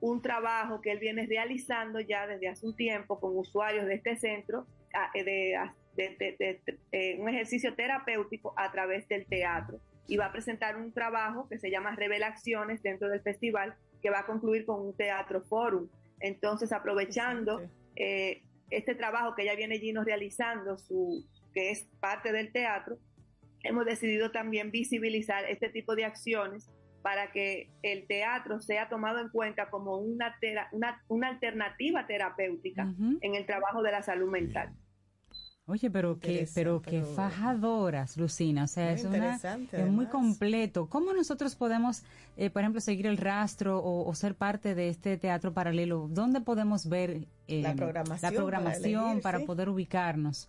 un 0.00 0.22
trabajo 0.22 0.80
que 0.80 0.92
él 0.92 0.98
viene 0.98 1.26
realizando 1.26 2.00
ya 2.00 2.26
desde 2.26 2.48
hace 2.48 2.66
un 2.66 2.76
tiempo 2.76 3.18
con 3.18 3.36
usuarios 3.36 3.86
de 3.86 3.94
este 3.94 4.16
centro, 4.16 4.66
de 5.14 5.56
de, 5.96 6.60
eh, 6.92 7.16
un 7.18 7.28
ejercicio 7.28 7.74
terapéutico 7.74 8.54
a 8.56 8.70
través 8.70 9.08
del 9.08 9.26
teatro. 9.26 9.80
Y 10.06 10.16
va 10.16 10.26
a 10.26 10.32
presentar 10.32 10.76
un 10.76 10.92
trabajo 10.92 11.48
que 11.48 11.58
se 11.58 11.70
llama 11.70 11.96
Revelaciones 11.96 12.82
dentro 12.82 13.08
del 13.08 13.20
festival, 13.20 13.74
que 14.02 14.10
va 14.10 14.20
a 14.20 14.26
concluir 14.26 14.64
con 14.64 14.80
un 14.80 14.96
teatro 14.96 15.40
forum. 15.42 15.88
Entonces, 16.20 16.72
aprovechando 16.72 17.62
eh, 17.96 18.42
este 18.70 18.94
trabajo 18.94 19.34
que 19.34 19.44
ya 19.44 19.54
viene 19.54 19.78
Gino 19.78 20.04
realizando, 20.04 20.78
su, 20.78 21.24
que 21.52 21.70
es 21.70 21.88
parte 22.00 22.32
del 22.32 22.52
teatro, 22.52 22.98
hemos 23.62 23.84
decidido 23.84 24.30
también 24.30 24.70
visibilizar 24.70 25.44
este 25.44 25.68
tipo 25.68 25.94
de 25.96 26.04
acciones 26.04 26.70
para 27.02 27.30
que 27.30 27.70
el 27.82 28.06
teatro 28.06 28.60
sea 28.60 28.88
tomado 28.88 29.20
en 29.20 29.28
cuenta 29.28 29.70
como 29.70 29.98
una, 29.98 30.36
una, 30.72 31.02
una 31.08 31.28
alternativa 31.28 32.06
terapéutica 32.06 32.92
en 33.20 33.34
el 33.34 33.46
trabajo 33.46 33.82
de 33.82 33.92
la 33.92 34.02
salud 34.02 34.30
mental. 34.30 34.74
Oye, 35.68 35.90
pero 35.90 36.20
qué, 36.20 36.46
pero 36.54 36.80
qué 36.80 37.02
fajadoras, 37.02 38.16
Lucina. 38.16 38.64
O 38.64 38.66
sea, 38.68 38.92
es, 38.92 39.04
una, 39.04 39.34
es 39.34 39.86
muy 39.88 40.06
completo. 40.06 40.86
¿Cómo 40.88 41.12
nosotros 41.12 41.56
podemos, 41.56 42.04
eh, 42.36 42.50
por 42.50 42.62
ejemplo, 42.62 42.80
seguir 42.80 43.08
el 43.08 43.16
rastro 43.16 43.82
o, 43.82 44.14
ser 44.14 44.36
parte 44.36 44.76
de 44.76 44.88
este 44.88 45.16
teatro 45.16 45.52
paralelo? 45.52 46.06
¿Dónde 46.08 46.40
podemos 46.40 46.88
ver 46.88 47.26
eh, 47.48 47.62
la 47.62 47.74
programación, 47.74 49.20
para, 49.20 49.40
poder 49.40 49.68
ubicarnos? 49.68 50.48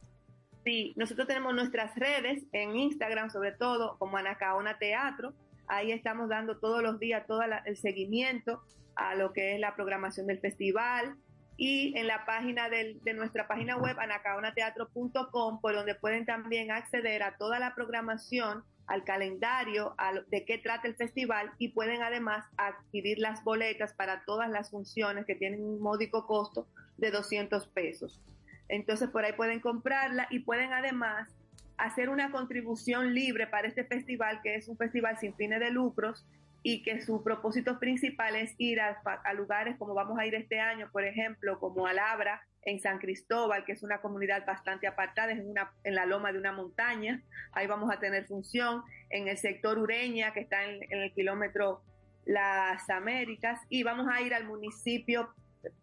Sí, 0.63 0.93
nosotros 0.95 1.27
tenemos 1.27 1.55
nuestras 1.55 1.95
redes 1.95 2.43
en 2.51 2.75
Instagram, 2.75 3.31
sobre 3.31 3.53
todo, 3.53 3.97
como 3.97 4.17
Anacaona 4.17 4.77
Teatro. 4.77 5.33
Ahí 5.67 5.91
estamos 5.91 6.29
dando 6.29 6.59
todos 6.59 6.83
los 6.83 6.99
días 6.99 7.25
todo 7.25 7.41
el 7.65 7.75
seguimiento 7.75 8.61
a 8.95 9.15
lo 9.15 9.33
que 9.33 9.55
es 9.55 9.59
la 9.59 9.75
programación 9.75 10.27
del 10.27 10.39
festival, 10.39 11.15
y 11.57 11.97
en 11.97 12.05
la 12.05 12.23
página 12.25 12.69
de 12.69 13.13
nuestra 13.15 13.47
página 13.47 13.77
web 13.77 13.99
anacaonateatro.com 13.99 15.59
por 15.59 15.73
donde 15.73 15.95
pueden 15.95 16.25
también 16.25 16.71
acceder 16.71 17.23
a 17.23 17.35
toda 17.37 17.59
la 17.59 17.73
programación, 17.73 18.63
al 18.85 19.03
calendario, 19.03 19.95
de 20.29 20.45
qué 20.45 20.59
trata 20.59 20.87
el 20.87 20.95
festival 20.95 21.51
y 21.57 21.69
pueden 21.69 22.03
además 22.03 22.45
adquirir 22.57 23.19
las 23.19 23.43
boletas 23.43 23.93
para 23.93 24.23
todas 24.23 24.49
las 24.49 24.69
funciones 24.69 25.25
que 25.25 25.35
tienen 25.35 25.63
un 25.63 25.81
módico 25.81 26.25
costo 26.27 26.67
de 26.97 27.11
200 27.11 27.67
pesos. 27.67 28.21
Entonces 28.69 29.09
por 29.09 29.25
ahí 29.25 29.33
pueden 29.33 29.59
comprarla 29.59 30.27
y 30.29 30.39
pueden 30.39 30.73
además 30.73 31.35
hacer 31.77 32.09
una 32.09 32.31
contribución 32.31 33.13
libre 33.13 33.47
para 33.47 33.67
este 33.67 33.83
festival 33.83 34.41
que 34.41 34.55
es 34.55 34.67
un 34.67 34.77
festival 34.77 35.17
sin 35.19 35.35
fines 35.35 35.59
de 35.59 35.71
lucros 35.71 36.25
y 36.67 36.81
que 36.81 36.99
su 36.99 37.23
propósito 37.23 37.79
principal 37.79 38.35
es 38.35 38.53
ir 38.57 38.81
a, 38.81 38.99
lugares 39.33 39.77
como 39.77 39.93
vamos 39.93 40.19
a 40.19 40.25
ir 40.25 40.35
este 40.35 40.59
año, 40.59 40.89
por 40.91 41.05
ejemplo, 41.05 41.61
como 41.61 41.87
Alabra, 41.87 42.45
en 42.61 42.81
San 42.81 42.99
Cristóbal, 42.99 43.63
que 43.63 43.71
es 43.71 43.83
una 43.83 44.01
comunidad 44.01 44.45
bastante 44.45 44.85
apartada, 44.85 45.31
en, 45.31 45.49
una, 45.49 45.71
en 45.85 45.95
la 45.95 46.05
loma 46.05 46.33
de 46.33 46.39
una 46.39 46.51
montaña, 46.51 47.23
ahí 47.53 47.67
vamos 47.67 47.89
a 47.89 48.01
tener 48.01 48.25
función, 48.25 48.83
en 49.09 49.29
el 49.29 49.37
sector 49.37 49.79
Ureña, 49.79 50.33
que 50.33 50.41
está 50.41 50.65
en, 50.65 50.83
el 50.91 51.13
kilómetro 51.13 51.83
Las 52.25 52.89
Américas, 52.89 53.61
y 53.69 53.83
vamos 53.83 54.09
a 54.11 54.19
ir 54.19 54.33
al 54.33 54.43
municipio 54.43 55.29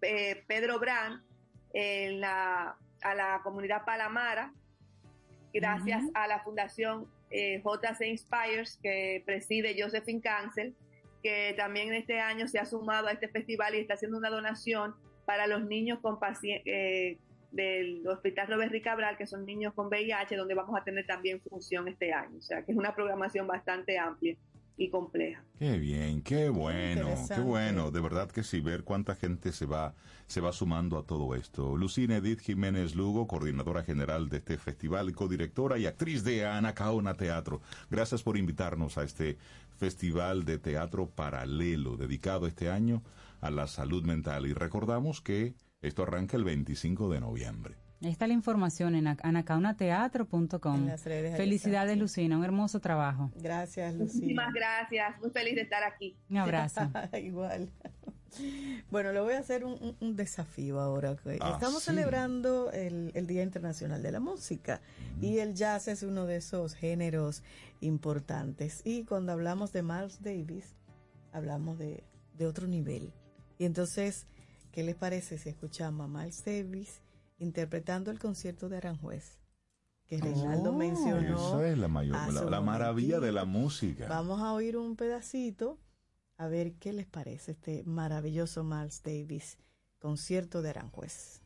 eh, 0.03 0.45
Pedro 0.47 0.79
Brán, 0.81 1.23
en 1.73 2.21
la, 2.21 2.77
a 3.01 3.15
la 3.15 3.41
comunidad 3.43 3.87
Palamara, 3.87 4.53
gracias 5.55 6.03
a 6.13 6.27
la 6.27 6.41
Fundación 6.41 7.09
eh, 7.31 7.63
JC 7.63 8.07
Inspires, 8.07 8.79
que 8.83 9.23
preside 9.25 9.77
Josephine 9.81 10.21
Cancel, 10.21 10.75
que 11.23 11.55
también 11.57 11.93
este 11.95 12.21
año 12.21 12.47
se 12.49 12.59
ha 12.59 12.67
sumado 12.67 13.09
a 13.09 13.13
este 13.13 13.29
festival 13.29 13.75
y 13.75 13.79
está 13.79 13.95
haciendo 13.95 14.19
una 14.19 14.31
donación 14.31 14.95
para 15.25 15.47
los 15.47 15.65
niños 15.65 15.99
con 16.01 16.19
eh, 16.43 17.19
del 17.51 18.07
Hospital 18.07 18.49
Robert 18.49 18.75
Cabral, 18.83 19.17
que 19.17 19.27
son 19.27 19.47
niños 19.47 19.73
con 19.75 19.87
VIH, 19.87 20.37
donde 20.37 20.55
vamos 20.55 20.79
a 20.79 20.85
tener 20.85 21.07
también 21.07 21.41
función 21.41 21.89
este 21.89 22.13
año. 22.13 22.39
O 22.39 22.43
sea, 22.43 22.63
que 22.63 22.73
es 22.73 22.79
una 22.79 22.95
programación 22.95 23.47
bastante 23.47 23.99
amplia. 23.99 24.37
Y 24.77 24.91
compleja. 24.91 25.45
Qué 25.59 25.79
bien, 25.79 26.23
qué 26.23 26.49
bueno, 26.49 27.09
qué 27.29 27.41
bueno. 27.41 27.91
De 27.91 28.01
verdad 28.01 28.31
que 28.31 28.43
sí, 28.43 28.61
ver 28.61 28.83
cuánta 28.83 29.15
gente 29.15 29.53
se 29.53 29.67
va, 29.67 29.95
se 30.27 30.41
va 30.41 30.53
sumando 30.53 30.99
a 30.99 31.05
todo 31.05 31.35
esto. 31.35 31.77
Lucina 31.77 32.17
Edith 32.17 32.41
Jiménez 32.41 32.97
Lugo, 32.97 33.27
coordinadora 33.27 33.85
general 33.85 34.29
de 34.29 34.39
este 34.39 34.59
festival, 34.59 35.13
codirectora 35.13 35.79
y 35.79 35.87
actriz 35.87 36.25
de 36.25 36.45
Anacaona 36.47 37.15
Teatro. 37.15 37.61
Gracias 37.91 38.23
por 38.23 38.37
invitarnos 38.37 38.99
a 38.99 39.05
este 39.05 39.39
festival 39.77 40.45
de 40.45 40.59
teatro 40.59 41.09
paralelo, 41.09 41.97
dedicado 41.97 42.47
este 42.47 42.69
año 42.69 43.03
a 43.41 43.51
la 43.51 43.67
salud 43.69 44.05
mental. 44.05 44.47
Y 44.47 44.55
recordamos 44.55 45.21
que 45.21 45.55
esto 45.83 46.03
arranca 46.03 46.37
el 46.37 46.45
25 46.45 47.11
de 47.11 47.21
noviembre. 47.21 47.84
Ahí 48.05 48.11
está 48.11 48.27
la 48.27 48.35
información 48.35 48.95
en 48.97 49.07
anacaunateatro.com. 49.07 50.89
Felicidades. 50.99 51.97
Lucina, 51.97 52.37
un 52.37 52.45
hermoso 52.45 52.79
trabajo. 52.79 53.31
Gracias, 53.37 53.95
Lucía. 53.95 54.21
Muchísimas 54.21 54.53
gracias, 54.53 55.19
muy 55.21 55.31
feliz 55.31 55.55
de 55.55 55.63
estar 55.63 55.83
aquí. 55.85 56.15
Un 56.29 56.37
abrazo. 56.37 56.81
Igual. 57.23 57.71
Bueno, 58.91 59.13
le 59.13 59.21
voy 59.21 59.35
a 59.35 59.39
hacer 59.39 59.65
un, 59.65 60.17
desafío 60.17 60.81
ahora. 60.81 61.17
Ah, 61.41 61.53
Estamos 61.55 61.83
sí. 61.83 61.91
celebrando 61.91 62.71
el, 62.73 63.11
el 63.15 63.27
Día 63.27 63.43
Internacional 63.43 64.03
de 64.03 64.13
la 64.13 64.21
Música 64.21 64.83
y 65.23 65.39
el 65.39 65.55
jazz 65.55 65.89
es 65.89 66.03
uno 66.03 66.27
de 66.27 66.37
esos 66.37 66.75
géneros 66.75 67.43
importantes. 67.81 68.83
Y 68.85 69.05
cuando 69.05 69.33
hablamos 69.33 69.73
de 69.73 69.83
Miles 69.83 70.21
Davis, 70.23 70.75
hablamos 71.33 71.79
de, 71.79 72.05
de 72.37 72.47
otro 72.47 72.67
nivel. 72.67 73.13
Y 73.57 73.65
entonces, 73.65 74.27
¿qué 74.73 74.83
les 74.83 74.97
parece 74.97 75.39
si 75.39 75.49
escuchamos 75.49 76.05
a 76.05 76.09
Miles 76.09 76.45
Davis 76.45 77.04
interpretando 77.39 78.11
el 78.11 78.19
concierto 78.19 78.69
de 78.69 78.77
Aranjuez? 78.79 79.39
Que 80.07 80.19
Reinaldo 80.19 80.71
Oh, 80.71 80.77
mencionó. 80.77 81.37
Esa 81.49 81.69
es 81.69 81.79
la, 81.79 81.89
mayor, 81.89 82.33
la, 82.33 82.45
la 82.45 82.61
maravilla 82.61 83.21
de 83.21 83.33
la 83.33 83.45
música. 83.47 84.07
Vamos 84.09 84.41
a 84.41 84.53
oír 84.53 84.77
un 84.77 84.97
pedacito 84.97 85.79
a 86.37 86.47
ver 86.49 86.75
qué 86.75 86.93
les 86.93 87.07
parece 87.07 87.53
este 87.53 87.85
maravilloso 87.85 88.65
Miles 88.65 89.03
Davis 89.03 89.57
concierto 89.99 90.61
de 90.61 90.71
Aranjuez. 90.71 91.41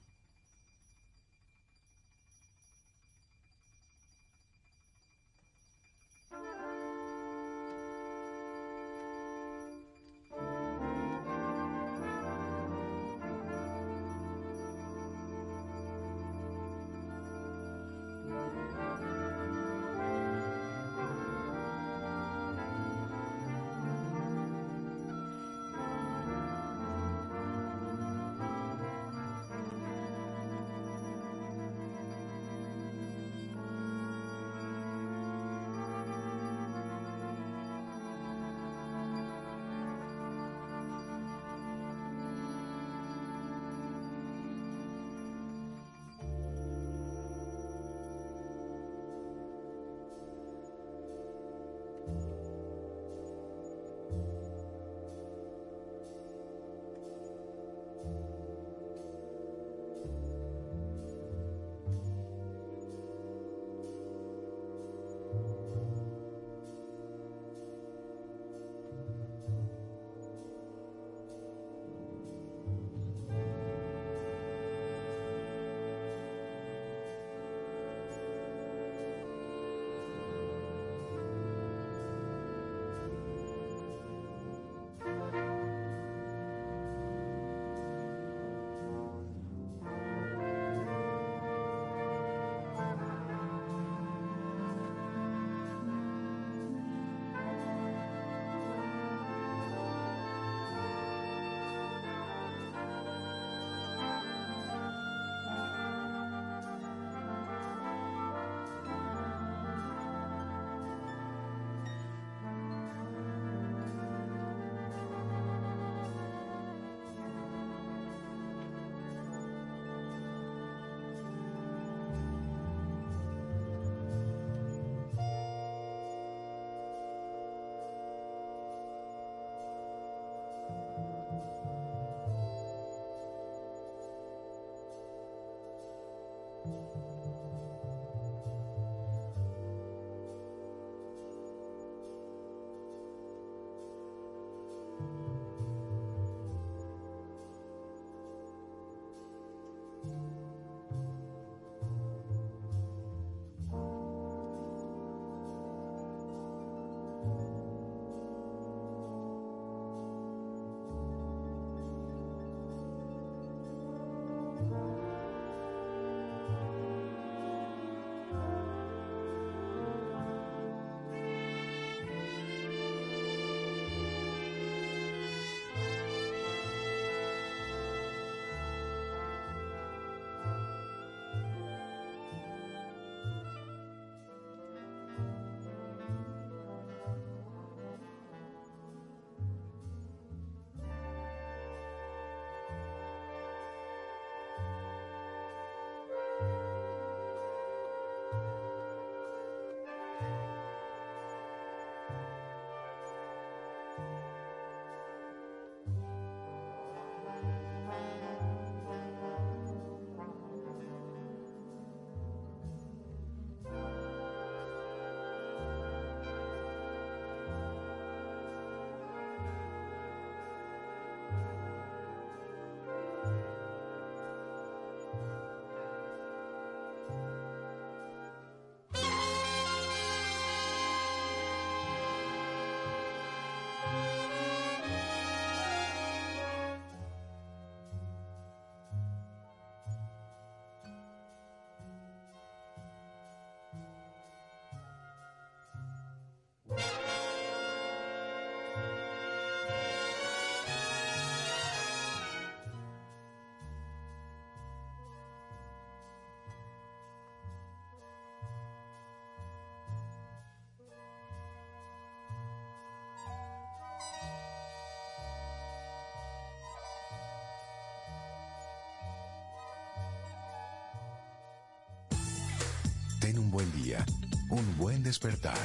Un 273.39 273.52
buen 273.52 273.70
día, 273.82 274.05
un 274.51 274.77
buen 274.78 275.05
despertar. 275.05 275.56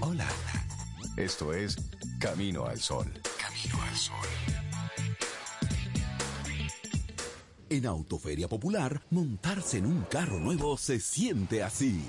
Hola. 0.00 0.26
Esto 1.16 1.52
es 1.52 1.76
Camino 2.18 2.66
al 2.66 2.80
Sol. 2.80 3.06
Camino 3.40 3.80
al 3.84 3.96
Sol. 3.96 4.28
En 7.70 7.86
Autoferia 7.86 8.48
Popular, 8.48 9.00
montarse 9.10 9.78
en 9.78 9.86
un 9.86 10.02
carro 10.02 10.40
nuevo 10.40 10.76
se 10.76 10.98
siente 10.98 11.62
así. 11.62 12.04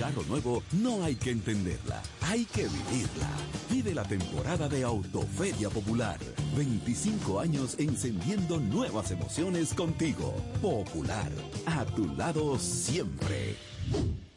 Carro 0.00 0.22
nuevo 0.22 0.62
no 0.72 1.04
hay 1.04 1.14
que 1.14 1.30
entenderla, 1.30 2.02
hay 2.22 2.46
que 2.46 2.62
vivirla. 2.62 3.28
Vive 3.70 3.94
la 3.94 4.04
temporada 4.04 4.66
de 4.66 4.82
Autoferia 4.82 5.68
Popular. 5.68 6.18
25 6.56 7.38
años 7.38 7.76
encendiendo 7.78 8.58
nuevas 8.58 9.10
emociones 9.10 9.74
contigo. 9.74 10.34
Popular, 10.62 11.30
a 11.66 11.84
tu 11.84 12.06
lado 12.16 12.58
siempre. 12.58 13.56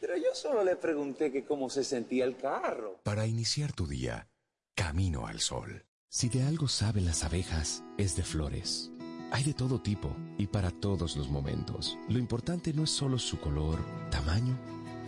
Pero 0.01 0.17
yo 0.17 0.35
solo 0.35 0.65
le 0.65 0.75
pregunté 0.75 1.31
que 1.31 1.45
cómo 1.45 1.69
se 1.69 1.85
sentía 1.85 2.25
el 2.25 2.35
carro. 2.35 2.99
Para 3.03 3.25
iniciar 3.25 3.71
tu 3.71 3.87
día, 3.87 4.27
Camino 4.75 5.27
al 5.27 5.39
Sol. 5.39 5.85
Si 6.09 6.27
de 6.27 6.43
algo 6.43 6.67
saben 6.67 7.05
las 7.05 7.23
abejas, 7.23 7.85
es 7.97 8.17
de 8.17 8.23
flores. 8.23 8.91
Hay 9.31 9.45
de 9.45 9.53
todo 9.53 9.81
tipo 9.81 10.13
y 10.37 10.47
para 10.47 10.71
todos 10.71 11.15
los 11.15 11.29
momentos. 11.29 11.97
Lo 12.09 12.19
importante 12.19 12.73
no 12.73 12.83
es 12.83 12.89
solo 12.89 13.17
su 13.17 13.39
color, 13.39 13.79
tamaño 14.11 14.59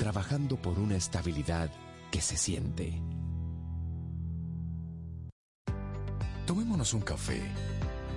Trabajando 0.00 0.56
por 0.56 0.78
una 0.78 0.96
estabilidad 0.96 1.70
que 2.10 2.22
se 2.22 2.38
siente. 2.38 3.02
Tomémonos 6.46 6.94
un 6.94 7.02
café. 7.02 7.42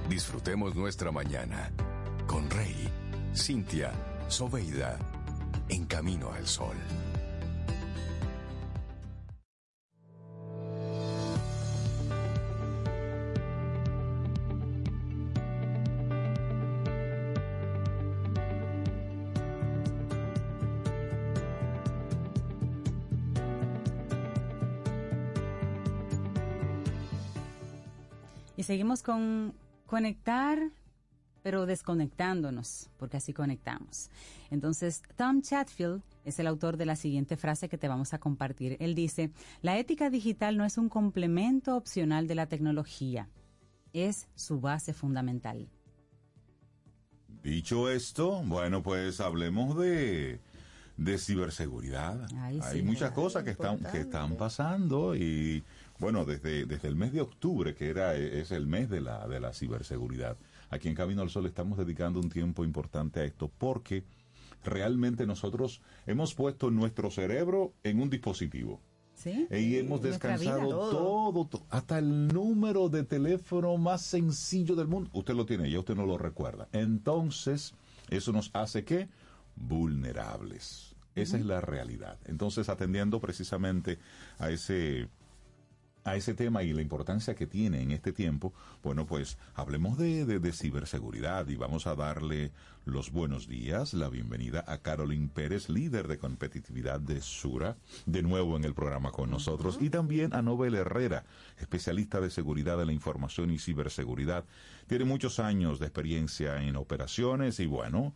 Disfrutemos 0.07 0.76
nuestra 0.76 1.11
mañana 1.11 1.73
con 2.26 2.49
Rey, 2.49 2.89
Cintia, 3.35 3.91
Soveida, 4.30 4.97
en 5.68 5.84
camino 5.84 6.31
al 6.31 6.47
sol. 6.47 6.77
Y 28.64 28.65
seguimos 28.65 29.03
con 29.03 29.53
conectar, 29.85 30.57
pero 31.41 31.65
desconectándonos, 31.65 32.90
porque 32.95 33.18
así 33.18 33.34
conectamos. 33.34 34.10
Entonces, 34.52 35.02
Tom 35.18 35.41
Chatfield 35.41 36.02
es 36.23 36.40
el 36.40 36.48
autor 36.48 36.77
de 36.77 36.85
la 36.85 36.95
siguiente 36.95 37.35
frase 37.35 37.68
que 37.68 37.77
te 37.77 37.90
vamos 37.90 38.14
a 38.14 38.19
compartir. 38.19 38.77
Él 38.80 38.95
dice, 38.95 39.31
la 39.61 39.77
ética 39.77 40.10
digital 40.10 40.56
no 40.56 40.64
es 40.64 40.77
un 40.77 40.88
complemento 40.88 41.76
opcional 41.76 42.26
de 42.26 42.35
la 42.35 42.45
tecnología, 42.45 43.27
es 43.91 44.30
su 44.34 44.61
base 44.61 44.94
fundamental. 44.94 45.68
Dicho 47.44 47.90
esto, 47.90 48.44
bueno, 48.45 48.81
pues 48.81 49.19
hablemos 49.19 49.77
de, 49.77 50.40
de 50.95 51.18
ciberseguridad. 51.18 52.27
Ay, 52.38 52.61
Hay 52.64 52.80
sí, 52.80 52.85
muchas 52.85 53.11
cosas 53.11 53.44
que 53.44 53.49
están, 53.49 53.80
que 53.80 53.99
están 53.99 54.38
pasando 54.38 55.18
y 55.18 55.65
bueno, 56.03 56.25
desde, 56.25 56.65
desde 56.65 56.88
el 56.88 56.95
mes 56.95 57.11
de 57.13 57.21
octubre, 57.21 57.73
que 57.73 57.89
era 57.89 58.15
es 58.15 58.51
el 58.51 58.67
mes 58.67 58.89
de 58.89 59.01
la, 59.01 59.27
de 59.27 59.39
la 59.39 59.53
ciberseguridad, 59.53 60.38
aquí 60.69 60.88
en 60.89 60.95
Camino 60.95 61.21
al 61.21 61.30
Sol 61.30 61.45
estamos 61.47 61.77
dedicando 61.77 62.19
un 62.19 62.30
tiempo 62.30 62.63
importante 62.63 63.21
a 63.21 63.23
esto 63.23 63.49
porque 63.57 64.03
realmente 64.63 65.25
nosotros 65.25 65.81
hemos 66.05 66.35
puesto 66.35 66.69
nuestro 66.71 67.09
cerebro 67.09 67.73
en 67.84 68.01
un 68.01 68.09
dispositivo. 68.09 68.80
¿Sí? 69.15 69.47
Y 69.51 69.77
hemos 69.77 70.01
vida. 70.01 70.09
descansado 70.11 70.69
todo, 70.91 71.45
to- 71.47 71.65
hasta 71.69 71.99
el 71.99 72.27
número 72.27 72.89
de 72.89 73.03
teléfono 73.03 73.77
más 73.77 74.01
sencillo 74.01 74.75
del 74.75 74.88
mundo. 74.88 75.09
Usted 75.13 75.35
lo 75.35 75.45
tiene, 75.45 75.69
ya 75.69 75.80
usted 75.80 75.95
no 75.95 76.05
lo 76.05 76.17
recuerda. 76.17 76.67
Entonces, 76.73 77.73
eso 78.09 78.31
nos 78.34 78.49
hace 78.53 78.84
que 78.84 79.07
vulnerables. 79.55 80.95
Esa 81.15 81.38
es 81.38 81.45
la 81.45 81.61
realidad. 81.61 82.17
Entonces, 82.25 82.69
atendiendo 82.69 83.19
precisamente 83.21 83.99
a 84.39 84.49
ese 84.49 85.07
a 86.05 86.15
ese 86.15 86.34
tema 86.34 86.63
y 86.63 86.73
la 86.73 86.81
importancia 86.81 87.34
que 87.35 87.47
tiene 87.47 87.81
en 87.81 87.91
este 87.91 88.11
tiempo, 88.11 88.53
bueno, 88.84 89.05
pues 89.05 89.38
hablemos 89.55 89.97
de, 89.97 90.25
de- 90.25 90.39
de 90.39 90.51
ciberseguridad 90.51 91.47
y 91.47 91.55
vamos 91.55 91.88
a 91.88 91.95
darle 91.95 92.51
los 92.85 93.11
buenos 93.11 93.47
días, 93.47 93.93
la 93.93 94.09
bienvenida 94.09 94.65
a 94.67 94.80
Carolyn 94.80 95.30
Pérez, 95.30 95.69
líder 95.69 96.09
de 96.09 96.17
competitividad 96.17 96.99
de 96.99 97.21
Sura, 97.21 97.77
de 98.05 98.21
nuevo 98.21 98.57
en 98.57 98.65
el 98.65 98.73
programa 98.73 99.11
con 99.11 99.31
nosotros, 99.31 99.77
y 99.80 99.89
también 99.89 100.34
a 100.34 100.41
Nobel 100.41 100.75
Herrera, 100.75 101.23
especialista 101.59 102.19
de 102.19 102.30
seguridad 102.30 102.77
de 102.77 102.85
la 102.85 102.91
información 102.91 103.51
y 103.51 103.57
ciberseguridad. 103.59 104.43
Tiene 104.88 105.05
muchos 105.05 105.39
años 105.39 105.80
de 105.80 105.85
experiencia 105.85 106.61
en 106.61 106.75
operaciones 106.75 107.61
y 107.61 107.65
bueno, 107.65 108.13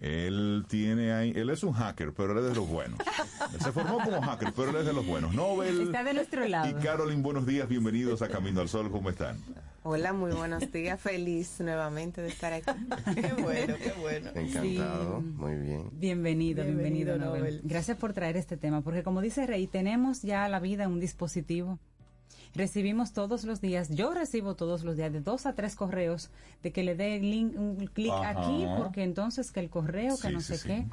él 0.00 0.64
tiene 0.68 1.12
ahí, 1.12 1.32
él 1.34 1.50
es 1.50 1.62
un 1.64 1.72
hacker, 1.72 2.12
pero 2.12 2.32
él 2.32 2.38
es 2.38 2.50
de 2.50 2.54
los 2.54 2.68
buenos. 2.68 2.98
Él 3.52 3.60
se 3.60 3.72
formó 3.72 3.98
como 3.98 4.20
hacker, 4.22 4.52
pero 4.54 4.70
él 4.70 4.76
es 4.76 4.86
de 4.86 4.92
los 4.92 5.06
buenos. 5.06 5.34
Nobel 5.34 5.80
Está 5.80 6.04
de 6.04 6.14
nuestro 6.14 6.46
lado. 6.46 6.68
y 6.68 6.74
Carolyn, 6.82 7.22
buenos 7.22 7.46
días, 7.46 7.68
bienvenidos 7.68 8.22
a 8.22 8.28
Camino 8.28 8.60
al 8.60 8.68
Sol, 8.68 8.90
¿cómo 8.90 9.10
están? 9.10 9.38
Hola, 9.84 10.12
muy 10.12 10.32
buenos 10.32 10.70
días. 10.70 11.00
Feliz 11.00 11.60
nuevamente 11.60 12.20
de 12.20 12.28
estar 12.28 12.52
aquí. 12.52 12.70
Qué 13.14 13.32
bueno, 13.42 13.74
qué 13.82 13.92
bueno. 14.00 14.30
Encantado, 14.34 15.20
muy 15.20 15.54
bien. 15.54 15.88
Bienvenido, 15.92 16.64
bienvenido, 16.64 16.64
Bienvenido, 16.64 17.18
Nobel. 17.18 17.40
Nobel. 17.40 17.60
Gracias 17.64 17.96
por 17.96 18.12
traer 18.12 18.36
este 18.36 18.56
tema, 18.56 18.82
porque 18.82 19.02
como 19.02 19.20
dice 19.22 19.46
Rey, 19.46 19.66
tenemos 19.66 20.22
ya 20.22 20.48
la 20.48 20.60
vida 20.60 20.84
en 20.84 20.90
un 20.90 21.00
dispositivo. 21.00 21.78
Recibimos 22.54 23.12
todos 23.12 23.44
los 23.44 23.60
días, 23.60 23.88
yo 23.90 24.12
recibo 24.12 24.54
todos 24.54 24.82
los 24.84 24.96
días 24.96 25.12
de 25.12 25.20
dos 25.20 25.46
a 25.46 25.54
tres 25.54 25.76
correos 25.76 26.30
de 26.62 26.72
que 26.72 26.82
le 26.82 26.94
dé 26.96 27.20
un 27.56 27.76
clic 27.92 28.12
aquí, 28.24 28.66
porque 28.76 29.02
entonces 29.02 29.50
que 29.52 29.60
el 29.60 29.70
correo, 29.70 30.16
que 30.16 30.28
Sí, 30.28 30.32
no 30.34 30.40
sí, 30.40 30.46
sé 30.46 30.58
sí. 30.58 30.68
qué. 30.68 30.86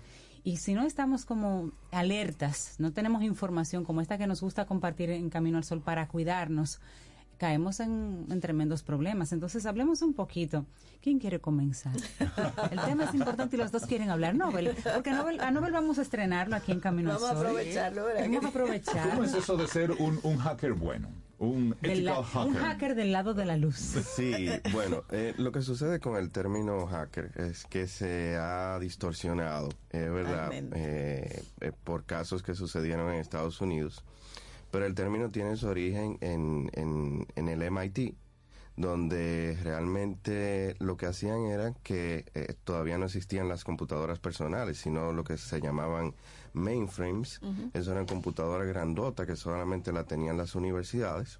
Y 0.43 0.57
si 0.57 0.75
no 0.75 0.83
estamos 0.85 1.25
como 1.25 1.71
alertas, 1.91 2.75
no 2.77 2.93
tenemos 2.93 3.23
información 3.23 3.83
como 3.83 4.01
esta 4.01 4.17
que 4.19 4.27
nos 4.27 4.41
gusta 4.41 4.65
compartir 4.65 5.09
en 5.09 5.29
Camino 5.31 5.57
al 5.57 5.63
Sol 5.63 5.81
para 5.81 6.07
cuidarnos, 6.07 6.79
caemos 7.37 7.79
en, 7.79 8.25
en 8.29 8.39
tremendos 8.41 8.83
problemas. 8.83 9.31
Entonces 9.33 9.65
hablemos 9.65 10.01
un 10.01 10.13
poquito. 10.13 10.65
¿Quién 11.01 11.19
quiere 11.19 11.39
comenzar? 11.39 11.93
El 12.71 12.79
tema 12.81 13.05
es 13.05 13.13
importante 13.13 13.55
y 13.55 13.59
los 13.59 13.71
dos 13.71 13.85
quieren 13.85 14.09
hablar. 14.09 14.35
Nobel, 14.35 14.75
porque 14.93 15.09
a 15.11 15.15
Nobel, 15.15 15.39
a 15.39 15.51
Nobel 15.51 15.71
vamos 15.71 15.99
a 15.99 16.01
estrenarlo 16.01 16.55
aquí 16.55 16.71
en 16.71 16.79
Camino 16.79 17.09
Vamos 17.09 17.29
a 17.29 17.33
Sol. 17.33 17.45
aprovecharlo, 17.47 18.05
¿verdad? 18.05 18.21
Vamos 18.27 18.45
a 18.45 18.47
aprovechar. 18.47 19.09
¿Cómo 19.11 19.23
es 19.23 19.33
eso 19.33 19.57
de 19.57 19.67
ser 19.67 19.91
un, 19.91 20.19
un 20.23 20.37
hacker 20.37 20.73
bueno? 20.73 21.07
Un 21.37 21.75
la- 21.81 22.23
hacker. 22.23 22.47
un 22.47 22.53
hacker 22.55 22.95
del 22.95 23.11
lado 23.11 23.33
de 23.33 23.43
la 23.45 23.57
luz. 23.57 23.75
Sí, 23.75 24.47
bueno, 24.71 25.03
eh, 25.11 25.33
lo 25.37 25.51
que 25.51 25.61
sucede 25.61 25.99
con 25.99 26.15
el 26.15 26.31
término 26.31 26.87
hacker 26.87 27.31
es 27.35 27.65
que 27.65 27.87
se 27.87 28.37
ha 28.39 28.79
distorsionado, 28.79 29.67
es 29.89 30.11
verdad, 30.11 30.51
eh, 30.53 31.43
eh, 31.59 31.71
por 31.83 32.05
casos 32.05 32.41
que 32.41 32.55
sucedieron 32.55 33.09
en 33.13 33.19
Estados 33.19 33.59
Unidos, 33.59 34.03
pero 34.75 34.87
el 34.87 34.93
término 34.93 35.31
tiene 35.31 35.55
su 35.55 35.69
origen 35.69 36.17
en, 36.19 36.69
en, 36.73 37.25
en 37.37 37.47
el 37.47 37.61
MIT, 37.61 38.13
donde 38.75 39.57
realmente 39.63 40.75
lo 40.79 40.97
que 40.97 41.05
hacían 41.05 41.45
era 41.45 41.73
que 41.81 42.25
eh, 42.33 42.55
todavía 42.65 42.97
no 42.97 43.05
existían 43.05 43.47
las 43.47 43.63
computadoras 43.63 44.19
personales, 44.19 44.77
sino 44.77 45.13
lo 45.13 45.23
que 45.23 45.37
se 45.37 45.61
llamaban 45.61 46.13
mainframes. 46.51 47.41
Ujú. 47.41 47.71
Eso 47.73 47.93
eran 47.93 48.05
computadoras 48.05 48.67
grandotas 48.67 49.25
que 49.25 49.37
solamente 49.37 49.93
la 49.93 50.03
tenían 50.03 50.35
las 50.35 50.55
universidades. 50.55 51.39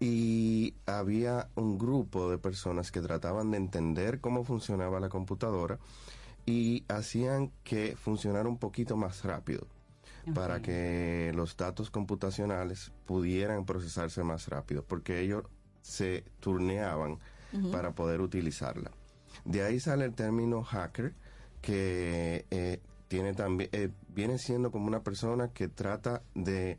Y 0.00 0.72
había 0.86 1.48
un 1.54 1.76
grupo 1.76 2.30
de 2.30 2.38
personas 2.38 2.90
que 2.90 3.02
trataban 3.02 3.50
de 3.50 3.58
entender 3.58 4.18
cómo 4.22 4.44
funcionaba 4.44 4.98
la 4.98 5.10
computadora 5.10 5.78
y 6.46 6.84
hacían 6.88 7.52
que 7.64 7.96
funcionara 7.96 8.48
un 8.48 8.56
poquito 8.56 8.96
más 8.96 9.24
rápido 9.24 9.66
para 10.34 10.62
que 10.62 11.32
los 11.34 11.56
datos 11.56 11.90
computacionales 11.90 12.92
pudieran 13.06 13.64
procesarse 13.64 14.22
más 14.22 14.48
rápido, 14.48 14.84
porque 14.84 15.20
ellos 15.20 15.44
se 15.82 16.24
turneaban 16.40 17.18
para 17.70 17.92
poder 17.92 18.20
utilizarla. 18.20 18.90
De 19.44 19.62
ahí 19.62 19.80
sale 19.80 20.04
el 20.04 20.14
término 20.14 20.62
hacker, 20.62 21.14
que 21.60 22.46
eh, 22.50 22.80
tiene 23.08 23.34
también 23.34 23.68
eh, 23.72 23.90
viene 24.08 24.38
siendo 24.38 24.70
como 24.70 24.86
una 24.86 25.02
persona 25.02 25.48
que 25.48 25.68
trata 25.68 26.22
de 26.34 26.78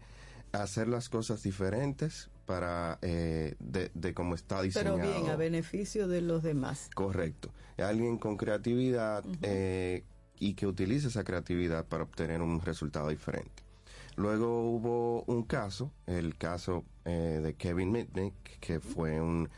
hacer 0.52 0.88
las 0.88 1.10
cosas 1.10 1.42
diferentes 1.42 2.30
para 2.46 2.98
eh, 3.02 3.56
de, 3.60 3.92
de 3.94 4.14
cómo 4.14 4.36
está 4.36 4.58
Pero 4.74 4.96
diseñado. 4.96 5.20
bien, 5.22 5.30
a 5.32 5.36
beneficio 5.36 6.08
de 6.08 6.22
los 6.22 6.44
demás. 6.44 6.90
Correcto. 6.94 7.50
Alguien 7.78 8.18
con 8.18 8.38
creatividad 8.38 9.24
eh, 9.42 10.04
y 10.44 10.56
que 10.56 10.68
utilice 10.68 11.08
esa 11.08 11.24
creatividad 11.24 11.86
para 11.86 12.04
obtener 12.04 12.42
un 12.42 12.60
resultado 12.60 13.08
diferente. 13.10 13.64
Luego 14.18 14.70
hubo 14.70 15.24
un 15.24 15.44
caso, 15.44 15.92
el 16.06 16.36
caso 16.38 16.84
eh, 17.06 17.40
de 17.42 17.54
Kevin 17.56 17.92
Mitnick, 17.92 18.34
que 18.60 18.80
fue 18.80 19.22
un, 19.22 19.50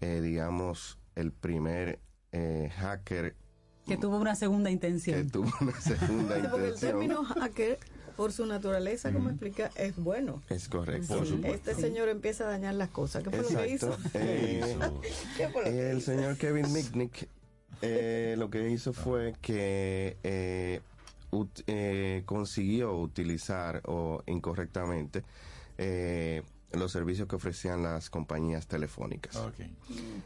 eh, 0.00 0.20
digamos, 0.20 0.98
el 1.14 1.30
primer 1.32 2.00
eh, 2.32 2.70
hacker 2.76 3.36
Que 3.86 3.96
tuvo 3.96 4.16
una 4.18 4.34
segunda 4.34 4.68
que 4.68 4.72
intención. 4.74 5.30
tuvo 5.30 5.50
una 5.60 5.80
segunda 5.80 6.34
Sí, 6.36 6.42
porque 6.50 6.56
el 6.66 6.72
intención. 6.72 6.90
término 6.90 7.24
hacker, 7.24 7.78
por 8.16 8.32
su 8.32 8.44
naturaleza, 8.44 9.12
como 9.12 9.30
explica, 9.30 9.70
es 9.76 9.96
bueno. 9.96 10.42
Es 10.50 10.68
correcto. 10.68 11.22
Este 11.44 11.74
señor 11.74 12.08
empieza 12.08 12.44
a 12.44 12.48
dañar 12.50 12.74
las 12.74 12.90
cosas. 12.90 13.22
¿Qué 13.24 13.30
fue 13.30 13.52
lo 13.54 13.60
que 13.62 13.68
hizo? 13.68 13.96
Eh, 14.14 14.76
¿Qué 15.36 15.48
fue 15.48 15.62
lo 15.64 15.70
que 15.70 15.90
el 15.90 15.98
hizo? 15.98 16.12
señor 16.12 16.36
Kevin 16.36 16.70
Mitnick 16.72 17.28
eh, 17.82 18.34
lo 18.38 18.48
que 18.50 18.70
hizo 18.70 18.92
fue 18.92 19.34
que 19.42 20.16
eh, 20.22 20.80
ut- 21.30 21.64
eh, 21.66 22.22
consiguió 22.24 22.94
utilizar 22.96 23.82
o 23.86 24.22
incorrectamente 24.26 25.24
eh, 25.78 26.42
los 26.72 26.90
servicios 26.92 27.28
que 27.28 27.36
ofrecían 27.36 27.82
las 27.82 28.08
compañías 28.08 28.66
telefónicas. 28.66 29.36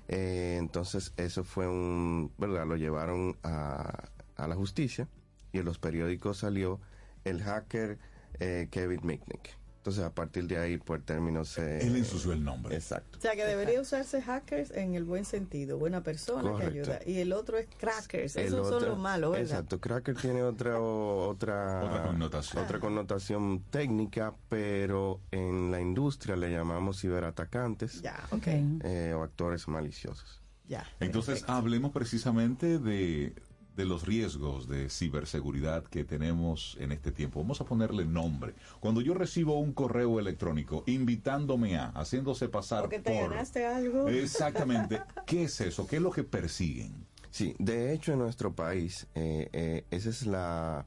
Eh, 0.08 0.56
entonces 0.58 1.12
eso 1.16 1.42
fue 1.42 1.66
un, 1.66 2.30
¿verdad? 2.38 2.66
Lo 2.66 2.76
llevaron 2.76 3.36
a, 3.42 4.08
a 4.36 4.46
la 4.46 4.54
justicia 4.54 5.08
y 5.52 5.58
en 5.58 5.64
los 5.64 5.78
periódicos 5.78 6.38
salió 6.38 6.80
el 7.24 7.42
hacker 7.42 7.98
eh, 8.38 8.68
Kevin 8.70 9.00
Mitnick. 9.02 9.56
Entonces 9.86 10.02
a 10.04 10.10
partir 10.12 10.48
de 10.48 10.58
ahí 10.58 10.78
pues 10.78 10.98
el 10.98 11.04
término 11.06 11.44
se... 11.44 11.78
Él 11.86 11.94
ensució 11.94 12.32
el 12.32 12.42
nombre. 12.42 12.74
Exacto. 12.74 13.18
O 13.18 13.20
sea, 13.20 13.36
que 13.36 13.44
debería 13.44 13.80
usarse 13.80 14.20
hackers 14.20 14.72
en 14.72 14.96
el 14.96 15.04
buen 15.04 15.24
sentido, 15.24 15.78
buena 15.78 16.02
persona 16.02 16.42
Correcto. 16.50 16.72
que 16.72 16.80
ayuda. 16.80 16.98
Y 17.06 17.20
el 17.20 17.32
otro 17.32 17.56
es 17.56 17.68
crackers, 17.78 18.34
El 18.34 18.46
esos 18.46 18.66
son 18.66 18.78
otro- 18.78 18.88
los 18.88 18.98
malos, 18.98 19.30
¿verdad? 19.30 19.46
Exacto, 19.46 19.80
cracker 19.80 20.16
tiene 20.16 20.42
otra 20.42 20.80
otra 20.80 21.84
Otra 21.84 22.02
connotación. 22.02 22.64
otra 22.64 22.80
connotación 22.80 23.62
técnica, 23.70 24.34
pero 24.48 25.20
en 25.30 25.70
la 25.70 25.80
industria 25.80 26.34
le 26.34 26.50
llamamos 26.50 27.00
ciberatacantes 27.00 28.02
Ya, 28.02 28.28
eh, 28.44 29.14
o 29.16 29.22
actores 29.22 29.68
maliciosos. 29.68 30.42
Ya. 30.66 30.84
Entonces, 30.98 31.44
hablemos 31.46 31.92
precisamente 31.92 32.80
de, 32.80 33.34
de 33.76 33.84
los 33.84 34.06
riesgos 34.06 34.68
de 34.68 34.88
ciberseguridad 34.88 35.84
que 35.84 36.04
tenemos 36.04 36.76
en 36.80 36.92
este 36.92 37.12
tiempo. 37.12 37.40
Vamos 37.40 37.60
a 37.60 37.64
ponerle 37.64 38.04
nombre. 38.04 38.54
Cuando 38.80 39.00
yo 39.00 39.14
recibo 39.14 39.58
un 39.58 39.72
correo 39.72 40.18
electrónico 40.18 40.82
invitándome 40.86 41.76
a, 41.76 41.88
haciéndose 41.90 42.48
pasar 42.48 42.82
Porque 42.82 43.00
te 43.00 43.12
por... 43.18 43.30
ganaste 43.30 43.66
algo. 43.66 44.08
Exactamente. 44.08 45.02
¿Qué 45.26 45.44
es 45.44 45.60
eso? 45.60 45.86
¿Qué 45.86 45.96
es 45.96 46.02
lo 46.02 46.10
que 46.10 46.24
persiguen? 46.24 47.06
Sí, 47.30 47.54
de 47.58 47.92
hecho 47.92 48.12
en 48.12 48.20
nuestro 48.20 48.54
país 48.54 49.06
eh, 49.14 49.50
eh, 49.52 49.84
esa 49.90 50.08
es 50.08 50.26
la 50.26 50.86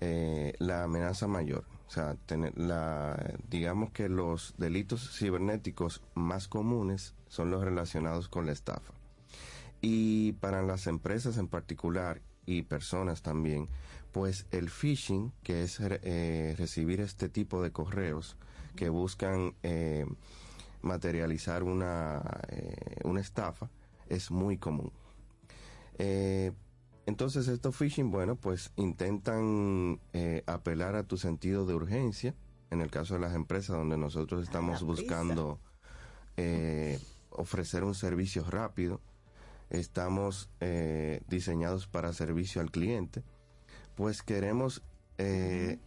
eh, 0.00 0.54
la 0.58 0.84
amenaza 0.84 1.26
mayor. 1.26 1.64
O 1.86 1.90
sea, 1.90 2.16
tener 2.26 2.56
la, 2.56 3.34
digamos 3.48 3.90
que 3.90 4.08
los 4.08 4.54
delitos 4.58 5.16
cibernéticos 5.16 6.02
más 6.14 6.46
comunes 6.46 7.14
son 7.28 7.50
los 7.50 7.64
relacionados 7.64 8.28
con 8.28 8.46
la 8.46 8.52
estafa. 8.52 8.92
Y 9.80 10.32
para 10.32 10.62
las 10.62 10.86
empresas 10.86 11.38
en 11.38 11.48
particular 11.48 12.20
y 12.46 12.62
personas 12.62 13.22
también, 13.22 13.68
pues 14.12 14.46
el 14.50 14.70
phishing, 14.70 15.32
que 15.42 15.62
es 15.62 15.78
eh, 15.80 16.54
recibir 16.58 17.00
este 17.00 17.28
tipo 17.28 17.62
de 17.62 17.70
correos 17.70 18.36
que 18.74 18.88
buscan 18.88 19.54
eh, 19.62 20.06
materializar 20.82 21.62
una, 21.62 22.22
eh, 22.48 22.96
una 23.04 23.20
estafa, 23.20 23.70
es 24.08 24.30
muy 24.30 24.56
común. 24.56 24.92
Eh, 25.98 26.52
entonces 27.06 27.48
estos 27.48 27.76
phishing, 27.76 28.10
bueno, 28.10 28.36
pues 28.36 28.72
intentan 28.76 30.00
eh, 30.12 30.42
apelar 30.46 30.94
a 30.94 31.04
tu 31.04 31.16
sentido 31.16 31.66
de 31.66 31.74
urgencia, 31.74 32.34
en 32.70 32.80
el 32.80 32.90
caso 32.90 33.14
de 33.14 33.20
las 33.20 33.34
empresas 33.34 33.76
donde 33.76 33.96
nosotros 33.96 34.42
estamos 34.42 34.82
buscando 34.82 35.58
eh, 36.36 37.00
ofrecer 37.30 37.82
un 37.82 37.94
servicio 37.94 38.44
rápido, 38.48 39.00
estamos 39.70 40.48
eh, 40.60 41.20
diseñados 41.28 41.86
para 41.86 42.12
servicio 42.12 42.60
al 42.60 42.70
cliente, 42.70 43.22
pues 43.94 44.22
queremos 44.22 44.82
eh, 45.18 45.78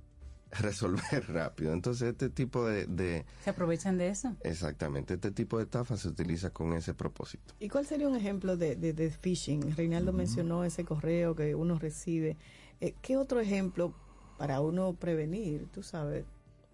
resolver 0.50 1.26
rápido. 1.28 1.72
Entonces 1.72 2.08
este 2.10 2.30
tipo 2.30 2.64
de, 2.66 2.86
de- 2.86 3.26
¿Se 3.44 3.50
aprovechan 3.50 3.98
de 3.98 4.08
eso? 4.08 4.36
exactamente, 4.42 5.14
este 5.14 5.30
tipo 5.30 5.58
de 5.58 5.64
estafa 5.64 5.96
se 5.96 6.08
utiliza 6.08 6.50
con 6.50 6.72
ese 6.72 6.94
propósito. 6.94 7.54
¿Y 7.58 7.68
cuál 7.68 7.86
sería 7.86 8.08
un 8.08 8.16
ejemplo 8.16 8.56
de, 8.56 8.76
de, 8.76 8.92
de 8.92 9.10
phishing? 9.10 9.76
Reinaldo 9.76 10.12
mencionó 10.12 10.64
ese 10.64 10.84
correo 10.84 11.34
que 11.34 11.54
uno 11.54 11.78
recibe. 11.78 12.36
Eh, 12.80 12.94
¿Qué 13.02 13.16
otro 13.16 13.40
ejemplo 13.40 13.94
para 14.38 14.60
uno 14.60 14.94
prevenir? 14.94 15.66
Tú 15.72 15.82
sabes, 15.82 16.24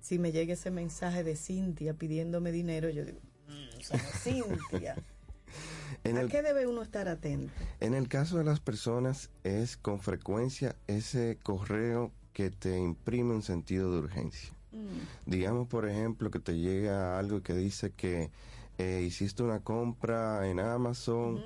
si 0.00 0.18
me 0.18 0.32
llega 0.32 0.52
ese 0.52 0.70
mensaje 0.70 1.24
de 1.24 1.34
Cintia 1.34 1.94
pidiéndome 1.94 2.52
dinero, 2.52 2.90
yo 2.90 3.04
digo, 3.04 3.20
"Mm, 3.48 3.80
Cintia. 4.12 4.96
En 6.04 6.16
¿A 6.16 6.20
el- 6.22 6.28
qué 6.30 6.42
debe 6.42 6.66
uno 6.66 6.82
estar 6.82 7.08
atento? 7.08 7.52
En 7.80 7.94
el 7.94 8.08
caso 8.08 8.38
de 8.38 8.44
las 8.44 8.60
personas 8.60 9.30
es 9.42 9.76
con 9.76 10.00
frecuencia 10.00 10.76
ese 10.86 11.38
correo 11.42 12.12
que 12.32 12.50
te 12.50 12.78
imprime 12.78 13.34
un 13.34 13.42
sentido 13.42 13.92
de 13.92 13.98
urgencia. 13.98 14.52
Mm. 14.72 15.30
Digamos, 15.30 15.68
por 15.68 15.88
ejemplo, 15.88 16.30
que 16.30 16.40
te 16.40 16.58
llega 16.58 17.18
algo 17.18 17.42
que 17.42 17.54
dice 17.54 17.92
que 17.92 18.30
eh, 18.78 19.02
hiciste 19.06 19.42
una 19.44 19.60
compra 19.60 20.48
en 20.48 20.58
Amazon 20.58 21.40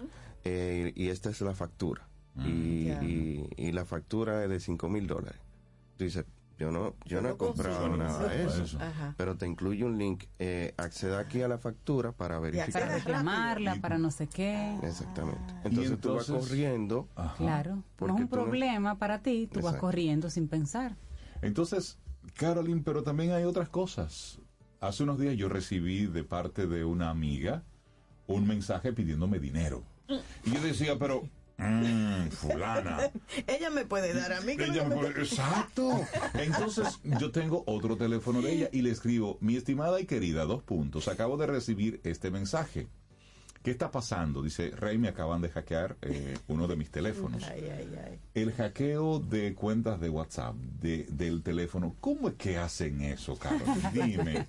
eh, 0.45 0.93
y 0.97 1.09
esta 1.09 1.29
es 1.31 1.41
la 1.43 1.55
factura. 1.55 2.09
Y, 2.47 2.85
Ya. 2.87 3.03
y- 3.03 3.49
y 3.57 3.73
la 3.73 3.85
factura 3.85 4.43
es 4.45 4.49
de 4.51 4.61
5 4.61 4.89
mil 4.89 5.07
dólares. 5.07 5.41
Tú 5.99 6.05
dices, 6.05 6.25
yo 6.59 6.73
no, 6.73 6.95
yo 7.05 7.21
no 7.23 7.31
he 7.31 7.37
comprado 7.37 7.79
consumo 7.79 7.97
nada 7.97 8.29
de 8.29 8.45
eso. 8.45 8.65
eso. 8.65 8.79
Ajá. 8.81 9.15
Pero 9.17 9.37
te 9.37 9.47
incluye 9.47 9.85
un 9.85 9.97
link. 9.97 10.25
Eh, 10.41 10.75
acceda 10.77 11.21
aquí 11.21 11.41
a 11.41 11.49
la 11.49 11.59
factura 11.59 12.11
para 12.11 12.41
verificar. 12.41 12.83
Para 12.83 12.95
reclamarla, 12.97 13.77
para 13.81 13.99
no 13.99 14.11
sé 14.11 14.27
qué. 14.27 14.77
Exactamente. 14.83 15.55
Entonces, 15.65 16.01
tú 16.01 16.15
vas 16.15 16.29
entonces- 16.29 16.51
un 28.27 28.47
mensaje 28.47 28.93
pidiéndome 28.93 29.39
dinero. 29.39 29.85
Y 30.45 30.53
yo 30.53 30.61
decía, 30.61 30.99
pero, 30.99 31.29
mm, 31.59 32.29
fulana, 32.31 33.11
Ella 33.47 33.71
me 33.71 33.85
puede 33.85 34.15
dar 34.15 34.33
a 34.33 34.41
mí. 34.41 34.57
que 34.57 34.65
Ella 34.65 34.85
no 34.85 34.91
me 34.91 34.97
puede- 34.97 35.23
Exacto. 35.23 36.07
Entonces 36.35 37.01
yo 37.21 37.31
tengo 37.31 37.65
otro 37.67 37.97
teléfono 37.97 38.41
de 38.43 38.53
ella 38.53 38.69
y 38.73 38.83
le 38.83 38.91
escribo, 38.91 39.39
mi 39.41 39.57
estimada 39.57 40.01
y 40.01 40.07
querida, 40.07 40.45
dos 40.45 40.63
puntos. 40.63 41.09
Acabo 41.09 41.37
de 41.37 41.47
recibir 41.47 42.01
este 42.05 42.31
mensaje. 42.31 42.87
¿Qué 43.63 43.73
está 43.73 43.91
pasando? 43.91 44.41
Dice, 44.41 44.71
Rey, 44.71 44.99
me 44.99 45.09
acaban 45.09 45.43
de 45.43 45.49
hackear 45.51 45.97
eh, 46.03 46.39
uno 46.47 46.69
de 46.69 46.77
mis 46.77 46.91
teléfonos. 46.93 47.43
Ay, 47.49 47.65
ay, 47.69 47.93
ay. 48.07 48.19
El 48.35 48.53
hackeo 48.53 49.19
de 49.19 49.53
cuentas 49.55 50.01
de 50.01 50.09
WhatsApp, 50.09 50.55
de, 50.55 51.07
del 51.11 51.43
teléfono, 51.43 51.97
¿cómo 52.01 52.29
es 52.29 52.35
que 52.37 52.57
hacen 52.57 53.03
eso, 53.03 53.37
Carol? 53.37 53.61
Dime. 53.93 54.47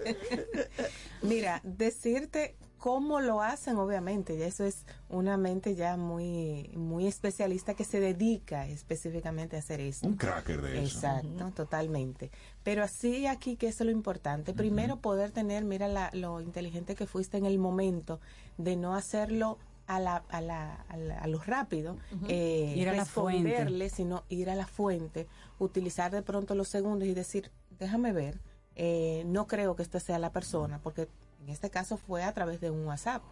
Mira, 1.23 1.60
decirte 1.64 2.56
cómo 2.80 3.20
lo 3.20 3.42
hacen, 3.42 3.78
obviamente, 3.78 4.36
y 4.36 4.42
eso 4.42 4.64
es 4.66 4.86
una 5.10 5.38
mente 5.38 5.76
ya 5.76 5.98
muy, 5.98 6.72
muy 6.76 7.06
especialista 7.06 7.74
que 7.76 7.84
se 7.84 8.00
dedica 8.00 8.66
específicamente 8.68 9.56
a 9.56 9.60
hacer 9.60 9.80
esto. 9.82 10.08
Un 10.08 10.16
cracker 10.16 10.62
de 10.62 10.82
eso. 10.84 10.98
Exacto, 10.98 11.52
totalmente. 11.52 12.32
Pero 12.64 12.84
así 12.84 13.28
aquí 13.28 13.56
que 13.58 13.68
eso 13.68 13.84
es 13.84 13.86
lo 13.86 13.92
importante. 13.92 14.54
Primero 14.54 14.98
poder 15.02 15.32
tener, 15.32 15.64
mira 15.66 15.88
la- 15.88 16.10
lo 16.14 16.42
inteligente 16.42 16.96
que 16.96 17.06
fuiste 17.06 17.38
en 17.38 17.46
el 17.46 17.60
momento 17.60 18.20
de 18.58 18.76
no 18.76 18.96
hacerlo 18.96 19.58
a 19.86 20.00
la, 20.00 20.24
a 20.30 20.40
la, 20.42 20.76
a 20.88 20.98
la- 20.98 21.20
a 21.20 21.28
lo 21.28 21.40
rápido, 21.40 21.98
eh, 22.28 22.74
Ir 22.78 22.90
a 22.90 22.94
la 22.94 23.06
fuente. 23.06 23.50
responderle, 23.50 23.90
sino 23.90 24.24
ir 24.30 24.50
a 24.50 24.56
la 24.56 24.68
fuente, 24.68 25.28
utilizar 25.60 26.12
de 26.12 26.22
pronto 26.22 26.56
los 26.56 26.68
segundos 26.70 27.08
y 27.08 27.14
decir, 27.14 27.52
déjame 27.80 28.14
ver, 28.14 28.40
eh, 28.76 29.24
no 29.26 29.48
creo 29.48 29.76
que 29.76 29.84
esta 29.84 30.00
sea 30.00 30.20
la 30.20 30.32
persona, 30.32 30.80
porque 30.82 31.08
en 31.41 31.49
este 31.49 31.70
caso 31.70 31.98
fue 31.98 32.24
a 32.24 32.34
través 32.34 32.61
de 32.61 32.70
un 32.70 32.86
WhatsApp, 32.86 33.24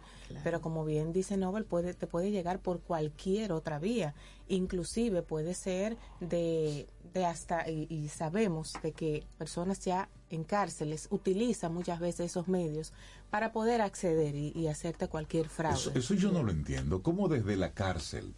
pero 0.42 0.60
como 0.60 0.84
bien 0.84 1.12
dice 1.12 1.36
Nobel, 1.36 1.64
puede, 1.64 1.94
te 1.94 2.06
puede 2.06 2.30
llegar 2.30 2.58
por 2.58 2.80
cualquier 2.80 3.52
otra 3.52 3.78
vía, 3.78 4.14
inclusive 4.48 5.22
puede 5.22 5.54
ser 5.54 5.96
de, 6.20 6.86
de 7.14 7.26
hasta, 7.26 7.68
y, 7.68 7.86
y 7.90 8.08
sabemos 8.08 8.72
de 8.82 8.92
que 8.92 9.24
personas 9.36 9.80
ya 9.80 10.08
en 10.30 10.44
cárceles 10.44 11.08
utilizan 11.10 11.72
muchas 11.72 12.00
veces 12.00 12.26
esos 12.30 12.48
medios 12.48 12.92
para 13.30 13.52
poder 13.52 13.80
acceder 13.80 14.34
y, 14.34 14.52
y 14.54 14.68
hacerte 14.68 15.08
cualquier 15.08 15.48
fraude. 15.48 15.78
Eso, 15.78 15.92
eso 15.94 16.14
yo 16.14 16.32
no 16.32 16.42
lo 16.42 16.50
entiendo. 16.50 17.02
¿Cómo 17.02 17.28
desde 17.28 17.56
la 17.56 17.72
cárcel? 17.72 18.34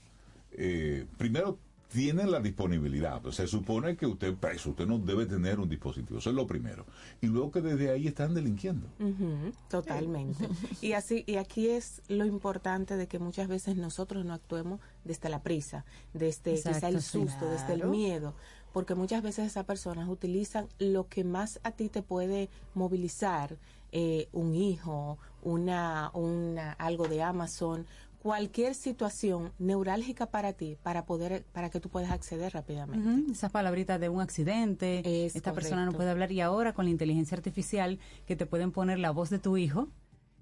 eh, 0.52 1.06
primero, 1.16 1.58
tienen 1.90 2.30
la 2.30 2.40
disponibilidad. 2.40 3.20
Se 3.30 3.46
supone 3.46 3.96
que 3.96 4.06
usted 4.06 4.34
preso, 4.34 4.70
usted 4.70 4.86
no 4.86 4.98
debe 4.98 5.26
tener 5.26 5.58
un 5.58 5.68
dispositivo. 5.68 6.18
Eso 6.18 6.30
es 6.30 6.36
lo 6.36 6.46
primero. 6.46 6.86
Y 7.20 7.26
luego 7.26 7.50
que 7.50 7.60
desde 7.60 7.90
ahí 7.90 8.06
están 8.06 8.32
delinquiendo. 8.32 8.86
Ujú, 9.00 9.52
totalmente. 9.68 10.48
Y 10.80 10.92
así 10.92 11.24
y 11.26 11.36
aquí 11.36 11.68
es 11.68 12.02
lo 12.08 12.24
importante 12.24 12.96
de 12.96 13.08
que 13.08 13.18
muchas 13.18 13.48
veces 13.48 13.76
nosotros 13.76 14.24
no 14.24 14.34
actuemos 14.34 14.80
desde 15.04 15.28
la 15.28 15.42
prisa, 15.42 15.84
desde 16.14 16.54
quizá 16.54 16.70
Exacto, 16.70 16.96
el 16.96 17.02
susto, 17.02 17.50
desde 17.50 17.74
el 17.74 17.84
miedo, 17.86 18.34
porque 18.72 18.94
muchas 18.94 19.22
veces 19.22 19.46
esas 19.46 19.64
personas 19.64 20.08
utilizan 20.08 20.68
lo 20.78 21.08
que 21.08 21.24
más 21.24 21.58
a 21.64 21.72
ti 21.72 21.88
te 21.88 22.02
puede 22.02 22.50
movilizar, 22.74 23.58
eh, 23.92 24.28
un 24.32 24.54
hijo, 24.54 25.18
una, 25.42 26.12
una 26.14 26.72
algo 26.74 27.08
de 27.08 27.22
Amazon, 27.22 27.86
cualquier 28.22 28.74
situación 28.74 29.52
neurálgica 29.58 30.26
para 30.26 30.52
ti, 30.52 30.76
para 30.82 31.04
poder, 31.06 31.44
para 31.52 31.70
que 31.70 31.80
tú 31.80 31.88
puedas 31.88 32.10
acceder 32.10 32.52
rápidamente. 32.52 33.32
Esas 33.32 33.50
palabritas 33.50 33.98
de 34.00 34.08
un 34.08 34.20
accidente, 34.20 34.98
Es 35.26 35.34
esta 35.36 35.52
persona 35.54 35.84
no 35.86 35.92
puede 35.92 36.10
hablar 36.10 36.30
y 36.30 36.40
ahora 36.40 36.72
con 36.74 36.84
la 36.84 36.90
inteligencia 36.90 37.36
artificial 37.36 37.98
que 38.26 38.36
te 38.36 38.46
pueden 38.46 38.72
poner 38.72 38.98
la 38.98 39.10
voz 39.10 39.30
de 39.30 39.38
tu 39.38 39.56
hijo 39.56 39.88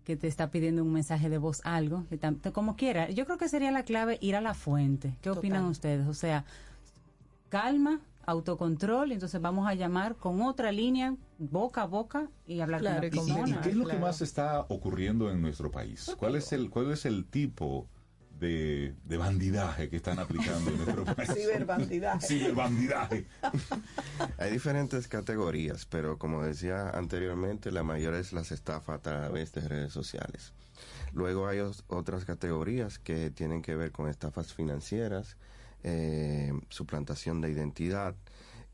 que 0.05 0.17
te 0.17 0.27
está 0.27 0.51
pidiendo 0.51 0.83
un 0.83 0.93
mensaje 0.93 1.29
de 1.29 1.37
voz 1.37 1.61
algo, 1.65 2.05
que 2.09 2.19
tam- 2.19 2.41
te- 2.41 2.51
como 2.51 2.77
quiera. 2.77 3.11
Yo 3.11 3.27
creo 3.27 3.37
que 3.37 3.47
sería 3.49 3.71
la 3.71 3.83
clave 3.83 4.17
ir 4.23 4.37
a 4.37 4.41
la 4.41 4.55
fuente. 4.55 5.15
¿Qué 5.21 5.29
opinan 5.31 5.67
ustedes? 5.67 6.07
O 6.09 6.15
sea, 6.15 6.47
calma, 7.49 8.01
autocontrol, 8.27 9.13
entonces 9.13 9.41
vamos 9.41 9.67
a 9.69 9.75
llamar 9.75 10.17
con 10.17 10.43
otra 10.43 10.73
línea, 10.73 11.15
boca 11.39 11.83
a 11.83 11.87
boca 11.87 12.29
y 12.47 12.61
hablar 12.61 12.81
Claro, 12.81 13.07
y 13.07 13.11
con 13.11 13.25
¿Y, 13.27 13.29
la 13.29 13.35
y 13.35 13.41
persona. 13.41 13.61
qué 13.63 13.69
es 13.71 13.77
lo 13.77 13.87
que 13.87 13.97
más 13.99 14.21
está 14.21 14.61
ocurriendo 14.69 15.31
en 15.31 15.41
nuestro 15.41 15.71
país? 15.71 16.15
¿Cuál 16.19 16.35
es 16.37 16.53
el, 16.53 16.69
cuál 16.71 16.91
es 16.91 17.07
el 17.07 17.25
tipo 17.25 17.89
de, 18.41 18.95
de 19.05 19.17
bandidaje 19.17 19.89
que 19.89 19.97
están 19.97 20.19
aplicando 20.19 20.71
en 20.71 20.77
nuestro 20.79 21.05
país? 21.17 21.31
Ciberbandidaje. 21.33 22.27
Ciberbandidaje. 22.27 23.27
Hay 24.39 24.51
diferentes 24.53 25.07
categorías, 25.09 25.87
pero 25.87 26.19
como 26.19 26.43
decía 26.43 26.91
anteriormente, 26.91 27.71
la 27.71 27.83
mayor 27.85 28.15
es 28.15 28.33
las 28.33 28.53
estafas 28.53 28.97
a 28.97 29.03
través 29.03 29.53
de 29.53 29.61
redes 29.69 29.93
sociales. 29.93 30.53
Luego 31.13 31.49
hay 31.49 31.59
os- 31.61 31.85
otras 31.89 32.25
categorías 32.25 32.99
que 32.99 33.31
tienen 33.31 33.63
que 33.63 33.75
ver 33.75 33.91
con 33.93 34.09
estafas 34.09 34.53
financieras, 34.55 35.37
eh, 35.83 36.53
suplantación 36.69 37.41
de 37.41 37.51
identidad 37.51 38.15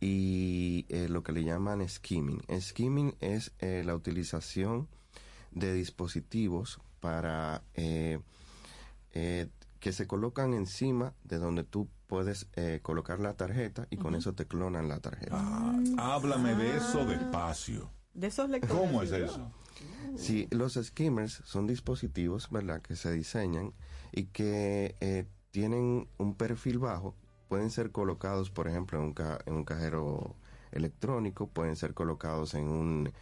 y 0.06 0.84
eh, 0.90 1.08
lo 1.08 1.22
que 1.22 1.32
le 1.32 1.44
llaman 1.44 1.88
skimming. 1.88 2.42
Skimming 2.60 3.16
es 3.20 3.52
eh, 3.58 3.82
la 3.86 3.94
utilización 3.94 4.86
de 5.50 5.72
dispositivos 5.72 6.78
para 7.00 7.62
eh, 7.72 8.18
eh, 9.12 9.48
que 9.80 9.92
se 9.92 10.06
colocan 10.06 10.52
encima 10.52 11.14
de 11.24 11.38
donde 11.38 11.64
tú 11.64 11.88
puedes 12.06 12.48
eh, 12.54 12.80
colocar 12.82 13.18
la 13.18 13.32
tarjeta 13.32 13.86
y 13.88 13.96
con 13.96 14.14
eso 14.14 14.34
te 14.34 14.46
clonan 14.46 14.88
la 14.88 15.00
tarjeta. 15.00 15.38
Ah, 15.40 15.74
háblame 15.96 16.54
de 16.54 16.76
eso 16.76 17.06
despacio. 17.06 17.90
De 18.12 18.26
esos 18.26 18.50
lectores. 18.50 18.76
¿Cómo 18.76 19.02
es 19.02 19.10
eso? 19.10 19.50
Sí, 20.18 20.48
los 20.50 20.74
skimmers 20.74 21.40
son 21.46 21.66
dispositivos, 21.66 22.50
¿verdad?, 22.50 22.82
que 22.82 22.94
se 22.94 23.10
diseñan 23.10 23.72
y 24.12 24.24
que 24.24 24.96
eh, 25.00 25.24
tienen 25.50 26.08
un 26.18 26.34
perfil 26.34 26.78
bajo. 26.78 27.14
Pueden 27.54 27.70
ser 27.70 27.92
colocados, 27.92 28.50
por 28.50 28.66
ejemplo, 28.66 28.98
en 28.98 29.04
un, 29.04 29.12
ca- 29.14 29.38
en 29.46 29.54
un 29.54 29.62
cajero 29.64 30.34
electrónico, 30.72 31.46
pueden 31.46 31.76
ser 31.76 31.94
colocados 31.94 32.54
en 32.54 32.64
un, 32.68 33.12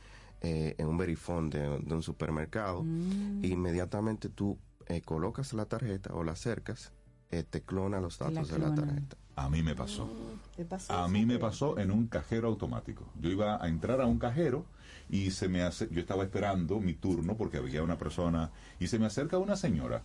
eh, 0.40 0.74
en 0.78 0.86
un 0.86 0.96
verifón 0.96 1.50
de, 1.50 1.58
de 1.80 1.94
un 1.94 2.02
supermercado. 2.02 2.82
Mm. 2.82 3.44
E 3.44 3.48
inmediatamente 3.48 4.30
tú 4.30 4.56
eh, 4.86 5.02
colocas 5.02 5.52
la 5.52 5.66
tarjeta 5.66 6.14
o 6.14 6.24
la 6.24 6.32
acercas, 6.32 6.92
eh, 7.30 7.42
te 7.42 7.60
clona 7.60 8.00
los 8.00 8.18
la 8.20 8.30
datos 8.30 8.48
de 8.48 8.58
la 8.58 8.74
tarjeta. 8.74 9.16
A 9.36 9.50
mí 9.50 9.62
me 9.62 9.74
pasó. 9.74 10.08
¿Qué 10.56 10.64
pasó? 10.64 10.94
A 10.94 11.08
mí 11.08 11.26
me 11.26 11.38
pasó 11.38 11.78
en 11.78 11.90
un 11.90 12.06
cajero 12.06 12.48
automático. 12.48 13.04
Yo 13.20 13.28
iba 13.28 13.62
a 13.62 13.68
entrar 13.68 14.00
a 14.00 14.06
un 14.06 14.18
cajero 14.18 14.64
y 15.10 15.30
se 15.32 15.46
me 15.48 15.60
hace, 15.62 15.88
yo 15.90 16.00
estaba 16.00 16.22
esperando 16.24 16.80
mi 16.80 16.94
turno 16.94 17.36
porque 17.36 17.58
había 17.58 17.82
una 17.82 17.98
persona 17.98 18.50
y 18.80 18.86
se 18.86 18.98
me 18.98 19.04
acerca 19.04 19.36
una 19.36 19.56
señora 19.56 20.02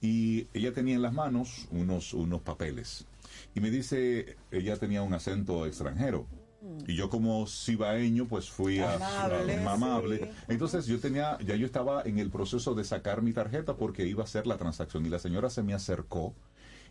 y 0.00 0.48
ella 0.54 0.72
tenía 0.72 0.94
en 0.96 1.02
las 1.02 1.12
manos 1.12 1.66
unos 1.70 2.14
unos 2.14 2.40
papeles 2.42 3.06
y 3.58 3.60
me 3.60 3.70
dice, 3.72 4.36
ella 4.52 4.76
tenía 4.76 5.02
un 5.02 5.12
acento 5.14 5.66
extranjero. 5.66 6.26
Y 6.86 6.94
yo 6.94 7.10
como 7.10 7.44
cibaeño, 7.46 8.26
pues 8.28 8.48
fui 8.50 8.78
a, 8.78 8.94
Amable, 8.94 9.56
a- 9.56 9.72
amable. 9.72 10.18
sí. 10.18 10.30
Entonces 10.48 10.86
yo 10.86 11.00
tenía, 11.00 11.36
ya 11.44 11.56
yo 11.56 11.66
estaba 11.66 12.02
en 12.02 12.18
el 12.20 12.30
proceso 12.30 12.74
de 12.74 12.84
sacar 12.84 13.20
mi 13.22 13.32
tarjeta 13.32 13.76
porque 13.76 14.06
iba 14.06 14.22
a 14.22 14.24
hacer 14.24 14.46
la 14.46 14.56
transacción 14.56 15.04
y 15.04 15.08
la 15.08 15.18
señora 15.18 15.50
se 15.50 15.62
me 15.64 15.74
acercó 15.74 16.34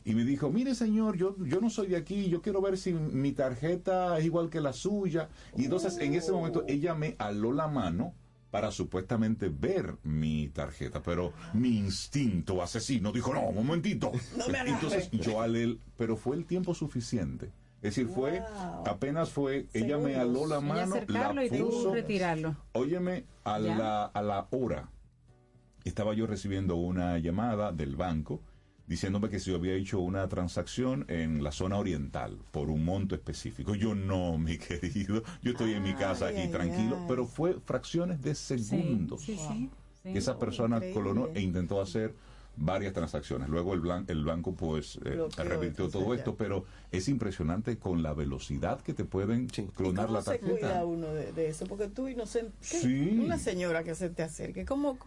y 0.04 0.14
me 0.14 0.24
dijo, 0.26 0.50
mire 0.52 0.76
señor, 0.76 1.16
yo, 1.18 1.36
yo 1.46 1.60
no 1.62 1.70
soy 1.70 1.88
de 1.88 1.96
aquí, 1.98 2.30
yo 2.30 2.42
quiero 2.42 2.62
ver 2.62 2.78
si 2.78 2.94
mi 2.94 3.32
tarjeta 3.32 4.18
es 4.20 4.26
igual 4.26 4.50
que 4.50 4.60
la 4.62 4.74
suya. 4.74 5.30
Y 5.56 5.66
entonces 5.66 5.98
en 6.00 6.14
ese 6.16 6.32
momento 6.34 6.64
ella 6.68 6.94
me 6.94 7.16
aló 7.18 7.52
la 7.54 7.68
mano 7.68 8.14
para 8.52 8.72
supuestamente 8.72 9.50
ver 9.50 9.98
mi 10.04 10.48
tarjeta, 10.50 11.02
pero 11.02 11.34
mi 11.54 11.78
instinto 11.78 12.62
asesino 12.62 13.12
dijo, 13.12 13.34
no, 13.34 13.42
un 13.50 13.56
momentito. 13.68 14.12
No 14.38 14.48
me 14.48 14.58
agarre. 14.60 14.70
entonces 14.72 15.12
yo 15.12 15.42
alé, 15.42 15.78
pero 15.98 16.16
fue 16.16 16.36
el 16.36 16.46
tiempo 16.46 16.74
suficiente. 16.74 17.52
Es 17.82 17.96
decir, 17.96 18.08
fue, 18.08 18.42
apenas 18.86 19.30
fue, 19.30 19.68
ella 19.74 19.98
me 20.00 20.16
aló 20.16 20.48
la 20.48 20.60
mano, 20.62 20.96
la 21.08 21.46
y 21.46 21.50
puso, 21.50 21.94
retirarlo. 21.94 22.56
Óyeme, 22.74 23.26
a 23.44 23.60
Ya. 23.60 23.78
la, 23.78 24.06
a 24.06 24.22
la 24.24 24.48
hora 24.50 24.90
estaba 25.84 26.14
yo 26.16 26.26
recibiendo 26.26 26.76
una 26.76 27.20
llamada 27.20 27.72
del 27.72 27.96
banco 27.96 28.42
diciéndome 28.88 29.30
que 29.30 29.40
si 29.40 29.52
yo 29.52 29.58
había 29.58 29.74
hecho 29.74 30.00
una 30.00 30.28
transacción 30.30 31.06
en 31.10 31.44
la 31.44 31.52
zona 31.52 31.78
oriental 31.78 32.38
por 32.52 32.70
un 32.70 32.84
monto 32.86 33.16
específico. 33.16 33.76
Yo 33.76 33.94
no, 33.96 34.38
mi 34.40 34.58
querido, 34.58 35.24
yo 35.42 35.52
estoy 35.52 35.74
en 35.74 35.84
mi 35.84 35.94
casa 35.94 36.28
Ay, 36.28 36.38
aquí 36.38 36.52
tranquilo, 36.52 36.98
pero 37.08 37.26
fue 37.26 37.60
fracciones 37.66 38.22
de 38.22 38.34
segundos 38.36 39.22
Sí, 39.22 39.38
sí, 39.38 39.70
sí. 40.04 40.12
que 40.14 40.18
esa 40.18 40.40
persona 40.40 40.78
increíble. 40.78 41.02
colonó 41.02 41.30
e 41.36 41.42
intentó 41.42 41.82
hacer 41.82 42.14
varias 42.60 42.92
transacciones. 42.94 43.50
Luego 43.50 43.76
el, 43.76 43.82
blan- 43.82 44.10
el 44.10 44.26
banco 44.26 44.56
pues 44.56 44.98
eh, 45.06 45.20
revirtió 45.44 45.90
todo 45.90 46.14
ya. 46.14 46.20
esto, 46.20 46.36
pero 46.36 46.66
es 46.92 47.08
impresionante 47.08 47.78
con 47.78 48.02
la 48.02 48.14
velocidad 48.14 48.82
que 48.82 48.94
te 48.94 49.06
pueden 49.06 49.46
clonar 49.76 50.08
¿Cómo 50.08 50.18
la 50.18 50.24
se 50.24 50.40
cuida 50.40 50.60
tarjeta. 50.62 50.86
uno 50.86 51.08
de, 51.14 51.34
de 51.34 51.50
eso? 51.50 51.68
Porque 51.68 51.88
tú 51.88 52.08
inocente. 52.08 52.52
Una 53.22 53.38
señora 53.38 53.84
que 53.84 53.94
se 53.94 54.10
te 54.10 54.24
acerque. 54.24 54.66
¿Cómo 54.66 54.98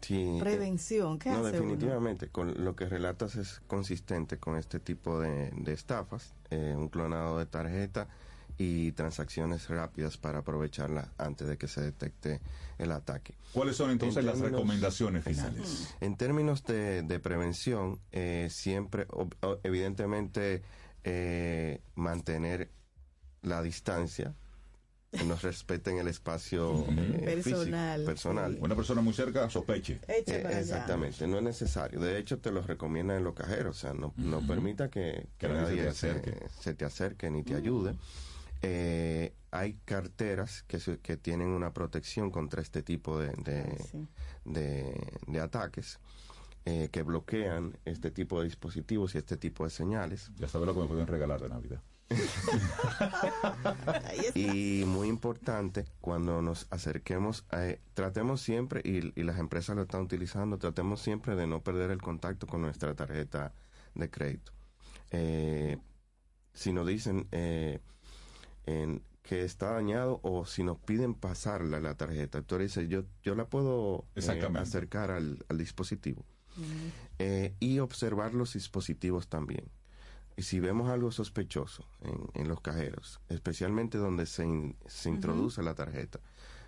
Sí, 0.00 0.36
eh, 0.36 0.40
prevención? 0.40 1.18
¿Qué 1.18 1.30
no, 1.30 1.36
hace 1.46 1.60
uno? 1.60 1.70
definitivamente, 1.70 2.28
con 2.28 2.64
lo 2.64 2.74
que 2.74 2.86
relatas 2.86 3.36
es 3.36 3.60
consistente 3.66 4.38
con 4.38 4.56
este 4.56 4.80
tipo 4.80 5.20
de, 5.20 5.50
de 5.50 5.72
estafas, 5.72 6.34
eh, 6.50 6.74
un 6.76 6.88
clonado 6.88 7.38
de 7.38 7.46
tarjeta 7.46 8.08
y 8.58 8.92
transacciones 8.92 9.70
rápidas 9.70 10.18
para 10.18 10.40
aprovecharla 10.40 11.12
antes 11.16 11.48
de 11.48 11.56
que 11.56 11.66
se 11.66 11.80
detecte 11.80 12.40
el 12.76 12.92
ataque. 12.92 13.34
¿Cuáles 13.54 13.76
son 13.76 13.90
entonces 13.90 14.18
En 14.18 14.26
las 14.26 14.38
recomendaciones 14.38 15.24
finales? 15.24 15.94
En 16.00 16.16
términos 16.16 16.62
de, 16.64 17.02
de 17.02 17.18
prevención, 17.20 18.00
eh, 18.12 18.48
siempre, 18.50 19.06
evidentemente, 19.62 20.62
eh, 21.04 21.80
mantener 21.94 22.70
la 23.40 23.62
distancia, 23.62 24.34
que 25.10 25.24
nos 25.24 25.42
respeten 25.42 25.98
el 25.98 26.06
espacio 26.08 26.84
eh, 26.88 27.40
físico, 27.42 27.58
Personal, 27.58 28.04
personal. 28.04 28.58
Una 28.60 28.76
persona 28.76 29.00
muy 29.00 29.12
cerca, 29.12 29.50
sospeche. 29.50 30.00
Eche 30.06 30.36
Eh, 30.40 30.58
exactamente, 30.60 31.26
no 31.26 31.38
es 31.38 31.42
necesario. 31.42 31.98
De 32.00 32.16
hecho, 32.18 32.38
te 32.38 32.52
lo 32.52 32.62
recomiendan 32.62 33.16
en 33.18 33.24
los 33.24 33.34
cajeros. 33.34 33.76
O 33.76 33.80
sea, 33.80 33.92
no, 33.94 34.14
no 34.16 34.46
permita 34.46 34.88
que, 34.88 35.26
que 35.36 35.48
Que 35.48 35.52
nadie 35.52 35.76
se 35.76 35.82
te 35.82 35.88
acerque. 35.88 36.46
se 36.60 36.74
te 36.74 36.84
acerque 36.84 37.30
ni 37.30 37.42
te 37.42 37.56
ayude. 37.56 37.96
Eh, 38.62 39.34
hay 39.50 39.74
carteras 39.84 40.62
que, 40.68 40.78
que 41.02 41.16
tienen 41.16 41.48
una 41.48 41.72
protección 41.72 42.30
contra 42.30 42.62
este 42.62 42.82
tipo 42.82 43.18
de, 43.18 43.28
de, 43.42 43.64
de- 44.44 45.12
de 45.26 45.40
ataques. 45.40 45.98
eh, 46.66 46.88
que 46.92 47.02
bloquean 47.02 47.76
este 47.86 48.10
tipo 48.10 48.38
de 48.38 48.44
dispositivos 48.44 49.14
y 49.14 49.18
este 49.18 49.36
tipo 49.38 49.64
de 49.64 49.70
señales. 49.70 50.30
Ya 50.36 50.46
sabes 50.46 50.66
lo 50.66 50.74
que 50.74 50.80
me 50.80 50.86
pueden 50.86 51.06
regalar 51.06 51.40
de 51.40 51.48
Navidad. 51.48 51.80
Y 54.34 54.84
muy 54.86 55.08
importante, 55.08 55.84
cuando 56.00 56.42
nos 56.42 56.66
acerquemos, 56.70 57.44
a, 57.50 57.74
tratemos 57.94 58.40
siempre, 58.40 58.80
y, 58.84 59.18
y 59.18 59.24
las 59.24 59.38
empresas 59.38 59.76
lo 59.76 59.82
están 59.82 60.02
utilizando, 60.02 60.58
tratemos 60.58 61.00
siempre 61.00 61.36
de 61.36 61.46
no 61.46 61.62
perder 61.62 61.90
el 61.90 62.02
contacto 62.02 62.46
con 62.46 62.62
nuestra 62.62 62.94
tarjeta 62.94 63.52
de 63.94 64.10
crédito. 64.10 64.52
Eh, 65.10 65.78
si 66.52 66.72
nos 66.72 66.86
dicen 66.86 67.26
eh, 67.32 67.80
en- 68.66 69.02
que 69.22 69.44
está 69.44 69.72
dañado 69.72 70.18
o 70.24 70.44
si 70.46 70.64
nos 70.64 70.78
piden 70.78 71.14
pasarla 71.14 71.78
la 71.78 71.94
tarjeta, 71.94 72.42
tú 72.42 72.58
dices, 72.58 72.88
yo, 72.88 73.04
yo 73.22 73.34
la 73.34 73.44
puedo 73.46 74.06
eh, 74.36 74.40
acercar 74.62 75.10
al, 75.10 75.44
al 75.48 75.58
dispositivo. 75.58 76.24
Eh, 77.18 77.54
y 77.60 77.78
observar 77.78 78.34
los 78.34 78.54
dispositivos 78.54 79.28
también. 79.28 79.70
Y 80.40 80.42
si 80.42 80.58
vemos 80.58 80.88
algo 80.88 81.12
sospechoso 81.12 81.84
en, 82.00 82.18
en 82.32 82.48
los 82.48 82.62
cajeros, 82.62 83.20
especialmente 83.28 83.98
donde 83.98 84.24
se, 84.24 84.46
in- 84.46 84.74
se 84.86 85.10
introduce 85.10 85.62
la 85.62 85.74
tarjeta, 85.74 86.18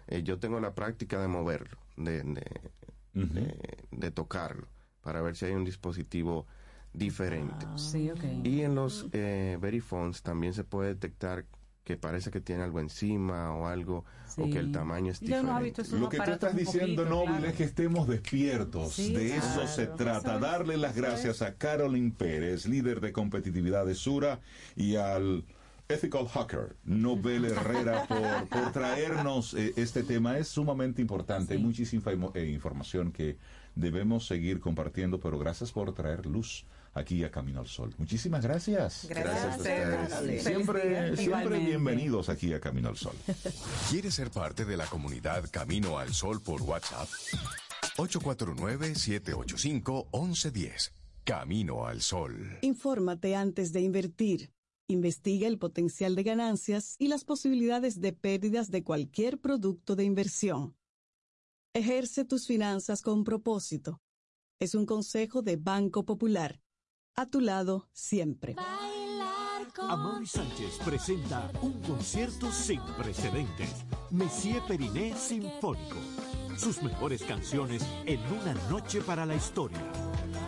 eh, 0.09 0.23
yo 0.23 0.39
tengo 0.39 0.61
la 0.61 0.75
práctica 0.75 1.19
de 1.23 1.27
moverlo, 1.27 1.79
de, 1.97 2.23
de, 2.23 2.45
de- 3.15 3.79
de 3.91 4.11
tocarlo, 4.11 4.67
para 5.01 5.23
ver 5.23 5.37
si 5.37 5.47
hay 5.47 5.55
un 5.55 5.65
dispositivo 5.65 6.47
diferente. 6.93 7.65
Sí, 7.77 8.11
ok. 8.11 8.25
Y 8.45 8.61
en 8.61 8.75
los 8.75 9.07
eh, 9.13 9.57
Veriphones 9.59 10.21
también 10.23 10.53
se 10.53 10.65
puede 10.65 10.91
detectar 10.91 11.47
que 11.85 11.97
parece 11.97 12.31
que 12.31 12.41
tiene 12.41 12.63
algo 12.63 12.81
encima 12.81 13.55
o 13.55 13.67
algo, 13.67 14.05
o 14.37 14.49
que 14.49 14.59
el 14.59 14.71
tamaño 14.71 15.11
es 15.11 15.21
no 15.21 15.27
diferente. 15.59 15.83
Lo 15.99 16.09
que 16.09 16.19
tú 16.19 16.31
estás 16.31 16.57
diciendo, 16.57 17.05
poquito, 17.05 17.25
claro. 17.25 17.47
es 17.47 17.55
que 17.55 17.65
estemos 17.65 18.07
despiertos. 18.07 18.93
Sí, 18.93 19.13
de 19.13 19.37
eso 19.37 19.67
se 19.67 19.87
trata. 19.87 20.37
Eso 20.37 20.37
es, 20.37 20.41
Darle 20.41 20.77
las 20.77 20.95
gracias 20.95 21.43
a 21.43 21.55
Carolyn 21.55 22.13
Pérez, 22.13 22.67
líder 22.67 23.01
de 23.01 23.13
competitividad 23.13 23.85
de 23.85 23.95
Sura, 23.95 24.41
y 24.77 24.95
al 24.97 25.45
Ethical 25.89 26.29
Hacker, 26.29 26.77
Nobel 26.85 27.47
Herrera, 27.47 28.07
por, 28.09 28.49
por 28.49 28.73
traernos 28.73 29.55
eh, 29.55 29.73
este 29.77 30.05
tema. 30.05 30.39
Es 30.39 30.49
sumamente 30.49 31.03
importante. 31.03 31.55
Hay 31.55 31.61
muchísima 31.61 32.13
eh, 32.35 32.47
información 32.47 33.11
que 33.11 33.39
debemos 33.75 34.27
seguir 34.27 34.61
compartiendo, 34.61 35.19
pero 35.19 35.39
gracias 35.39 35.73
por 35.73 35.93
traer 35.95 36.27
luz 36.27 36.65
aquí 36.95 37.25
a 37.25 37.31
Camino 37.31 37.61
al 37.61 37.67
Sol. 37.67 37.95
Muchísimas 37.99 38.43
gracias. 38.45 39.07
Gracias 39.09 39.45
a 39.45 39.57
ustedes. 39.57 39.89
Gracias. 39.89 40.45
Siempre, 40.45 41.17
siempre 41.17 41.59
bienvenidos 41.59 42.29
aquí 42.29 42.53
a 42.53 42.61
Camino 42.61 42.89
al 42.89 42.97
Sol. 42.97 43.17
¿Quieres 43.91 44.15
ser 44.15 44.31
parte 44.31 44.65
de 44.65 44.77
la 44.77 44.87
comunidad 44.87 45.51
Camino 45.51 45.99
al 45.99 46.15
Sol 46.15 46.41
por 46.43 46.63
WhatsApp? 46.63 47.09
849-785-1110. 47.97 50.93
Camino 51.25 51.87
al 51.87 52.03
Sol. 52.03 52.59
Infórmate 52.63 53.37
antes 53.37 53.73
de 53.73 53.81
invertir. 53.81 54.53
Investiga 54.89 55.47
el 55.47 55.59
potencial 55.59 56.17
de 56.17 56.25
ganancias 56.25 56.97
y 56.99 57.09
las 57.09 57.25
posibilidades 57.25 58.01
de 58.01 58.13
pérdidas 58.13 58.71
de 58.71 58.83
cualquier 58.83 59.41
producto 59.41 59.97
de 59.97 60.05
inversión. 60.05 60.77
Ejerce 61.75 62.25
tus 62.25 62.47
finanzas 62.47 63.01
con 63.01 63.25
propósito. 63.25 64.03
Es 64.59 64.75
un 64.75 64.85
consejo 64.85 65.43
de 65.43 65.57
Banco 65.57 66.05
Popular. 66.05 66.61
A 67.15 67.27
tu 67.27 67.41
lado 67.41 67.89
siempre. 67.93 68.57
Amaury 69.79 70.27
Sánchez 70.27 70.79
presenta 70.83 71.51
un 71.61 71.73
concierto 71.83 72.51
sin 72.51 72.81
precedentes. 72.97 73.85
Messier 74.11 74.63
Periné 74.67 75.15
Sinfónico. 75.15 75.99
Sus 76.57 76.83
mejores 76.83 77.23
canciones 77.23 77.87
en 78.07 78.21
una 78.33 78.55
noche 78.71 79.03
para 79.03 79.27
la 79.27 79.35
historia. 79.35 79.81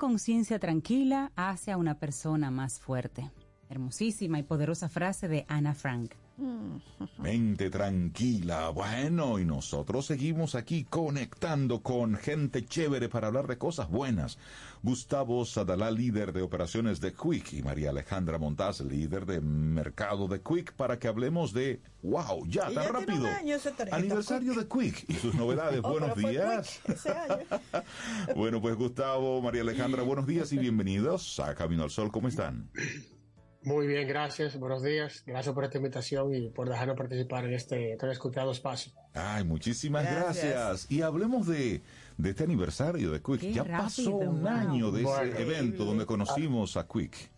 Conciencia 0.00 0.58
tranquila 0.58 1.30
hace 1.36 1.70
a 1.70 1.76
una 1.76 1.98
persona 1.98 2.50
más 2.50 2.80
fuerte. 2.80 3.30
Hermosísima 3.68 4.38
y 4.38 4.42
poderosa 4.42 4.88
frase 4.88 5.28
de 5.28 5.44
Ana 5.46 5.74
Frank. 5.74 6.14
Mente 7.18 7.70
tranquila. 7.70 8.70
Bueno, 8.70 9.38
y 9.38 9.44
nosotros 9.44 10.06
seguimos 10.06 10.54
aquí 10.54 10.84
conectando 10.84 11.82
con 11.82 12.16
gente 12.16 12.64
chévere 12.64 13.08
para 13.08 13.28
hablar 13.28 13.46
de 13.46 13.58
cosas 13.58 13.90
buenas. 13.90 14.38
Gustavo 14.82 15.44
Sadalá, 15.44 15.90
líder 15.90 16.32
de 16.32 16.40
operaciones 16.42 17.00
de 17.00 17.12
Quick, 17.12 17.52
y 17.52 17.62
María 17.62 17.90
Alejandra 17.90 18.38
Montaz, 18.38 18.80
líder 18.80 19.26
de 19.26 19.40
mercado 19.40 20.26
de 20.28 20.40
Quick, 20.40 20.72
para 20.72 20.98
que 20.98 21.08
hablemos 21.08 21.52
de, 21.52 21.80
wow, 22.02 22.46
ya 22.46 22.64
tan 22.64 22.74
ya 22.74 22.88
rápido. 22.88 23.28
Aniversario 23.92 24.54
de 24.54 24.66
Quick 24.66 25.04
y 25.08 25.14
sus 25.14 25.34
novedades. 25.34 25.80
Oh, 25.90 25.92
buenos 25.92 26.16
días. 26.16 26.80
quick 26.84 26.96
ese 26.96 27.10
año. 27.10 27.44
Bueno, 28.36 28.60
pues 28.60 28.76
Gustavo, 28.76 29.40
María 29.42 29.62
Alejandra, 29.62 30.02
buenos 30.02 30.26
días 30.26 30.52
y 30.52 30.58
bienvenidos 30.58 31.40
a 31.40 31.54
Camino 31.54 31.82
al 31.84 31.90
Sol. 31.90 32.12
¿Cómo 32.12 32.28
están? 32.28 32.70
Muy 33.62 33.86
bien, 33.86 34.08
gracias. 34.08 34.58
Buenos 34.58 34.82
días. 34.82 35.22
Gracias 35.26 35.54
por 35.54 35.64
esta 35.64 35.76
invitación 35.76 36.34
y 36.34 36.48
por 36.48 36.68
dejarnos 36.68 36.96
participar 36.96 37.44
en 37.44 37.52
este 37.52 37.94
tan 37.96 38.10
escuchado 38.10 38.52
espacio. 38.52 38.92
Ay, 39.12 39.44
muchísimas 39.44 40.04
Gracias. 40.04 40.54
gracias. 40.54 40.90
Y 40.90 41.02
hablemos 41.02 41.46
de, 41.46 41.82
de 42.16 42.30
este 42.30 42.44
aniversario 42.44 43.10
de 43.10 43.20
Quick. 43.20 43.40
Qué 43.40 43.52
ya 43.52 43.64
rápido, 43.64 43.82
pasó 43.82 44.16
un 44.16 44.40
wow. 44.40 44.48
año 44.48 44.90
de 44.90 45.02
ese 45.02 45.42
evento 45.42 45.84
donde 45.84 46.06
conocimos 46.06 46.78
a 46.78 46.86
Quick. 46.86 47.30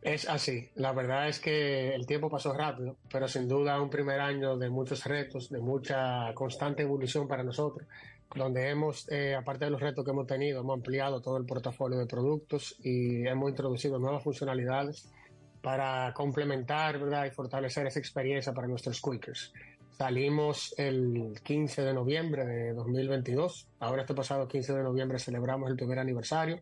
Es 0.00 0.28
así. 0.28 0.70
La 0.76 0.92
verdad 0.92 1.28
es 1.28 1.40
que 1.40 1.94
el 1.94 2.06
tiempo 2.06 2.30
pasó 2.30 2.54
rápido, 2.54 2.96
pero 3.10 3.28
sin 3.28 3.46
duda 3.46 3.80
un 3.80 3.90
primer 3.90 4.20
año 4.20 4.56
de 4.56 4.70
muchos 4.70 5.04
retos, 5.04 5.50
de 5.50 5.60
mucha 5.60 6.32
constante 6.34 6.82
evolución 6.82 7.28
para 7.28 7.42
nosotros, 7.42 7.86
donde 8.34 8.68
hemos, 8.70 9.10
eh, 9.10 9.34
aparte 9.34 9.66
de 9.66 9.70
los 9.70 9.80
retos 9.80 10.04
que 10.04 10.10
hemos 10.10 10.26
tenido, 10.26 10.60
hemos 10.60 10.74
ampliado 10.74 11.20
todo 11.20 11.36
el 11.36 11.44
portafolio 11.44 11.98
de 11.98 12.06
productos 12.06 12.76
y 12.82 13.26
hemos 13.26 13.50
introducido 13.50 13.98
nuevas 13.98 14.22
funcionalidades 14.22 15.08
para 15.64 16.12
complementar 16.12 16.98
¿verdad? 16.98 17.24
y 17.24 17.30
fortalecer 17.30 17.86
esa 17.86 17.98
experiencia 17.98 18.52
para 18.52 18.68
nuestros 18.68 19.00
quickers. 19.00 19.50
Salimos 19.96 20.74
el 20.76 21.40
15 21.42 21.82
de 21.82 21.94
noviembre 21.94 22.44
de 22.44 22.74
2022. 22.74 23.68
Ahora 23.80 24.02
este 24.02 24.12
pasado 24.12 24.46
15 24.46 24.74
de 24.74 24.82
noviembre 24.82 25.18
celebramos 25.18 25.70
el 25.70 25.76
primer 25.76 25.98
aniversario 25.98 26.60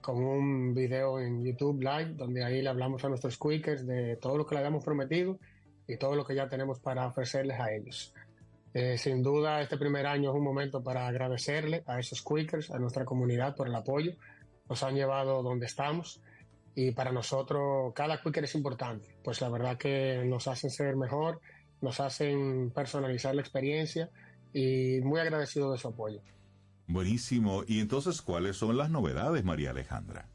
con 0.00 0.16
un 0.24 0.74
video 0.74 1.20
en 1.20 1.44
YouTube 1.44 1.80
Live 1.80 2.14
donde 2.16 2.42
ahí 2.42 2.60
le 2.60 2.68
hablamos 2.68 3.04
a 3.04 3.08
nuestros 3.08 3.38
quickers 3.38 3.86
de 3.86 4.16
todo 4.16 4.36
lo 4.36 4.44
que 4.44 4.56
le 4.56 4.62
habíamos 4.62 4.82
prometido 4.82 5.38
y 5.86 5.96
todo 5.96 6.16
lo 6.16 6.24
que 6.24 6.34
ya 6.34 6.48
tenemos 6.48 6.80
para 6.80 7.06
ofrecerles 7.06 7.60
a 7.60 7.72
ellos. 7.72 8.12
Eh, 8.74 8.98
sin 8.98 9.22
duda 9.22 9.60
este 9.60 9.76
primer 9.76 10.06
año 10.06 10.30
es 10.30 10.36
un 10.36 10.42
momento 10.42 10.82
para 10.82 11.06
agradecerle 11.06 11.84
a 11.86 12.00
esos 12.00 12.20
quickers, 12.20 12.72
a 12.72 12.80
nuestra 12.80 13.04
comunidad 13.04 13.54
por 13.54 13.68
el 13.68 13.74
apoyo. 13.76 14.14
Nos 14.68 14.82
han 14.82 14.96
llevado 14.96 15.44
donde 15.44 15.66
estamos 15.66 16.20
y 16.74 16.92
para 16.92 17.12
nosotros 17.12 17.92
cada 17.94 18.22
quicker 18.22 18.44
es 18.44 18.54
importante, 18.54 19.16
pues 19.22 19.40
la 19.40 19.48
verdad 19.48 19.76
que 19.76 20.22
nos 20.26 20.48
hacen 20.48 20.70
ser 20.70 20.96
mejor, 20.96 21.40
nos 21.80 22.00
hacen 22.00 22.70
personalizar 22.70 23.34
la 23.34 23.42
experiencia 23.42 24.10
y 24.52 25.00
muy 25.02 25.20
agradecido 25.20 25.72
de 25.72 25.78
su 25.78 25.88
apoyo. 25.88 26.20
Buenísimo. 26.86 27.62
Y 27.66 27.80
entonces, 27.80 28.20
¿cuáles 28.20 28.56
son 28.56 28.76
las 28.76 28.90
novedades, 28.90 29.44
María 29.44 29.70
Alejandra? 29.70 30.28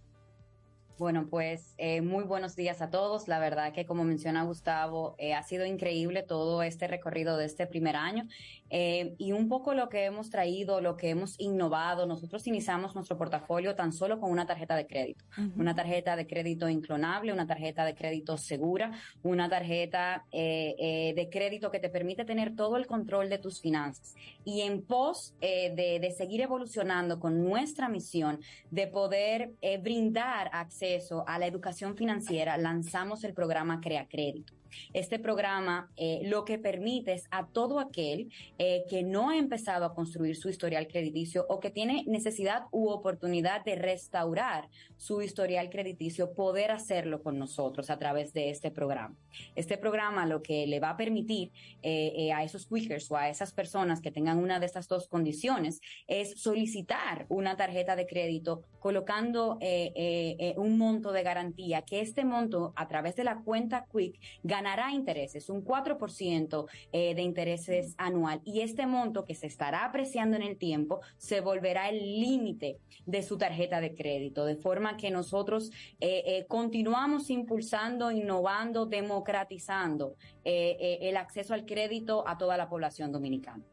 Bueno, 0.97 1.27
pues 1.29 1.75
eh, 1.77 1.99
muy 1.99 2.23
buenos 2.23 2.55
días 2.55 2.81
a 2.81 2.89
todos. 2.89 3.27
La 3.27 3.37
verdad 3.37 3.73
que 3.73 3.85
como 3.85 4.05
menciona 4.05 4.43
Gustavo, 4.43 5.15
eh, 5.17 5.33
ha 5.33 5.43
sido 5.43 5.65
increíble 5.65 6.23
todo 6.23 6.63
este 6.63 6.87
recorrido 6.87 7.35
de 7.35 7.43
este 7.43 7.67
primer 7.67 7.97
año 7.97 8.29
eh, 8.69 9.13
y 9.17 9.33
un 9.33 9.49
poco 9.49 9.73
lo 9.73 9.89
que 9.89 10.05
hemos 10.05 10.29
traído, 10.29 10.79
lo 10.79 10.95
que 10.95 11.09
hemos 11.09 11.37
innovado. 11.37 12.05
Nosotros 12.05 12.47
iniciamos 12.47 12.95
nuestro 12.95 13.17
portafolio 13.17 13.75
tan 13.75 13.91
solo 13.91 14.21
con 14.21 14.31
una 14.31 14.45
tarjeta 14.45 14.77
de 14.77 14.87
crédito, 14.87 15.25
una 15.57 15.75
tarjeta 15.75 16.15
de 16.15 16.27
crédito 16.27 16.69
inclonable, 16.69 17.33
una 17.33 17.45
tarjeta 17.45 17.83
de 17.83 17.93
crédito 17.93 18.37
segura, 18.37 18.93
una 19.21 19.49
tarjeta 19.49 20.25
eh, 20.31 21.11
de 21.13 21.29
crédito 21.29 21.71
que 21.71 21.79
te 21.81 21.89
permite 21.89 22.23
tener 22.23 22.55
todo 22.55 22.77
el 22.77 22.87
control 22.87 23.29
de 23.29 23.37
tus 23.37 23.59
finanzas. 23.59 24.15
Y 24.45 24.61
en 24.61 24.81
pos 24.81 25.33
de, 25.41 25.99
de 26.01 26.11
seguir 26.11 26.39
evolucionando 26.39 27.19
con 27.19 27.43
nuestra 27.43 27.89
misión 27.89 28.39
de 28.71 28.87
poder 28.87 29.51
brindar 29.81 30.49
acceso 30.53 30.84
a 31.25 31.39
la 31.39 31.47
educación 31.47 31.95
financiera, 31.95 32.57
lanzamos 32.57 33.23
el 33.23 33.33
programa 33.33 33.81
Crea 33.81 34.07
Crédito. 34.07 34.53
Este 34.93 35.19
programa 35.19 35.91
eh, 35.97 36.21
lo 36.23 36.45
que 36.45 36.57
permite 36.57 37.13
es 37.13 37.27
a 37.31 37.47
todo 37.47 37.79
aquel 37.79 38.31
eh, 38.57 38.83
que 38.89 39.03
no 39.03 39.29
ha 39.29 39.37
empezado 39.37 39.85
a 39.85 39.93
construir 39.93 40.35
su 40.35 40.49
historial 40.49 40.87
crediticio 40.87 41.45
o 41.49 41.59
que 41.59 41.69
tiene 41.69 42.03
necesidad 42.07 42.63
u 42.71 42.89
oportunidad 42.89 43.63
de 43.63 43.75
restaurar 43.75 44.69
su 44.97 45.21
historial 45.21 45.69
crediticio, 45.69 46.33
poder 46.33 46.71
hacerlo 46.71 47.21
con 47.21 47.37
nosotros 47.37 47.89
a 47.89 47.97
través 47.97 48.33
de 48.33 48.49
este 48.49 48.71
programa. 48.71 49.15
Este 49.55 49.77
programa 49.77 50.25
lo 50.25 50.41
que 50.41 50.67
le 50.67 50.79
va 50.79 50.91
a 50.91 50.97
permitir 50.97 51.51
eh, 51.83 52.13
eh, 52.15 52.33
a 52.33 52.43
esos 52.43 52.65
quickers 52.65 53.11
o 53.11 53.17
a 53.17 53.29
esas 53.29 53.51
personas 53.51 54.01
que 54.01 54.11
tengan 54.11 54.37
una 54.37 54.59
de 54.59 54.65
estas 54.65 54.87
dos 54.87 55.07
condiciones 55.07 55.81
es 56.07 56.41
solicitar 56.41 57.25
una 57.29 57.57
tarjeta 57.57 57.95
de 57.95 58.07
crédito 58.07 58.63
colocando 58.85 59.57
eh, 59.61 59.91
eh, 59.95 60.53
un 60.57 60.77
monto 60.77 61.11
de 61.11 61.23
garantía, 61.23 61.81
que 61.81 62.01
este 62.01 62.23
monto 62.23 62.71
a 62.75 62.87
través 62.87 63.15
de 63.15 63.23
la 63.23 63.39
cuenta 63.39 63.87
Quick 63.91 64.19
ganará 64.65 64.91
intereses, 64.91 65.49
un 65.49 65.63
4% 65.63 66.65
eh, 66.91 67.13
de 67.13 67.21
intereses 67.21 67.93
anual. 67.97 68.41
Y 68.43 68.61
este 68.61 68.87
monto 68.87 69.23
que 69.23 69.35
se 69.35 69.45
estará 69.45 69.85
apreciando 69.85 70.35
en 70.35 70.41
el 70.41 70.57
tiempo 70.57 71.01
se 71.17 71.39
volverá 71.39 71.89
el 71.89 71.99
límite 72.19 72.79
de 73.05 73.21
su 73.21 73.37
tarjeta 73.37 73.79
de 73.79 73.93
crédito, 73.93 74.43
de 74.43 74.55
forma 74.55 74.97
que 74.97 75.11
nosotros 75.11 75.69
eh, 75.99 76.23
eh, 76.25 76.45
continuamos 76.47 77.29
impulsando, 77.29 78.11
innovando, 78.11 78.87
democratizando 78.87 80.15
eh, 80.43 80.77
eh, 80.79 81.09
el 81.09 81.17
acceso 81.17 81.53
al 81.53 81.65
crédito 81.65 82.27
a 82.27 82.37
toda 82.39 82.57
la 82.57 82.67
población 82.67 83.11
dominicana. 83.11 83.63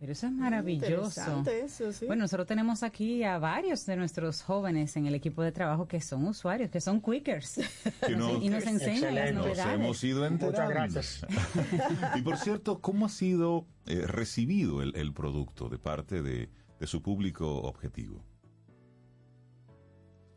Pero 0.00 0.12
eso 0.12 0.26
es 0.28 0.32
maravilloso. 0.32 1.44
Eso, 1.46 1.92
sí. 1.92 2.06
Bueno, 2.06 2.22
nosotros 2.22 2.46
tenemos 2.46 2.82
aquí 2.82 3.22
a 3.22 3.38
varios 3.38 3.84
de 3.84 3.96
nuestros 3.96 4.40
jóvenes 4.42 4.96
en 4.96 5.04
el 5.06 5.14
equipo 5.14 5.42
de 5.42 5.52
trabajo 5.52 5.86
que 5.86 6.00
son 6.00 6.26
usuarios, 6.26 6.70
que 6.70 6.80
son 6.80 7.02
quickers. 7.02 7.60
Y 8.40 8.48
nos 8.48 8.66
enseñan 8.66 9.14
las 9.14 9.34
Nos 9.34 9.46
novedades. 9.46 9.74
hemos 9.74 10.02
ido 10.02 10.24
enterando. 10.24 10.70
gracias. 10.70 11.26
y 12.16 12.22
por 12.22 12.38
cierto, 12.38 12.80
¿cómo 12.80 13.06
ha 13.06 13.08
sido 13.10 13.66
eh, 13.86 14.06
recibido 14.06 14.80
el, 14.82 14.96
el 14.96 15.12
producto 15.12 15.68
de 15.68 15.78
parte 15.78 16.22
de, 16.22 16.48
de 16.78 16.86
su 16.86 17.02
público 17.02 17.60
objetivo? 17.60 18.24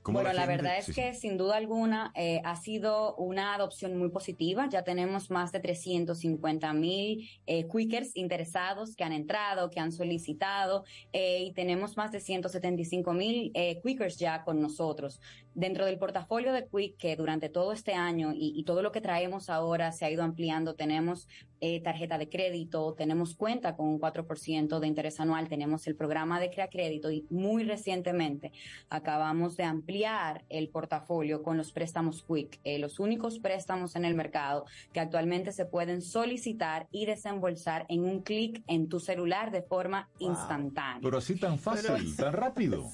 ¿Cómo 0.04 0.18
Bueno, 0.20 0.34
la, 0.34 0.42
gente- 0.42 0.58
verdad 0.58 0.78
es 0.80 0.86
sí, 0.88 0.94
que 0.94 1.14
sin 1.14 1.38
duda 1.38 1.56
alguna 1.56 2.12
eh, 2.16 2.42
ha 2.44 2.58
sido 2.58 3.16
una 3.16 3.56
adopción 3.56 3.98
muy 3.98 4.10
positiva. 4.10 4.68
Ya 4.70 4.84
tenemos 4.84 5.32
más 5.32 5.54
de 5.54 5.62
350 5.62 6.74
mil 6.74 7.30
eh, 7.48 7.68
quickers 7.72 8.16
interesados 8.16 8.96
que 8.98 9.06
han 9.06 9.14
entrado, 9.14 9.70
que 9.70 9.80
han 9.80 9.94
solicitado 9.94 10.84
eh, 11.14 11.44
y 11.44 11.54
tenemos 11.54 11.96
más 11.96 12.12
de 12.12 12.20
175 12.20 13.14
mil 13.14 13.52
eh, 13.54 13.80
quickers 13.82 14.18
ya 14.18 14.44
con 14.44 14.62
nosotros. 14.62 15.22
Dentro 15.56 15.86
del 15.86 16.00
portafolio 16.00 16.52
de 16.52 16.68
Quick, 16.68 16.98
que 16.98 17.16
durante 17.16 17.48
todo 17.48 17.72
este 17.74 17.94
año 17.94 18.34
y, 18.34 18.54
y 18.60 18.64
todo 18.66 18.82
lo 18.82 18.92
que 18.92 19.02
traemos 19.02 19.50
ahora 19.50 19.92
se 19.92 20.04
ha 20.06 20.10
ido 20.12 20.24
ampliando, 20.24 20.74
tenemos 20.76 21.28
eh, 21.66 21.80
tarjeta 21.80 22.18
de 22.18 22.28
crédito, 22.28 22.94
tenemos 22.94 23.36
cuenta 23.36 23.78
con 23.78 23.88
un 23.88 23.98
4% 23.98 24.80
de 24.80 24.88
interés 24.88 25.22
anual, 25.22 25.48
tenemos 25.48 25.88
el 25.88 25.96
programa 25.96 26.42
de 26.42 26.50
Crea 26.50 26.68
Crédito 26.68 27.10
y 27.10 27.26
muy 27.30 27.64
recientemente 27.64 28.52
acabamos 28.90 29.56
de 29.56 29.64
ampliar 29.64 30.44
el 30.50 30.68
portafolio 30.68 31.42
con 31.42 31.56
los 31.56 31.72
préstamos 31.72 32.22
Quick, 32.28 32.60
eh, 32.66 32.80
los 32.80 33.00
únicos 33.00 33.40
préstamos 33.40 33.96
en 33.96 34.04
el 34.04 34.14
mercado 34.14 34.66
que 34.92 35.00
actualmente 35.00 35.54
se 35.54 35.66
pueden 35.66 36.02
solicitar 36.02 36.90
y 36.92 37.06
desembolsar 37.06 37.86
en 37.88 38.04
un 38.04 38.24
clic 38.24 38.62
en 38.68 38.90
tu 38.90 39.00
celular 39.00 39.50
de 39.50 39.62
forma 39.62 40.10
instantánea. 40.20 41.00
Pero 41.02 41.20
así 41.20 41.40
tan 41.40 41.58
fácil, 41.58 42.14
tan 42.18 42.34
rápido. 42.34 42.90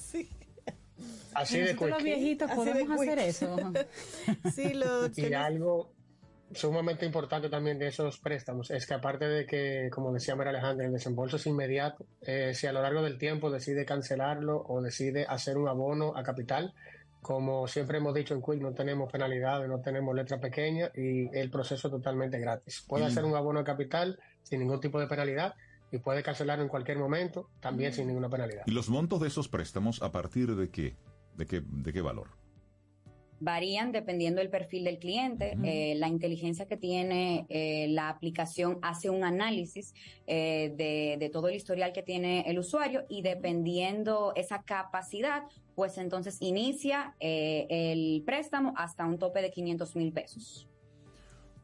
Así 1.32 1.56
Y 1.56 1.60
de 1.60 1.66
nosotros 1.74 1.90
los 1.90 1.98
quick. 1.98 2.06
viejitos 2.06 2.50
Así 2.50 2.60
de 2.60 2.70
podemos 2.70 3.00
hacer 3.00 3.18
eso. 3.18 3.56
Sí, 4.54 4.74
lo 4.74 5.06
Y 5.16 5.32
algo 5.32 5.92
sumamente 6.52 7.06
importante 7.06 7.48
también 7.48 7.78
de 7.78 7.86
esos 7.88 8.18
préstamos 8.18 8.70
es 8.70 8.86
que 8.86 8.94
aparte 8.94 9.26
de 9.26 9.46
que, 9.46 9.88
como 9.92 10.12
decía 10.12 10.34
María 10.36 10.50
Alejandra, 10.50 10.86
el 10.86 10.92
desembolso 10.92 11.36
es 11.36 11.46
inmediato, 11.46 12.04
eh, 12.22 12.52
si 12.54 12.66
a 12.66 12.72
lo 12.72 12.82
largo 12.82 13.02
del 13.02 13.18
tiempo 13.18 13.50
decide 13.50 13.84
cancelarlo 13.84 14.62
o 14.66 14.80
decide 14.82 15.26
hacer 15.28 15.56
un 15.58 15.68
abono 15.68 16.16
a 16.16 16.22
capital, 16.22 16.74
como 17.22 17.68
siempre 17.68 17.98
hemos 17.98 18.14
dicho 18.14 18.34
en 18.34 18.40
Quick, 18.42 18.62
no 18.62 18.72
tenemos 18.72 19.12
penalidades, 19.12 19.68
no 19.68 19.80
tenemos 19.80 20.14
letra 20.14 20.40
pequeña 20.40 20.90
y 20.94 21.28
el 21.36 21.50
proceso 21.50 21.88
es 21.88 21.92
totalmente 21.92 22.38
gratis. 22.38 22.84
Puede 22.88 23.04
Y- 23.04 23.06
hacer 23.08 23.24
un 23.24 23.36
abono 23.36 23.60
a 23.60 23.64
capital 23.64 24.18
sin 24.42 24.60
ningún 24.60 24.80
tipo 24.80 24.98
de 24.98 25.06
penalidad 25.06 25.54
y 25.92 25.98
puede 25.98 26.22
cancelarlo 26.22 26.62
en 26.64 26.68
cualquier 26.70 26.98
momento 26.98 27.50
también 27.60 27.92
sin 27.92 28.06
ninguna 28.06 28.28
penalidad. 28.30 28.62
¿Y 28.66 28.70
los 28.70 28.88
montos 28.88 29.20
de 29.20 29.28
esos 29.28 29.48
préstamos 29.48 30.02
a 30.02 30.10
partir 30.12 30.54
de 30.56 30.70
qué? 30.70 30.96
¿De 31.36 31.46
qué, 31.46 31.62
de 31.64 31.92
qué 31.92 32.00
valor? 32.00 32.28
Varían 33.40 33.90
dependiendo 33.90 34.40
del 34.40 34.50
perfil 34.50 34.84
del 34.84 34.98
cliente. 34.98 35.56
Eh, 35.64 35.94
la 35.96 36.08
inteligencia 36.08 36.66
que 36.66 36.76
tiene 36.76 37.46
eh, 37.48 37.88
la 37.88 38.08
aplicación 38.08 38.78
hace 38.82 39.10
un 39.10 39.24
análisis 39.24 39.94
eh, 40.26 40.72
de, 40.76 41.16
de 41.18 41.30
todo 41.30 41.48
el 41.48 41.56
historial 41.56 41.92
que 41.92 42.02
tiene 42.02 42.44
el 42.46 42.58
usuario 42.58 43.04
y 43.08 43.22
dependiendo 43.22 44.32
esa 44.36 44.62
capacidad, 44.62 45.44
pues 45.74 45.96
entonces 45.98 46.36
inicia 46.40 47.14
eh, 47.20 47.66
el 47.70 48.22
préstamo 48.24 48.74
hasta 48.76 49.06
un 49.06 49.18
tope 49.18 49.40
de 49.40 49.50
500 49.50 49.96
mil 49.96 50.12
pesos. 50.12 50.69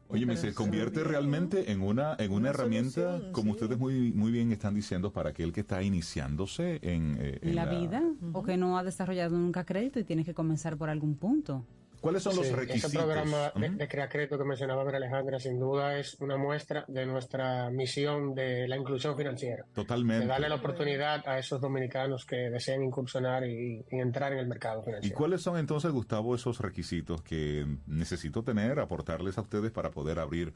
Oye, 0.09 0.25
me 0.25 0.37
se 0.37 0.53
convierte 0.53 1.03
realmente 1.03 1.71
en 1.71 1.81
una, 1.81 2.15
en 2.17 2.31
una, 2.31 2.39
Una 2.39 2.49
herramienta, 2.49 2.91
solución, 2.91 3.31
como 3.33 3.45
sí. 3.45 3.51
ustedes 3.51 3.77
muy, 3.77 4.13
muy 4.13 4.31
bien 4.31 4.51
están 4.51 4.73
diciendo, 4.73 5.11
para 5.11 5.31
aquel 5.31 5.51
que 5.51 5.61
está 5.61 5.83
iniciándose 5.83 6.79
en, 6.81 7.17
eh, 7.19 7.39
en 7.41 7.55
la 7.55 7.65
vida 7.65 8.01
o 8.31 8.43
que 8.43 8.55
no 8.55 8.77
ha 8.77 8.83
desarrollado 8.83 9.37
nunca 9.37 9.65
crédito 9.65 9.99
y 9.99 10.03
tiene 10.03 10.23
que 10.23 10.33
comenzar 10.33 10.77
por 10.77 10.89
algún 10.89 11.15
punto. 11.15 11.65
¿Cuáles 12.01 12.23
son 12.23 12.35
los 12.35 12.51
requisitos? 12.51 12.93
Ese 12.93 12.97
programa 12.97 13.51
de, 13.55 13.69
de 13.69 13.87
Crea 13.87 14.07
Crédito 14.07 14.37
que 14.37 14.43
mencionaba 14.43 14.83
María 14.83 14.97
Alejandra, 14.97 15.39
sin 15.39 15.59
duda 15.59 15.97
es 15.97 16.15
una 16.19 16.37
muestra 16.37 16.85
de 16.87 17.05
nuestra 17.05 17.69
misión 17.69 18.35
de 18.35 18.67
la 18.67 18.77
inclusión 18.77 19.17
financiera. 19.17 19.65
Totalmente. 19.73 20.25
De 20.25 20.27
darle 20.27 20.49
la 20.49 20.55
oportunidad 20.55 21.27
a 21.27 21.39
esos 21.39 21.59
dominicanos 21.59 22.25
que 22.25 22.49
desean 22.49 22.83
incursionar 22.83 23.45
y, 23.45 23.85
y 23.91 23.99
entrar 23.99 24.33
en 24.33 24.39
el 24.39 24.47
mercado 24.47 24.81
¿Y 24.81 24.85
financiero. 24.85 25.17
cuáles 25.17 25.41
son 25.41 25.57
entonces, 25.57 25.91
Gustavo, 25.91 26.35
esos 26.35 26.59
requisitos 26.59 27.21
que 27.21 27.65
necesito 27.87 28.43
tener, 28.43 28.79
aportarles 28.79 29.37
a 29.37 29.41
ustedes 29.41 29.71
para 29.71 29.91
poder 29.91 30.19
abrir 30.19 30.53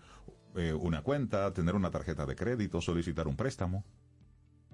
eh, 0.56 0.74
una 0.74 1.02
cuenta, 1.02 1.54
tener 1.54 1.76
una 1.76 1.92
tarjeta 1.92 2.26
de 2.26 2.36
crédito, 2.36 2.82
solicitar 2.82 3.28
un 3.28 3.36
préstamo? 3.36 3.84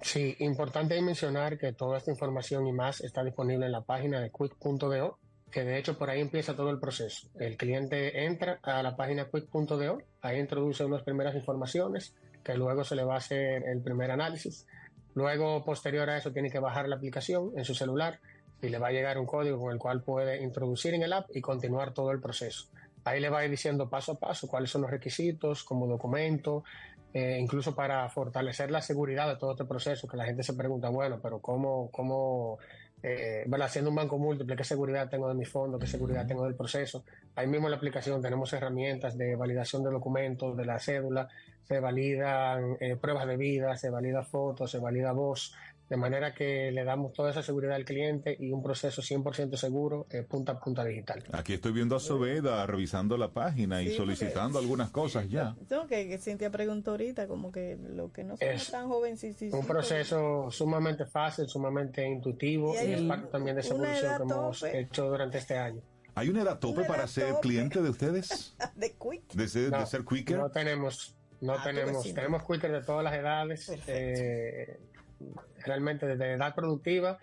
Sí, 0.01 0.35
importante 0.39 0.99
mencionar 1.01 1.57
que 1.57 1.73
toda 1.73 1.97
esta 1.97 2.11
información 2.11 2.67
y 2.67 2.71
más 2.71 3.01
está 3.01 3.23
disponible 3.23 3.65
en 3.65 3.71
la 3.71 3.81
página 3.81 4.19
de 4.19 4.31
quick.do, 4.31 5.19
que 5.51 5.63
de 5.63 5.77
hecho 5.77 5.97
por 5.97 6.09
ahí 6.09 6.21
empieza 6.21 6.55
todo 6.55 6.69
el 6.69 6.79
proceso. 6.79 7.27
El 7.39 7.57
cliente 7.57 8.25
entra 8.25 8.59
a 8.61 8.83
la 8.83 8.95
página 8.95 9.29
quick.do, 9.29 10.01
ahí 10.21 10.39
introduce 10.39 10.83
unas 10.83 11.03
primeras 11.03 11.35
informaciones, 11.35 12.13
que 12.43 12.55
luego 12.55 12.83
se 12.83 12.95
le 12.95 13.03
va 13.03 13.15
a 13.15 13.17
hacer 13.17 13.63
el 13.67 13.81
primer 13.81 14.11
análisis. 14.11 14.65
Luego, 15.13 15.63
posterior 15.65 16.09
a 16.09 16.17
eso, 16.17 16.31
tiene 16.31 16.51
que 16.51 16.59
bajar 16.59 16.87
la 16.87 16.95
aplicación 16.95 17.51
en 17.55 17.65
su 17.65 17.73
celular 17.73 18.19
y 18.61 18.69
le 18.69 18.77
va 18.77 18.87
a 18.87 18.91
llegar 18.91 19.17
un 19.17 19.25
código 19.25 19.59
con 19.59 19.71
el 19.71 19.79
cual 19.79 20.01
puede 20.01 20.41
introducir 20.43 20.93
en 20.93 21.03
el 21.03 21.13
app 21.13 21.29
y 21.33 21.41
continuar 21.41 21.93
todo 21.93 22.11
el 22.11 22.19
proceso. 22.19 22.67
Ahí 23.03 23.21
le 23.21 23.29
va 23.29 23.39
a 23.39 23.45
ir 23.45 23.51
diciendo 23.51 23.89
paso 23.89 24.13
a 24.13 24.19
paso 24.19 24.47
cuáles 24.47 24.69
son 24.69 24.81
los 24.81 24.91
requisitos 24.91 25.63
como 25.63 25.87
documento, 25.87 26.63
eh, 27.13 27.37
incluso 27.39 27.73
para 27.73 28.07
fortalecer 28.09 28.69
la 28.69 28.81
seguridad 28.81 29.27
de 29.27 29.37
todo 29.37 29.51
este 29.51 29.65
proceso, 29.65 30.07
que 30.07 30.17
la 30.17 30.25
gente 30.25 30.43
se 30.43 30.53
pregunta, 30.53 30.89
bueno, 30.89 31.19
pero 31.21 31.39
¿cómo, 31.39 31.89
cómo 31.89 32.59
eh, 33.03 33.43
bueno, 33.47 33.65
haciendo 33.65 33.89
un 33.89 33.95
banco 33.95 34.17
múltiple, 34.17 34.55
qué 34.55 34.63
seguridad 34.63 35.09
tengo 35.09 35.27
de 35.29 35.35
mi 35.35 35.45
fondo, 35.45 35.77
qué 35.77 35.87
seguridad 35.87 36.25
tengo 36.25 36.45
del 36.45 36.55
proceso? 36.55 37.03
Ahí 37.35 37.47
mismo 37.47 37.67
en 37.67 37.71
la 37.71 37.77
aplicación 37.77 38.21
tenemos 38.21 38.51
herramientas 38.53 39.17
de 39.17 39.35
validación 39.35 39.83
de 39.83 39.91
documentos, 39.91 40.57
de 40.57 40.65
la 40.65 40.79
cédula, 40.79 41.27
se 41.67 41.79
validan 41.79 42.77
eh, 42.79 42.95
pruebas 42.95 43.27
de 43.27 43.37
vida, 43.37 43.77
se 43.77 43.89
valida 43.89 44.23
fotos, 44.23 44.71
se 44.71 44.79
valida 44.79 45.11
voz, 45.11 45.53
de 45.89 45.95
manera 45.97 46.33
que 46.33 46.71
le 46.71 46.83
damos 46.83 47.13
toda 47.13 47.31
esa 47.31 47.41
seguridad 47.41 47.75
al 47.75 47.85
cliente 47.85 48.35
y 48.39 48.51
un 48.51 48.61
proceso 48.61 49.01
100% 49.01 49.55
seguro, 49.55 50.05
eh, 50.09 50.23
punta 50.23 50.51
a 50.53 50.59
punta 50.59 50.83
digital. 50.83 51.23
Aquí 51.31 51.53
estoy 51.53 51.71
viendo 51.71 51.95
a 51.95 51.99
Sobeda 51.99 52.65
revisando 52.65 53.17
la 53.17 53.31
página 53.31 53.81
y 53.81 53.89
Sí, 53.91 53.95
solicitando 53.95 54.59
algunas 54.59 54.89
cosas 54.89 55.29
ya. 55.29 55.55
Tengo 55.69 55.87
que, 55.87 56.07
que 56.09 56.17
Cintia 56.17 56.49
preguntó 56.49 56.91
ahorita, 56.91 57.27
como 57.27 57.51
que 57.51 57.77
lo 57.77 58.11
que 58.11 58.23
no 58.25 58.35
somos 58.35 58.53
Es 58.55 58.69
tan 58.71 58.87
jóvenes, 58.89 59.19
sí, 59.21 59.31
sí, 59.33 59.49
un 59.51 59.61
sí, 59.61 59.67
proceso 59.67 60.51
sumamente 60.51 61.05
fácil, 61.05 61.47
sumamente 61.47 62.05
intuitivo 62.05 62.73
Y 62.75 62.85
y, 62.89 62.93
es 62.93 63.01
parte 63.03 63.27
también 63.27 63.55
de 63.55 63.61
esa 63.61 63.73
evolución 63.75 64.17
que 64.17 64.23
hemos 64.33 64.59
tope. 64.59 64.79
hecho 64.79 65.05
durante 65.09 65.37
este 65.37 65.57
año. 65.57 65.81
¿Hay 66.15 66.29
una 66.29 66.41
edad 66.41 66.59
tope 66.59 66.79
Una 66.79 66.87
para 66.87 66.99
edad 67.03 67.07
ser 67.09 67.29
tope. 67.29 67.41
cliente 67.41 67.81
de 67.81 67.89
ustedes? 67.91 68.55
de 68.75 68.89
Quick. 68.91 69.33
¿De 69.33 69.47
ser, 69.47 69.63
de 69.71 69.77
No, 69.77 69.85
ser 69.85 70.03
quicker? 70.03 70.37
No 70.37 70.49
tenemos, 70.49 71.15
no 71.39 71.53
Ah, 71.53 71.61
tenemos, 71.63 72.13
tenemos 72.13 72.41
quickers 72.43 72.73
de 72.73 72.81
todas 72.81 73.03
las 73.03 73.13
edades, 73.13 73.71
eh, 73.87 74.79
realmente 75.63 76.05
desde 76.05 76.33
edad 76.33 76.55
productiva 76.55 77.19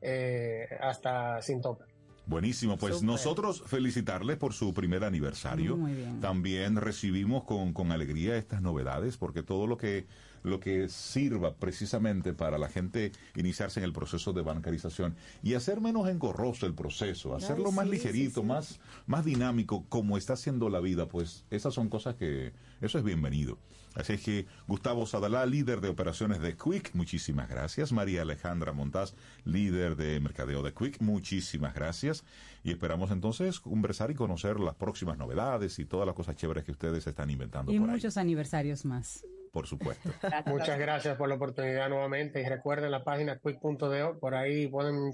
eh, 0.00 0.68
hasta 0.80 1.40
sin 1.42 1.60
tope. 1.62 1.84
Buenísimo, 2.26 2.78
pues 2.78 3.02
nosotros 3.02 3.62
felicitarles 3.66 4.38
por 4.38 4.54
su 4.54 4.72
primer 4.72 5.04
aniversario. 5.04 5.76
Muy 5.76 5.92
bien. 5.92 6.20
También 6.20 6.76
recibimos 6.76 7.44
con, 7.44 7.74
con 7.74 7.92
alegría 7.92 8.36
estas 8.36 8.62
novedades, 8.62 9.18
porque 9.18 9.42
todo 9.42 9.66
lo 9.66 9.76
que, 9.76 10.06
lo 10.44 10.60
que 10.60 10.88
sirva 10.88 11.56
precisamente 11.56 12.32
para 12.34 12.58
la 12.58 12.68
gente 12.68 13.10
iniciarse 13.34 13.80
en 13.80 13.84
el 13.84 13.92
proceso 13.92 14.32
de 14.32 14.42
bancarización 14.42 15.16
y 15.42 15.54
hacer 15.54 15.80
menos 15.80 16.08
engorroso 16.08 16.66
el 16.66 16.74
proceso, 16.74 17.34
hacerlo 17.34 17.72
más 17.72 17.86
sí, 17.86 17.92
ligerito, 17.92 18.42
Más, 18.42 18.78
más 19.06 19.24
dinámico, 19.24 19.84
como 19.88 20.16
está 20.16 20.34
haciendo 20.34 20.68
la 20.68 20.80
vida, 20.80 21.08
pues 21.08 21.44
esas 21.50 21.74
son 21.74 21.88
cosas 21.88 22.14
que, 22.14 22.52
eso 22.80 22.98
es 22.98 23.04
bienvenido. 23.04 23.58
Así 23.94 24.12
es 24.12 24.22
que 24.22 24.46
Gustavo 24.66 25.06
Sadalá, 25.06 25.46
líder 25.46 25.80
de 25.80 25.88
operaciones 25.88 26.40
de 26.40 26.56
Quick, 26.56 26.94
muchísimas 26.94 27.48
gracias. 27.48 27.92
María 27.92 28.22
Alejandra 28.22 28.72
Montaz, 28.72 29.14
líder 29.44 29.96
de 29.96 30.18
mercadeo 30.20 30.62
de 30.62 30.74
Quick, 30.74 31.00
muchísimas 31.00 31.74
gracias. 31.74 32.24
Y 32.64 32.72
esperamos 32.72 33.12
entonces 33.12 33.60
conversar 33.60 34.10
y 34.10 34.14
conocer 34.14 34.58
las 34.58 34.74
próximas 34.74 35.16
novedades 35.16 35.78
y 35.78 35.84
todas 35.84 36.06
las 36.06 36.16
cosas 36.16 36.36
chéveres 36.36 36.64
que 36.64 36.72
ustedes 36.72 37.06
están 37.06 37.30
inventando 37.30 37.72
Y 37.72 37.78
por 37.78 37.88
ahí, 37.88 37.94
muchos 37.94 38.16
aniversarios 38.16 38.84
más. 38.84 39.24
Por 39.54 39.68
supuesto. 39.68 40.10
Muchas 40.46 40.76
gracias 40.80 41.16
por 41.16 41.28
la 41.28 41.36
oportunidad 41.36 41.88
nuevamente 41.88 42.42
y 42.42 42.44
recuerden 42.44 42.90
la 42.90 43.04
página 43.04 43.38
quick.do, 43.38 44.18
por 44.18 44.34
ahí 44.34 44.66
pueden 44.66 45.12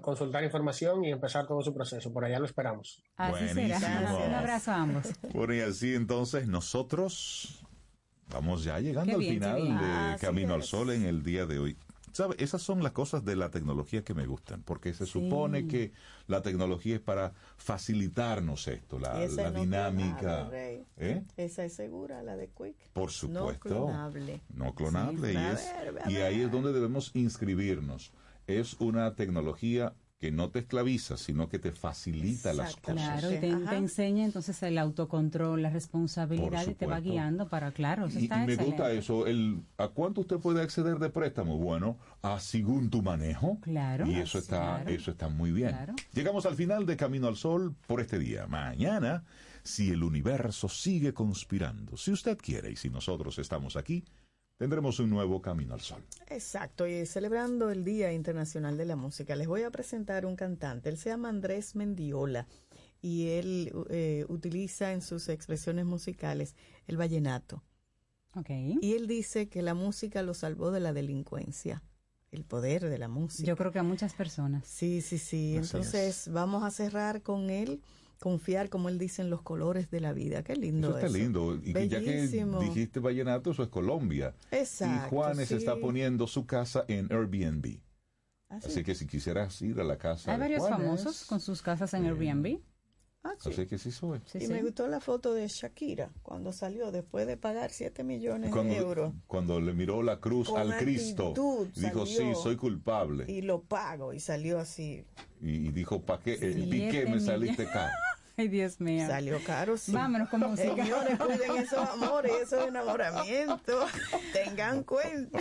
consultar 0.00 0.42
información 0.42 1.04
y 1.04 1.10
empezar 1.10 1.46
todo 1.46 1.60
su 1.60 1.74
proceso. 1.74 2.10
Por 2.10 2.24
allá 2.24 2.38
lo 2.38 2.46
esperamos. 2.46 3.02
Así 3.16 3.48
será. 3.50 3.78
Buenísimo. 3.78 4.24
Un 4.26 4.34
abrazo 4.34 4.70
a 4.70 4.76
ambos. 4.76 5.12
Bueno, 5.34 5.54
y 5.54 5.60
así 5.60 5.94
entonces 5.94 6.46
nosotros 6.48 7.62
vamos 8.28 8.64
ya 8.64 8.80
llegando 8.80 9.14
al 9.14 9.22
final 9.22 9.78
de 9.78 9.84
Así 9.84 10.24
Camino 10.24 10.54
al. 10.54 10.62
Sol 10.62 10.90
en 10.90 11.04
el 11.04 11.22
día 11.22 11.44
de 11.44 11.58
hoy. 11.58 11.76
¿Sabe? 12.12 12.36
Esas 12.38 12.62
son 12.62 12.82
las 12.82 12.92
cosas 12.92 13.24
de 13.24 13.36
la 13.36 13.50
tecnología 13.50 14.04
que 14.04 14.14
me 14.14 14.26
gustan, 14.26 14.62
porque 14.62 14.92
se 14.94 15.06
Sí. 15.06 15.12
supone 15.12 15.66
que 15.66 15.92
la 16.26 16.42
tecnología 16.42 16.94
es 16.96 17.00
para 17.00 17.32
facilitarnos 17.56 18.68
esto, 18.68 18.98
la, 18.98 19.14
no 19.50 19.60
dinámica. 19.60 20.18
clonable. 20.18 20.84
¿Eh? 20.98 21.24
Esa 21.36 21.64
es 21.64 21.74
segura, 21.74 22.22
la 22.22 22.36
de 22.36 22.48
Quick. 22.48 22.76
Por 22.92 23.10
supuesto. 23.10 23.68
No 23.70 23.86
clonable. 23.86 24.40
No 24.54 24.74
clonable. 24.74 25.32
Sí. 25.32 25.38
y 25.38 25.40
es- 25.40 25.72
ver, 25.94 26.10
y 26.10 26.16
ahí 26.16 26.40
es 26.42 26.50
donde 26.50 26.72
debemos 26.72 27.10
inscribirnos. 27.14 28.12
Es 28.46 28.74
una 28.80 29.14
tecnología 29.14 29.94
que 30.22 30.30
no 30.30 30.50
te 30.50 30.60
esclaviza, 30.60 31.16
sino 31.16 31.48
que 31.48 31.58
te 31.58 31.72
facilita 31.72 32.52
las 32.52 32.76
cosas. 32.76 32.94
Claro, 33.20 33.32
y 33.32 33.40
te, 33.40 33.52
te 33.56 33.76
enseña 33.76 34.24
entonces 34.24 34.62
el 34.62 34.78
autocontrol, 34.78 35.60
la 35.60 35.70
responsabilidad 35.70 36.64
y 36.68 36.74
te 36.74 36.86
va 36.86 37.00
guiando 37.00 37.48
para, 37.48 37.72
claro, 37.72 38.06
eso 38.06 38.20
Y, 38.20 38.22
está 38.24 38.36
y 38.44 38.46
me 38.46 38.52
excelente. 38.52 38.64
gusta 38.76 38.92
eso. 38.92 39.26
El, 39.26 39.64
¿A 39.78 39.88
cuánto 39.88 40.20
usted 40.20 40.36
puede 40.36 40.62
acceder 40.62 41.00
de 41.00 41.10
préstamo? 41.10 41.58
Bueno, 41.58 41.98
a 42.22 42.38
según 42.38 42.88
tu 42.88 43.02
manejo. 43.02 43.58
Claro. 43.62 44.06
Y 44.06 44.14
eso 44.14 44.38
está, 44.38 44.76
Claro. 44.76 44.90
eso 44.90 45.10
está 45.10 45.28
muy 45.28 45.50
bien. 45.50 45.70
Claro. 45.70 45.94
Llegamos 46.14 46.46
al 46.46 46.54
final 46.54 46.86
de 46.86 46.96
Camino 46.96 47.26
al 47.26 47.34
Sol 47.34 47.74
por 47.88 48.00
este 48.00 48.20
día. 48.20 48.46
Mañana, 48.46 49.24
si 49.64 49.90
el 49.90 50.04
universo 50.04 50.68
sigue 50.68 51.12
conspirando, 51.12 51.96
si 51.96 52.12
usted 52.12 52.38
quiere 52.38 52.70
y 52.70 52.76
si 52.76 52.90
nosotros 52.90 53.40
estamos 53.40 53.74
aquí, 53.74 54.04
tendremos 54.56 54.98
un 55.00 55.10
nuevo 55.10 55.40
Camino 55.40 55.74
al 55.74 55.80
Sol. 55.80 56.02
Exacto, 56.28 56.86
y 56.86 57.04
celebrando 57.06 57.70
el 57.70 57.84
Día 57.84 58.12
Internacional 58.12 58.76
de 58.76 58.86
la 58.86 58.96
Música, 58.96 59.36
les 59.36 59.48
voy 59.48 59.62
a 59.62 59.70
presentar 59.70 60.26
un 60.26 60.36
cantante. 60.36 60.88
Él 60.88 60.98
se 60.98 61.10
llama 61.10 61.28
Andrés 61.28 61.74
Mendiola 61.74 62.46
y 63.00 63.28
él 63.28 63.72
eh, 63.90 64.24
utiliza 64.28 64.92
en 64.92 65.02
sus 65.02 65.28
expresiones 65.28 65.84
musicales 65.84 66.54
el 66.86 66.96
vallenato. 66.96 67.62
Y 68.80 68.94
él 68.94 69.06
dice 69.06 69.48
que 69.48 69.60
la 69.60 69.74
música 69.74 70.22
lo 70.22 70.32
salvó 70.32 70.70
de 70.70 70.80
la 70.80 70.94
delincuencia, 70.94 71.82
el 72.30 72.44
poder 72.44 72.88
de 72.88 72.98
la 72.98 73.08
música. 73.08 73.46
Yo 73.46 73.56
creo 73.56 73.72
que 73.72 73.78
a 73.78 73.82
muchas 73.82 74.14
personas. 74.14 74.66
Sí, 74.66 75.02
sí, 75.02 75.18
sí. 75.18 75.58
Así 75.58 75.76
Entonces 75.76 76.28
vamos 76.32 76.62
a 76.62 76.70
cerrar 76.70 77.20
con 77.20 77.50
él, 77.50 77.82
confiar, 78.22 78.68
como 78.68 78.88
él 78.88 78.98
dice, 78.98 79.20
en 79.20 79.30
los 79.30 79.42
colores 79.42 79.90
de 79.90 80.00
la 80.00 80.12
vida. 80.12 80.44
Qué 80.44 80.54
lindo 80.54 80.90
Eso 80.90 80.98
está 80.98 81.18
lindo. 81.18 81.56
Y 81.56 81.72
que 81.72 81.88
ya 81.88 81.98
que 81.98 82.06
Bellísimo. 82.06 82.60
dijiste 82.60 83.00
vallenato, 83.00 83.50
eso 83.50 83.64
es 83.64 83.68
Colombia. 83.68 84.32
Exacto, 84.52 85.06
y 85.06 85.10
Juanes 85.10 85.48
sí. 85.48 85.54
está 85.56 85.74
poniendo 85.76 86.28
su 86.28 86.46
casa 86.46 86.84
en 86.86 87.12
Airbnb. 87.12 87.80
Ah, 88.48 88.60
sí. 88.60 88.68
Así 88.68 88.84
que 88.84 88.94
si 88.94 89.08
quisieras 89.08 89.60
ir 89.62 89.80
a 89.80 89.84
la 89.84 89.98
casa 89.98 90.30
Hay 90.30 90.36
de 90.36 90.40
varios 90.42 90.60
Juanes, 90.60 90.78
famosos 90.78 91.24
con 91.24 91.40
sus 91.40 91.62
casas 91.62 91.92
en 91.94 92.04
Airbnb. 92.04 92.60
Ah, 93.24 93.34
sí. 93.38 93.50
Así 93.50 93.66
que 93.66 93.78
sí 93.78 93.92
soy. 93.92 94.20
y 94.34 94.48
me 94.48 94.62
gustó 94.62 94.88
la 94.88 95.00
foto 95.00 95.32
de 95.32 95.46
Shakira 95.46 96.10
cuando 96.22 96.52
salió 96.52 96.90
después 96.90 97.26
de 97.26 97.36
pagar 97.36 97.70
7 97.70 98.02
millones 98.02 98.50
Cuando, 98.50 98.74
de 98.74 98.80
euros. 98.80 99.14
cuando 99.28 99.60
le 99.60 99.72
miró 99.74 100.02
la 100.02 100.18
cruz 100.18 100.48
Con 100.48 100.60
al 100.60 100.76
Cristo, 100.78 101.32
dijo, 101.76 102.04
sí, 102.04 102.32
soy 102.34 102.56
culpable. 102.56 103.24
Y 103.28 103.42
lo 103.42 103.62
pago 103.62 104.12
y 104.12 104.18
salió 104.18 104.58
así. 104.58 105.04
Y, 105.40 105.50
y 105.68 105.72
dijo, 105.72 106.02
¿para 106.02 106.22
qué? 106.22 106.34
El 106.34 106.54
Siete 106.54 106.70
piqué 106.70 107.06
me 107.06 107.20
saliste 107.20 107.64
caro. 107.66 107.92
Ay, 108.36 108.48
Dios 108.48 108.80
mío. 108.80 109.06
Salió 109.06 109.38
caro, 109.44 109.76
sí. 109.76 109.92
Vámonos 109.92 110.28
con 110.28 110.40
música. 110.40 110.74
Señores, 110.74 111.18
cuiden 111.18 111.56
esos 111.56 111.88
amores, 111.90 112.32
esos 112.42 112.66
enamoramientos. 112.66 113.90
Tengan 114.32 114.84
cuenta. 114.84 115.38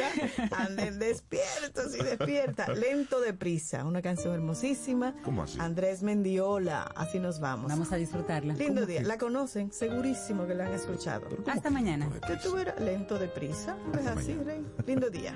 Anden 0.51 0.99
despiertos 0.99 1.95
y 1.95 2.03
despiertas. 2.03 2.69
Lento 2.77 3.19
deprisa. 3.19 3.85
Una 3.85 4.01
canción 4.01 4.33
hermosísima. 4.33 5.15
¿Cómo 5.23 5.43
así? 5.43 5.57
Andrés 5.59 6.03
Mendiola. 6.03 6.83
Así 6.95 7.19
nos 7.19 7.39
vamos. 7.39 7.71
Vamos 7.71 7.91
a 7.91 7.95
disfrutarla. 7.95 8.53
Lindo 8.53 8.81
¿Cómo 8.81 8.85
día. 8.87 9.03
La 9.03 9.17
conocen, 9.17 9.71
segurísimo 9.71 10.45
que 10.45 10.55
la 10.55 10.65
han 10.65 10.73
escuchado. 10.73 11.27
Hasta 11.47 11.69
mañana. 11.69 12.09
Que 12.27 12.35
tú 12.37 12.57
eras 12.57 12.79
lento 12.79 13.17
deprisa. 13.17 13.77
¿No 13.93 13.99
es 13.99 14.07
así, 14.07 14.33
Rey? 14.33 14.65
Lindo 14.85 15.09
día. 15.09 15.33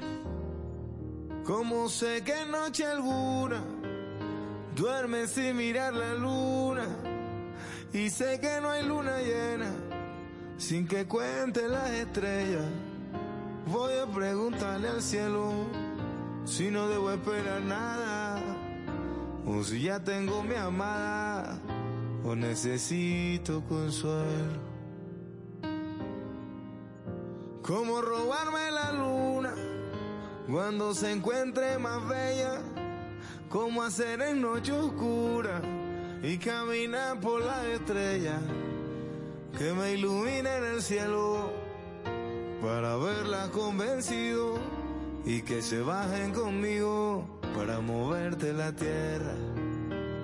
Como 1.45 1.89
sé 1.89 2.23
que 2.23 2.45
noche 2.45 2.85
alguna 2.85 3.63
duermes 4.75 5.31
sin 5.31 5.55
mirar 5.55 5.93
la 5.93 6.15
luna 6.15 6.64
y 7.93 8.09
sé 8.09 8.39
que 8.39 8.59
no 8.61 8.69
hay 8.69 8.85
luna 8.85 9.19
llena 9.19 9.71
sin 10.57 10.87
que 10.87 11.05
cuente 11.05 11.67
las 11.67 11.89
estrellas. 11.91 12.65
Voy 13.67 13.93
a 13.97 14.05
preguntarle 14.05 14.87
al 14.87 15.01
cielo 15.01 15.51
si 16.45 16.69
no 16.69 16.87
debo 16.87 17.11
esperar 17.11 17.61
nada 17.61 18.41
o 19.45 19.63
si 19.63 19.81
ya 19.81 19.99
tengo 19.99 20.43
mi 20.43 20.55
amada 20.55 21.59
o 22.23 22.35
necesito 22.35 23.61
consuelo. 23.67 24.75
Como 27.61 28.01
robarme 28.01 28.71
la 28.71 28.91
luna 28.91 29.53
cuando 30.47 30.93
se 30.93 31.11
encuentre 31.11 31.79
más 31.79 32.07
bella, 32.07 32.61
como 33.49 33.81
hacer 33.81 34.21
en 34.21 34.41
noche 34.41 34.71
oscura 34.71 35.61
y 36.25 36.37
caminar 36.37 37.19
por 37.19 37.43
las 37.43 37.63
estrellas 37.65 38.41
que 39.57 39.71
me 39.73 39.93
iluminen 39.93 40.63
el 40.63 40.81
cielo 40.81 41.51
para 42.61 42.97
verla 42.97 43.49
convencido 43.51 44.59
y 45.25 45.41
que 45.43 45.61
se 45.61 45.81
bajen 45.81 46.33
conmigo 46.33 47.39
para 47.55 47.79
moverte 47.79 48.53
la 48.53 48.73
tierra. 48.73 49.35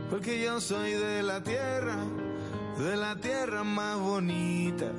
Porque 0.09 0.43
yo 0.43 0.59
soy 0.59 0.91
de 0.91 1.23
la 1.23 1.41
tierra, 1.41 1.97
de 2.77 2.97
la 2.97 3.15
tierra 3.15 3.63
más 3.63 3.99
bonita, 3.99 4.91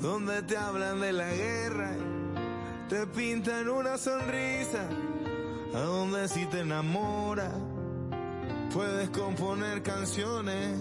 donde 0.00 0.42
te 0.42 0.56
hablan 0.56 1.00
de 1.00 1.12
la 1.12 1.30
guerra 1.32 1.92
te 2.88 3.04
pintan 3.08 3.68
una 3.68 3.98
sonrisa, 3.98 4.88
a 5.74 5.78
donde 5.80 6.28
si 6.28 6.46
te 6.46 6.60
enamoras, 6.60 7.52
puedes 8.76 9.08
componer 9.08 9.82
canciones 9.82 10.76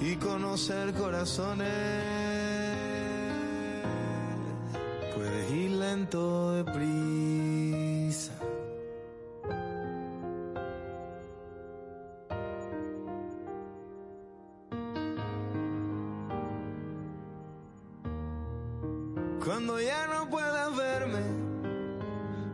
y 0.00 0.14
conocer 0.14 0.94
corazones. 0.94 1.68
Puedes 5.16 5.50
ir 5.50 5.70
lento 5.72 6.52
de 6.52 6.64
prisa. 6.72 8.32
Cuando 19.44 19.80
ya 19.80 20.06
no 20.06 20.30
puedas 20.30 20.76
verme, 20.76 21.22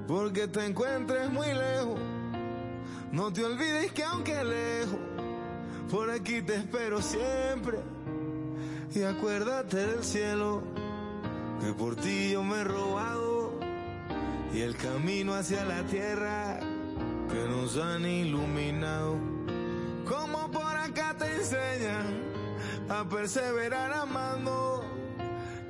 porque 0.08 0.48
te 0.48 0.64
encuentres 0.64 1.30
muy 1.30 1.46
lejos, 1.46 2.00
no 3.12 3.32
te 3.32 3.44
olvides 3.44 3.92
que 3.92 4.04
aunque 4.04 4.44
lejos, 4.44 4.98
por 5.90 6.10
aquí 6.10 6.42
te 6.42 6.56
espero 6.56 7.02
siempre. 7.02 7.78
Y 8.94 9.02
acuérdate 9.02 9.76
del 9.76 10.04
cielo, 10.04 10.62
que 11.60 11.72
por 11.72 11.96
ti 11.96 12.30
yo 12.32 12.42
me 12.42 12.60
he 12.60 12.64
robado, 12.64 13.58
y 14.52 14.60
el 14.60 14.76
camino 14.76 15.34
hacia 15.34 15.64
la 15.64 15.82
tierra 15.84 16.58
que 17.28 17.48
nos 17.48 17.76
han 17.76 18.04
iluminado. 18.04 19.16
Como 20.08 20.50
por 20.50 20.76
acá 20.76 21.14
te 21.16 21.32
enseño 21.36 22.30
a 22.88 23.08
perseverar 23.08 23.92
amando. 23.92 24.84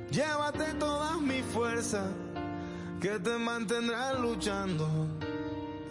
Llévate 0.09 0.73
todas 0.79 1.21
mis 1.21 1.45
fuerzas 1.45 2.09
que 2.99 3.19
te 3.19 3.37
mantendrán 3.37 4.21
luchando. 4.21 5.07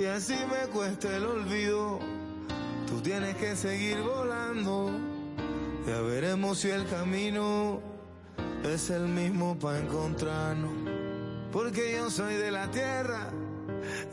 Y 0.00 0.06
así 0.06 0.32
me 0.32 0.66
cuesta 0.72 1.14
el 1.14 1.26
olvido, 1.26 1.98
tú 2.88 3.02
tienes 3.02 3.36
que 3.36 3.54
seguir 3.54 4.00
volando. 4.00 4.92
Ya 5.86 6.00
veremos 6.00 6.60
si 6.60 6.70
el 6.70 6.86
camino 6.86 7.82
es 8.64 8.88
el 8.88 9.08
mismo 9.08 9.58
para 9.58 9.78
encontrarnos. 9.78 10.70
Porque 11.52 11.96
yo 11.96 12.08
soy 12.08 12.32
de 12.36 12.50
la 12.50 12.70
tierra, 12.70 13.28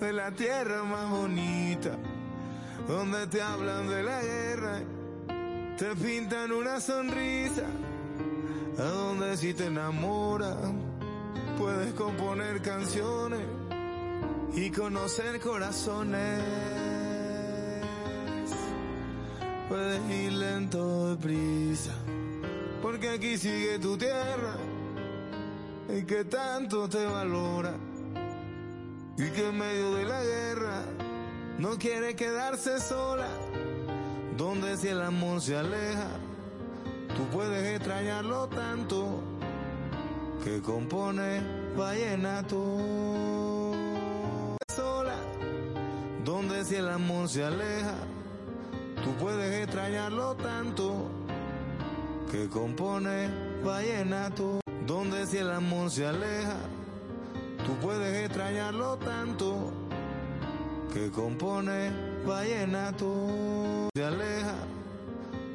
de 0.01 0.11
la 0.11 0.29
tierra 0.31 0.83
más 0.83 1.09
bonita, 1.09 1.97
donde 2.85 3.25
te 3.27 3.41
hablan 3.41 3.87
de 3.87 4.03
la 4.03 4.21
guerra, 4.21 4.81
te 5.77 5.95
pintan 5.95 6.51
una 6.51 6.81
sonrisa, 6.81 7.63
a 8.77 8.83
donde 8.83 9.37
si 9.37 9.53
te 9.53 9.67
enamoras, 9.67 10.57
puedes 11.57 11.93
componer 11.93 12.61
canciones 12.61 13.56
y 14.55 14.69
conocer 14.71 15.39
corazones. 15.39 16.43
Puedes 19.69 20.09
ir 20.09 20.31
lento 20.33 21.15
deprisa, 21.15 21.93
porque 22.81 23.09
aquí 23.09 23.37
sigue 23.37 23.79
tu 23.79 23.97
tierra 23.97 24.55
y 25.89 26.03
que 26.03 26.25
tanto 26.25 26.87
te 26.87 27.05
valora 27.05 27.73
y 29.17 29.29
que 29.31 29.49
en 29.49 29.57
medio 29.57 29.95
de 29.95 30.05
la 30.05 30.23
guerra 30.23 30.83
no 31.57 31.77
quiere 31.77 32.15
quedarse 32.15 32.79
sola. 32.79 33.27
Donde 34.37 34.77
si 34.77 34.87
el 34.89 35.01
amor 35.01 35.41
se 35.41 35.57
aleja, 35.57 36.09
tú 37.15 37.25
puedes 37.35 37.75
extrañarlo 37.75 38.47
tanto 38.47 39.23
que 40.43 40.61
compone 40.61 41.41
vallenato. 41.75 43.36
Sola, 44.69 45.15
donde 46.25 46.65
si 46.65 46.75
el 46.75 46.89
amor 46.89 47.29
se 47.29 47.41
aleja, 47.43 47.95
tú 49.01 49.13
puedes 49.13 49.63
extrañarlo 49.63 50.35
tanto 50.35 51.09
que 52.29 52.49
compone 52.49 53.29
vallenato. 53.63 54.59
Donde 54.85 55.25
si 55.25 55.37
el 55.37 55.51
amor 55.51 55.89
se 55.89 56.05
aleja, 56.05 56.57
tú 57.65 57.75
puedes 57.81 58.25
extrañarlo 58.25 58.97
tanto 58.97 59.71
que 60.93 61.11
compone 61.11 61.91
vallenato. 62.25 63.87
Se 63.95 64.03
aleja, 64.03 64.55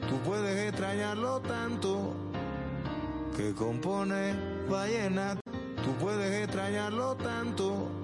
tú 0.08 0.16
puedes 0.24 0.68
extrañarlo 0.68 1.40
tanto 1.40 2.14
que 3.36 3.52
compone 3.52 4.34
vallenato. 4.70 5.40
Tú 5.84 5.92
puedes 6.00 6.44
extrañarlo 6.44 7.14
tanto 7.16 8.01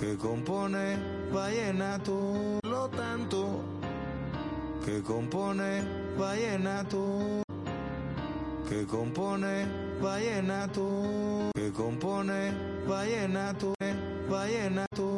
que 0.00 0.16
compone 0.16 0.96
vallenato. 1.30 2.58
Lo 2.64 2.88
tanto 2.88 3.62
que 4.84 5.02
compone 5.02 5.82
vallenato 6.18 7.42
que 8.70 8.86
compone 8.86 9.66
vallenato, 10.00 11.50
que 11.56 11.72
compone 11.72 12.52
vallenato, 12.86 13.74
vallenato. 14.30 15.10